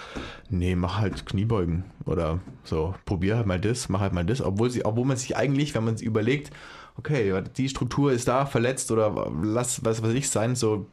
nee, 0.50 0.74
mach 0.74 0.98
halt 0.98 1.24
Kniebeugen 1.24 1.84
oder 2.04 2.40
so, 2.64 2.94
probier 3.04 3.36
halt 3.36 3.46
mal 3.46 3.60
das, 3.60 3.88
mach 3.88 4.00
halt 4.00 4.12
mal 4.12 4.26
das, 4.26 4.42
obwohl 4.42 4.70
sie, 4.70 4.84
obwohl 4.84 5.06
man 5.06 5.16
sich 5.16 5.36
eigentlich, 5.36 5.74
wenn 5.74 5.84
man 5.84 5.96
sich 5.96 6.06
überlegt, 6.06 6.50
okay, 6.96 7.42
die 7.56 7.68
Struktur 7.68 8.12
ist 8.12 8.28
da, 8.28 8.46
verletzt 8.46 8.90
oder 8.90 9.30
lass 9.42 9.84
was 9.84 10.02
weiß 10.02 10.14
ich 10.14 10.28
sein, 10.28 10.56
so 10.56 10.86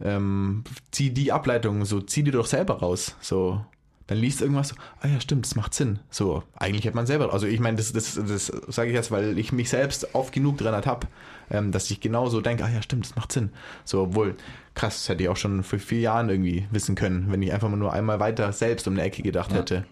ähm, 0.00 0.64
zieh 0.90 1.10
die 1.10 1.32
Ableitung, 1.32 1.84
so 1.84 2.00
zieh 2.00 2.22
die 2.22 2.30
doch 2.30 2.46
selber 2.46 2.80
raus, 2.80 3.16
so 3.20 3.64
dann 4.06 4.18
liest 4.18 4.40
irgendwas 4.42 4.68
so, 4.68 4.74
ah 5.00 5.08
ja, 5.08 5.20
stimmt, 5.20 5.46
das 5.46 5.54
macht 5.54 5.74
Sinn. 5.74 5.98
So, 6.10 6.42
eigentlich 6.56 6.86
hat 6.86 6.94
man 6.94 7.06
selber, 7.06 7.32
also 7.32 7.46
ich 7.46 7.60
meine, 7.60 7.76
das, 7.76 7.92
das, 7.92 8.14
das 8.14 8.46
sage 8.68 8.90
ich 8.90 8.94
jetzt, 8.94 9.10
weil 9.10 9.38
ich 9.38 9.52
mich 9.52 9.70
selbst 9.70 10.14
oft 10.14 10.32
genug 10.32 10.58
dran 10.58 10.84
habe, 10.84 11.06
ähm, 11.50 11.72
dass 11.72 11.90
ich 11.90 12.00
genau 12.00 12.28
so 12.28 12.40
denke, 12.40 12.64
ah 12.64 12.68
ja, 12.70 12.82
stimmt, 12.82 13.06
das 13.06 13.16
macht 13.16 13.32
Sinn. 13.32 13.50
So, 13.84 14.02
obwohl, 14.02 14.34
krass, 14.74 14.96
das 14.96 15.08
hätte 15.08 15.22
ich 15.22 15.28
auch 15.28 15.36
schon 15.36 15.62
vor 15.62 15.78
vier 15.78 16.00
Jahren 16.00 16.28
irgendwie 16.28 16.66
wissen 16.70 16.94
können, 16.94 17.30
wenn 17.30 17.42
ich 17.42 17.52
einfach 17.52 17.68
mal 17.68 17.76
nur 17.76 17.92
einmal 17.92 18.20
weiter 18.20 18.52
selbst 18.52 18.86
um 18.88 18.94
eine 18.94 19.02
Ecke 19.02 19.22
gedacht 19.22 19.52
Ja. 19.52 19.58
hätte. 19.58 19.84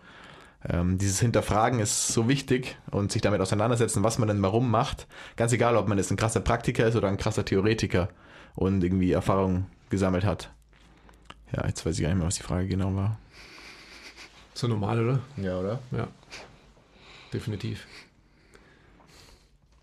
Ähm, 0.69 0.99
dieses 0.99 1.21
Hinterfragen 1.21 1.81
ist 1.81 2.09
so 2.09 2.29
wichtig 2.29 2.77
und 2.91 3.11
sich 3.13 3.23
damit 3.23 3.41
auseinandersetzen, 3.41 4.03
was 4.05 4.19
man 4.19 4.29
denn 4.29 4.43
warum 4.43 4.71
macht. 4.71 5.07
Ganz 5.37 5.53
egal, 5.53 5.77
ob 5.77 5.89
man 5.89 5.97
jetzt 5.97 6.11
ein 6.11 6.19
krasser 6.19 6.41
Praktiker 6.41 6.87
ist 6.87 6.97
oder 6.97 7.09
ein 7.09 7.17
krasser 7.17 7.45
Theoretiker 7.47 8.11
und 8.57 8.85
irgendwie 8.85 9.13
Erfahrung 9.13 9.67
gesammelt 9.89 10.25
hat. 10.27 10.51
Ja, 11.57 11.67
jetzt 11.67 11.85
weiß 11.87 11.97
ich 11.97 12.03
gar 12.03 12.09
nicht 12.11 12.19
mehr, 12.19 12.27
was 12.27 12.37
die 12.37 12.43
Frage 12.43 12.69
genau 12.69 12.95
war. 12.95 13.19
So 14.55 14.69
normal, 14.69 15.05
oder? 15.05 15.21
Ja, 15.37 15.59
oder? 15.59 15.81
Ja, 15.91 16.09
definitiv. 17.33 17.87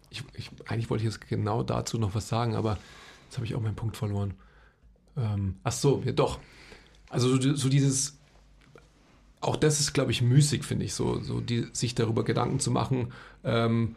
Ich, 0.09 0.23
ich, 0.33 0.51
eigentlich 0.67 0.89
wollte 0.89 1.03
ich 1.03 1.11
jetzt 1.11 1.27
genau 1.27 1.63
dazu 1.63 1.97
noch 1.97 2.15
was 2.15 2.27
sagen, 2.27 2.55
aber 2.55 2.77
jetzt 3.25 3.37
habe 3.37 3.45
ich 3.45 3.55
auch 3.55 3.61
meinen 3.61 3.75
Punkt 3.75 3.97
verloren. 3.97 4.33
Ähm, 5.15 5.55
ach 5.63 5.71
so, 5.71 6.01
ja 6.05 6.11
doch. 6.11 6.39
Also 7.09 7.39
so, 7.39 7.55
so 7.55 7.69
dieses, 7.69 8.17
auch 9.41 9.55
das 9.55 9.79
ist, 9.79 9.93
glaube 9.93 10.11
ich, 10.11 10.21
müßig, 10.21 10.63
finde 10.63 10.85
ich, 10.85 10.93
so, 10.93 11.21
so 11.21 11.41
die, 11.41 11.67
sich 11.73 11.95
darüber 11.95 12.23
Gedanken 12.23 12.59
zu 12.59 12.71
machen, 12.71 13.13
ähm, 13.43 13.95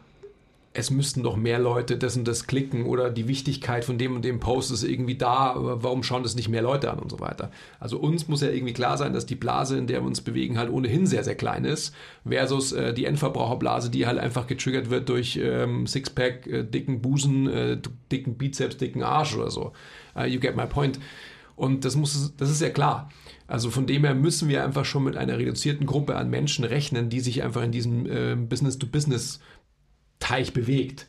es 0.72 0.90
müssten 0.90 1.24
doch 1.24 1.36
mehr 1.36 1.58
Leute 1.58 1.96
das 1.96 2.16
und 2.16 2.28
das 2.28 2.46
klicken 2.46 2.86
oder 2.86 3.10
die 3.10 3.26
Wichtigkeit 3.26 3.84
von 3.84 3.98
dem 3.98 4.14
und 4.14 4.24
dem 4.24 4.38
Post 4.38 4.70
ist 4.70 4.84
irgendwie 4.84 5.16
da, 5.16 5.54
warum 5.56 6.04
schauen 6.04 6.22
das 6.22 6.36
nicht 6.36 6.48
mehr 6.48 6.62
Leute 6.62 6.92
an 6.92 7.00
und 7.00 7.10
so 7.10 7.18
weiter. 7.18 7.50
Also 7.80 7.98
uns 7.98 8.28
muss 8.28 8.40
ja 8.40 8.50
irgendwie 8.50 8.72
klar 8.72 8.96
sein, 8.96 9.12
dass 9.12 9.26
die 9.26 9.34
Blase, 9.34 9.76
in 9.76 9.88
der 9.88 10.00
wir 10.00 10.06
uns 10.06 10.20
bewegen, 10.20 10.58
halt 10.58 10.70
ohnehin 10.70 11.06
sehr, 11.06 11.24
sehr 11.24 11.34
klein 11.34 11.64
ist, 11.64 11.92
versus 12.24 12.70
äh, 12.70 12.94
die 12.94 13.04
Endverbraucherblase, 13.04 13.90
die 13.90 14.06
halt 14.06 14.18
einfach 14.18 14.46
getriggert 14.46 14.90
wird 14.90 15.08
durch 15.08 15.40
ähm, 15.42 15.88
Sixpack, 15.88 16.46
äh, 16.46 16.62
dicken 16.62 17.02
Busen, 17.02 17.48
äh, 17.48 17.78
dicken 18.12 18.38
Bizeps, 18.38 18.76
dicken 18.76 19.02
Arsch 19.02 19.34
oder 19.34 19.50
so. 19.50 19.72
Uh, 20.16 20.24
you 20.24 20.38
get 20.38 20.56
my 20.56 20.66
point. 20.66 21.00
Und 21.56 21.84
das 21.84 21.96
muss, 21.96 22.32
das 22.36 22.48
ist 22.48 22.60
ja 22.60 22.70
klar. 22.70 23.10
Also 23.48 23.70
von 23.70 23.86
dem 23.86 24.04
her 24.04 24.14
müssen 24.14 24.48
wir 24.48 24.64
einfach 24.64 24.84
schon 24.84 25.02
mit 25.02 25.16
einer 25.16 25.36
reduzierten 25.36 25.84
Gruppe 25.84 26.16
an 26.16 26.30
Menschen 26.30 26.64
rechnen, 26.64 27.10
die 27.10 27.20
sich 27.20 27.42
einfach 27.42 27.62
in 27.62 27.72
diesem 27.72 28.06
äh, 28.06 28.36
Business-to-Business 28.36 29.40
Teich 30.30 30.52
bewegt. 30.52 31.06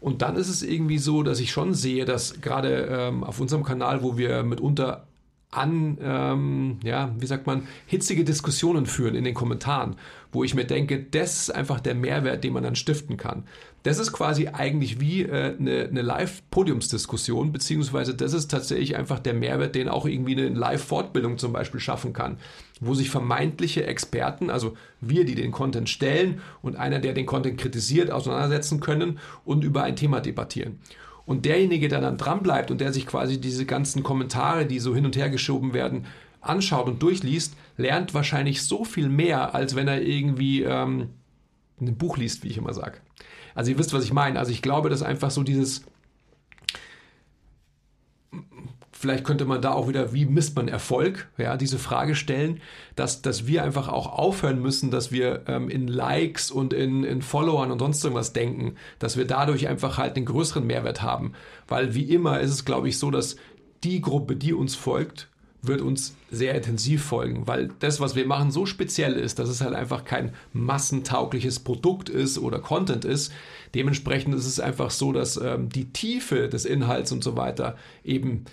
Und 0.00 0.22
dann 0.22 0.36
ist 0.36 0.48
es 0.48 0.62
irgendwie 0.62 0.98
so, 0.98 1.22
dass 1.22 1.40
ich 1.40 1.50
schon 1.50 1.74
sehe, 1.74 2.04
dass 2.04 2.40
gerade 2.40 2.88
ähm, 2.90 3.24
auf 3.24 3.40
unserem 3.40 3.64
Kanal, 3.64 4.02
wo 4.02 4.16
wir 4.16 4.42
mitunter 4.42 5.07
an, 5.50 5.96
ähm, 6.02 6.78
ja, 6.82 7.14
wie 7.18 7.26
sagt 7.26 7.46
man, 7.46 7.66
hitzige 7.86 8.22
Diskussionen 8.24 8.84
führen 8.84 9.14
in 9.14 9.24
den 9.24 9.32
Kommentaren, 9.32 9.96
wo 10.30 10.44
ich 10.44 10.54
mir 10.54 10.66
denke, 10.66 11.02
das 11.02 11.42
ist 11.42 11.50
einfach 11.54 11.80
der 11.80 11.94
Mehrwert, 11.94 12.44
den 12.44 12.52
man 12.52 12.62
dann 12.62 12.76
stiften 12.76 13.16
kann. 13.16 13.44
Das 13.82 13.98
ist 13.98 14.12
quasi 14.12 14.48
eigentlich 14.48 15.00
wie 15.00 15.22
äh, 15.22 15.56
eine, 15.58 15.88
eine 15.88 16.02
Live-Podiumsdiskussion, 16.02 17.50
beziehungsweise 17.50 18.14
das 18.14 18.34
ist 18.34 18.48
tatsächlich 18.50 18.96
einfach 18.96 19.20
der 19.20 19.32
Mehrwert, 19.32 19.74
den 19.74 19.88
auch 19.88 20.04
irgendwie 20.04 20.36
eine 20.36 20.48
Live-Fortbildung 20.48 21.38
zum 21.38 21.54
Beispiel 21.54 21.80
schaffen 21.80 22.12
kann, 22.12 22.36
wo 22.80 22.92
sich 22.92 23.08
vermeintliche 23.08 23.86
Experten, 23.86 24.50
also 24.50 24.76
wir, 25.00 25.24
die 25.24 25.34
den 25.34 25.50
Content 25.50 25.88
stellen 25.88 26.42
und 26.60 26.76
einer, 26.76 26.98
der 26.98 27.14
den 27.14 27.24
Content 27.24 27.58
kritisiert, 27.58 28.10
auseinandersetzen 28.10 28.80
können 28.80 29.18
und 29.46 29.64
über 29.64 29.84
ein 29.84 29.96
Thema 29.96 30.20
debattieren. 30.20 30.78
Und 31.28 31.44
derjenige, 31.44 31.88
der 31.88 32.00
dann 32.00 32.16
dranbleibt 32.16 32.70
und 32.70 32.80
der 32.80 32.90
sich 32.90 33.06
quasi 33.06 33.38
diese 33.38 33.66
ganzen 33.66 34.02
Kommentare, 34.02 34.64
die 34.64 34.78
so 34.78 34.94
hin 34.94 35.04
und 35.04 35.14
her 35.14 35.28
geschoben 35.28 35.74
werden, 35.74 36.06
anschaut 36.40 36.86
und 36.86 37.02
durchliest, 37.02 37.52
lernt 37.76 38.14
wahrscheinlich 38.14 38.62
so 38.62 38.82
viel 38.82 39.10
mehr, 39.10 39.54
als 39.54 39.76
wenn 39.76 39.88
er 39.88 40.00
irgendwie 40.00 40.62
ähm, 40.62 41.10
ein 41.82 41.98
Buch 41.98 42.16
liest, 42.16 42.44
wie 42.44 42.48
ich 42.48 42.56
immer 42.56 42.72
sage. 42.72 43.00
Also 43.54 43.70
ihr 43.70 43.76
wisst, 43.76 43.92
was 43.92 44.04
ich 44.04 44.12
meine. 44.14 44.38
Also 44.38 44.52
ich 44.52 44.62
glaube, 44.62 44.88
dass 44.88 45.02
einfach 45.02 45.30
so 45.30 45.42
dieses, 45.42 45.84
vielleicht 48.98 49.24
könnte 49.24 49.44
man 49.44 49.62
da 49.62 49.72
auch 49.72 49.88
wieder, 49.88 50.12
wie 50.12 50.26
misst 50.26 50.56
man 50.56 50.66
Erfolg, 50.66 51.28
ja, 51.38 51.56
diese 51.56 51.78
Frage 51.78 52.16
stellen, 52.16 52.60
dass, 52.96 53.22
dass 53.22 53.46
wir 53.46 53.62
einfach 53.62 53.88
auch 53.88 54.06
aufhören 54.06 54.60
müssen, 54.60 54.90
dass 54.90 55.12
wir 55.12 55.42
ähm, 55.46 55.68
in 55.68 55.86
Likes 55.86 56.50
und 56.50 56.72
in, 56.72 57.04
in 57.04 57.22
Followern 57.22 57.70
und 57.70 57.78
sonst 57.78 58.02
irgendwas 58.02 58.32
denken, 58.32 58.74
dass 58.98 59.16
wir 59.16 59.24
dadurch 59.24 59.68
einfach 59.68 59.98
halt 59.98 60.16
einen 60.16 60.26
größeren 60.26 60.66
Mehrwert 60.66 61.00
haben. 61.00 61.32
Weil 61.68 61.94
wie 61.94 62.12
immer 62.12 62.40
ist 62.40 62.50
es, 62.50 62.64
glaube 62.64 62.88
ich, 62.88 62.98
so, 62.98 63.10
dass 63.10 63.36
die 63.84 64.00
Gruppe, 64.00 64.34
die 64.34 64.52
uns 64.52 64.74
folgt, 64.74 65.28
wird 65.62 65.80
uns 65.80 66.16
sehr 66.30 66.54
intensiv 66.54 67.04
folgen, 67.04 67.46
weil 67.46 67.68
das, 67.80 68.00
was 68.00 68.14
wir 68.14 68.26
machen, 68.26 68.50
so 68.50 68.66
speziell 68.66 69.14
ist, 69.14 69.38
dass 69.38 69.48
es 69.48 69.60
halt 69.60 69.74
einfach 69.74 70.04
kein 70.04 70.32
massentaugliches 70.52 71.60
Produkt 71.60 72.08
ist 72.08 72.38
oder 72.38 72.60
Content 72.60 73.04
ist. 73.04 73.32
Dementsprechend 73.74 74.34
ist 74.34 74.46
es 74.46 74.60
einfach 74.60 74.90
so, 74.90 75.12
dass 75.12 75.36
ähm, 75.36 75.68
die 75.68 75.92
Tiefe 75.92 76.48
des 76.48 76.64
Inhalts 76.64 77.12
und 77.12 77.24
so 77.24 77.36
weiter 77.36 77.76
eben, 78.04 78.44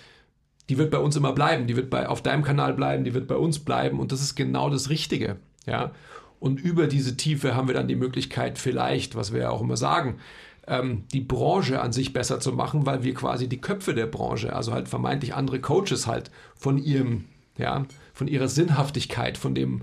die 0.68 0.78
wird 0.78 0.90
bei 0.90 0.98
uns 0.98 1.16
immer 1.16 1.32
bleiben, 1.32 1.66
die 1.66 1.76
wird 1.76 1.90
bei, 1.90 2.08
auf 2.08 2.22
deinem 2.22 2.42
Kanal 2.42 2.74
bleiben, 2.74 3.04
die 3.04 3.14
wird 3.14 3.28
bei 3.28 3.36
uns 3.36 3.58
bleiben 3.60 4.00
und 4.00 4.12
das 4.12 4.20
ist 4.20 4.34
genau 4.34 4.70
das 4.70 4.90
Richtige, 4.90 5.36
ja. 5.66 5.92
Und 6.38 6.60
über 6.60 6.86
diese 6.86 7.16
Tiefe 7.16 7.54
haben 7.54 7.66
wir 7.66 7.74
dann 7.74 7.88
die 7.88 7.96
Möglichkeit, 7.96 8.58
vielleicht, 8.58 9.14
was 9.14 9.32
wir 9.32 9.40
ja 9.40 9.50
auch 9.50 9.62
immer 9.62 9.78
sagen, 9.78 10.18
ähm, 10.66 11.04
die 11.12 11.20
Branche 11.20 11.80
an 11.80 11.92
sich 11.92 12.12
besser 12.12 12.40
zu 12.40 12.52
machen, 12.52 12.86
weil 12.86 13.02
wir 13.02 13.14
quasi 13.14 13.48
die 13.48 13.60
Köpfe 13.60 13.94
der 13.94 14.06
Branche, 14.06 14.54
also 14.54 14.72
halt 14.72 14.88
vermeintlich 14.88 15.34
andere 15.34 15.60
Coaches 15.60 16.06
halt 16.06 16.30
von 16.54 16.78
ihrem, 16.78 17.24
ja, 17.56 17.86
von 18.12 18.28
ihrer 18.28 18.48
Sinnhaftigkeit, 18.48 19.38
von 19.38 19.54
dem 19.54 19.82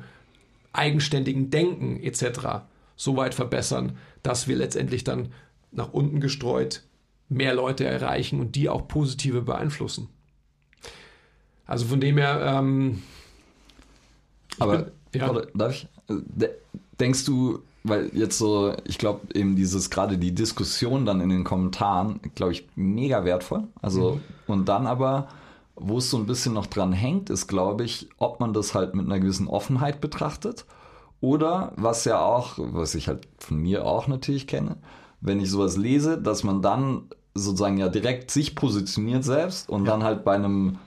eigenständigen 0.73 1.49
Denken 1.49 2.01
etc. 2.01 2.65
so 2.95 3.15
weit 3.15 3.34
verbessern, 3.34 3.97
dass 4.21 4.47
wir 4.47 4.55
letztendlich 4.55 5.03
dann 5.03 5.29
nach 5.71 5.93
unten 5.93 6.19
gestreut 6.19 6.84
mehr 7.29 7.55
Leute 7.55 7.86
erreichen 7.86 8.39
und 8.39 8.55
die 8.55 8.69
auch 8.69 8.88
positive 8.88 9.41
beeinflussen. 9.41 10.09
Also 11.66 11.86
von 11.86 11.99
dem 11.99 12.18
her, 12.18 12.41
ähm, 12.59 13.01
Aber 14.59 14.88
bin- 15.11 15.22
ja. 15.22 15.30
oder, 15.30 15.45
darf 15.53 15.74
ich? 15.74 15.88
De- 16.09 16.51
Denkst 16.99 17.26
du, 17.26 17.59
weil 17.84 18.11
jetzt 18.14 18.38
so, 18.38 18.74
ich 18.86 18.97
glaube 18.97 19.22
eben 19.34 19.55
dieses 19.55 19.89
gerade 19.89 20.18
die 20.18 20.34
Diskussion 20.34 21.05
dann 21.05 21.22
in 21.22 21.30
den 21.30 21.43
Kommentaren, 21.43 22.20
glaube 22.36 22.51
ich, 22.53 22.68
mega 22.76 23.26
wertvoll. 23.26 23.64
Also 23.82 24.20
und 24.47 24.66
dann 24.70 24.88
aber 24.88 25.28
Wo 25.76 25.97
es 25.97 26.09
so 26.11 26.18
ein 26.18 26.28
bisschen 26.28 26.53
noch 26.53 26.68
dran 26.68 26.93
hängt, 26.93 27.32
ist, 27.32 27.47
glaube 27.47 27.84
ich, 27.84 28.07
ob 28.20 28.39
man 28.39 28.53
das 28.53 28.76
halt 28.76 28.93
mit 28.95 29.07
einer 29.07 29.20
gewissen 29.20 29.47
Offenheit 29.47 30.01
betrachtet 30.01 30.66
oder 31.20 31.74
was 31.78 32.05
ja 32.05 32.20
auch, 32.22 32.53
was 32.57 32.93
ich 32.95 33.07
halt 33.07 33.28
von 33.39 33.57
mir 33.57 33.84
auch 33.86 34.07
natürlich 34.07 34.45
kenne, 34.45 34.78
wenn 35.20 35.39
ich 35.41 35.49
sowas 35.49 35.76
lese, 35.76 36.22
dass 36.22 36.43
man 36.43 36.61
dann 36.61 37.05
sozusagen 37.34 37.78
ja 37.80 37.89
direkt 37.89 38.30
sich 38.30 38.53
positioniert 38.55 39.24
selbst 39.24 39.68
und 39.68 39.86
dann 39.86 40.03
halt 40.03 40.24
bei 40.24 40.36
einem 40.36 40.78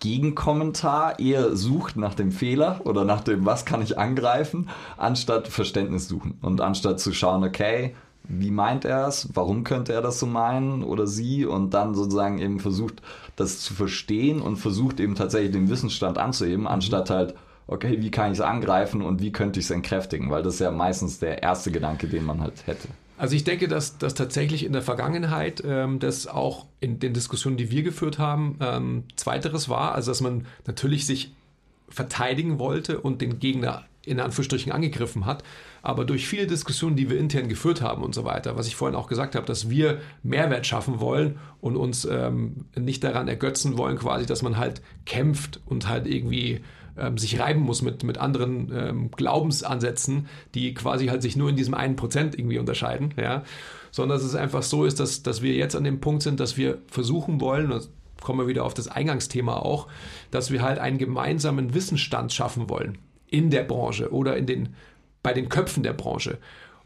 Gegenkommentar. 0.00 1.18
Eher 1.18 1.56
sucht 1.56 1.96
nach 1.96 2.14
dem 2.14 2.32
Fehler 2.32 2.80
oder 2.84 3.04
nach 3.04 3.22
dem, 3.22 3.44
was 3.46 3.64
kann 3.64 3.82
ich 3.82 3.98
angreifen, 3.98 4.68
anstatt 4.96 5.48
Verständnis 5.48 6.08
suchen 6.08 6.38
und 6.42 6.60
anstatt 6.60 7.00
zu 7.00 7.12
schauen, 7.12 7.44
okay, 7.44 7.94
wie 8.28 8.50
meint 8.50 8.84
er 8.84 9.06
es, 9.06 9.28
warum 9.32 9.64
könnte 9.64 9.92
er 9.92 10.02
das 10.02 10.18
so 10.18 10.26
meinen 10.26 10.84
oder 10.84 11.06
sie? 11.06 11.46
Und 11.46 11.72
dann 11.72 11.94
sozusagen 11.94 12.38
eben 12.38 12.60
versucht, 12.60 13.00
das 13.36 13.60
zu 13.60 13.74
verstehen 13.74 14.40
und 14.40 14.56
versucht 14.56 15.00
eben 15.00 15.14
tatsächlich 15.14 15.52
den 15.52 15.70
Wissensstand 15.70 16.18
anzuheben, 16.18 16.66
anstatt 16.66 17.08
halt, 17.08 17.34
okay, 17.66 18.00
wie 18.00 18.10
kann 18.10 18.32
ich 18.32 18.38
es 18.38 18.44
angreifen 18.44 19.02
und 19.02 19.22
wie 19.22 19.32
könnte 19.32 19.60
ich 19.60 19.66
es 19.66 19.70
entkräftigen, 19.70 20.30
weil 20.30 20.42
das 20.42 20.54
ist 20.54 20.60
ja 20.60 20.70
meistens 20.70 21.18
der 21.18 21.42
erste 21.42 21.70
Gedanke, 21.70 22.06
den 22.06 22.24
man 22.24 22.42
halt 22.42 22.66
hätte. 22.66 22.88
Also 23.18 23.34
ich 23.34 23.42
denke, 23.42 23.66
dass 23.66 23.98
das 23.98 24.14
tatsächlich 24.14 24.64
in 24.64 24.72
der 24.72 24.82
Vergangenheit 24.82 25.62
ähm, 25.66 25.98
das 25.98 26.28
auch 26.28 26.66
in 26.80 27.00
den 27.00 27.12
Diskussionen, 27.12 27.56
die 27.56 27.70
wir 27.70 27.82
geführt 27.82 28.18
haben, 28.18 28.56
ähm, 28.60 29.04
zweiteres 29.16 29.68
war, 29.68 29.94
also 29.94 30.12
dass 30.12 30.20
man 30.20 30.46
natürlich 30.66 31.04
sich 31.04 31.34
verteidigen 31.88 32.60
wollte 32.60 33.00
und 33.00 33.20
den 33.20 33.40
Gegner 33.40 33.84
in 34.06 34.20
Anführungsstrichen 34.20 34.72
angegriffen 34.72 35.26
hat, 35.26 35.42
aber 35.82 36.04
durch 36.04 36.26
viele 36.26 36.46
Diskussionen, 36.46 36.96
die 36.96 37.10
wir 37.10 37.18
intern 37.18 37.48
geführt 37.48 37.82
haben 37.82 38.02
und 38.02 38.14
so 38.14 38.24
weiter, 38.24 38.56
was 38.56 38.66
ich 38.66 38.76
vorhin 38.76 38.96
auch 38.96 39.08
gesagt 39.08 39.34
habe, 39.34 39.46
dass 39.46 39.68
wir 39.68 40.00
Mehrwert 40.22 40.66
schaffen 40.66 41.00
wollen 41.00 41.38
und 41.60 41.76
uns 41.76 42.04
ähm, 42.04 42.66
nicht 42.76 43.04
daran 43.04 43.28
ergötzen 43.28 43.76
wollen, 43.76 43.98
quasi, 43.98 44.26
dass 44.26 44.42
man 44.42 44.56
halt 44.56 44.80
kämpft 45.04 45.60
und 45.66 45.88
halt 45.88 46.06
irgendwie 46.06 46.60
ähm, 46.98 47.18
sich 47.18 47.38
reiben 47.38 47.60
muss 47.60 47.82
mit, 47.82 48.02
mit 48.04 48.18
anderen 48.18 48.72
ähm, 48.74 49.10
Glaubensansätzen, 49.10 50.28
die 50.54 50.74
quasi 50.74 51.06
halt 51.06 51.22
sich 51.22 51.36
nur 51.36 51.50
in 51.50 51.56
diesem 51.56 51.74
einen 51.74 51.96
Prozent 51.96 52.38
irgendwie 52.38 52.58
unterscheiden, 52.58 53.14
ja, 53.16 53.44
sondern 53.90 54.18
dass 54.18 54.26
es 54.26 54.34
einfach 54.34 54.62
so 54.62 54.84
ist, 54.84 55.00
dass, 55.00 55.22
dass 55.22 55.42
wir 55.42 55.54
jetzt 55.54 55.76
an 55.76 55.84
dem 55.84 56.00
Punkt 56.00 56.22
sind, 56.22 56.40
dass 56.40 56.56
wir 56.56 56.78
versuchen 56.88 57.40
wollen, 57.40 57.72
und 57.72 57.88
kommen 58.20 58.40
wir 58.40 58.48
wieder 58.48 58.64
auf 58.64 58.74
das 58.74 58.88
Eingangsthema 58.88 59.56
auch, 59.56 59.88
dass 60.30 60.50
wir 60.50 60.62
halt 60.62 60.78
einen 60.78 60.98
gemeinsamen 60.98 61.74
Wissensstand 61.74 62.32
schaffen 62.32 62.68
wollen 62.68 62.98
in 63.28 63.50
der 63.50 63.62
Branche 63.62 64.12
oder 64.12 64.36
in 64.36 64.46
den, 64.46 64.70
bei 65.22 65.32
den 65.32 65.48
Köpfen 65.48 65.82
der 65.82 65.92
Branche. 65.92 66.38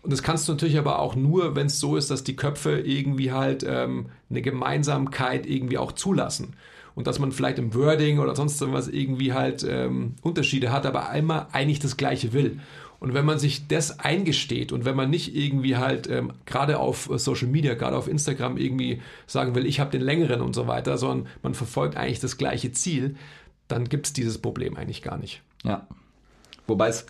Und 0.03 0.13
das 0.13 0.23
kannst 0.23 0.49
du 0.49 0.53
natürlich 0.53 0.79
aber 0.79 0.99
auch 0.99 1.15
nur, 1.15 1.55
wenn 1.55 1.67
es 1.67 1.79
so 1.79 1.97
ist, 1.97 2.11
dass 2.11 2.25
die 2.25 2.35
Köpfe 2.35 2.81
irgendwie 2.81 3.31
halt 3.31 3.65
ähm, 3.67 4.07
eine 4.31 4.43
Gemeinsamkeit 4.43 5.47
irgendwie 5.47 5.79
auch 5.79 5.93
zulassen 5.93 6.55
und 6.95 7.07
dass 7.07 7.19
man 7.19 7.33
vielleicht 7.33 7.59
im 7.59 7.75
Wording 7.75 8.19
oder 8.19 8.37
sonst 8.37 8.61
irgendwas 8.61 8.89
irgendwie 8.89 9.33
halt 9.33 9.67
ähm, 9.69 10.15
Unterschiede 10.23 10.73
hat, 10.73 10.87
aber 10.87 11.09
einmal 11.09 11.47
eigentlich 11.53 11.79
das 11.79 11.97
Gleiche 11.97 12.33
will. 12.33 12.61
Und 13.01 13.15
wenn 13.15 13.25
man 13.25 13.41
sich 13.41 13.67
das 13.67 13.99
eingesteht 13.99 14.71
und 14.71 14.85
wenn 14.85 14.95
man 14.95 15.11
nicht 15.11 15.35
irgendwie 15.35 15.77
halt 15.77 16.09
ähm, 16.09 16.33
gerade 16.47 16.79
auf 16.79 17.11
Social 17.17 17.49
Media, 17.49 17.75
gerade 17.75 17.97
auf 17.97 18.07
Instagram 18.07 18.57
irgendwie 18.57 19.03
sagen 19.27 19.57
will, 19.57 19.67
ich 19.67 19.81
habe 19.81 19.91
den 19.91 20.03
längeren 20.03 20.41
und 20.41 20.55
so 20.55 20.69
weiter, 20.69 20.97
sondern 20.99 21.27
man 21.43 21.55
verfolgt 21.55 21.97
eigentlich 21.97 22.21
das 22.21 22.37
gleiche 22.37 22.71
Ziel, 22.71 23.17
dann 23.67 23.89
gibt 23.89 24.07
es 24.07 24.13
dieses 24.13 24.39
Problem 24.39 24.77
eigentlich 24.77 25.03
gar 25.03 25.19
nicht. 25.19 25.43
Ja. 25.65 25.89
Wobei 26.69 26.89
es 26.89 27.07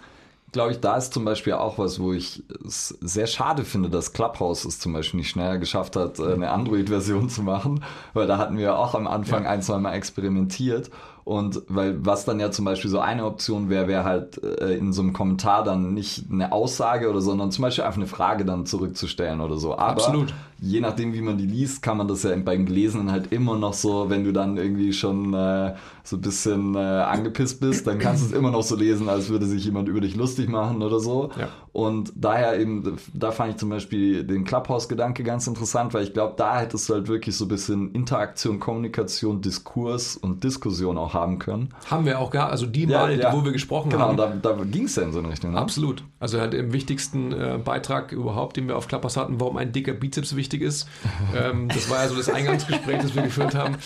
glaube 0.52 0.72
ich, 0.72 0.80
da 0.80 0.96
ist 0.96 1.14
zum 1.14 1.24
Beispiel 1.24 1.54
auch 1.54 1.78
was, 1.78 1.98
wo 1.98 2.12
ich 2.12 2.42
es 2.64 2.88
sehr 3.00 3.26
schade 3.26 3.64
finde, 3.64 3.88
dass 3.88 4.12
Clubhouse 4.12 4.64
es 4.64 4.78
zum 4.78 4.92
Beispiel 4.92 5.18
nicht 5.18 5.30
schneller 5.30 5.58
geschafft 5.58 5.96
hat, 5.96 6.18
äh, 6.18 6.34
eine 6.34 6.50
Android-Version 6.50 7.28
zu 7.30 7.42
machen, 7.42 7.82
weil 8.12 8.26
da 8.26 8.38
hatten 8.38 8.58
wir 8.58 8.78
auch 8.78 8.94
am 8.94 9.06
Anfang 9.06 9.44
ja. 9.44 9.50
ein, 9.50 9.62
zwei 9.62 9.78
Mal 9.78 9.94
experimentiert 9.94 10.90
und 11.24 11.62
weil 11.68 12.04
was 12.04 12.24
dann 12.24 12.40
ja 12.40 12.50
zum 12.50 12.64
Beispiel 12.64 12.90
so 12.90 12.98
eine 12.98 13.24
Option 13.24 13.70
wäre, 13.70 13.88
wäre 13.88 14.04
halt 14.04 14.42
äh, 14.42 14.74
in 14.76 14.92
so 14.92 15.02
einem 15.02 15.12
Kommentar 15.12 15.62
dann 15.64 15.94
nicht 15.94 16.24
eine 16.30 16.52
Aussage 16.52 17.08
oder 17.08 17.20
sondern 17.20 17.50
zum 17.50 17.62
Beispiel 17.62 17.84
einfach 17.84 17.98
eine 17.98 18.06
Frage 18.06 18.44
dann 18.44 18.66
zurückzustellen 18.66 19.40
oder 19.40 19.56
so. 19.56 19.72
Aber 19.74 19.92
Absolut. 19.92 20.34
Je 20.62 20.80
nachdem, 20.80 21.12
wie 21.12 21.20
man 21.20 21.36
die 21.36 21.46
liest, 21.46 21.82
kann 21.82 21.96
man 21.96 22.06
das 22.06 22.22
ja 22.22 22.34
beim 22.36 22.66
Gelesenen 22.66 23.10
halt 23.10 23.32
immer 23.32 23.58
noch 23.58 23.74
so, 23.74 24.08
wenn 24.08 24.22
du 24.22 24.32
dann 24.32 24.56
irgendwie 24.56 24.92
schon 24.92 25.34
äh, 25.34 25.74
so 26.04 26.16
ein 26.16 26.20
bisschen 26.20 26.76
äh, 26.76 26.78
angepisst 26.78 27.60
bist, 27.60 27.86
dann 27.86 27.98
kannst 27.98 28.22
du 28.22 28.26
es 28.26 28.32
immer 28.32 28.52
noch 28.52 28.62
so 28.62 28.76
lesen, 28.76 29.08
als 29.08 29.28
würde 29.28 29.46
sich 29.46 29.64
jemand 29.64 29.88
über 29.88 30.00
dich 30.00 30.14
lustig 30.14 30.48
machen 30.48 30.82
oder 30.82 31.00
so. 31.00 31.30
Ja. 31.38 31.48
Und 31.72 32.12
daher 32.14 32.60
eben, 32.60 32.98
da 33.14 33.32
fand 33.32 33.50
ich 33.50 33.56
zum 33.56 33.70
Beispiel 33.70 34.24
den 34.24 34.44
Clubhouse-Gedanke 34.44 35.24
ganz 35.24 35.46
interessant, 35.46 35.94
weil 35.94 36.04
ich 36.04 36.12
glaube, 36.12 36.34
da 36.36 36.60
hättest 36.60 36.88
du 36.88 36.94
halt 36.94 37.08
wirklich 37.08 37.36
so 37.36 37.46
ein 37.46 37.48
bisschen 37.48 37.92
Interaktion, 37.92 38.60
Kommunikation, 38.60 39.40
Diskurs 39.40 40.16
und 40.16 40.44
Diskussion 40.44 40.98
auch 40.98 41.14
haben 41.14 41.38
können. 41.38 41.70
Haben 41.90 42.04
wir 42.04 42.20
auch 42.20 42.30
gar, 42.30 42.50
also 42.50 42.66
die 42.66 42.84
ja, 42.84 43.00
Mal, 43.00 43.18
ja. 43.18 43.32
wo 43.32 43.44
wir 43.44 43.52
gesprochen 43.52 43.90
genau, 43.90 44.08
haben. 44.08 44.16
Genau, 44.16 44.36
da, 44.42 44.52
da 44.54 44.64
ging 44.64 44.84
es 44.84 44.96
ja 44.96 45.02
in 45.02 45.12
so 45.12 45.18
eine 45.18 45.30
Richtung. 45.30 45.52
Ne? 45.52 45.58
Absolut. 45.58 46.04
Also 46.20 46.38
halt 46.38 46.54
im 46.54 46.72
wichtigsten 46.72 47.32
äh, 47.32 47.58
Beitrag 47.64 48.12
überhaupt, 48.12 48.56
den 48.56 48.68
wir 48.68 48.76
auf 48.76 48.86
Clubhouse 48.86 49.16
hatten, 49.16 49.40
warum 49.40 49.56
ein 49.56 49.72
dicker 49.72 49.92
Bizeps 49.92 50.36
wichtig 50.36 50.51
ist. 50.60 50.88
ähm, 51.34 51.68
das 51.68 51.88
war 51.88 52.02
ja 52.02 52.08
so 52.08 52.16
das 52.16 52.28
Eingangsgespräch, 52.28 53.00
das 53.00 53.14
wir 53.14 53.22
geführt 53.22 53.54
haben. 53.54 53.76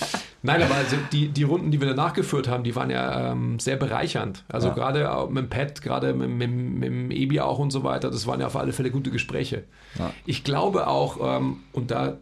Nein, 0.43 0.63
aber 0.63 0.75
also 0.75 0.97
die, 1.13 1.29
die 1.29 1.43
Runden, 1.45 1.71
die 1.71 1.81
wir 1.81 1.89
danach 1.89 2.13
geführt 2.13 2.49
haben, 2.49 2.65
die 2.65 2.75
waren 2.75 2.91
ja 2.91 3.33
ähm, 3.33 3.59
sehr 3.59 3.77
bereichernd. 3.77 4.45
Also 4.49 4.69
ja. 4.69 4.75
gerade 4.75 5.29
mit 5.29 5.45
dem 5.45 5.49
Pet, 5.49 5.83
gerade 5.83 6.15
mit, 6.15 6.29
mit, 6.29 6.51
mit 6.51 6.89
dem 6.89 7.11
Ebi 7.11 7.41
auch 7.41 7.59
und 7.59 7.71
so 7.71 7.85
weiter, 7.85 8.11
das 8.11 8.27
waren 8.27 8.41
ja 8.41 8.47
auf 8.47 8.57
alle 8.57 8.73
Fälle 8.73 8.91
gute 8.91 9.11
Gespräche. 9.11 9.65
Ja. 9.99 10.13
Ich 10.25 10.45
glaube 10.45 10.87
auch, 10.87 11.39
ähm, 11.39 11.61
und 11.73 11.91
da, 11.91 12.19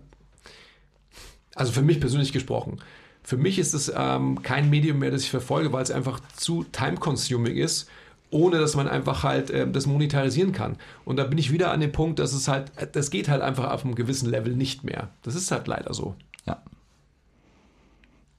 also 1.55 1.73
für 1.73 1.83
mich 1.83 2.01
persönlich 2.01 2.33
gesprochen, 2.33 2.81
für 3.23 3.39
mich 3.39 3.59
ist 3.59 3.73
es 3.73 3.93
ähm, 3.97 4.43
kein 4.43 4.69
Medium 4.69 4.99
mehr, 4.99 5.11
das 5.11 5.23
ich 5.23 5.31
verfolge, 5.31 5.73
weil 5.73 5.83
es 5.83 5.91
einfach 5.91 6.21
zu 6.37 6.65
time-consuming 6.65 7.57
ist, 7.57 7.89
ohne 8.35 8.59
dass 8.59 8.75
man 8.75 8.89
einfach 8.89 9.23
halt 9.23 9.51
ähm, 9.51 9.73
das 9.73 9.87
monetarisieren 9.87 10.53
kann. 10.53 10.77
Und 11.05 11.17
da 11.17 11.25
bin 11.25 11.39
ich 11.39 11.53
wieder 11.53 11.71
an 11.71 11.81
dem 11.81 11.93
Punkt, 11.93 12.19
dass 12.19 12.33
es 12.33 12.49
halt, 12.49 12.73
das 12.93 13.11
geht 13.11 13.29
halt 13.29 13.43
einfach 13.43 13.71
auf 13.71 13.85
einem 13.85 13.95
gewissen 13.95 14.29
Level 14.29 14.57
nicht 14.57 14.83
mehr. 14.83 15.09
Das 15.23 15.37
ist 15.37 15.53
halt 15.53 15.69
leider 15.69 15.95
so. 15.95 16.17
Ja. 16.45 16.61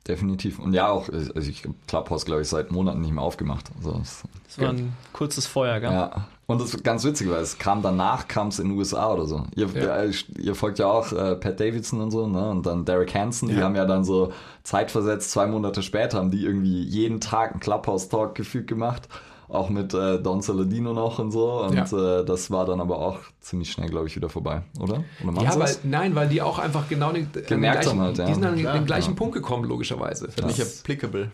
Definitiv. 0.06 0.60
Und 0.60 0.74
ja, 0.74 0.90
auch, 0.90 1.08
also 1.08 1.50
ich 1.50 1.64
habe 1.64 1.76
Clubhouse, 1.88 2.26
glaube 2.26 2.42
ich, 2.42 2.50
seit 2.50 2.72
Monaten 2.72 3.00
nicht 3.00 3.14
mehr 3.14 3.24
aufgemacht. 3.24 3.72
Also, 3.78 3.94
das, 3.94 4.24
das 4.44 4.60
war 4.60 4.70
ein 4.70 4.94
kurzes 5.14 5.48
Feuer, 5.48 5.80
gell? 5.80 5.92
Ja. 5.92 6.28
Und 6.46 6.62
das 6.62 6.74
ist 6.74 6.84
ganz 6.84 7.06
witzig, 7.06 7.32
weil 7.32 7.42
es 7.42 7.58
kam 7.58 7.82
danach, 7.82 8.28
kam 8.28 8.50
es 8.50 8.60
in 8.60 8.68
den 8.68 8.78
USA 8.78 9.14
oder 9.14 9.26
so. 9.26 9.46
Ihr, 9.56 9.68
ja. 9.74 10.04
ihr, 10.04 10.14
ihr 10.38 10.56
folgt 10.56 10.78
ja 10.78 10.88
auch 10.88 11.12
äh, 11.14 11.36
Pat 11.38 11.60
Davidson 11.60 12.02
und 12.02 12.12
so, 12.12 12.28
ne? 12.28 12.50
Und 12.50 12.66
dann 12.66 12.84
Derek 12.84 13.16
Hansen, 13.16 13.48
die 13.48 13.64
haben 13.64 13.76
ja 13.76 13.86
dann 13.86 14.04
so 14.04 14.34
zeitversetzt, 14.62 15.32
zwei 15.32 15.48
Monate 15.48 15.82
später, 15.82 16.18
haben 16.18 16.32
die 16.32 16.44
irgendwie 16.44 16.84
jeden 16.84 17.22
Tag 17.22 17.54
einen 17.54 17.60
Clubhouse-Talk 17.62 18.36
gefühlt 18.36 18.68
gemacht 18.68 19.08
auch 19.48 19.70
mit 19.70 19.94
äh, 19.94 20.22
Don 20.22 20.42
Saladino 20.42 20.94
noch 20.94 21.20
und 21.20 21.32
so. 21.32 21.62
Und 21.64 21.76
ja. 21.76 22.20
äh, 22.20 22.26
das 22.26 22.52
war 22.52 22.66
dann 22.66 22.82
aber 22.82 23.00
auch 23.00 23.20
ziemlich 23.42 23.72
schnell, 23.72 23.90
glaube 23.90 24.08
ich, 24.08 24.16
wieder 24.16 24.30
vorbei, 24.30 24.64
oder? 24.80 25.04
oder 25.26 25.42
ja, 25.42 25.60
weil, 25.60 25.76
nein, 25.84 26.16
weil 26.16 26.28
die 26.30 26.42
auch 26.42 26.60
einfach 26.60 26.88
genau 26.90 27.12
den, 27.12 27.32
Gemerkt 27.32 27.82
gleichen, 27.82 27.90
haben 27.90 28.02
halt, 28.02 28.18
ja. 28.18 28.26
die 28.26 28.34
sind 28.34 28.46
an 28.46 28.56
den, 28.56 28.66
den 28.66 28.86
gleichen 28.86 29.16
Punkt 29.16 29.34
gekommen, 29.34 29.66
logischerweise. 29.66 30.28
Das 30.28 30.36
ist 30.36 30.58
nicht 30.58 30.62
applicable. 30.62 31.32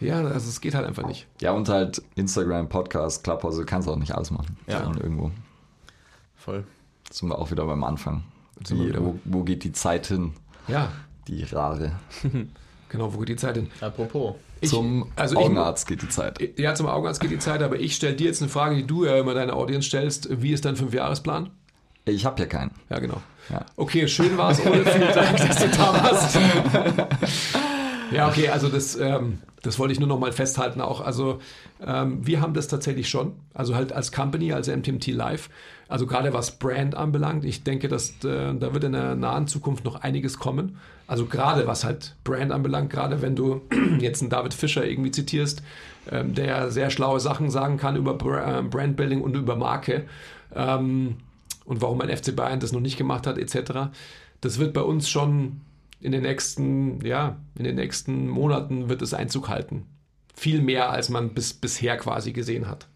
Ja, 0.00 0.20
also 0.20 0.48
es 0.48 0.60
geht 0.60 0.74
halt 0.74 0.86
einfach 0.86 1.06
nicht. 1.06 1.28
Ja, 1.40 1.52
und 1.52 1.68
halt 1.68 2.02
Instagram, 2.16 2.68
Podcast, 2.68 3.22
Clubhouse, 3.22 3.56
du 3.56 3.64
kannst 3.64 3.88
auch 3.88 3.96
nicht 3.96 4.14
alles 4.14 4.32
machen. 4.32 4.56
Ja. 4.66 4.82
irgendwo. 4.82 5.30
Voll. 6.34 6.64
Jetzt 7.06 7.18
sind 7.18 7.28
wir 7.28 7.38
auch 7.38 7.50
wieder 7.52 7.64
beim 7.66 7.84
Anfang. 7.84 8.24
Die, 8.68 8.94
wo, 8.98 9.18
wo 9.24 9.44
geht 9.44 9.64
die 9.64 9.72
Zeit 9.72 10.06
hin? 10.06 10.32
Ja. 10.66 10.90
Die 11.28 11.44
rare. 11.44 11.92
genau, 12.88 13.14
wo 13.14 13.18
geht 13.18 13.28
die 13.28 13.36
Zeit 13.36 13.56
hin? 13.56 13.70
Apropos. 13.80 14.34
Ich, 14.62 14.70
zum 14.70 15.10
also 15.16 15.36
Augenarzt 15.36 15.84
ich, 15.84 15.88
geht 15.88 16.02
die 16.02 16.08
Zeit. 16.08 16.58
Ja, 16.58 16.74
zum 16.74 16.86
Augenarzt 16.86 17.20
geht 17.20 17.32
die 17.32 17.38
Zeit, 17.38 17.62
aber 17.62 17.80
ich 17.80 17.96
stelle 17.96 18.14
dir 18.14 18.26
jetzt 18.26 18.40
eine 18.40 18.48
Frage, 18.48 18.76
die 18.76 18.86
du 18.86 19.04
ja 19.04 19.18
immer 19.18 19.34
deiner 19.34 19.54
Audience 19.54 19.88
stellst. 19.88 20.28
Wie 20.40 20.52
ist 20.52 20.64
dein 20.64 20.76
Fünfjahresplan? 20.76 21.50
Ich 22.04 22.24
habe 22.24 22.40
ja 22.40 22.46
keinen. 22.46 22.70
Ja, 22.88 22.98
genau. 22.98 23.20
Ja. 23.50 23.66
Okay, 23.76 24.06
schön 24.08 24.38
war 24.38 24.52
es, 24.52 24.64
Ole. 24.64 24.84
Vielen 24.84 25.14
Dank, 25.14 25.36
dass 25.36 25.56
du 25.56 25.68
da 25.68 25.92
warst. 26.02 26.38
ja, 28.12 28.28
okay, 28.28 28.48
also 28.48 28.68
das, 28.68 28.96
ähm, 28.96 29.38
das 29.62 29.78
wollte 29.78 29.92
ich 29.92 30.00
nur 30.00 30.08
noch 30.08 30.18
mal 30.18 30.32
festhalten 30.32 30.80
auch. 30.80 31.00
Also 31.00 31.40
ähm, 31.84 32.26
wir 32.26 32.40
haben 32.40 32.54
das 32.54 32.68
tatsächlich 32.68 33.08
schon. 33.08 33.32
Also 33.54 33.74
halt 33.74 33.92
als 33.92 34.12
Company, 34.12 34.52
als 34.52 34.68
MTMT 34.68 35.08
Live. 35.08 35.50
Also 35.88 36.06
gerade 36.06 36.32
was 36.32 36.58
Brand 36.58 36.94
anbelangt. 36.94 37.44
Ich 37.44 37.64
denke, 37.64 37.88
dass 37.88 38.10
äh, 38.24 38.54
da 38.54 38.74
wird 38.74 38.84
in 38.84 38.92
der 38.92 39.14
nahen 39.14 39.46
Zukunft 39.46 39.84
noch 39.84 40.00
einiges 40.02 40.38
kommen. 40.38 40.78
Also 41.06 41.26
gerade 41.26 41.66
was 41.66 41.84
halt 41.84 42.16
Brand 42.24 42.52
anbelangt, 42.52 42.90
gerade 42.90 43.22
wenn 43.22 43.36
du 43.36 43.60
jetzt 43.98 44.22
einen 44.22 44.30
David 44.30 44.54
Fischer 44.54 44.86
irgendwie 44.86 45.10
zitierst, 45.10 45.62
ähm, 46.10 46.34
der 46.34 46.70
sehr 46.70 46.90
schlaue 46.90 47.20
Sachen 47.20 47.50
sagen 47.50 47.76
kann 47.76 47.96
über 47.96 48.12
äh, 48.12 48.62
Brandbuilding 48.62 49.20
und 49.20 49.36
über 49.36 49.56
Marke 49.56 50.06
ähm, 50.54 51.16
und 51.64 51.82
warum 51.82 52.00
ein 52.00 52.16
FC 52.16 52.34
Bayern 52.34 52.60
das 52.60 52.72
noch 52.72 52.80
nicht 52.80 52.96
gemacht 52.96 53.26
hat 53.26 53.38
etc. 53.38 53.92
Das 54.40 54.58
wird 54.58 54.72
bei 54.72 54.80
uns 54.82 55.08
schon 55.08 55.60
in 56.02 56.12
den 56.12 56.22
nächsten, 56.22 57.04
ja, 57.04 57.36
in 57.56 57.64
den 57.64 57.76
nächsten 57.76 58.28
Monaten 58.28 58.88
wird 58.88 59.02
es 59.02 59.14
Einzug 59.14 59.48
halten. 59.48 59.86
Viel 60.34 60.60
mehr, 60.60 60.90
als 60.90 61.08
man 61.08 61.30
bis, 61.30 61.52
bisher 61.54 61.96
quasi 61.96 62.32
gesehen 62.32 62.68
hat. 62.68 62.88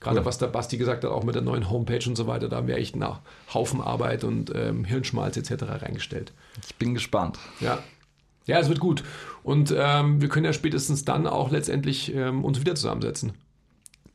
Gerade 0.00 0.20
cool. 0.20 0.26
was 0.26 0.38
der 0.38 0.48
Basti 0.48 0.76
gesagt 0.76 1.04
hat, 1.04 1.10
auch 1.10 1.24
mit 1.24 1.34
der 1.34 1.42
neuen 1.42 1.70
Homepage 1.70 2.06
und 2.06 2.16
so 2.16 2.26
weiter, 2.26 2.48
da 2.48 2.56
haben 2.56 2.66
wir 2.66 2.76
echt 2.76 2.94
einen 2.94 3.06
Haufen 3.52 3.80
Arbeit 3.80 4.24
und 4.24 4.52
ähm, 4.54 4.84
Hirnschmalz 4.84 5.36
etc. 5.36 5.64
reingestellt. 5.82 6.32
Ich 6.66 6.74
bin 6.76 6.94
gespannt. 6.94 7.38
Ja. 7.60 7.78
Ja, 8.46 8.58
es 8.58 8.68
wird 8.68 8.80
gut. 8.80 9.02
Und 9.42 9.74
ähm, 9.76 10.20
wir 10.20 10.28
können 10.28 10.44
ja 10.44 10.52
spätestens 10.52 11.04
dann 11.04 11.26
auch 11.26 11.50
letztendlich 11.50 12.14
ähm, 12.14 12.44
uns 12.44 12.60
wieder 12.60 12.74
zusammensetzen. 12.74 13.32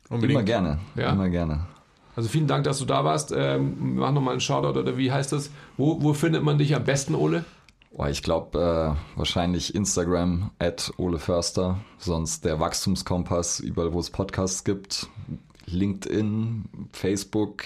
Immer 0.08 0.42
gerne. 0.42 0.78
Ja. 0.96 1.12
Immer 1.12 1.28
gerne. 1.28 1.66
Also 2.16 2.28
vielen 2.28 2.46
Dank, 2.46 2.64
dass 2.64 2.78
du 2.78 2.84
da 2.84 3.04
warst. 3.04 3.32
Ähm, 3.36 3.94
wir 3.94 4.00
machen 4.02 4.14
nochmal 4.14 4.32
einen 4.32 4.40
Shoutout 4.40 4.78
oder 4.78 4.96
wie 4.96 5.10
heißt 5.10 5.32
das? 5.32 5.50
Wo, 5.76 6.02
wo 6.02 6.12
findet 6.12 6.42
man 6.42 6.58
dich 6.58 6.74
am 6.74 6.84
besten, 6.84 7.14
Ole? 7.14 7.44
Boah, 7.90 8.08
ich 8.08 8.22
glaube 8.22 8.96
äh, 8.96 9.18
wahrscheinlich 9.18 9.74
Instagram 9.74 10.52
at 10.58 10.92
Ole 10.96 11.18
Förster, 11.18 11.80
sonst 11.98 12.44
der 12.44 12.60
Wachstumskompass, 12.60 13.60
überall 13.60 13.92
wo 13.92 13.98
es 13.98 14.10
Podcasts 14.10 14.62
gibt, 14.62 15.08
LinkedIn, 15.66 16.88
Facebook, 16.92 17.64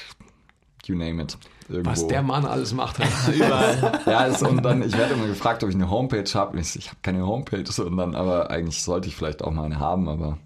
you 0.86 0.96
name 0.96 1.22
it. 1.22 1.36
Irgendwo. 1.68 1.90
Was 1.90 2.06
der 2.06 2.22
Mann 2.22 2.44
alles 2.44 2.74
macht. 2.74 2.98
Überall. 3.34 4.00
Ja, 4.06 4.18
also, 4.18 4.48
und 4.48 4.62
dann, 4.62 4.82
ich 4.82 4.96
werde 4.96 5.14
immer 5.14 5.26
gefragt, 5.26 5.62
ob 5.62 5.70
ich 5.70 5.74
eine 5.74 5.88
Homepage 5.88 6.28
habe. 6.34 6.58
Ich, 6.60 6.76
ich 6.76 6.88
habe 6.88 6.98
keine 7.02 7.26
Homepage, 7.26 7.64
und 7.82 7.96
dann, 7.96 8.14
aber 8.14 8.50
eigentlich 8.50 8.82
sollte 8.82 9.08
ich 9.08 9.16
vielleicht 9.16 9.42
auch 9.42 9.50
mal 9.50 9.64
eine 9.64 9.78
haben, 9.78 10.08
aber 10.08 10.38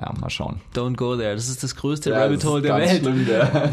ja, 0.00 0.12
mal 0.20 0.30
schauen. 0.30 0.60
Don't 0.74 0.96
go 0.96 1.16
there. 1.16 1.34
Das 1.34 1.48
ist 1.48 1.62
das 1.62 1.74
größte 1.76 2.10
Ja, 2.10 2.22
Rabbit 2.24 2.44
Hole 2.44 2.62
der 2.62 2.78
ganz 2.78 2.90
Welt. 2.90 3.00
schlimm, 3.02 3.26
der. 3.26 3.38
Ja, 3.38 3.70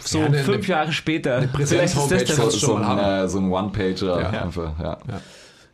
so 0.00 0.18
Ja, 0.18 0.26
eine- 0.26 0.38
fünf 0.38 0.66
Jahre 0.68 0.92
später. 0.92 1.42
Vielleicht 1.54 1.96
ist 1.96 2.10
das 2.10 2.24
der 2.24 2.36
So, 2.36 2.50
so 2.50 2.58
schon 2.58 2.82
ein, 2.84 2.98
äh, 3.24 3.28
so 3.28 3.38
ein 3.38 3.50
One-Pager 3.50 4.20
Ja. 4.20 4.42
einfach, 4.42 4.78
ja. 4.80 4.98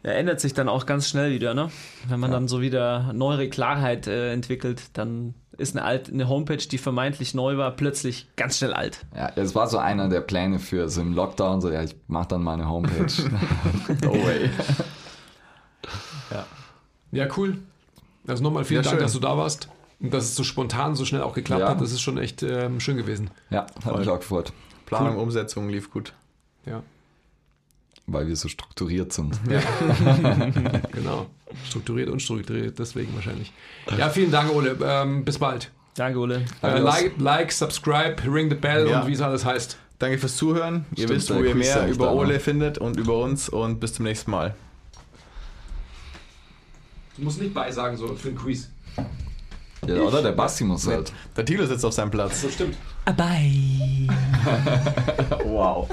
Er 0.04 0.16
ändert 0.18 0.40
sich 0.40 0.52
dann 0.52 0.68
auch 0.68 0.84
ganz 0.86 1.08
schnell 1.08 1.30
wieder, 1.30 1.54
ne? 1.54 1.70
Wenn 2.08 2.18
man 2.18 2.32
dann 2.32 2.48
so 2.48 2.60
wieder 2.60 3.12
neuere 3.12 3.48
Klarheit 3.48 4.08
äh, 4.08 4.32
entwickelt, 4.32 4.82
dann 4.94 5.34
ist 5.58 5.76
eine, 5.76 5.84
alt, 5.86 6.10
eine 6.12 6.28
Homepage, 6.28 6.56
die 6.56 6.78
vermeintlich 6.78 7.34
neu 7.34 7.56
war, 7.56 7.70
plötzlich 7.70 8.26
ganz 8.34 8.58
schnell 8.58 8.72
alt. 8.72 9.04
Ja, 9.14 9.30
es 9.36 9.54
war 9.54 9.68
so 9.68 9.78
einer 9.78 10.08
der 10.08 10.22
Pläne 10.22 10.58
für 10.58 10.88
so 10.88 11.02
im 11.02 11.14
Lockdown, 11.14 11.60
so 11.60 11.70
ja, 11.70 11.84
ich 11.84 11.94
mach 12.08 12.26
dann 12.26 12.42
mal 12.42 12.54
eine 12.54 12.68
Homepage. 12.68 13.06
no 14.02 14.12
way. 14.14 14.50
Ja, 17.12 17.26
cool. 17.36 17.58
Also 18.26 18.42
nochmal 18.42 18.64
vielen 18.64 18.82
Ja, 18.82 18.90
Dank, 18.90 18.94
schön. 19.00 19.02
dass 19.04 19.12
du 19.12 19.20
da 19.20 19.36
warst. 19.36 19.68
Und 20.02 20.12
dass 20.12 20.24
es 20.24 20.34
so 20.34 20.42
spontan, 20.44 20.94
so 20.96 21.04
schnell 21.04 21.22
auch 21.22 21.32
geklappt 21.34 21.60
Ja. 21.60 21.68
hat. 21.70 21.80
Das 21.80 21.92
ist 21.92 22.00
schon 22.02 22.18
echt 22.18 22.42
ähm, 22.42 22.80
schön 22.80 22.96
gewesen. 22.96 23.30
Ja, 23.50 23.66
hat 23.84 23.96
mich 23.98 24.08
auch 24.08 24.18
gefreut, 24.18 24.52
Planung, 24.86 25.16
Umsetzung 25.16 25.68
lief 25.68 25.90
gut. 25.90 26.12
Ja, 26.66 26.82
weil 28.08 28.26
wir 28.26 28.34
so 28.36 28.48
strukturiert 28.48 29.12
sind. 29.12 29.38
genau. 30.92 31.26
Strukturiert 31.68 32.08
und 32.10 32.20
strukturiert, 32.20 32.78
deswegen 32.78 33.14
wahrscheinlich. 33.14 33.52
Ja, 33.96 34.08
vielen 34.10 34.30
Dank, 34.32 34.52
Ole. 34.52 34.76
Ähm, 34.84 35.24
bis 35.24 35.38
bald. 35.38 35.70
Danke, 35.94 36.18
Ole. 36.18 36.44
Äh, 36.62 36.78
like, 36.80 37.12
like, 37.18 37.52
subscribe, 37.52 38.16
ring 38.26 38.48
the 38.50 38.56
bell 38.56 38.88
Ja. 38.88 39.00
und 39.02 39.06
wie 39.08 39.12
es 39.12 39.20
alles 39.20 39.44
heißt. 39.44 39.76
Danke 40.00 40.18
fürs 40.18 40.36
Zuhören. 40.36 40.84
Ihr 40.96 41.04
Stimmt, 41.04 41.10
wisst, 41.10 41.32
wo 41.34 41.40
ihr 41.42 41.54
mehr 41.54 41.86
über 41.88 42.06
da. 42.06 42.12
Ole 42.12 42.40
findet 42.40 42.78
und 42.78 42.96
über 42.98 43.18
uns 43.18 43.48
und 43.48 43.78
bis 43.78 43.94
zum 43.94 44.04
nächsten 44.04 44.32
Mal. 44.32 44.54
Du 47.16 47.22
musst 47.22 47.40
nicht 47.40 47.54
beisagen, 47.54 47.96
so 47.96 48.08
für 48.16 48.30
ein 48.30 48.36
Quiz. 48.36 48.68
Ja, 49.86 50.00
oder 50.02 50.22
der 50.22 50.32
Basti 50.32 50.62
muss 50.62 50.86
halt. 50.86 51.12
Der 51.36 51.44
Thilo 51.44 51.66
sitzt 51.66 51.84
auf 51.84 51.92
seinem 51.92 52.10
Platz. 52.10 52.42
So 52.42 52.48
stimmt. 52.48 52.76
Bye. 53.16 54.08
Wow. 55.44 55.88